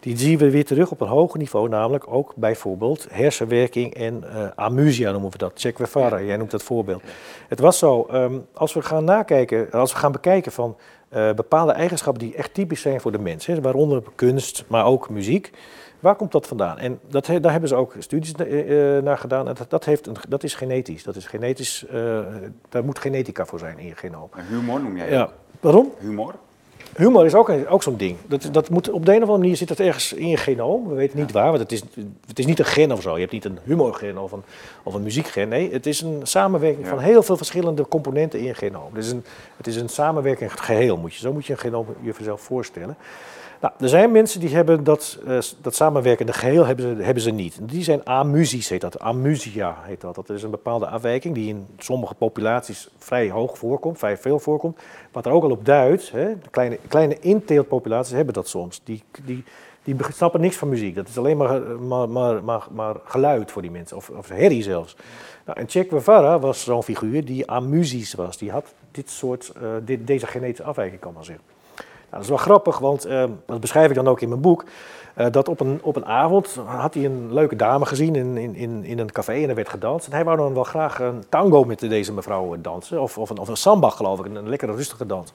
Die 0.00 0.18
zien 0.18 0.38
we 0.38 0.50
weer 0.50 0.64
terug 0.64 0.90
op 0.90 1.00
een 1.00 1.08
hoger 1.08 1.38
niveau, 1.38 1.68
namelijk 1.68 2.04
ook 2.08 2.32
bijvoorbeeld 2.36 3.06
hersenwerking 3.10 3.94
en 3.94 4.24
uh, 4.24 4.48
amusia 4.54 5.10
noemen 5.10 5.30
we 5.30 5.38
dat. 5.38 5.52
Che 5.54 5.72
Guevara, 5.74 6.22
jij 6.22 6.36
noemt 6.36 6.50
dat 6.50 6.62
voorbeeld. 6.62 7.02
Het 7.48 7.60
was 7.60 7.78
zo, 7.78 8.06
um, 8.12 8.46
als 8.52 8.72
we 8.72 8.82
gaan 8.82 9.04
nakijken, 9.04 9.70
als 9.70 9.92
we 9.92 9.98
gaan 9.98 10.12
bekijken 10.12 10.52
van 10.52 10.76
uh, 11.16 11.32
bepaalde 11.32 11.72
eigenschappen 11.72 12.22
die 12.22 12.34
echt 12.34 12.54
typisch 12.54 12.80
zijn 12.80 13.00
voor 13.00 13.12
de 13.12 13.18
mens, 13.18 13.46
hè, 13.46 13.60
waaronder 13.60 14.02
kunst, 14.14 14.64
maar 14.68 14.84
ook 14.84 15.10
muziek. 15.10 15.50
Waar 16.00 16.16
komt 16.16 16.32
dat 16.32 16.46
vandaan? 16.46 16.78
En 16.78 17.00
dat, 17.08 17.26
daar 17.26 17.50
hebben 17.50 17.68
ze 17.68 17.74
ook 17.74 17.94
studies 17.98 18.34
naar 19.02 19.18
gedaan. 19.18 19.48
En 19.48 19.54
dat, 19.54 19.70
dat, 19.70 19.84
heeft 19.84 20.06
een, 20.06 20.16
dat 20.28 20.42
is 20.42 20.54
genetisch. 20.54 21.02
Dat 21.02 21.16
is 21.16 21.26
genetisch 21.26 21.84
daar 22.68 22.84
moet 22.84 22.98
genetica 22.98 23.44
voor 23.44 23.58
zijn 23.58 23.78
in 23.78 23.86
je 23.86 23.94
genoom. 23.94 24.28
humor 24.48 24.80
noem 24.80 24.96
jij 24.96 25.10
ja. 25.10 25.28
Waarom? 25.60 25.92
Humor? 25.98 26.34
Humor 26.96 27.24
is 27.24 27.34
ook, 27.34 27.52
ook 27.68 27.82
zo'n 27.82 27.96
ding. 27.96 28.16
Dat, 28.26 28.48
dat 28.52 28.70
moet, 28.70 28.90
op 28.90 29.06
de 29.06 29.10
een 29.10 29.16
of 29.16 29.22
andere 29.22 29.38
manier 29.38 29.56
zit 29.56 29.68
dat 29.68 29.78
ergens 29.78 30.12
in 30.12 30.28
je 30.28 30.36
genoom. 30.36 30.88
We 30.88 30.94
weten 30.94 31.18
niet 31.18 31.32
waar, 31.32 31.48
want 31.48 31.58
het 31.58 31.72
is, 31.72 31.82
het 32.26 32.38
is 32.38 32.46
niet 32.46 32.58
een 32.58 32.64
gen 32.64 32.92
of 32.92 33.02
zo. 33.02 33.14
Je 33.14 33.20
hebt 33.20 33.32
niet 33.32 33.44
een 33.44 33.58
humorgen 33.64 34.18
of 34.18 34.32
een, 34.32 34.42
of 34.82 34.94
een 34.94 35.02
muziekgen. 35.02 35.48
Nee, 35.48 35.72
het 35.72 35.86
is 35.86 36.00
een 36.00 36.20
samenwerking 36.22 36.86
van 36.86 36.98
heel 36.98 37.22
veel 37.22 37.36
verschillende 37.36 37.88
componenten 37.88 38.38
in 38.38 38.44
je 38.44 38.54
genoom. 38.54 38.94
Het 38.94 39.04
is 39.04 39.10
een, 39.10 39.24
het 39.56 39.66
is 39.66 39.76
een 39.76 39.88
samenwerking 39.88 40.60
geheel, 40.60 40.96
moet 40.96 41.14
je, 41.14 41.20
zo 41.20 41.32
moet 41.32 41.46
je 41.46 41.52
een 41.52 41.58
genoom 41.58 41.86
jezelf 42.00 42.40
voorstellen. 42.40 42.96
Nou, 43.64 43.76
er 43.78 43.88
zijn 43.88 44.12
mensen 44.12 44.40
die 44.40 44.54
hebben 44.54 44.84
dat, 44.84 45.18
uh, 45.26 45.38
dat 45.60 45.74
samenwerkende 45.74 46.32
geheel 46.32 46.66
hebben 46.66 46.96
ze, 46.96 47.02
hebben 47.02 47.22
ze 47.22 47.30
niet. 47.30 47.58
Die 47.62 47.82
zijn 47.82 48.06
amusisch, 48.06 48.68
heet 48.68 48.80
dat. 48.80 48.98
Amusia 48.98 49.76
heet 49.82 50.00
dat. 50.00 50.14
Dat 50.14 50.30
is 50.30 50.42
een 50.42 50.50
bepaalde 50.50 50.86
afwijking 50.86 51.34
die 51.34 51.48
in 51.48 51.66
sommige 51.78 52.14
populaties 52.14 52.88
vrij 52.98 53.30
hoog 53.30 53.58
voorkomt, 53.58 53.98
vrij 53.98 54.16
veel 54.16 54.38
voorkomt. 54.38 54.78
Wat 55.12 55.26
er 55.26 55.32
ook 55.32 55.42
al 55.42 55.50
op 55.50 55.64
duidt, 55.64 56.10
hè, 56.10 56.32
kleine, 56.50 56.78
kleine 56.88 57.18
inteeltpopulaties 57.20 58.12
hebben 58.12 58.34
dat 58.34 58.48
soms. 58.48 58.80
Die, 58.84 59.02
die, 59.24 59.44
die 59.82 59.96
snappen 60.12 60.40
niks 60.40 60.56
van 60.56 60.68
muziek. 60.68 60.94
Dat 60.94 61.08
is 61.08 61.18
alleen 61.18 61.36
maar, 61.36 61.60
maar, 61.60 62.08
maar, 62.08 62.44
maar, 62.44 62.66
maar 62.72 62.94
geluid 63.04 63.50
voor 63.50 63.62
die 63.62 63.70
mensen, 63.70 63.96
of, 63.96 64.10
of 64.10 64.28
herrie 64.28 64.62
zelfs. 64.62 64.96
Nou, 65.44 65.58
en 65.58 65.68
Che 65.68 65.86
Guevara 65.88 66.38
was 66.38 66.64
zo'n 66.64 66.82
figuur 66.82 67.24
die 67.24 67.50
amusisch 67.50 68.14
was. 68.14 68.38
Die 68.38 68.50
had 68.50 68.74
dit 68.90 69.10
soort, 69.10 69.52
uh, 69.62 69.68
dit, 69.84 70.06
deze 70.06 70.26
genetische 70.26 70.64
afwijking, 70.64 71.00
kan 71.00 71.12
man 71.12 71.24
zeggen. 71.24 71.53
Dat 72.14 72.22
is 72.22 72.28
wel 72.28 72.38
grappig, 72.38 72.78
want 72.78 73.06
uh, 73.06 73.24
dat 73.46 73.60
beschrijf 73.60 73.88
ik 73.88 73.94
dan 73.94 74.08
ook 74.08 74.20
in 74.20 74.28
mijn 74.28 74.40
boek. 74.40 74.64
Uh, 75.16 75.26
dat 75.30 75.48
op 75.48 75.60
een, 75.60 75.80
op 75.82 75.96
een 75.96 76.06
avond 76.06 76.58
had 76.66 76.94
hij 76.94 77.04
een 77.04 77.34
leuke 77.34 77.56
dame 77.56 77.86
gezien 77.86 78.14
in, 78.16 78.36
in, 78.54 78.84
in 78.84 78.98
een 78.98 79.12
café 79.12 79.32
en 79.32 79.48
er 79.48 79.54
werd 79.54 79.68
gedanst. 79.68 80.06
En 80.06 80.12
hij 80.12 80.24
wou 80.24 80.36
dan 80.36 80.54
wel 80.54 80.64
graag 80.64 80.98
een 80.98 81.24
tango 81.28 81.64
met 81.64 81.80
deze 81.80 82.12
mevrouw 82.12 82.56
dansen. 82.60 83.02
Of, 83.02 83.18
of, 83.18 83.30
een, 83.30 83.38
of 83.38 83.48
een 83.48 83.56
samba, 83.56 83.90
geloof 83.90 84.18
ik, 84.18 84.24
een, 84.24 84.34
een 84.34 84.48
lekkere 84.48 84.74
rustige 84.74 85.06
dans. 85.06 85.32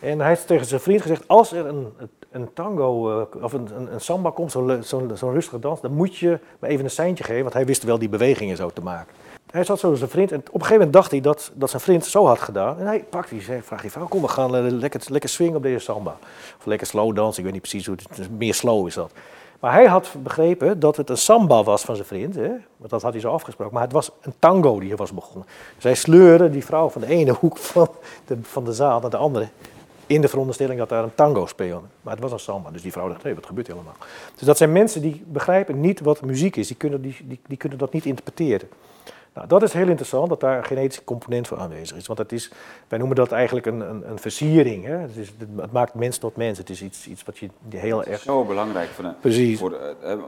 En 0.00 0.18
hij 0.18 0.28
heeft 0.28 0.46
tegen 0.46 0.66
zijn 0.66 0.80
vriend 0.80 1.02
gezegd: 1.02 1.28
Als 1.28 1.52
er 1.52 1.66
een, 1.66 1.86
een 2.30 2.52
tango 2.52 3.18
uh, 3.18 3.42
of 3.42 3.52
een, 3.52 3.68
een, 3.92 4.00
samba 4.00 4.30
komt, 4.30 4.50
zo'n 4.50 4.82
zo, 4.82 5.08
zo 5.16 5.28
rustige 5.28 5.58
dans, 5.58 5.80
dan 5.80 5.92
moet 5.92 6.16
je 6.16 6.38
me 6.58 6.68
even 6.68 6.84
een 6.84 6.90
seintje 6.90 7.24
geven. 7.24 7.42
Want 7.42 7.54
hij 7.54 7.66
wist 7.66 7.82
wel 7.82 7.98
die 7.98 8.08
bewegingen 8.08 8.56
zo 8.56 8.70
te 8.70 8.82
maken. 8.82 9.14
Hij 9.50 9.64
zat 9.64 9.78
zo 9.78 9.88
met 9.88 9.98
zijn 9.98 10.10
vriend 10.10 10.32
en 10.32 10.38
op 10.38 10.44
een 10.44 10.52
gegeven 10.52 10.76
moment 10.76 10.92
dacht 10.92 11.10
hij 11.10 11.20
dat, 11.20 11.50
dat 11.54 11.70
zijn 11.70 11.82
vriend 11.82 12.06
zo 12.06 12.26
had 12.26 12.38
gedaan. 12.38 12.78
En 12.78 12.86
hij 12.86 13.04
pakt 13.10 13.30
die, 13.30 13.40
zei, 13.40 13.62
vraagt 13.62 13.82
die 13.82 13.90
vrouw, 13.90 14.06
kom 14.06 14.22
we 14.22 14.28
gaan 14.28 14.64
uh, 14.64 14.70
lekker, 14.72 15.00
lekker 15.08 15.30
swingen 15.30 15.56
op 15.56 15.62
deze 15.62 15.78
samba. 15.78 16.16
Of 16.58 16.66
lekker 16.66 16.86
slow 16.86 17.16
dansen, 17.16 17.38
ik 17.38 17.44
weet 17.44 17.52
niet 17.52 17.62
precies 17.62 17.86
hoe 17.86 17.96
het 18.14 18.38
meer 18.38 18.54
slow 18.54 18.86
is 18.86 18.94
dat. 18.94 19.12
Maar 19.60 19.72
hij 19.72 19.86
had 19.86 20.14
begrepen 20.22 20.80
dat 20.80 20.96
het 20.96 21.10
een 21.10 21.18
samba 21.18 21.62
was 21.62 21.82
van 21.82 21.94
zijn 21.94 22.06
vriend, 22.06 22.34
hè? 22.34 22.48
want 22.76 22.90
dat 22.90 23.02
had 23.02 23.12
hij 23.12 23.20
zo 23.20 23.30
afgesproken. 23.32 23.74
Maar 23.74 23.82
het 23.82 23.92
was 23.92 24.10
een 24.20 24.34
tango 24.38 24.80
die 24.80 24.90
er 24.90 24.96
was 24.96 25.12
begonnen. 25.12 25.46
Dus 25.74 25.84
hij 25.84 25.94
sleurde 25.94 26.50
die 26.50 26.64
vrouw 26.64 26.88
van 26.88 27.00
de 27.00 27.06
ene 27.06 27.32
hoek 27.32 27.56
van 27.56 27.88
de, 28.26 28.38
van 28.42 28.64
de 28.64 28.72
zaal 28.72 29.00
naar 29.00 29.10
de 29.10 29.16
andere. 29.16 29.48
In 30.06 30.20
de 30.20 30.28
veronderstelling 30.28 30.78
dat 30.78 30.88
daar 30.88 31.02
een 31.02 31.14
tango 31.14 31.46
speelde. 31.46 31.86
Maar 32.02 32.12
het 32.12 32.22
was 32.22 32.32
een 32.32 32.38
samba. 32.38 32.70
Dus 32.70 32.82
die 32.82 32.92
vrouw 32.92 33.08
dacht, 33.08 33.22
hé, 33.22 33.34
wat 33.34 33.46
gebeurt 33.46 33.66
hier 33.66 33.76
allemaal? 33.76 33.96
Dus 34.34 34.46
dat 34.46 34.56
zijn 34.56 34.72
mensen 34.72 35.00
die 35.02 35.22
begrijpen 35.26 35.80
niet 35.80 36.00
wat 36.00 36.22
muziek 36.22 36.56
is. 36.56 36.66
Die 36.66 36.76
kunnen, 36.76 37.02
die, 37.02 37.38
die 37.46 37.56
kunnen 37.56 37.78
dat 37.78 37.92
niet 37.92 38.04
interpreteren. 38.04 38.68
Nou, 39.38 39.50
dat 39.60 39.62
is 39.62 39.72
heel 39.72 39.88
interessant, 39.88 40.28
dat 40.28 40.40
daar 40.40 40.58
een 40.58 40.64
genetische 40.64 41.04
component 41.04 41.46
voor 41.46 41.58
aanwezig 41.58 41.96
is. 41.96 42.06
Want 42.06 42.18
dat 42.18 42.32
is, 42.32 42.50
wij 42.88 42.98
noemen 42.98 43.16
dat 43.16 43.32
eigenlijk 43.32 43.66
een, 43.66 43.80
een, 43.80 44.10
een 44.10 44.18
versiering. 44.18 44.84
Hè? 44.84 44.96
Het, 44.96 45.16
is, 45.16 45.32
het, 45.38 45.72
maakt 45.72 45.94
mens 45.94 46.18
tot 46.18 46.36
mens. 46.36 46.58
Het 46.58 46.70
is 46.70 46.82
iets, 46.82 47.06
iets 47.06 47.22
wat 47.22 47.38
je 47.38 47.50
heel 47.68 48.04
erg... 48.04 48.20
Zo 48.20 48.44
belangrijk 48.44 48.88
voor, 48.88 49.14
Precies. 49.20 49.58
voor 49.58 49.78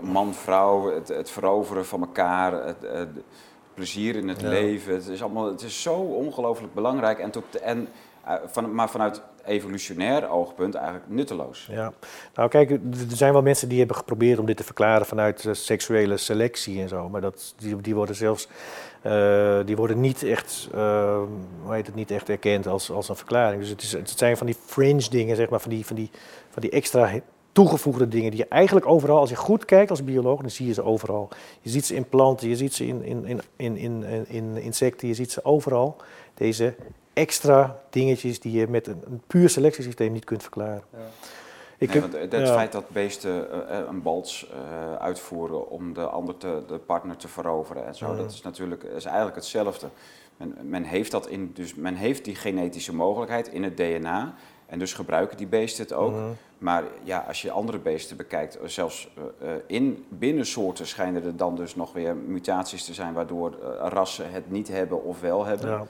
man, 0.02 0.34
vrouw, 0.34 0.94
het, 0.94 1.08
het, 1.08 1.30
veroveren 1.30 1.86
van 1.86 2.00
elkaar, 2.00 2.52
het, 2.64 3.08
plezier 3.74 4.16
in 4.16 4.28
het 4.28 4.42
leven. 4.42 4.94
Het 4.94 5.08
is, 5.08 5.22
allemaal, 5.22 5.46
het 5.46 5.62
is 5.62 5.82
zo 5.82 5.94
ongelooflijk 5.94 6.74
belangrijk. 6.74 7.18
En, 7.18 7.30
tot, 7.30 7.60
en, 7.60 7.88
van, 8.46 8.74
maar 8.74 8.90
vanuit 8.90 9.22
evolutionair 9.44 10.28
oogpunt 10.28 10.74
eigenlijk 10.74 11.08
nutteloos. 11.08 11.68
Ja, 11.70 11.92
nou 12.34 12.48
kijk, 12.48 12.70
er 12.70 12.78
zijn 13.08 13.32
wel 13.32 13.42
mensen 13.42 13.68
die 13.68 13.78
hebben 13.78 13.96
geprobeerd 13.96 14.38
om 14.38 14.46
dit 14.46 14.56
te 14.56 14.64
verklaren 14.64 15.06
vanuit 15.06 15.48
seksuele 15.52 16.16
selectie 16.16 16.80
en 16.80 16.88
zo. 16.88 17.08
Maar 17.08 17.20
dat, 17.20 17.54
die, 17.58 17.80
die 17.80 17.94
worden 17.94 18.14
zelfs 18.14 18.48
uh, 19.06 19.58
die 19.64 19.76
worden 19.76 20.00
niet 20.00 20.22
echt, 20.22 20.68
uh, 20.74 21.22
hoe 21.62 21.74
heet 21.74 21.86
het, 21.86 21.94
niet 21.94 22.10
echt 22.10 22.28
erkend 22.28 22.66
als, 22.66 22.90
als 22.90 23.08
een 23.08 23.16
verklaring. 23.16 23.60
Dus 23.60 23.70
het, 23.70 23.82
is, 23.82 23.92
het 23.92 24.12
zijn 24.16 24.36
van 24.36 24.46
die 24.46 24.56
fringe 24.64 25.08
dingen, 25.10 25.36
zeg 25.36 25.48
maar, 25.48 25.60
van 25.60 25.70
die, 25.70 25.86
van 25.86 25.96
die, 25.96 26.10
van 26.50 26.62
die 26.62 26.70
extra 26.70 27.10
toegevoegde 27.52 28.08
dingen 28.08 28.30
die 28.30 28.40
je 28.40 28.48
eigenlijk 28.48 28.86
overal, 28.86 29.18
als 29.18 29.30
je 29.30 29.36
goed 29.36 29.64
kijkt 29.64 29.90
als 29.90 30.04
bioloog, 30.04 30.40
dan 30.40 30.50
zie 30.50 30.66
je 30.66 30.72
ze 30.72 30.82
overal. 30.82 31.28
Je 31.60 31.70
ziet 31.70 31.86
ze 31.86 31.94
in 31.94 32.08
planten, 32.08 32.48
je 32.48 32.56
ziet 32.56 32.74
ze 32.74 32.86
in, 32.86 33.04
in, 33.04 33.26
in, 33.26 33.40
in, 33.56 33.76
in, 33.76 34.26
in 34.28 34.56
insecten, 34.56 35.08
je 35.08 35.14
ziet 35.14 35.32
ze 35.32 35.44
overal. 35.44 35.96
Deze 36.34 36.74
extra 37.20 37.80
dingetjes 37.90 38.40
die 38.40 38.52
je 38.52 38.68
met 38.68 38.86
een, 38.86 39.02
een 39.06 39.22
puur 39.26 39.48
selectiesysteem 39.48 40.12
niet 40.12 40.24
kunt 40.24 40.42
verklaren. 40.42 40.82
Ja. 40.92 40.98
Ik 41.78 41.94
nee, 41.94 42.20
het, 42.20 42.32
het 42.32 42.48
feit 42.48 42.72
dat 42.72 42.88
beesten 42.88 43.46
uh, 43.52 43.78
een 43.88 44.02
bals 44.02 44.50
uh, 44.52 44.94
uitvoeren 44.94 45.70
om 45.70 45.94
de 45.94 46.06
ander 46.06 46.36
te, 46.36 46.62
de 46.66 46.78
partner 46.78 47.16
te 47.16 47.28
veroveren 47.28 47.86
en 47.86 47.94
zo, 47.94 48.16
dat 48.16 48.30
is 48.30 48.42
natuurlijk 48.42 48.82
is 48.82 49.04
eigenlijk 49.04 49.36
hetzelfde. 49.36 49.88
Men, 50.36 50.56
men, 50.62 50.84
heeft 50.84 51.10
dat 51.10 51.26
in, 51.26 51.50
dus 51.54 51.74
men 51.74 51.94
heeft 51.94 52.24
die 52.24 52.34
genetische 52.34 52.94
mogelijkheid 52.94 53.48
in 53.48 53.62
het 53.62 53.76
DNA 53.76 54.34
en 54.66 54.78
dus 54.78 54.92
gebruiken 54.92 55.36
die 55.36 55.46
beesten 55.46 55.82
het 55.82 55.92
ook. 55.92 56.14
Maar 56.58 56.84
ja, 57.02 57.24
als 57.28 57.42
je 57.42 57.50
andere 57.50 57.78
beesten 57.78 58.16
bekijkt, 58.16 58.58
zelfs 58.64 59.08
uh, 59.42 59.50
in 59.66 60.04
binnensoorten 60.08 60.86
schijnen 60.86 61.24
er 61.24 61.36
dan 61.36 61.56
dus 61.56 61.74
nog 61.74 61.92
weer 61.92 62.16
mutaties 62.16 62.84
te 62.84 62.94
zijn 62.94 63.12
waardoor 63.12 63.58
rassen 63.80 64.30
het 64.30 64.50
niet 64.50 64.68
hebben 64.68 65.04
of 65.04 65.20
wel 65.20 65.44
hebben. 65.44 65.68
Ja. 65.70 65.86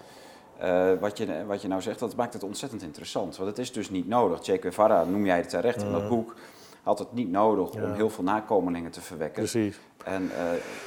Uh, 0.65 0.93
wat, 1.01 1.19
je, 1.19 1.45
wat 1.47 1.63
je 1.63 1.69
nou 1.69 1.83
zegt, 1.83 1.99
dat 1.99 2.17
maakt 2.17 2.33
het 2.33 2.43
ontzettend 2.43 2.83
interessant. 2.83 3.37
Want 3.37 3.49
het 3.49 3.59
is 3.59 3.73
dus 3.73 3.91
niet 3.91 4.09
nodig. 4.09 4.39
Che 4.43 4.59
Guevara, 4.61 5.05
noem 5.05 5.25
jij 5.25 5.37
het 5.37 5.49
terecht 5.49 5.83
in 5.83 5.93
dat 5.93 6.01
mhm. 6.01 6.09
boek, 6.09 6.35
had 6.83 6.99
het 6.99 7.13
niet 7.13 7.31
nodig 7.31 7.71
om 7.71 7.93
heel 7.93 8.11
veel 8.11 8.25
nakomelingen 8.25 8.91
te 8.91 9.01
verwekken. 9.01 9.43
Precies. 9.43 9.79
En 10.05 10.23
uh, 10.23 10.31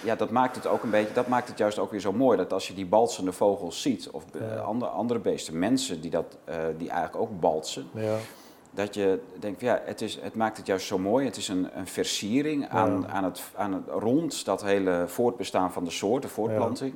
ja, 0.03 0.15
dat 0.15 0.29
maakt 0.29 0.55
het 0.55 0.67
ook 0.67 0.83
een 0.83 0.89
beetje, 0.89 1.13
dat 1.13 1.27
maakt 1.27 1.47
het 1.47 1.57
juist 1.57 1.79
ook 1.79 1.91
weer 1.91 1.99
zo 1.99 2.11
mooi. 2.11 2.37
Dat 2.37 2.53
als 2.53 2.67
je 2.67 2.73
die 2.73 2.85
balsende 2.85 3.31
vogels 3.31 3.81
ziet, 3.81 4.09
of 4.09 4.23
ja. 4.39 4.55
andere, 4.55 4.91
andere 4.91 5.19
beesten, 5.19 5.59
mensen 5.59 6.01
die, 6.01 6.11
dat, 6.11 6.37
uh, 6.49 6.55
die 6.77 6.89
eigenlijk 6.89 7.23
ook 7.23 7.39
balsen. 7.39 7.85
Ja. 7.93 8.17
Dat 8.71 8.95
je 8.95 9.19
denkt, 9.39 9.61
ja, 9.61 9.81
het, 9.85 10.01
is, 10.01 10.19
het 10.21 10.35
maakt 10.35 10.57
het 10.57 10.65
juist 10.65 10.87
zo 10.87 10.97
mooi. 10.97 11.25
Het 11.25 11.37
is 11.37 11.47
een, 11.47 11.69
een 11.77 11.87
versiering 11.87 12.69
aan, 12.69 13.07
aan, 13.07 13.23
het, 13.23 13.41
aan 13.55 13.73
het 13.73 13.83
rond 13.87 14.45
dat 14.45 14.63
hele 14.63 15.03
voortbestaan 15.07 15.71
van 15.71 15.83
de 15.83 15.91
soort, 15.91 16.21
de 16.21 16.27
voortplanting 16.27 16.93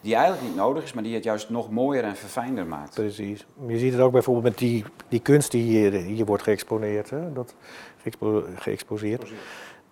die 0.00 0.14
eigenlijk 0.14 0.46
niet 0.46 0.56
nodig 0.56 0.82
is, 0.82 0.92
maar 0.92 1.02
die 1.02 1.14
het 1.14 1.24
juist 1.24 1.50
nog 1.50 1.70
mooier 1.70 2.04
en 2.04 2.16
verfijnder 2.16 2.66
maakt. 2.66 2.94
Precies. 2.94 3.46
Je 3.66 3.78
ziet 3.78 3.92
het 3.92 4.00
ook 4.00 4.12
bijvoorbeeld 4.12 4.44
met 4.44 4.58
die, 4.58 4.84
die 5.08 5.20
kunst 5.20 5.50
die 5.50 5.62
hier, 5.62 5.92
hier 5.92 6.24
wordt 6.24 6.42
geëxponeerd, 6.42 7.10
hè? 7.10 7.32
Dat, 7.32 7.54
geëxpo, 8.02 8.44
geëxposeerd. 8.54 9.32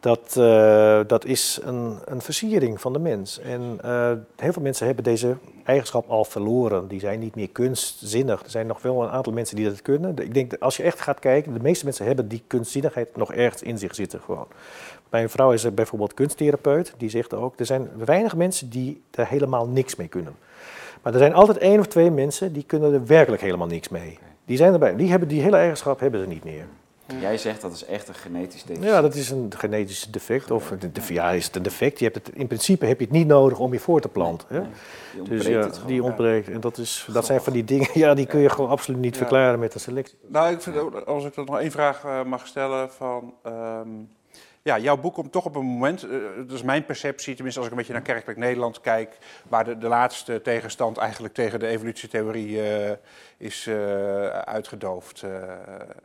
Dat, 0.01 0.35
uh, 0.39 1.01
dat 1.07 1.25
is 1.25 1.61
een, 1.63 1.99
een 2.05 2.21
versiering 2.21 2.81
van 2.81 2.93
de 2.93 2.99
mens. 2.99 3.39
En 3.41 3.79
uh, 3.85 4.13
heel 4.37 4.53
veel 4.53 4.63
mensen 4.63 4.87
hebben 4.87 5.05
deze 5.05 5.37
eigenschap 5.65 6.09
al 6.09 6.25
verloren. 6.25 6.89
Die 6.89 7.01
zijn 7.01 7.21
niet 7.21 7.35
meer 7.35 7.49
kunstzinnig. 7.49 8.43
Er 8.43 8.51
zijn 8.51 8.67
nog 8.67 8.83
wel 8.83 9.03
een 9.03 9.09
aantal 9.09 9.33
mensen 9.33 9.57
die 9.57 9.69
dat 9.69 9.83
kunnen. 9.83 10.17
Ik 10.17 10.35
denk, 10.35 10.51
dat 10.51 10.61
als 10.61 10.77
je 10.77 10.83
echt 10.83 11.01
gaat 11.01 11.19
kijken, 11.19 11.53
de 11.53 11.61
meeste 11.61 11.85
mensen 11.85 12.07
hebben 12.07 12.29
die 12.29 12.43
kunstzinnigheid 12.47 13.17
nog 13.17 13.33
ergens 13.33 13.63
in 13.63 13.79
zich 13.79 13.95
zitten 13.95 14.21
gewoon. 14.21 14.47
Mijn 15.11 15.31
vrouw 15.31 15.53
is 15.53 15.75
bijvoorbeeld 15.75 16.15
kunsttherapeut. 16.15 16.95
Die 16.97 17.11
zegt 17.11 17.35
ook, 17.35 17.59
er 17.59 17.67
zijn 17.67 17.89
weinig 18.05 18.37
mensen 18.37 18.71
die 18.71 19.03
er 19.11 19.27
helemaal 19.27 19.67
niks 19.67 19.97
mee 19.97 20.09
kunnen. 20.09 20.37
Maar 21.03 21.13
er 21.13 21.19
zijn 21.19 21.35
altijd 21.35 21.59
één 21.59 21.79
of 21.79 21.87
twee 21.87 22.11
mensen 22.11 22.53
die 22.53 22.65
kunnen 22.67 22.93
er 22.93 23.07
werkelijk 23.07 23.43
helemaal 23.43 23.67
niks 23.67 23.89
mee. 23.89 24.19
Die 24.45 24.57
zijn 24.57 24.73
erbij. 24.73 24.97
Die, 24.97 25.11
hebben, 25.11 25.29
die 25.29 25.43
hele 25.43 25.57
eigenschap 25.57 26.01
hebben 26.01 26.21
ze 26.21 26.27
niet 26.27 26.45
meer. 26.45 26.65
Jij 27.21 27.39
zegt 27.39 27.61
dat 27.61 27.73
is 27.73 27.85
echt 27.85 28.09
een 28.09 28.15
genetisch 28.15 28.63
defect. 28.63 28.87
Ja, 28.87 29.01
dat 29.01 29.15
is 29.15 29.31
een 29.31 29.53
genetisch 29.57 30.07
defect. 30.11 30.51
Of 30.51 30.73
de, 30.79 30.93
de, 30.93 31.01
ja, 31.09 31.31
is 31.31 31.47
het 31.47 31.57
een 31.57 31.63
defect. 31.63 31.99
Je 31.99 32.05
hebt 32.05 32.27
het, 32.27 32.37
in 32.37 32.47
principe 32.47 32.87
heb 32.87 32.99
je 32.99 33.05
het 33.05 33.15
niet 33.15 33.27
nodig 33.27 33.59
om 33.59 33.73
je 33.73 33.79
voor 33.79 34.01
te 34.01 34.09
planten. 34.09 34.49
Hè? 34.49 34.61
die 34.61 35.21
ontbreekt 35.21 35.45
dus 35.45 35.77
ja, 35.81 35.87
die 35.87 36.03
ontbreekt. 36.03 36.49
En 36.49 36.61
dat, 36.61 36.79
is, 36.79 37.09
dat 37.13 37.27
zijn 37.27 37.41
van 37.41 37.53
die 37.53 37.65
dingen, 37.65 37.89
ja, 37.95 38.15
die 38.15 38.27
kun 38.27 38.41
je 38.41 38.49
gewoon 38.49 38.71
absoluut 38.71 39.01
niet 39.01 39.17
verklaren 39.17 39.59
met 39.59 39.75
een 39.75 39.81
selectie. 39.81 40.19
Nou, 40.27 40.53
ik 40.53 40.61
vind, 40.61 41.07
als 41.07 41.25
ik 41.25 41.37
nog 41.37 41.59
één 41.59 41.71
vraag 41.71 42.05
uh, 42.05 42.25
mag 42.25 42.47
stellen 42.47 42.91
van... 42.91 43.35
Um, 43.47 44.17
ja, 44.69 44.79
jouw 44.79 44.97
boek 44.97 45.15
komt 45.15 45.33
toch 45.33 45.45
op 45.45 45.55
een 45.55 45.65
moment, 45.65 46.05
uh, 46.05 46.11
dat 46.37 46.51
is 46.51 46.63
mijn 46.63 46.85
perceptie, 46.85 47.35
tenminste 47.35 47.61
als 47.61 47.69
ik 47.69 47.75
een 47.75 47.79
beetje 47.79 47.93
naar 47.95 48.03
kerkelijk 48.03 48.39
Nederland 48.39 48.81
kijk, 48.81 49.19
waar 49.49 49.79
de, 49.79 49.89
laatste 49.89 50.43
tegenstand 50.43 50.97
eigenlijk 50.97 51.35
tegen 51.35 51.59
de 51.59 51.67
evolutietheorie 51.67 52.49
uh, 52.49 52.91
is 53.37 53.67
uh, 53.67 54.29
uitgedoofd. 54.29 55.23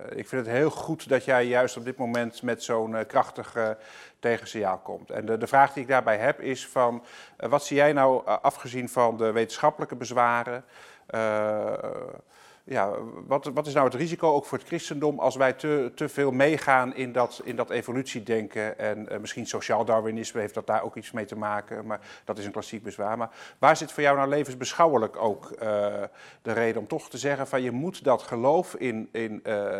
ik 0.10 0.28
vind 0.28 0.46
het 0.46 0.56
heel 0.56 0.70
goed 0.70 1.10
dat 1.10 1.26
jij 1.26 1.46
juist 1.46 1.78
op 1.78 1.86
dit 1.86 1.98
moment 1.98 2.42
met 2.42 2.64
zo'n 2.64 3.06
krachtig 3.08 3.76
tegensignaal 4.20 4.78
komt. 4.78 5.12
En 5.12 5.26
de, 5.26 5.38
de, 5.38 5.48
vraag 5.48 5.74
die 5.74 5.84
ik 5.84 5.90
daarbij 5.90 6.18
heb 6.18 6.42
is 6.42 6.68
van, 6.68 7.04
wat 7.38 7.66
zie 7.66 7.78
jij 7.78 7.94
nou 7.94 8.26
afgezien 8.26 8.90
van 8.90 9.18
de 9.18 9.32
wetenschappelijke 9.32 9.96
bezwaren, 9.96 10.64
ja, 12.66 12.92
wat, 13.28 13.46
wat 13.54 13.68
is 13.68 13.74
nou 13.74 13.86
het 13.86 13.96
risico 13.96 14.34
ook 14.34 14.46
voor 14.46 14.58
het 14.58 14.68
christendom 14.68 15.20
als 15.20 15.36
wij 15.36 15.54
te, 15.54 15.92
te 15.96 16.10
veel 16.10 16.32
meegaan 16.32 16.96
in 16.96 17.12
dat, 17.12 17.42
in 17.44 17.56
dat 17.56 17.70
evolutiedenken? 17.70 18.80
En 18.80 19.08
uh, 19.12 19.18
misschien 19.18 19.48
sociaal 19.48 19.86
Darwinisme 19.86 20.40
heeft 20.40 20.54
dat 20.54 20.68
daar 20.68 20.84
ook 20.84 20.96
iets 20.96 21.12
mee 21.12 21.26
te 21.26 21.38
maken, 21.38 21.86
maar 21.86 22.00
dat 22.26 22.38
is 22.38 22.46
een 22.46 22.52
klassiek 22.52 22.84
bezwaar. 22.84 23.18
Maar 23.18 23.30
waar 23.58 23.78
zit 23.78 23.92
voor 23.92 24.04
jou 24.04 24.18
nou 24.18 24.30
levensbeschouwelijk 24.30 25.18
ook 25.18 25.52
uh, 25.52 25.60
de 26.42 26.52
reden 26.52 26.82
om 26.82 26.88
toch 26.88 27.10
te 27.10 27.18
zeggen 27.18 27.48
van 27.48 27.62
je 27.62 27.72
moet 27.72 28.04
dat 28.04 28.22
geloof 28.22 28.76
in, 28.76 29.10
in, 29.12 29.42
uh, 29.48 29.78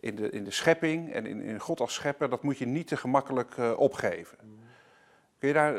in, 0.00 0.14
de, 0.14 0.30
in 0.30 0.44
de 0.44 0.50
schepping 0.50 1.12
en 1.12 1.26
in, 1.26 1.40
in 1.40 1.58
God 1.58 1.80
als 1.80 1.94
schepper, 1.94 2.30
dat 2.30 2.42
moet 2.42 2.58
je 2.58 2.66
niet 2.66 2.86
te 2.86 2.96
gemakkelijk 2.96 3.56
opgeven? 3.76 4.38
Kun 5.38 5.48
je 5.48 5.54
daar... 5.54 5.74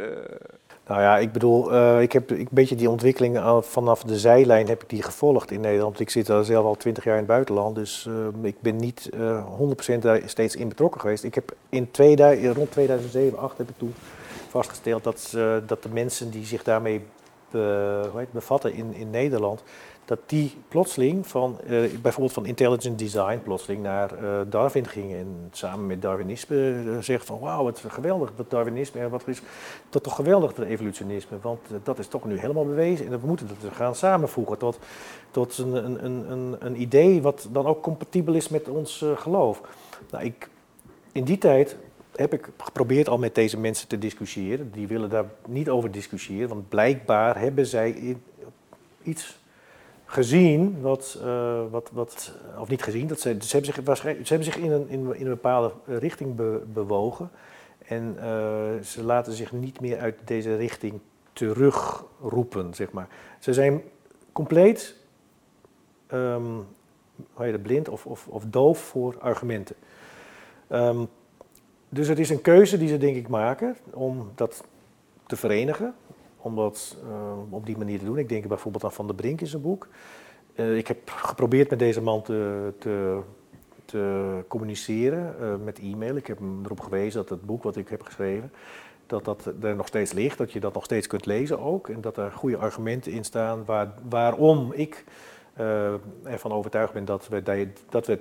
Nou 0.88 1.02
ja, 1.02 1.18
ik 1.18 1.32
bedoel, 1.32 1.74
uh, 1.74 2.02
ik 2.02 2.12
heb 2.12 2.30
een 2.30 2.48
beetje 2.52 2.76
die 2.76 2.90
ontwikkeling 2.90 3.62
vanaf 3.62 4.04
de 4.04 4.20
zijlijn 4.20 4.68
heb 4.68 4.84
ik 4.84 4.90
die 4.90 5.02
gevolgd 5.02 5.52
in 5.52 5.62
Nederland. 5.62 6.00
Ik 6.00 6.10
zit 6.10 6.26
zelf 6.26 6.66
al 6.66 6.76
twintig 6.76 7.04
jaar 7.04 7.14
in 7.14 7.20
het 7.20 7.30
buitenland, 7.30 7.76
dus 7.76 8.08
uh, 8.10 8.16
ik 8.42 8.62
ben 8.62 8.76
niet 8.76 9.10
uh, 9.14 9.38
eh, 9.38 9.96
100% 9.96 10.00
daar 10.00 10.22
steeds 10.26 10.56
in 10.56 10.68
betrokken 10.68 11.02
geweest. 11.02 11.24
Ik 11.24 11.36
heb 11.36 11.56
in 11.70 11.92
2000, 11.92 12.56
rond 12.56 12.72
2007, 12.72 13.10
2008 13.12 13.58
heb 13.58 13.70
ik 13.70 13.78
toen 13.78 13.94
vastgesteld 14.50 15.04
dat, 15.04 15.38
dat 15.68 15.84
de 15.84 15.90
mensen 15.90 16.32
die 16.32 16.46
zich 16.46 16.64
daarmee 16.64 17.02
be, 17.50 18.10
heet, 18.16 18.32
bevatten 18.32 18.74
in, 18.74 18.94
in 18.94 19.10
Nederland, 19.10 19.64
dat 20.06 20.20
die 20.26 20.56
plotseling 20.68 21.28
van, 21.28 21.60
uh, 21.64 21.90
bijvoorbeeld 22.02 22.34
van 22.34 22.46
intelligent 22.46 23.00
design, 23.00 23.40
plotseling 23.44 23.84
naar 23.84 24.24
uh, 24.24 24.40
Darwin 24.50 24.88
gingen 24.88 25.18
en 25.18 25.50
samen 25.52 25.88
met 25.88 26.02
Darwinisme 26.02 26.56
uh, 26.56 26.98
zeggen 27.00 27.28
van 27.28 27.40
wauw, 27.40 27.64
wat 27.64 27.84
geweldig 27.88 28.32
dat 28.36 28.50
Darwinisme 28.50 29.02
en 29.02 29.10
wat 29.10 29.28
is 29.28 29.42
dat 29.90 30.04
toch 30.04 30.16
geweldig 30.16 30.54
dat 30.54 30.66
evolutionisme, 30.66 31.38
want 31.42 31.60
dat 31.84 32.00
is 32.00 32.08
toch 32.08 32.26
nu 32.26 32.40
helemaal 32.40 32.66
bewezen 32.66 33.06
en 33.06 33.20
we 33.20 33.28
moeten 33.28 33.48
dat 33.48 33.74
gaan 33.74 33.96
samenvoegen 33.96 34.58
tot, 34.58 34.80
tot 35.32 35.58
een, 35.58 36.06
een, 36.06 36.32
een, 36.32 36.56
een 36.60 36.82
idee 36.82 37.22
wat 37.22 37.48
dan 37.52 37.66
ook 37.66 37.82
compatibel 37.82 38.34
is 38.34 38.50
met 38.50 38.70
ons 38.70 39.06
geloof. 39.16 39.62
Nou, 40.12 40.24
ik, 40.24 40.50
in 41.12 41.24
die 41.24 41.38
tijd 41.38 41.78
heb 42.16 42.34
ik 42.34 42.50
geprobeerd 42.58 43.10
al 43.10 43.18
met 43.18 43.36
deze 43.36 43.58
mensen 43.58 43.88
te 43.88 43.98
discussiëren. 43.98 44.72
Die 44.72 44.88
willen 44.88 45.10
daar 45.10 45.26
niet 45.48 45.70
over 45.70 45.92
discussiëren, 45.92 46.50
want 46.50 46.70
blijkbaar 46.70 47.40
hebben 47.40 47.66
zij 47.66 48.18
iets 49.04 49.38
gezien 50.06 50.82
wat, 50.82 51.20
uh, 51.24 51.62
wat, 51.70 51.90
wat, 51.94 52.32
of 52.60 52.70
niet 52.70 52.84
gezien, 52.84 53.08
dat 53.08 53.20
ze, 53.20 53.36
ze 53.40 53.56
hebben 53.56 53.96
zich, 53.96 54.06
ze 54.06 54.34
hebben 54.34 54.54
zich 54.54 54.58
in 54.58 54.72
een, 54.72 54.90
in, 54.90 55.16
in 55.16 55.26
een 55.26 55.34
bepaalde 55.34 55.72
richting 55.86 56.36
be, 56.36 56.64
bewogen. 56.74 57.30
En 57.86 58.16
uh, 58.18 58.24
ze 58.84 59.04
laten 59.04 59.34
zich 59.34 59.52
niet 59.52 59.82
meer 59.82 60.00
uit 60.00 60.16
deze 60.26 60.56
richting 60.56 61.00
terugroepen, 61.34 62.74
zeg 62.74 62.92
maar. 62.92 63.08
Ze 63.40 63.54
zijn 63.54 63.82
compleet 64.32 64.96
um, 66.14 66.66
hoe 67.34 67.46
heet 67.46 67.62
blind 67.62 67.90
of, 67.90 68.06
of, 68.06 68.28
of 68.28 68.44
doof 68.48 68.80
voor 68.80 69.16
argumenten. 69.20 69.76
Um, 70.70 71.08
dus 71.90 72.08
het 72.08 72.20
is 72.20 72.30
een 72.30 72.42
keuze 72.42 72.78
die 72.78 72.88
ze 72.88 72.98
denk 72.98 73.16
ik 73.16 73.28
maken 73.28 73.78
om 73.94 74.32
dat 74.36 74.64
te 75.26 75.36
verenigen 75.36 75.96
om 76.46 76.56
dat 76.56 76.98
uh, 77.08 77.54
op 77.54 77.66
die 77.66 77.78
manier 77.78 78.00
te 78.00 78.06
doen. 78.06 78.18
Ik 78.18 78.30
denk 78.30 78.48
bijvoorbeeld 78.48 78.84
aan 78.84 78.92
Van 78.92 79.08
der 79.08 79.16
Brink 79.16 79.42
in 79.42 79.48
zijn 79.48 79.62
boek. 79.62 79.88
Uh, 80.56 80.78
ik 80.78 80.88
heb 80.88 81.10
geprobeerd 81.10 81.70
met 81.70 81.80
deze 81.80 82.02
man 82.02 82.22
te, 82.22 82.74
te, 83.86 84.44
communiceren 84.48 85.36
uh, 85.42 85.54
met 85.64 85.80
e-mail. 85.80 86.16
Ik 86.16 86.28
heb 86.28 86.38
hem 86.38 86.66
erop 86.66 86.80
gewezen 86.80 87.20
dat 87.20 87.30
het 87.30 87.46
boek 87.46 87.64
wat 87.64 87.76
ik 87.76 87.90
heb 87.90 88.02
geschreven, 88.02 88.52
dat 89.08 89.26
dat 89.26 89.52
er 89.62 89.76
nog 89.76 89.88
steeds 89.88 90.12
ligt, 90.12 90.38
dat 90.38 90.52
je 90.52 90.60
dat 90.60 90.74
nog 90.74 90.84
steeds 90.84 91.08
kunt 91.08 91.26
lezen 91.26 91.60
ook. 91.60 91.90
En 91.90 92.02
dat 92.02 92.18
er 92.18 92.32
goede 92.32 92.58
argumenten 92.58 93.12
in 93.12 93.24
staan 93.24 93.66
waar, 93.66 93.94
waarom 94.10 94.74
ik 94.74 95.04
ervan 96.24 96.52
overtuigd 96.52 96.94
ben 96.94 97.06
dat 97.06 97.28
we, 97.28 97.68
dat 97.90 98.08
we 98.08 98.20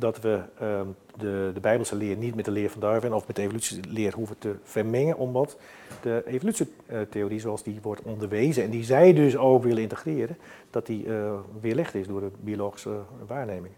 dat 0.00 0.20
we 0.20 0.40
uh, 0.62 0.80
de, 1.16 1.50
de 1.54 1.60
Bijbelse 1.60 1.96
leer 1.96 2.16
niet 2.16 2.34
met 2.34 2.44
de 2.44 2.50
leer 2.50 2.70
van 2.70 2.80
Darwin 2.80 3.12
of 3.12 3.26
met 3.26 3.36
de 3.36 3.42
evolutieleer 3.42 4.14
hoeven 4.14 4.38
te 4.38 4.54
vermengen, 4.62 5.16
omdat 5.16 5.56
de 6.02 6.22
evolutietheorie 6.26 7.40
zoals 7.40 7.62
die 7.62 7.78
wordt 7.82 8.02
onderwezen 8.02 8.64
en 8.64 8.70
die 8.70 8.84
zij 8.84 9.12
dus 9.12 9.36
ook 9.36 9.62
willen 9.62 9.82
integreren, 9.82 10.36
dat 10.70 10.86
die 10.86 11.06
uh, 11.06 11.32
weerlegd 11.60 11.94
is 11.94 12.06
door 12.06 12.20
de 12.20 12.30
biologische 12.40 12.98
waarneming. 13.26 13.74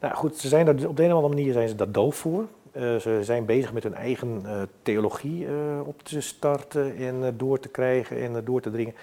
Nou 0.00 0.14
goed, 0.14 0.36
ze 0.36 0.48
zijn 0.48 0.66
er, 0.66 0.88
op 0.88 0.96
de 0.96 1.02
een 1.02 1.10
of 1.10 1.16
andere 1.16 1.34
manier 1.34 1.52
zijn 1.52 1.68
ze 1.68 1.74
daar 1.74 1.92
doof 1.92 2.16
voor. 2.16 2.46
Uh, 2.76 2.96
ze 2.96 3.18
zijn 3.22 3.44
bezig 3.44 3.72
met 3.72 3.82
hun 3.82 3.94
eigen 3.94 4.42
uh, 4.44 4.62
theologie 4.82 5.46
op 5.84 6.02
te 6.02 6.20
starten 6.20 6.96
en 6.96 7.34
door 7.36 7.60
te 7.60 7.68
krijgen 7.68 8.20
en 8.20 8.44
door 8.44 8.60
te 8.60 8.70
dringen. 8.70 8.94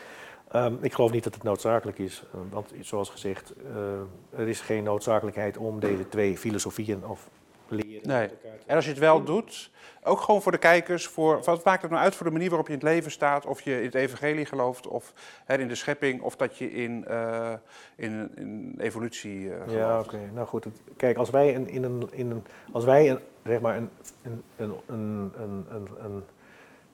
Um, 0.56 0.78
ik 0.82 0.94
geloof 0.94 1.12
niet 1.12 1.24
dat 1.24 1.34
het 1.34 1.44
noodzakelijk 1.44 2.00
is, 2.00 2.24
uh, 2.36 2.42
want 2.50 2.74
zoals 2.82 3.10
gezegd, 3.10 3.54
uh, 3.76 4.40
er 4.40 4.48
is 4.48 4.62
geen 4.62 4.84
noodzakelijkheid 4.84 5.58
om 5.58 5.80
deze 5.80 6.10
twee 6.10 6.38
filosofieën 6.38 7.06
of 7.06 7.30
leren 7.68 8.08
nee. 8.08 8.22
elkaar 8.22 8.58
te 8.58 8.66
En 8.66 8.76
als 8.76 8.86
je 8.86 8.92
het 8.92 9.00
wel 9.00 9.24
doet, 9.24 9.72
ook 10.04 10.22
gewoon 10.22 10.42
voor 10.42 10.52
de 10.52 10.58
kijkers, 10.58 11.08
voor, 11.08 11.42
wat 11.44 11.64
maakt 11.64 11.82
het 11.82 11.92
nou 11.92 12.04
uit 12.04 12.16
voor 12.16 12.26
de 12.26 12.32
manier 12.32 12.50
waarop 12.50 12.68
je 12.68 12.74
in 12.74 12.80
het 12.80 12.88
leven 12.88 13.12
staat, 13.12 13.46
of 13.46 13.62
je 13.62 13.78
in 13.78 13.86
het 13.86 13.96
evangelie 13.96 14.46
gelooft, 14.46 14.88
of 14.88 15.14
hè, 15.46 15.58
in 15.58 15.68
de 15.68 15.76
schepping, 15.76 16.22
of 16.22 16.36
dat 16.36 16.58
je 16.58 16.72
in, 16.72 17.06
uh, 17.10 17.54
in, 17.96 18.32
in 18.36 18.76
evolutie 18.78 19.50
gelooft. 19.50 19.72
Ja, 19.72 20.00
oké. 20.00 20.16
Okay. 20.16 20.30
Nou 20.34 20.48
goed, 20.48 20.64
het, 20.64 20.82
kijk, 20.98 21.18
als 21.18 21.30
wij 21.30 21.52
in, 21.52 21.68
in 21.68 21.84
een, 21.84 22.08
in 22.12 22.32
een, 22.32 22.44
als 22.72 22.84
wij 22.84 23.10
een, 23.10 23.20
zeg 23.44 23.60
maar 23.60 23.78
een, 23.78 23.90
een, 24.24 24.44
een, 24.58 24.74
een, 24.88 25.32
een, 25.70 25.88
een 26.04 26.24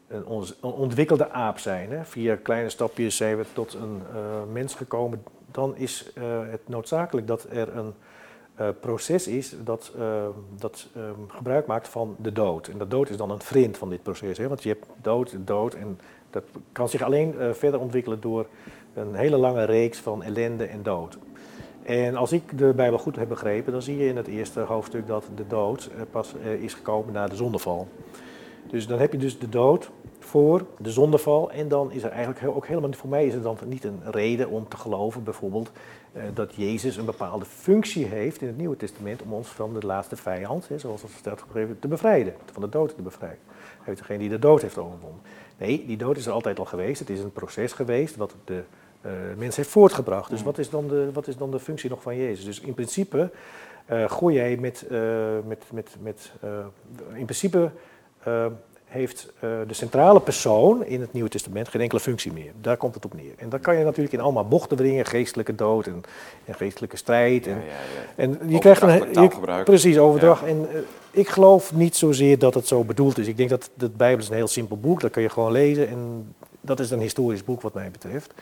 een, 0.07 0.25
ontwikkelde 0.61 1.29
aap 1.29 1.59
zijn. 1.59 1.91
Hè. 1.91 2.05
Via 2.05 2.35
kleine 2.35 2.69
stapjes 2.69 3.15
zijn 3.17 3.37
we 3.37 3.45
tot 3.53 3.73
een 3.73 4.01
uh, 4.13 4.19
mens 4.51 4.75
gekomen. 4.75 5.23
Dan 5.51 5.75
is 5.75 6.11
uh, 6.17 6.23
het 6.49 6.61
noodzakelijk 6.65 7.27
dat 7.27 7.47
er 7.51 7.77
een 7.77 7.93
uh, 8.59 8.67
proces 8.79 9.27
is 9.27 9.55
dat, 9.63 9.91
dat 10.57 10.87
um, 10.97 11.25
gebruik 11.27 11.65
maakt 11.65 11.87
van 11.87 12.15
de 12.19 12.31
dood. 12.31 12.67
En 12.67 12.77
de 12.77 12.87
dood 12.87 13.09
is 13.09 13.17
dan 13.17 13.31
een 13.31 13.41
vriend 13.41 13.77
van 13.77 13.89
dit 13.89 14.03
proces. 14.03 14.37
Hè. 14.37 14.47
Want 14.47 14.63
je 14.63 14.69
hebt 14.69 14.85
dood, 15.01 15.35
dood 15.39 15.73
en 15.73 15.99
dat 16.29 16.43
kan 16.71 16.89
zich 16.89 17.01
alleen 17.01 17.35
verder 17.51 17.79
ontwikkelen 17.79 18.21
door 18.21 18.45
een 18.93 19.15
hele 19.15 19.37
lange 19.37 19.63
reeks 19.63 19.99
van 19.99 20.23
ellende 20.23 20.65
en 20.65 20.83
dood. 20.83 21.17
En 21.83 22.15
als 22.15 22.31
ik 22.31 22.57
de 22.57 22.73
Bijbel 22.75 22.99
goed 22.99 23.15
heb 23.15 23.27
begrepen, 23.27 23.71
dan 23.71 23.81
zie 23.81 23.97
je 23.97 24.07
in 24.07 24.17
het 24.17 24.27
eerste 24.27 24.59
hoofdstuk 24.59 25.07
dat 25.07 25.23
de 25.35 25.47
dood 25.47 25.89
pas 26.11 26.33
is 26.59 26.73
gekomen 26.73 27.13
na 27.13 27.27
de 27.27 27.35
zondeval. 27.35 27.87
Dus 28.67 28.87
dan 28.87 28.99
heb 28.99 29.11
je 29.11 29.17
dus 29.17 29.39
de 29.39 29.49
dood 29.49 29.89
voor 30.19 30.65
de 30.77 30.91
zondeval. 30.91 31.51
En 31.51 31.67
dan 31.67 31.91
is 31.91 32.03
er 32.03 32.11
eigenlijk 32.11 32.55
ook 32.55 32.67
helemaal, 32.67 32.93
voor 32.93 33.09
mij 33.09 33.25
is 33.25 33.33
het 33.33 33.43
dan 33.43 33.57
niet 33.65 33.83
een 33.83 33.99
reden 34.03 34.49
om 34.49 34.67
te 34.67 34.77
geloven 34.77 35.23
bijvoorbeeld 35.23 35.71
eh, 36.11 36.23
dat 36.33 36.55
Jezus 36.55 36.97
een 36.97 37.05
bepaalde 37.05 37.45
functie 37.45 38.05
heeft 38.05 38.41
in 38.41 38.47
het 38.47 38.57
Nieuwe 38.57 38.77
Testament 38.77 39.21
om 39.21 39.33
ons 39.33 39.47
van 39.47 39.73
de 39.73 39.85
laatste 39.85 40.15
vijand, 40.15 40.67
hè, 40.67 40.79
zoals 40.79 41.01
het 41.01 41.11
staat 41.11 41.41
geschreven, 41.41 41.79
te 41.79 41.87
bevrijden, 41.87 42.33
van 42.51 42.61
de 42.61 42.69
dood 42.69 42.95
te 42.95 43.01
bevrijden. 43.01 43.39
Hij 43.47 43.83
heeft 43.83 43.99
degene 43.99 44.19
die 44.19 44.29
de 44.29 44.39
dood 44.39 44.61
heeft 44.61 44.77
overwonnen. 44.77 45.21
Nee, 45.57 45.85
die 45.87 45.97
dood 45.97 46.17
is 46.17 46.25
er 46.25 46.31
altijd 46.31 46.59
al 46.59 46.65
geweest. 46.65 46.99
Het 46.99 47.09
is 47.09 47.19
een 47.19 47.31
proces 47.31 47.73
geweest 47.73 48.15
wat 48.15 48.35
de 48.45 48.63
uh, 49.05 49.11
mens 49.37 49.55
heeft 49.55 49.69
voortgebracht. 49.69 50.29
Dus 50.29 50.39
mm. 50.39 50.45
wat 50.45 50.57
is, 50.57 50.69
dan 50.69 50.87
de, 50.87 51.09
wat 51.13 51.27
is 51.27 51.37
dan 51.37 51.51
de 51.51 51.59
functie 51.59 51.89
nog 51.89 52.01
van 52.01 52.17
Jezus? 52.17 52.45
Dus 52.45 52.59
in 52.59 52.73
principe 52.73 53.31
uh, 53.91 54.09
gooi 54.09 54.35
jij 54.35 54.57
met, 54.57 54.85
uh, 54.91 54.99
met, 55.47 55.63
met, 55.71 55.95
met 55.99 56.31
in 57.13 57.25
principe 57.25 57.71
heeft 58.95 59.27
uh, 59.35 59.49
de 59.67 59.73
centrale 59.73 60.19
persoon 60.19 60.85
in 60.85 61.01
het 61.01 61.13
Nieuwe 61.13 61.29
Testament 61.29 61.67
geen 61.67 61.81
enkele 61.81 62.01
functie 62.01 62.33
meer. 62.33 62.51
Daar 62.61 62.77
komt 62.77 62.95
het 62.95 63.05
op 63.05 63.13
neer. 63.13 63.33
En 63.37 63.49
dan 63.49 63.59
kan 63.59 63.77
je 63.77 63.83
natuurlijk 63.83 64.13
in 64.13 64.19
allemaal 64.19 64.47
bochten 64.47 64.77
brengen, 64.77 65.05
geestelijke 65.05 65.55
dood 65.55 65.85
en, 65.85 66.03
en 66.45 66.55
geestelijke 66.55 66.97
strijd. 66.97 67.47
En, 67.47 67.53
ja, 67.53 67.59
ja, 67.59 67.63
ja. 68.15 68.23
en 68.23 68.49
je 68.49 68.59
krijgt 68.59 68.81
een 68.81 69.21
je, 69.21 69.61
precies 69.63 69.97
overdracht. 69.97 70.43
En 70.43 70.67
uh, 70.71 70.79
ik 71.11 71.27
geloof 71.27 71.73
niet 71.73 71.95
zozeer 71.95 72.39
dat 72.39 72.53
het 72.53 72.67
zo 72.67 72.83
bedoeld 72.83 73.17
is. 73.17 73.27
Ik 73.27 73.37
denk 73.37 73.49
dat 73.49 73.69
de 73.73 73.89
Bijbel 73.89 74.23
is 74.23 74.29
een 74.29 74.35
heel 74.35 74.47
simpel 74.47 74.77
boek, 74.77 75.01
dat 75.01 75.11
kun 75.11 75.21
je 75.21 75.29
gewoon 75.29 75.51
lezen. 75.51 75.87
En 75.87 76.33
dat 76.61 76.79
is 76.79 76.91
een 76.91 76.99
historisch 76.99 77.43
boek 77.43 77.61
wat 77.61 77.73
mij 77.73 77.91
betreft. 77.91 78.33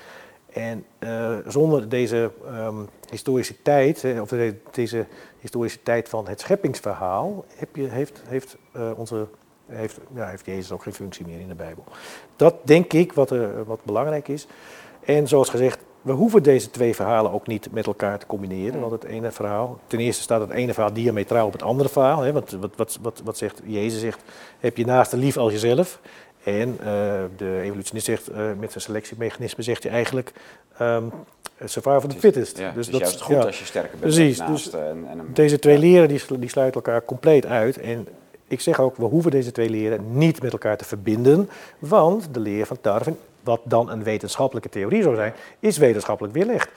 En 0.50 0.86
uh, 1.00 1.36
zonder 1.48 1.90
deze 1.90 2.32
um, 2.48 2.88
historische 3.10 3.62
tijd, 3.62 4.06
of 4.22 4.30
de, 4.30 4.56
deze 4.72 5.06
historische 5.40 5.80
tijd 5.84 6.10
van 6.10 6.28
het 6.28 6.40
scheppingsverhaal, 6.40 7.46
heb 7.56 7.76
je, 7.76 7.84
heeft, 7.84 8.22
heeft 8.28 8.58
onze 8.96 9.28
heeft, 9.66 10.00
ja, 10.16 10.28
heeft 10.28 10.46
Jezus 10.46 10.72
ook 10.72 10.84
geen 10.84 10.94
functie 10.94 11.26
meer 11.26 11.40
in 11.40 11.48
de 11.48 11.56
Bijbel. 11.56 11.84
Dat 12.36 12.56
denk 12.64 12.94
ik 12.94 13.14
wat, 13.14 13.32
uh, 13.32 13.48
wat 13.66 13.84
belangrijk 13.84 14.28
is. 14.28 14.48
En 15.06 15.28
zoals 15.28 15.50
gezegd, 15.50 15.80
we 16.02 16.12
hoeven 16.12 16.44
deze 16.44 16.70
twee 16.70 16.96
verhalen 16.96 17.32
ook 17.32 17.48
niet 17.48 17.72
met 17.72 17.86
elkaar 17.86 18.20
te 18.20 18.26
combineren. 18.26 18.80
Want 18.80 18.92
het 18.92 19.04
ene 19.04 19.32
verhaal, 19.32 19.80
ten 19.88 20.00
eerste 20.00 20.22
staat 20.22 20.42
het 20.42 20.50
ene 20.50 20.74
verhaal 20.74 20.94
diametraal 20.94 21.46
op 21.46 21.54
het 21.54 21.64
andere 21.64 21.90
verhaal. 21.90 22.22
Hè, 22.22 22.32
wat, 22.32 22.52
wat, 22.52 22.76
wat, 22.76 23.00
wat, 23.02 23.22
wat 23.24 23.38
zegt 23.38 23.62
Jezus 23.66 24.00
zegt, 24.00 24.22
heb 24.60 24.78
je 24.78 24.86
naaste 24.86 25.18
lief 25.18 25.38
als 25.38 25.52
jezelf. 25.52 26.00
En 26.44 26.70
uh, 26.70 26.86
de 27.38 27.60
evolutionist 27.62 28.06
zegt, 28.06 28.32
uh, 28.32 28.38
met 28.60 28.72
zijn 28.72 28.84
selectiemechanisme 28.84 29.64
zegt 29.64 29.84
hij 29.84 29.92
eigenlijk, 29.92 30.34
um, 30.82 31.12
survival 31.60 31.98
of 31.98 32.06
the 32.08 32.20
fittest. 32.20 32.58
Ja, 32.58 32.72
dus, 32.72 32.90
dus 32.90 33.00
dat 33.00 33.14
is 33.14 33.22
goed 33.22 33.36
ja, 33.36 33.42
als 33.42 33.60
je 33.60 33.66
sterker 33.66 33.90
bent. 33.90 34.02
Precies, 34.02 34.38
dus 34.38 34.72
en, 34.72 35.08
en 35.10 35.28
deze 35.34 35.60
twee 35.60 35.78
leren 35.78 36.08
die, 36.08 36.22
die 36.40 36.50
sluiten 36.50 36.82
elkaar 36.82 37.06
compleet 37.06 37.46
uit. 37.46 37.78
En 37.78 38.08
ik 38.54 38.62
zeg 38.62 38.80
ook, 38.80 38.96
we 38.96 39.06
hoeven 39.06 39.32
deze 39.32 39.52
twee 39.52 39.70
leren 39.70 40.18
niet 40.18 40.42
met 40.42 40.52
elkaar 40.52 40.78
te 40.78 40.86
verbinden, 40.86 41.50
want 41.80 42.34
de 42.34 42.40
leer 42.40 42.66
van 42.66 42.78
Darwin, 42.82 43.18
wat 43.44 43.62
dan 43.64 43.90
een 43.90 44.04
wetenschappelijke 44.04 44.70
theorie 44.70 45.02
zou 45.02 45.16
zijn, 45.16 45.34
is 45.60 45.78
wetenschappelijk 45.78 46.34
weerlegd. 46.34 46.70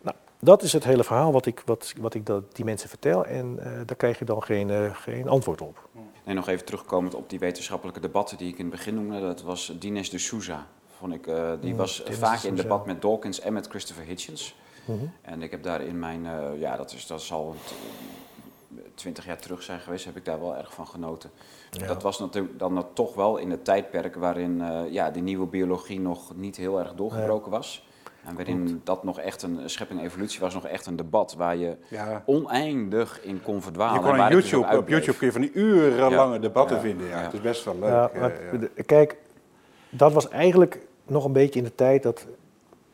Nou, 0.00 0.16
dat 0.38 0.62
is 0.62 0.72
het 0.72 0.84
hele 0.84 1.04
verhaal 1.04 1.32
wat 1.32 1.46
ik, 1.46 1.62
wat, 1.64 1.92
wat 1.98 2.14
ik 2.14 2.26
dat, 2.26 2.56
die 2.56 2.64
mensen 2.64 2.88
vertel. 2.88 3.24
En 3.26 3.56
uh, 3.58 3.64
daar 3.64 3.96
krijg 3.96 4.18
je 4.18 4.24
dan 4.24 4.42
geen, 4.42 4.68
uh, 4.68 4.94
geen 4.94 5.28
antwoord 5.28 5.60
op. 5.60 5.88
En 6.24 6.34
nog 6.34 6.48
even 6.48 6.64
terugkomend 6.64 7.14
op 7.14 7.30
die 7.30 7.38
wetenschappelijke 7.38 8.00
debatten 8.00 8.36
die 8.36 8.48
ik 8.48 8.58
in 8.58 8.64
het 8.64 8.74
begin 8.74 8.94
noemde. 8.94 9.20
Dat 9.20 9.42
was 9.42 9.72
Dines 9.78 10.10
de 10.10 10.18
Souza. 10.18 10.66
Vond 10.98 11.14
ik, 11.14 11.26
uh, 11.26 11.52
die 11.60 11.72
mm, 11.72 11.76
was 11.76 12.02
vaak 12.10 12.42
in 12.42 12.54
debat 12.54 12.86
met 12.86 13.02
Dawkins 13.02 13.40
en 13.40 13.52
met 13.52 13.66
Christopher 13.66 14.04
Hitchens. 14.04 14.56
Mm 14.84 14.98
-hmm. 14.98 15.12
En 15.22 15.42
ik 15.42 15.50
heb 15.50 15.62
daar 15.62 15.80
in 15.80 15.98
mijn, 15.98 16.26
ja, 16.58 16.76
dat, 16.76 16.92
is, 16.92 17.06
dat 17.06 17.22
zal 17.22 17.54
twintig 18.94 19.26
jaar 19.26 19.38
terug 19.38 19.62
zijn 19.62 19.80
geweest, 19.80 20.04
heb 20.04 20.16
ik 20.16 20.24
daar 20.24 20.40
wel 20.40 20.56
erg 20.56 20.74
van 20.74 20.86
genoten. 20.86 21.30
Ja. 21.70 21.86
Dat 21.86 22.02
was 22.02 22.18
natuurlijk 22.18 22.58
dan 22.58 22.86
toch 22.92 23.14
wel 23.14 23.36
in 23.36 23.50
het 23.50 23.64
tijdperk 23.64 24.14
waarin 24.14 24.62
ja, 24.90 25.10
de 25.10 25.20
nieuwe 25.20 25.46
biologie 25.46 26.00
nog 26.00 26.36
niet 26.36 26.56
heel 26.56 26.78
erg 26.78 26.94
doorgebroken 26.94 27.50
ja. 27.50 27.56
was. 27.56 27.88
En 28.24 28.34
waarin 28.34 28.80
dat 28.84 29.04
nog 29.04 29.18
echt 29.18 29.42
een 29.42 29.70
schepping 29.70 30.02
evolutie 30.02 30.40
was, 30.40 30.54
nog 30.54 30.66
echt 30.66 30.86
een 30.86 30.96
debat 30.96 31.34
waar 31.34 31.56
je 31.56 31.76
ja. 31.88 32.22
oneindig 32.26 33.22
in 33.22 33.42
kon 33.42 33.62
verdwalen. 33.62 33.94
Je 33.94 34.06
kon 34.06 34.24
op 34.24 34.30
YouTube, 34.30 34.76
op 34.76 34.88
YouTube 34.88 35.18
kun 35.18 35.26
je 35.26 35.32
van 35.32 35.40
die 35.40 35.52
urenlange 35.52 36.38
debatten 36.38 36.80
vinden. 36.80 37.06
Ja. 37.06 37.18
Het 37.18 37.32
is 37.32 37.40
best 37.40 37.64
wel 37.64 37.78
leuk. 37.78 37.90
Maar, 37.90 38.32
kijk, 38.86 39.16
dat 39.90 40.12
was 40.12 40.28
eigenlijk 40.28 40.78
nog 41.06 41.24
een 41.24 41.32
beetje 41.32 41.58
in 41.58 41.64
de 41.64 41.74
tijd 41.74 42.02
dat 42.02 42.26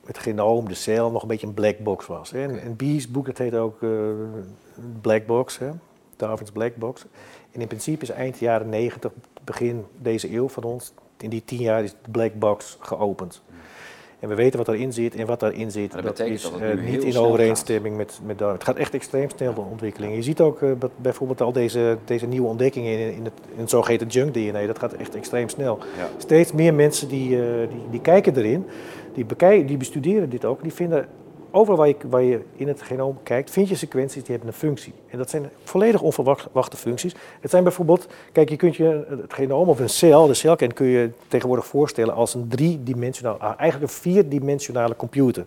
het 0.05 0.19
genoom, 0.19 0.69
de 0.69 0.75
cel, 0.75 1.11
nog 1.11 1.23
een 1.23 1.29
beetje 1.29 1.47
een 1.47 1.55
black 1.55 1.79
box 1.79 2.07
was. 2.07 2.31
Hè. 2.31 2.43
En, 2.43 2.63
en 2.63 2.77
B's 2.77 3.11
boek, 3.11 3.27
dat 3.27 3.39
heet 3.39 3.55
ook 3.55 3.81
uh, 3.81 4.11
Black 5.01 5.27
Box, 5.27 5.59
hè. 5.59 5.71
Darwin's 6.21 6.51
Black 6.51 6.77
Box. 6.77 7.05
En 7.53 7.61
in 7.61 7.67
principe 7.67 8.03
is 8.03 8.11
eind 8.11 8.39
jaren 8.39 8.69
90, 8.69 9.13
begin 9.45 9.85
deze 9.99 10.35
eeuw 10.35 10.49
van 10.49 10.63
ons, 10.63 10.93
in 11.19 11.31
die 11.31 11.45
tien 11.45 11.61
jaar 11.61 11.83
is 11.83 11.91
de 11.91 12.11
black 12.11 12.35
box 12.35 12.77
geopend. 12.81 13.43
En 14.21 14.29
we 14.29 14.35
weten 14.35 14.59
wat 14.59 14.69
erin 14.69 14.93
zit 14.93 15.15
en 15.15 15.27
wat 15.27 15.41
daarin 15.41 15.71
zit, 15.71 15.93
dat, 15.93 16.03
dat 16.03 16.19
is 16.19 16.43
dat 16.43 16.61
uh, 16.61 16.85
niet 16.85 17.05
in 17.05 17.17
overeenstemming 17.17 17.97
met, 17.97 18.21
met 18.25 18.41
Het 18.41 18.65
gaat 18.65 18.77
echt 18.77 18.95
extreem 18.95 19.29
snel, 19.37 19.55
de 19.55 19.61
ontwikkeling. 19.61 20.15
Je 20.15 20.23
ziet 20.23 20.41
ook 20.41 20.61
uh, 20.61 20.73
bijvoorbeeld 20.97 21.41
al 21.41 21.53
deze, 21.53 21.99
deze 22.05 22.27
nieuwe 22.27 22.49
ontdekkingen 22.49 22.99
in, 22.99 23.15
in, 23.15 23.25
het, 23.25 23.33
in 23.53 23.61
het 23.61 23.71
zogeheten 23.71 24.07
junk 24.07 24.35
DNA, 24.35 24.67
dat 24.67 24.79
gaat 24.79 24.93
echt 24.93 25.15
extreem 25.15 25.49
snel. 25.49 25.79
Ja. 25.97 26.09
Steeds 26.19 26.53
meer 26.53 26.75
mensen 26.75 27.09
die, 27.09 27.31
uh, 27.31 27.69
die, 27.69 27.83
die 27.91 28.01
kijken 28.01 28.37
erin, 28.37 28.67
die, 29.15 29.25
bekijken, 29.25 29.67
die 29.67 29.77
bestuderen 29.77 30.31
dit 30.31 30.45
ook, 30.45 30.63
die 30.63 30.75
vinden 30.75 31.09
overal 31.51 31.79
waar 31.79 31.89
je, 31.89 31.97
waar 32.09 32.23
je, 32.23 32.41
in 32.57 32.69
het 32.69 32.83
genoom 32.83 33.19
kijkt, 33.23 33.51
vind 33.51 33.69
je 33.69 33.75
sequenties 33.75 34.23
die 34.23 34.31
hebben 34.31 34.49
een 34.49 34.55
functie. 34.55 34.93
En 35.09 35.19
dat 35.19 35.31
zijn 35.31 35.51
volledig 35.65 36.03
onverwachte 36.03 36.77
functies. 36.77 37.15
Het 37.41 37.51
zijn 37.51 37.63
bijvoorbeeld, 37.63 38.07
kijk, 38.33 38.49
je 38.49 38.57
kunt 38.57 38.77
je 38.77 39.07
het 39.09 39.35
genoom 39.35 39.69
of 39.69 39.79
een 39.79 39.89
cel, 39.89 40.27
de 40.27 40.35
celkern, 40.35 40.73
kun 40.73 40.87
je 40.87 41.11
tegenwoordig 41.29 41.67
voorstellen 41.67 42.15
als 42.15 42.35
een 42.35 42.49
driedimensionaal, 42.49 43.37
ah, 43.37 43.53
eigenlijk 43.57 43.93
een 43.93 43.99
vierdimensionale 43.99 44.97
computer. 44.97 45.45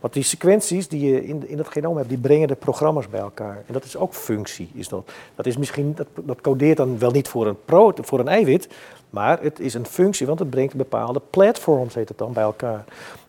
Want 0.00 0.12
die 0.12 0.22
sequenties 0.22 0.88
die 0.88 1.12
je 1.12 1.24
in, 1.26 1.48
in 1.48 1.58
het 1.58 1.68
genoom 1.68 1.96
hebt, 1.96 2.08
die 2.08 2.18
brengen 2.18 2.48
de 2.48 2.54
programma's 2.54 3.08
bij 3.08 3.20
elkaar. 3.20 3.62
En 3.66 3.72
dat 3.72 3.84
is 3.84 3.96
ook 3.96 4.14
functie. 4.14 4.70
Is 4.74 4.88
dat. 4.88 5.10
Dat, 5.34 5.46
is 5.46 5.56
misschien, 5.56 5.94
dat, 5.94 6.06
dat 6.14 6.40
codeert 6.40 6.76
dan 6.76 6.98
wel 6.98 7.10
niet 7.10 7.28
voor 7.28 7.46
een, 7.46 7.56
pro, 7.64 7.92
voor 8.00 8.18
een 8.18 8.28
eiwit, 8.28 8.68
maar 9.10 9.42
het 9.42 9.60
is 9.60 9.74
een 9.74 9.86
functie, 9.86 10.26
want 10.26 10.38
het 10.38 10.50
brengt 10.50 10.74
bepaalde 10.74 11.20
platforms, 11.30 11.94
heet 11.94 12.08
het 12.08 12.18
dan, 12.18 12.32
bij 12.32 12.42
elkaar. 12.42 12.84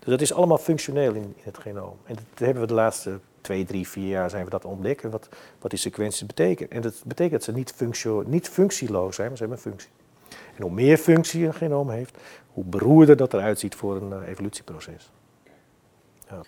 Dus 0.06 0.14
dat 0.14 0.22
is 0.22 0.34
allemaal 0.34 0.58
functioneel 0.58 1.14
in, 1.14 1.24
in 1.24 1.34
het 1.44 1.58
genoom. 1.58 1.98
En 2.06 2.16
dat 2.16 2.40
hebben 2.40 2.62
we 2.62 2.68
de 2.68 2.74
laatste 2.74 3.20
twee, 3.42 3.66
drie, 3.66 3.88
vier 3.88 4.08
jaar 4.08 4.30
zijn 4.30 4.44
we 4.44 4.50
dat 4.50 4.66
ontdekken, 4.66 5.10
wat, 5.10 5.30
wat 5.60 5.70
die 5.70 5.80
sequenties 5.80 6.26
betekenen. 6.26 6.72
En 6.72 6.82
dat 6.82 7.02
betekent 7.06 7.32
dat 7.32 7.44
ze 7.44 7.52
niet, 7.52 7.72
functio, 7.72 8.24
niet 8.28 8.50
functieloos 8.50 9.16
zijn, 9.16 9.28
maar 9.28 9.38
ze 9.38 9.44
hebben 9.44 9.64
een 9.64 9.72
functie. 9.72 9.90
En 10.56 10.62
hoe 10.64 10.72
meer 10.72 10.98
functie 10.98 11.46
een 11.46 11.54
genoom 11.54 11.90
heeft, 11.90 12.18
hoe 12.54 12.64
beroerder 12.64 13.18
dat 13.18 13.34
eruit 13.34 13.60
ziet 13.60 13.76
voor 13.76 13.96
een 13.96 14.22
uh, 14.22 14.28
evolutieproces. 14.28 15.12
Ja. 16.30 16.42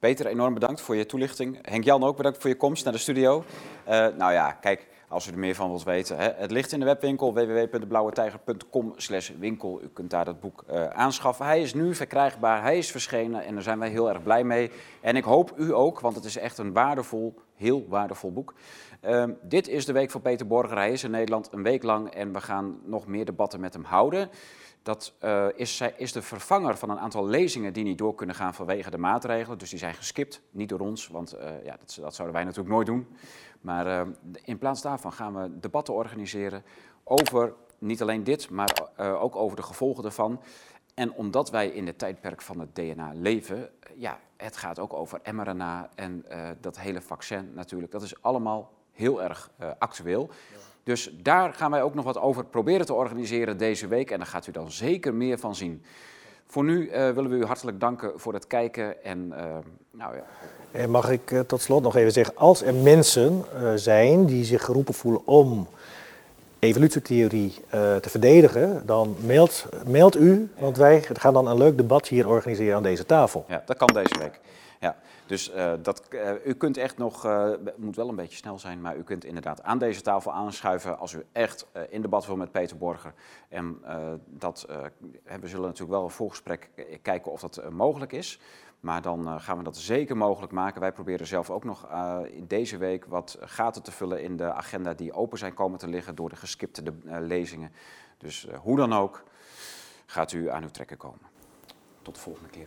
Peter, 0.00 0.26
enorm 0.26 0.54
bedankt 0.54 0.80
voor 0.80 0.96
je 0.96 1.06
toelichting. 1.06 1.58
Henk-Jan 1.62 2.02
ook 2.02 2.16
bedankt 2.16 2.38
voor 2.40 2.50
je 2.50 2.56
komst 2.56 2.84
naar 2.84 2.92
de 2.92 2.98
studio. 2.98 3.44
Uh, 3.88 3.92
nou 3.92 4.32
ja, 4.32 4.52
kijk, 4.52 4.86
als 5.08 5.26
u 5.26 5.30
er 5.30 5.38
meer 5.38 5.54
van 5.54 5.68
wilt 5.68 5.82
weten. 5.82 6.16
Hè. 6.16 6.30
Het 6.36 6.50
ligt 6.50 6.72
in 6.72 6.78
de 6.78 6.84
webwinkel 6.84 7.34
www.deblauwetijger.com 7.34 8.94
winkel. 9.38 9.80
U 9.82 9.88
kunt 9.92 10.10
daar 10.10 10.24
dat 10.24 10.40
boek 10.40 10.64
uh, 10.70 10.86
aanschaffen. 10.86 11.46
Hij 11.46 11.62
is 11.62 11.74
nu 11.74 11.94
verkrijgbaar, 11.94 12.62
hij 12.62 12.78
is 12.78 12.90
verschenen 12.90 13.44
en 13.44 13.54
daar 13.54 13.62
zijn 13.62 13.78
wij 13.78 13.88
heel 13.88 14.08
erg 14.08 14.22
blij 14.22 14.44
mee. 14.44 14.70
En 15.00 15.16
ik 15.16 15.24
hoop 15.24 15.52
u 15.56 15.74
ook, 15.74 16.00
want 16.00 16.14
het 16.14 16.24
is 16.24 16.36
echt 16.36 16.58
een 16.58 16.72
waardevol, 16.72 17.34
heel 17.54 17.86
waardevol 17.88 18.32
boek. 18.32 18.54
Uh, 19.04 19.24
dit 19.42 19.68
is 19.68 19.84
de 19.84 19.92
week 19.92 20.10
van 20.10 20.20
Peter 20.20 20.46
Borger. 20.46 20.76
Hij 20.76 20.92
is 20.92 21.04
in 21.04 21.10
Nederland 21.10 21.48
een 21.52 21.62
week 21.62 21.82
lang 21.82 22.10
en 22.10 22.32
we 22.32 22.40
gaan 22.40 22.80
nog 22.84 23.06
meer 23.06 23.24
debatten 23.24 23.60
met 23.60 23.72
hem 23.72 23.84
houden. 23.84 24.30
Dat 24.82 25.14
uh, 25.24 25.46
is, 25.54 25.80
is, 25.96 26.12
de 26.12 26.22
vervanger 26.22 26.76
van 26.76 26.90
een 26.90 26.98
aantal 26.98 27.26
lezingen 27.26 27.72
die 27.72 27.84
niet 27.84 27.98
door 27.98 28.14
kunnen 28.14 28.34
gaan 28.34 28.54
vanwege 28.54 28.90
de 28.90 28.98
maatregelen. 28.98 29.58
Dus 29.58 29.70
die 29.70 29.78
zijn 29.78 29.94
geskipt, 29.94 30.40
niet 30.50 30.68
door 30.68 30.80
ons, 30.80 31.08
want 31.08 31.34
uh, 31.34 31.64
ja, 31.64 31.76
dat, 31.76 31.98
dat, 32.00 32.14
zouden 32.14 32.36
wij 32.36 32.44
natuurlijk 32.44 32.74
nooit 32.74 32.86
doen. 32.86 33.06
Maar 33.60 33.86
uh, 33.86 34.00
in 34.44 34.58
plaats 34.58 34.82
daarvan 34.82 35.12
gaan 35.12 35.34
we 35.34 35.60
debatten 35.60 35.94
organiseren 35.94 36.64
over 37.04 37.54
niet 37.78 38.02
alleen 38.02 38.24
dit, 38.24 38.50
maar 38.50 38.88
ook 38.96 39.36
over 39.36 39.56
de 39.56 39.62
gevolgen 39.62 40.04
ervan. 40.04 40.40
En 40.94 41.12
omdat 41.12 41.50
wij 41.50 41.68
in 41.68 41.86
het 41.86 41.98
tijdperk 41.98 42.42
van 42.42 42.60
het 42.60 42.74
DNA 42.74 43.10
leven, 43.14 43.70
ja, 43.94 44.20
het 44.36 44.56
gaat 44.56 44.78
ook 44.78 44.92
over 44.92 45.20
mRNA 45.32 45.90
en 45.94 46.24
dat 46.60 46.78
hele 46.78 47.00
vaccin 47.00 47.52
natuurlijk. 47.54 47.92
Dat 47.92 48.02
is 48.02 48.22
allemaal 48.22 48.72
heel 48.92 49.22
erg 49.22 49.50
actueel. 49.78 50.30
Dus 50.84 51.10
daar 51.22 51.52
gaan 51.52 51.70
wij 51.70 51.82
ook 51.82 51.94
nog 51.94 52.04
wat 52.04 52.18
over 52.18 52.44
proberen 52.44 52.86
te 52.86 52.94
organiseren 52.94 53.56
deze 53.56 53.86
week. 53.86 54.10
En 54.10 54.18
daar 54.18 54.26
gaat 54.26 54.46
u 54.46 54.52
dan 54.52 54.70
zeker 54.70 55.14
meer 55.14 55.38
van 55.38 55.54
zien. 55.54 55.82
Voor 56.46 56.64
nu 56.64 56.86
uh, 56.86 56.92
willen 56.92 57.30
we 57.30 57.36
u 57.36 57.44
hartelijk 57.44 57.80
danken 57.80 58.12
voor 58.16 58.34
het 58.34 58.46
kijken. 58.46 59.04
En, 59.04 59.32
uh, 59.36 59.42
nou 59.90 60.14
ja. 60.16 60.22
en 60.72 60.90
mag 60.90 61.10
ik 61.10 61.30
uh, 61.30 61.40
tot 61.40 61.60
slot 61.60 61.82
nog 61.82 61.96
even 61.96 62.12
zeggen, 62.12 62.36
als 62.36 62.62
er 62.62 62.74
mensen 62.74 63.44
zijn 63.74 64.26
die 64.26 64.44
zich 64.44 64.64
geroepen 64.64 64.94
voelen 64.94 65.26
om 65.26 65.68
evolutietheorie 66.58 67.54
te 67.70 68.08
verdedigen, 68.08 68.82
dan 68.86 69.16
mailt, 69.26 69.66
mailt 69.86 70.16
u, 70.16 70.50
want 70.58 70.76
wij 70.76 71.02
gaan 71.12 71.32
dan 71.32 71.46
een 71.46 71.58
leuk 71.58 71.76
debat 71.76 72.08
hier 72.08 72.28
organiseren 72.28 72.76
aan 72.76 72.82
deze 72.82 73.06
tafel. 73.06 73.44
Ja, 73.48 73.62
dat 73.66 73.76
kan 73.76 73.86
deze 73.86 74.18
week. 74.18 74.40
Dus 75.30 75.50
uh, 75.50 75.72
dat, 75.82 76.02
uh, 76.10 76.46
u 76.46 76.54
kunt 76.54 76.76
echt 76.76 76.98
nog, 76.98 77.26
uh, 77.26 77.50
moet 77.76 77.96
wel 77.96 78.08
een 78.08 78.16
beetje 78.16 78.36
snel 78.36 78.58
zijn, 78.58 78.80
maar 78.80 78.96
u 78.96 79.02
kunt 79.02 79.24
inderdaad 79.24 79.62
aan 79.62 79.78
deze 79.78 80.00
tafel 80.02 80.32
aanschuiven 80.32 80.98
als 80.98 81.12
u 81.12 81.24
echt 81.32 81.66
in 81.88 82.02
debat 82.02 82.26
wil 82.26 82.36
met 82.36 82.52
Peter 82.52 82.76
Borger. 82.76 83.14
En 83.48 83.82
dat, 84.26 84.66
we 85.40 85.48
zullen 85.48 85.64
natuurlijk 85.64 85.90
wel 85.90 86.04
een 86.04 86.10
voorgesprek 86.10 86.70
kijken 87.02 87.32
of 87.32 87.40
dat 87.40 87.70
mogelijk 87.70 88.12
is. 88.12 88.40
Maar 88.80 89.02
dan 89.02 89.40
gaan 89.40 89.58
we 89.58 89.62
dat 89.64 89.76
zeker 89.76 90.16
mogelijk 90.16 90.52
maken. 90.52 90.80
Wij 90.80 90.92
proberen 90.92 91.26
zelf 91.26 91.50
ook 91.50 91.64
nog 91.64 91.88
in 92.24 92.46
deze 92.46 92.76
week 92.76 93.04
wat 93.04 93.38
gaten 93.40 93.82
te 93.82 93.92
vullen 93.92 94.22
in 94.22 94.36
de 94.36 94.52
agenda 94.52 94.94
die 94.94 95.12
open 95.12 95.38
zijn 95.38 95.54
komen 95.54 95.78
te 95.78 95.88
liggen 95.88 96.14
door 96.14 96.28
de 96.28 96.36
geskipte 96.36 96.82
lezingen. 97.04 97.72
Dus 98.18 98.46
hoe 98.62 98.76
dan 98.76 98.92
ook, 98.92 99.22
gaat 100.06 100.32
u 100.32 100.50
aan 100.50 100.62
uw 100.62 100.70
trekken 100.70 100.96
komen. 100.96 101.26
Tot 102.02 102.14
de 102.14 102.20
volgende 102.20 102.50
keer. 102.50 102.66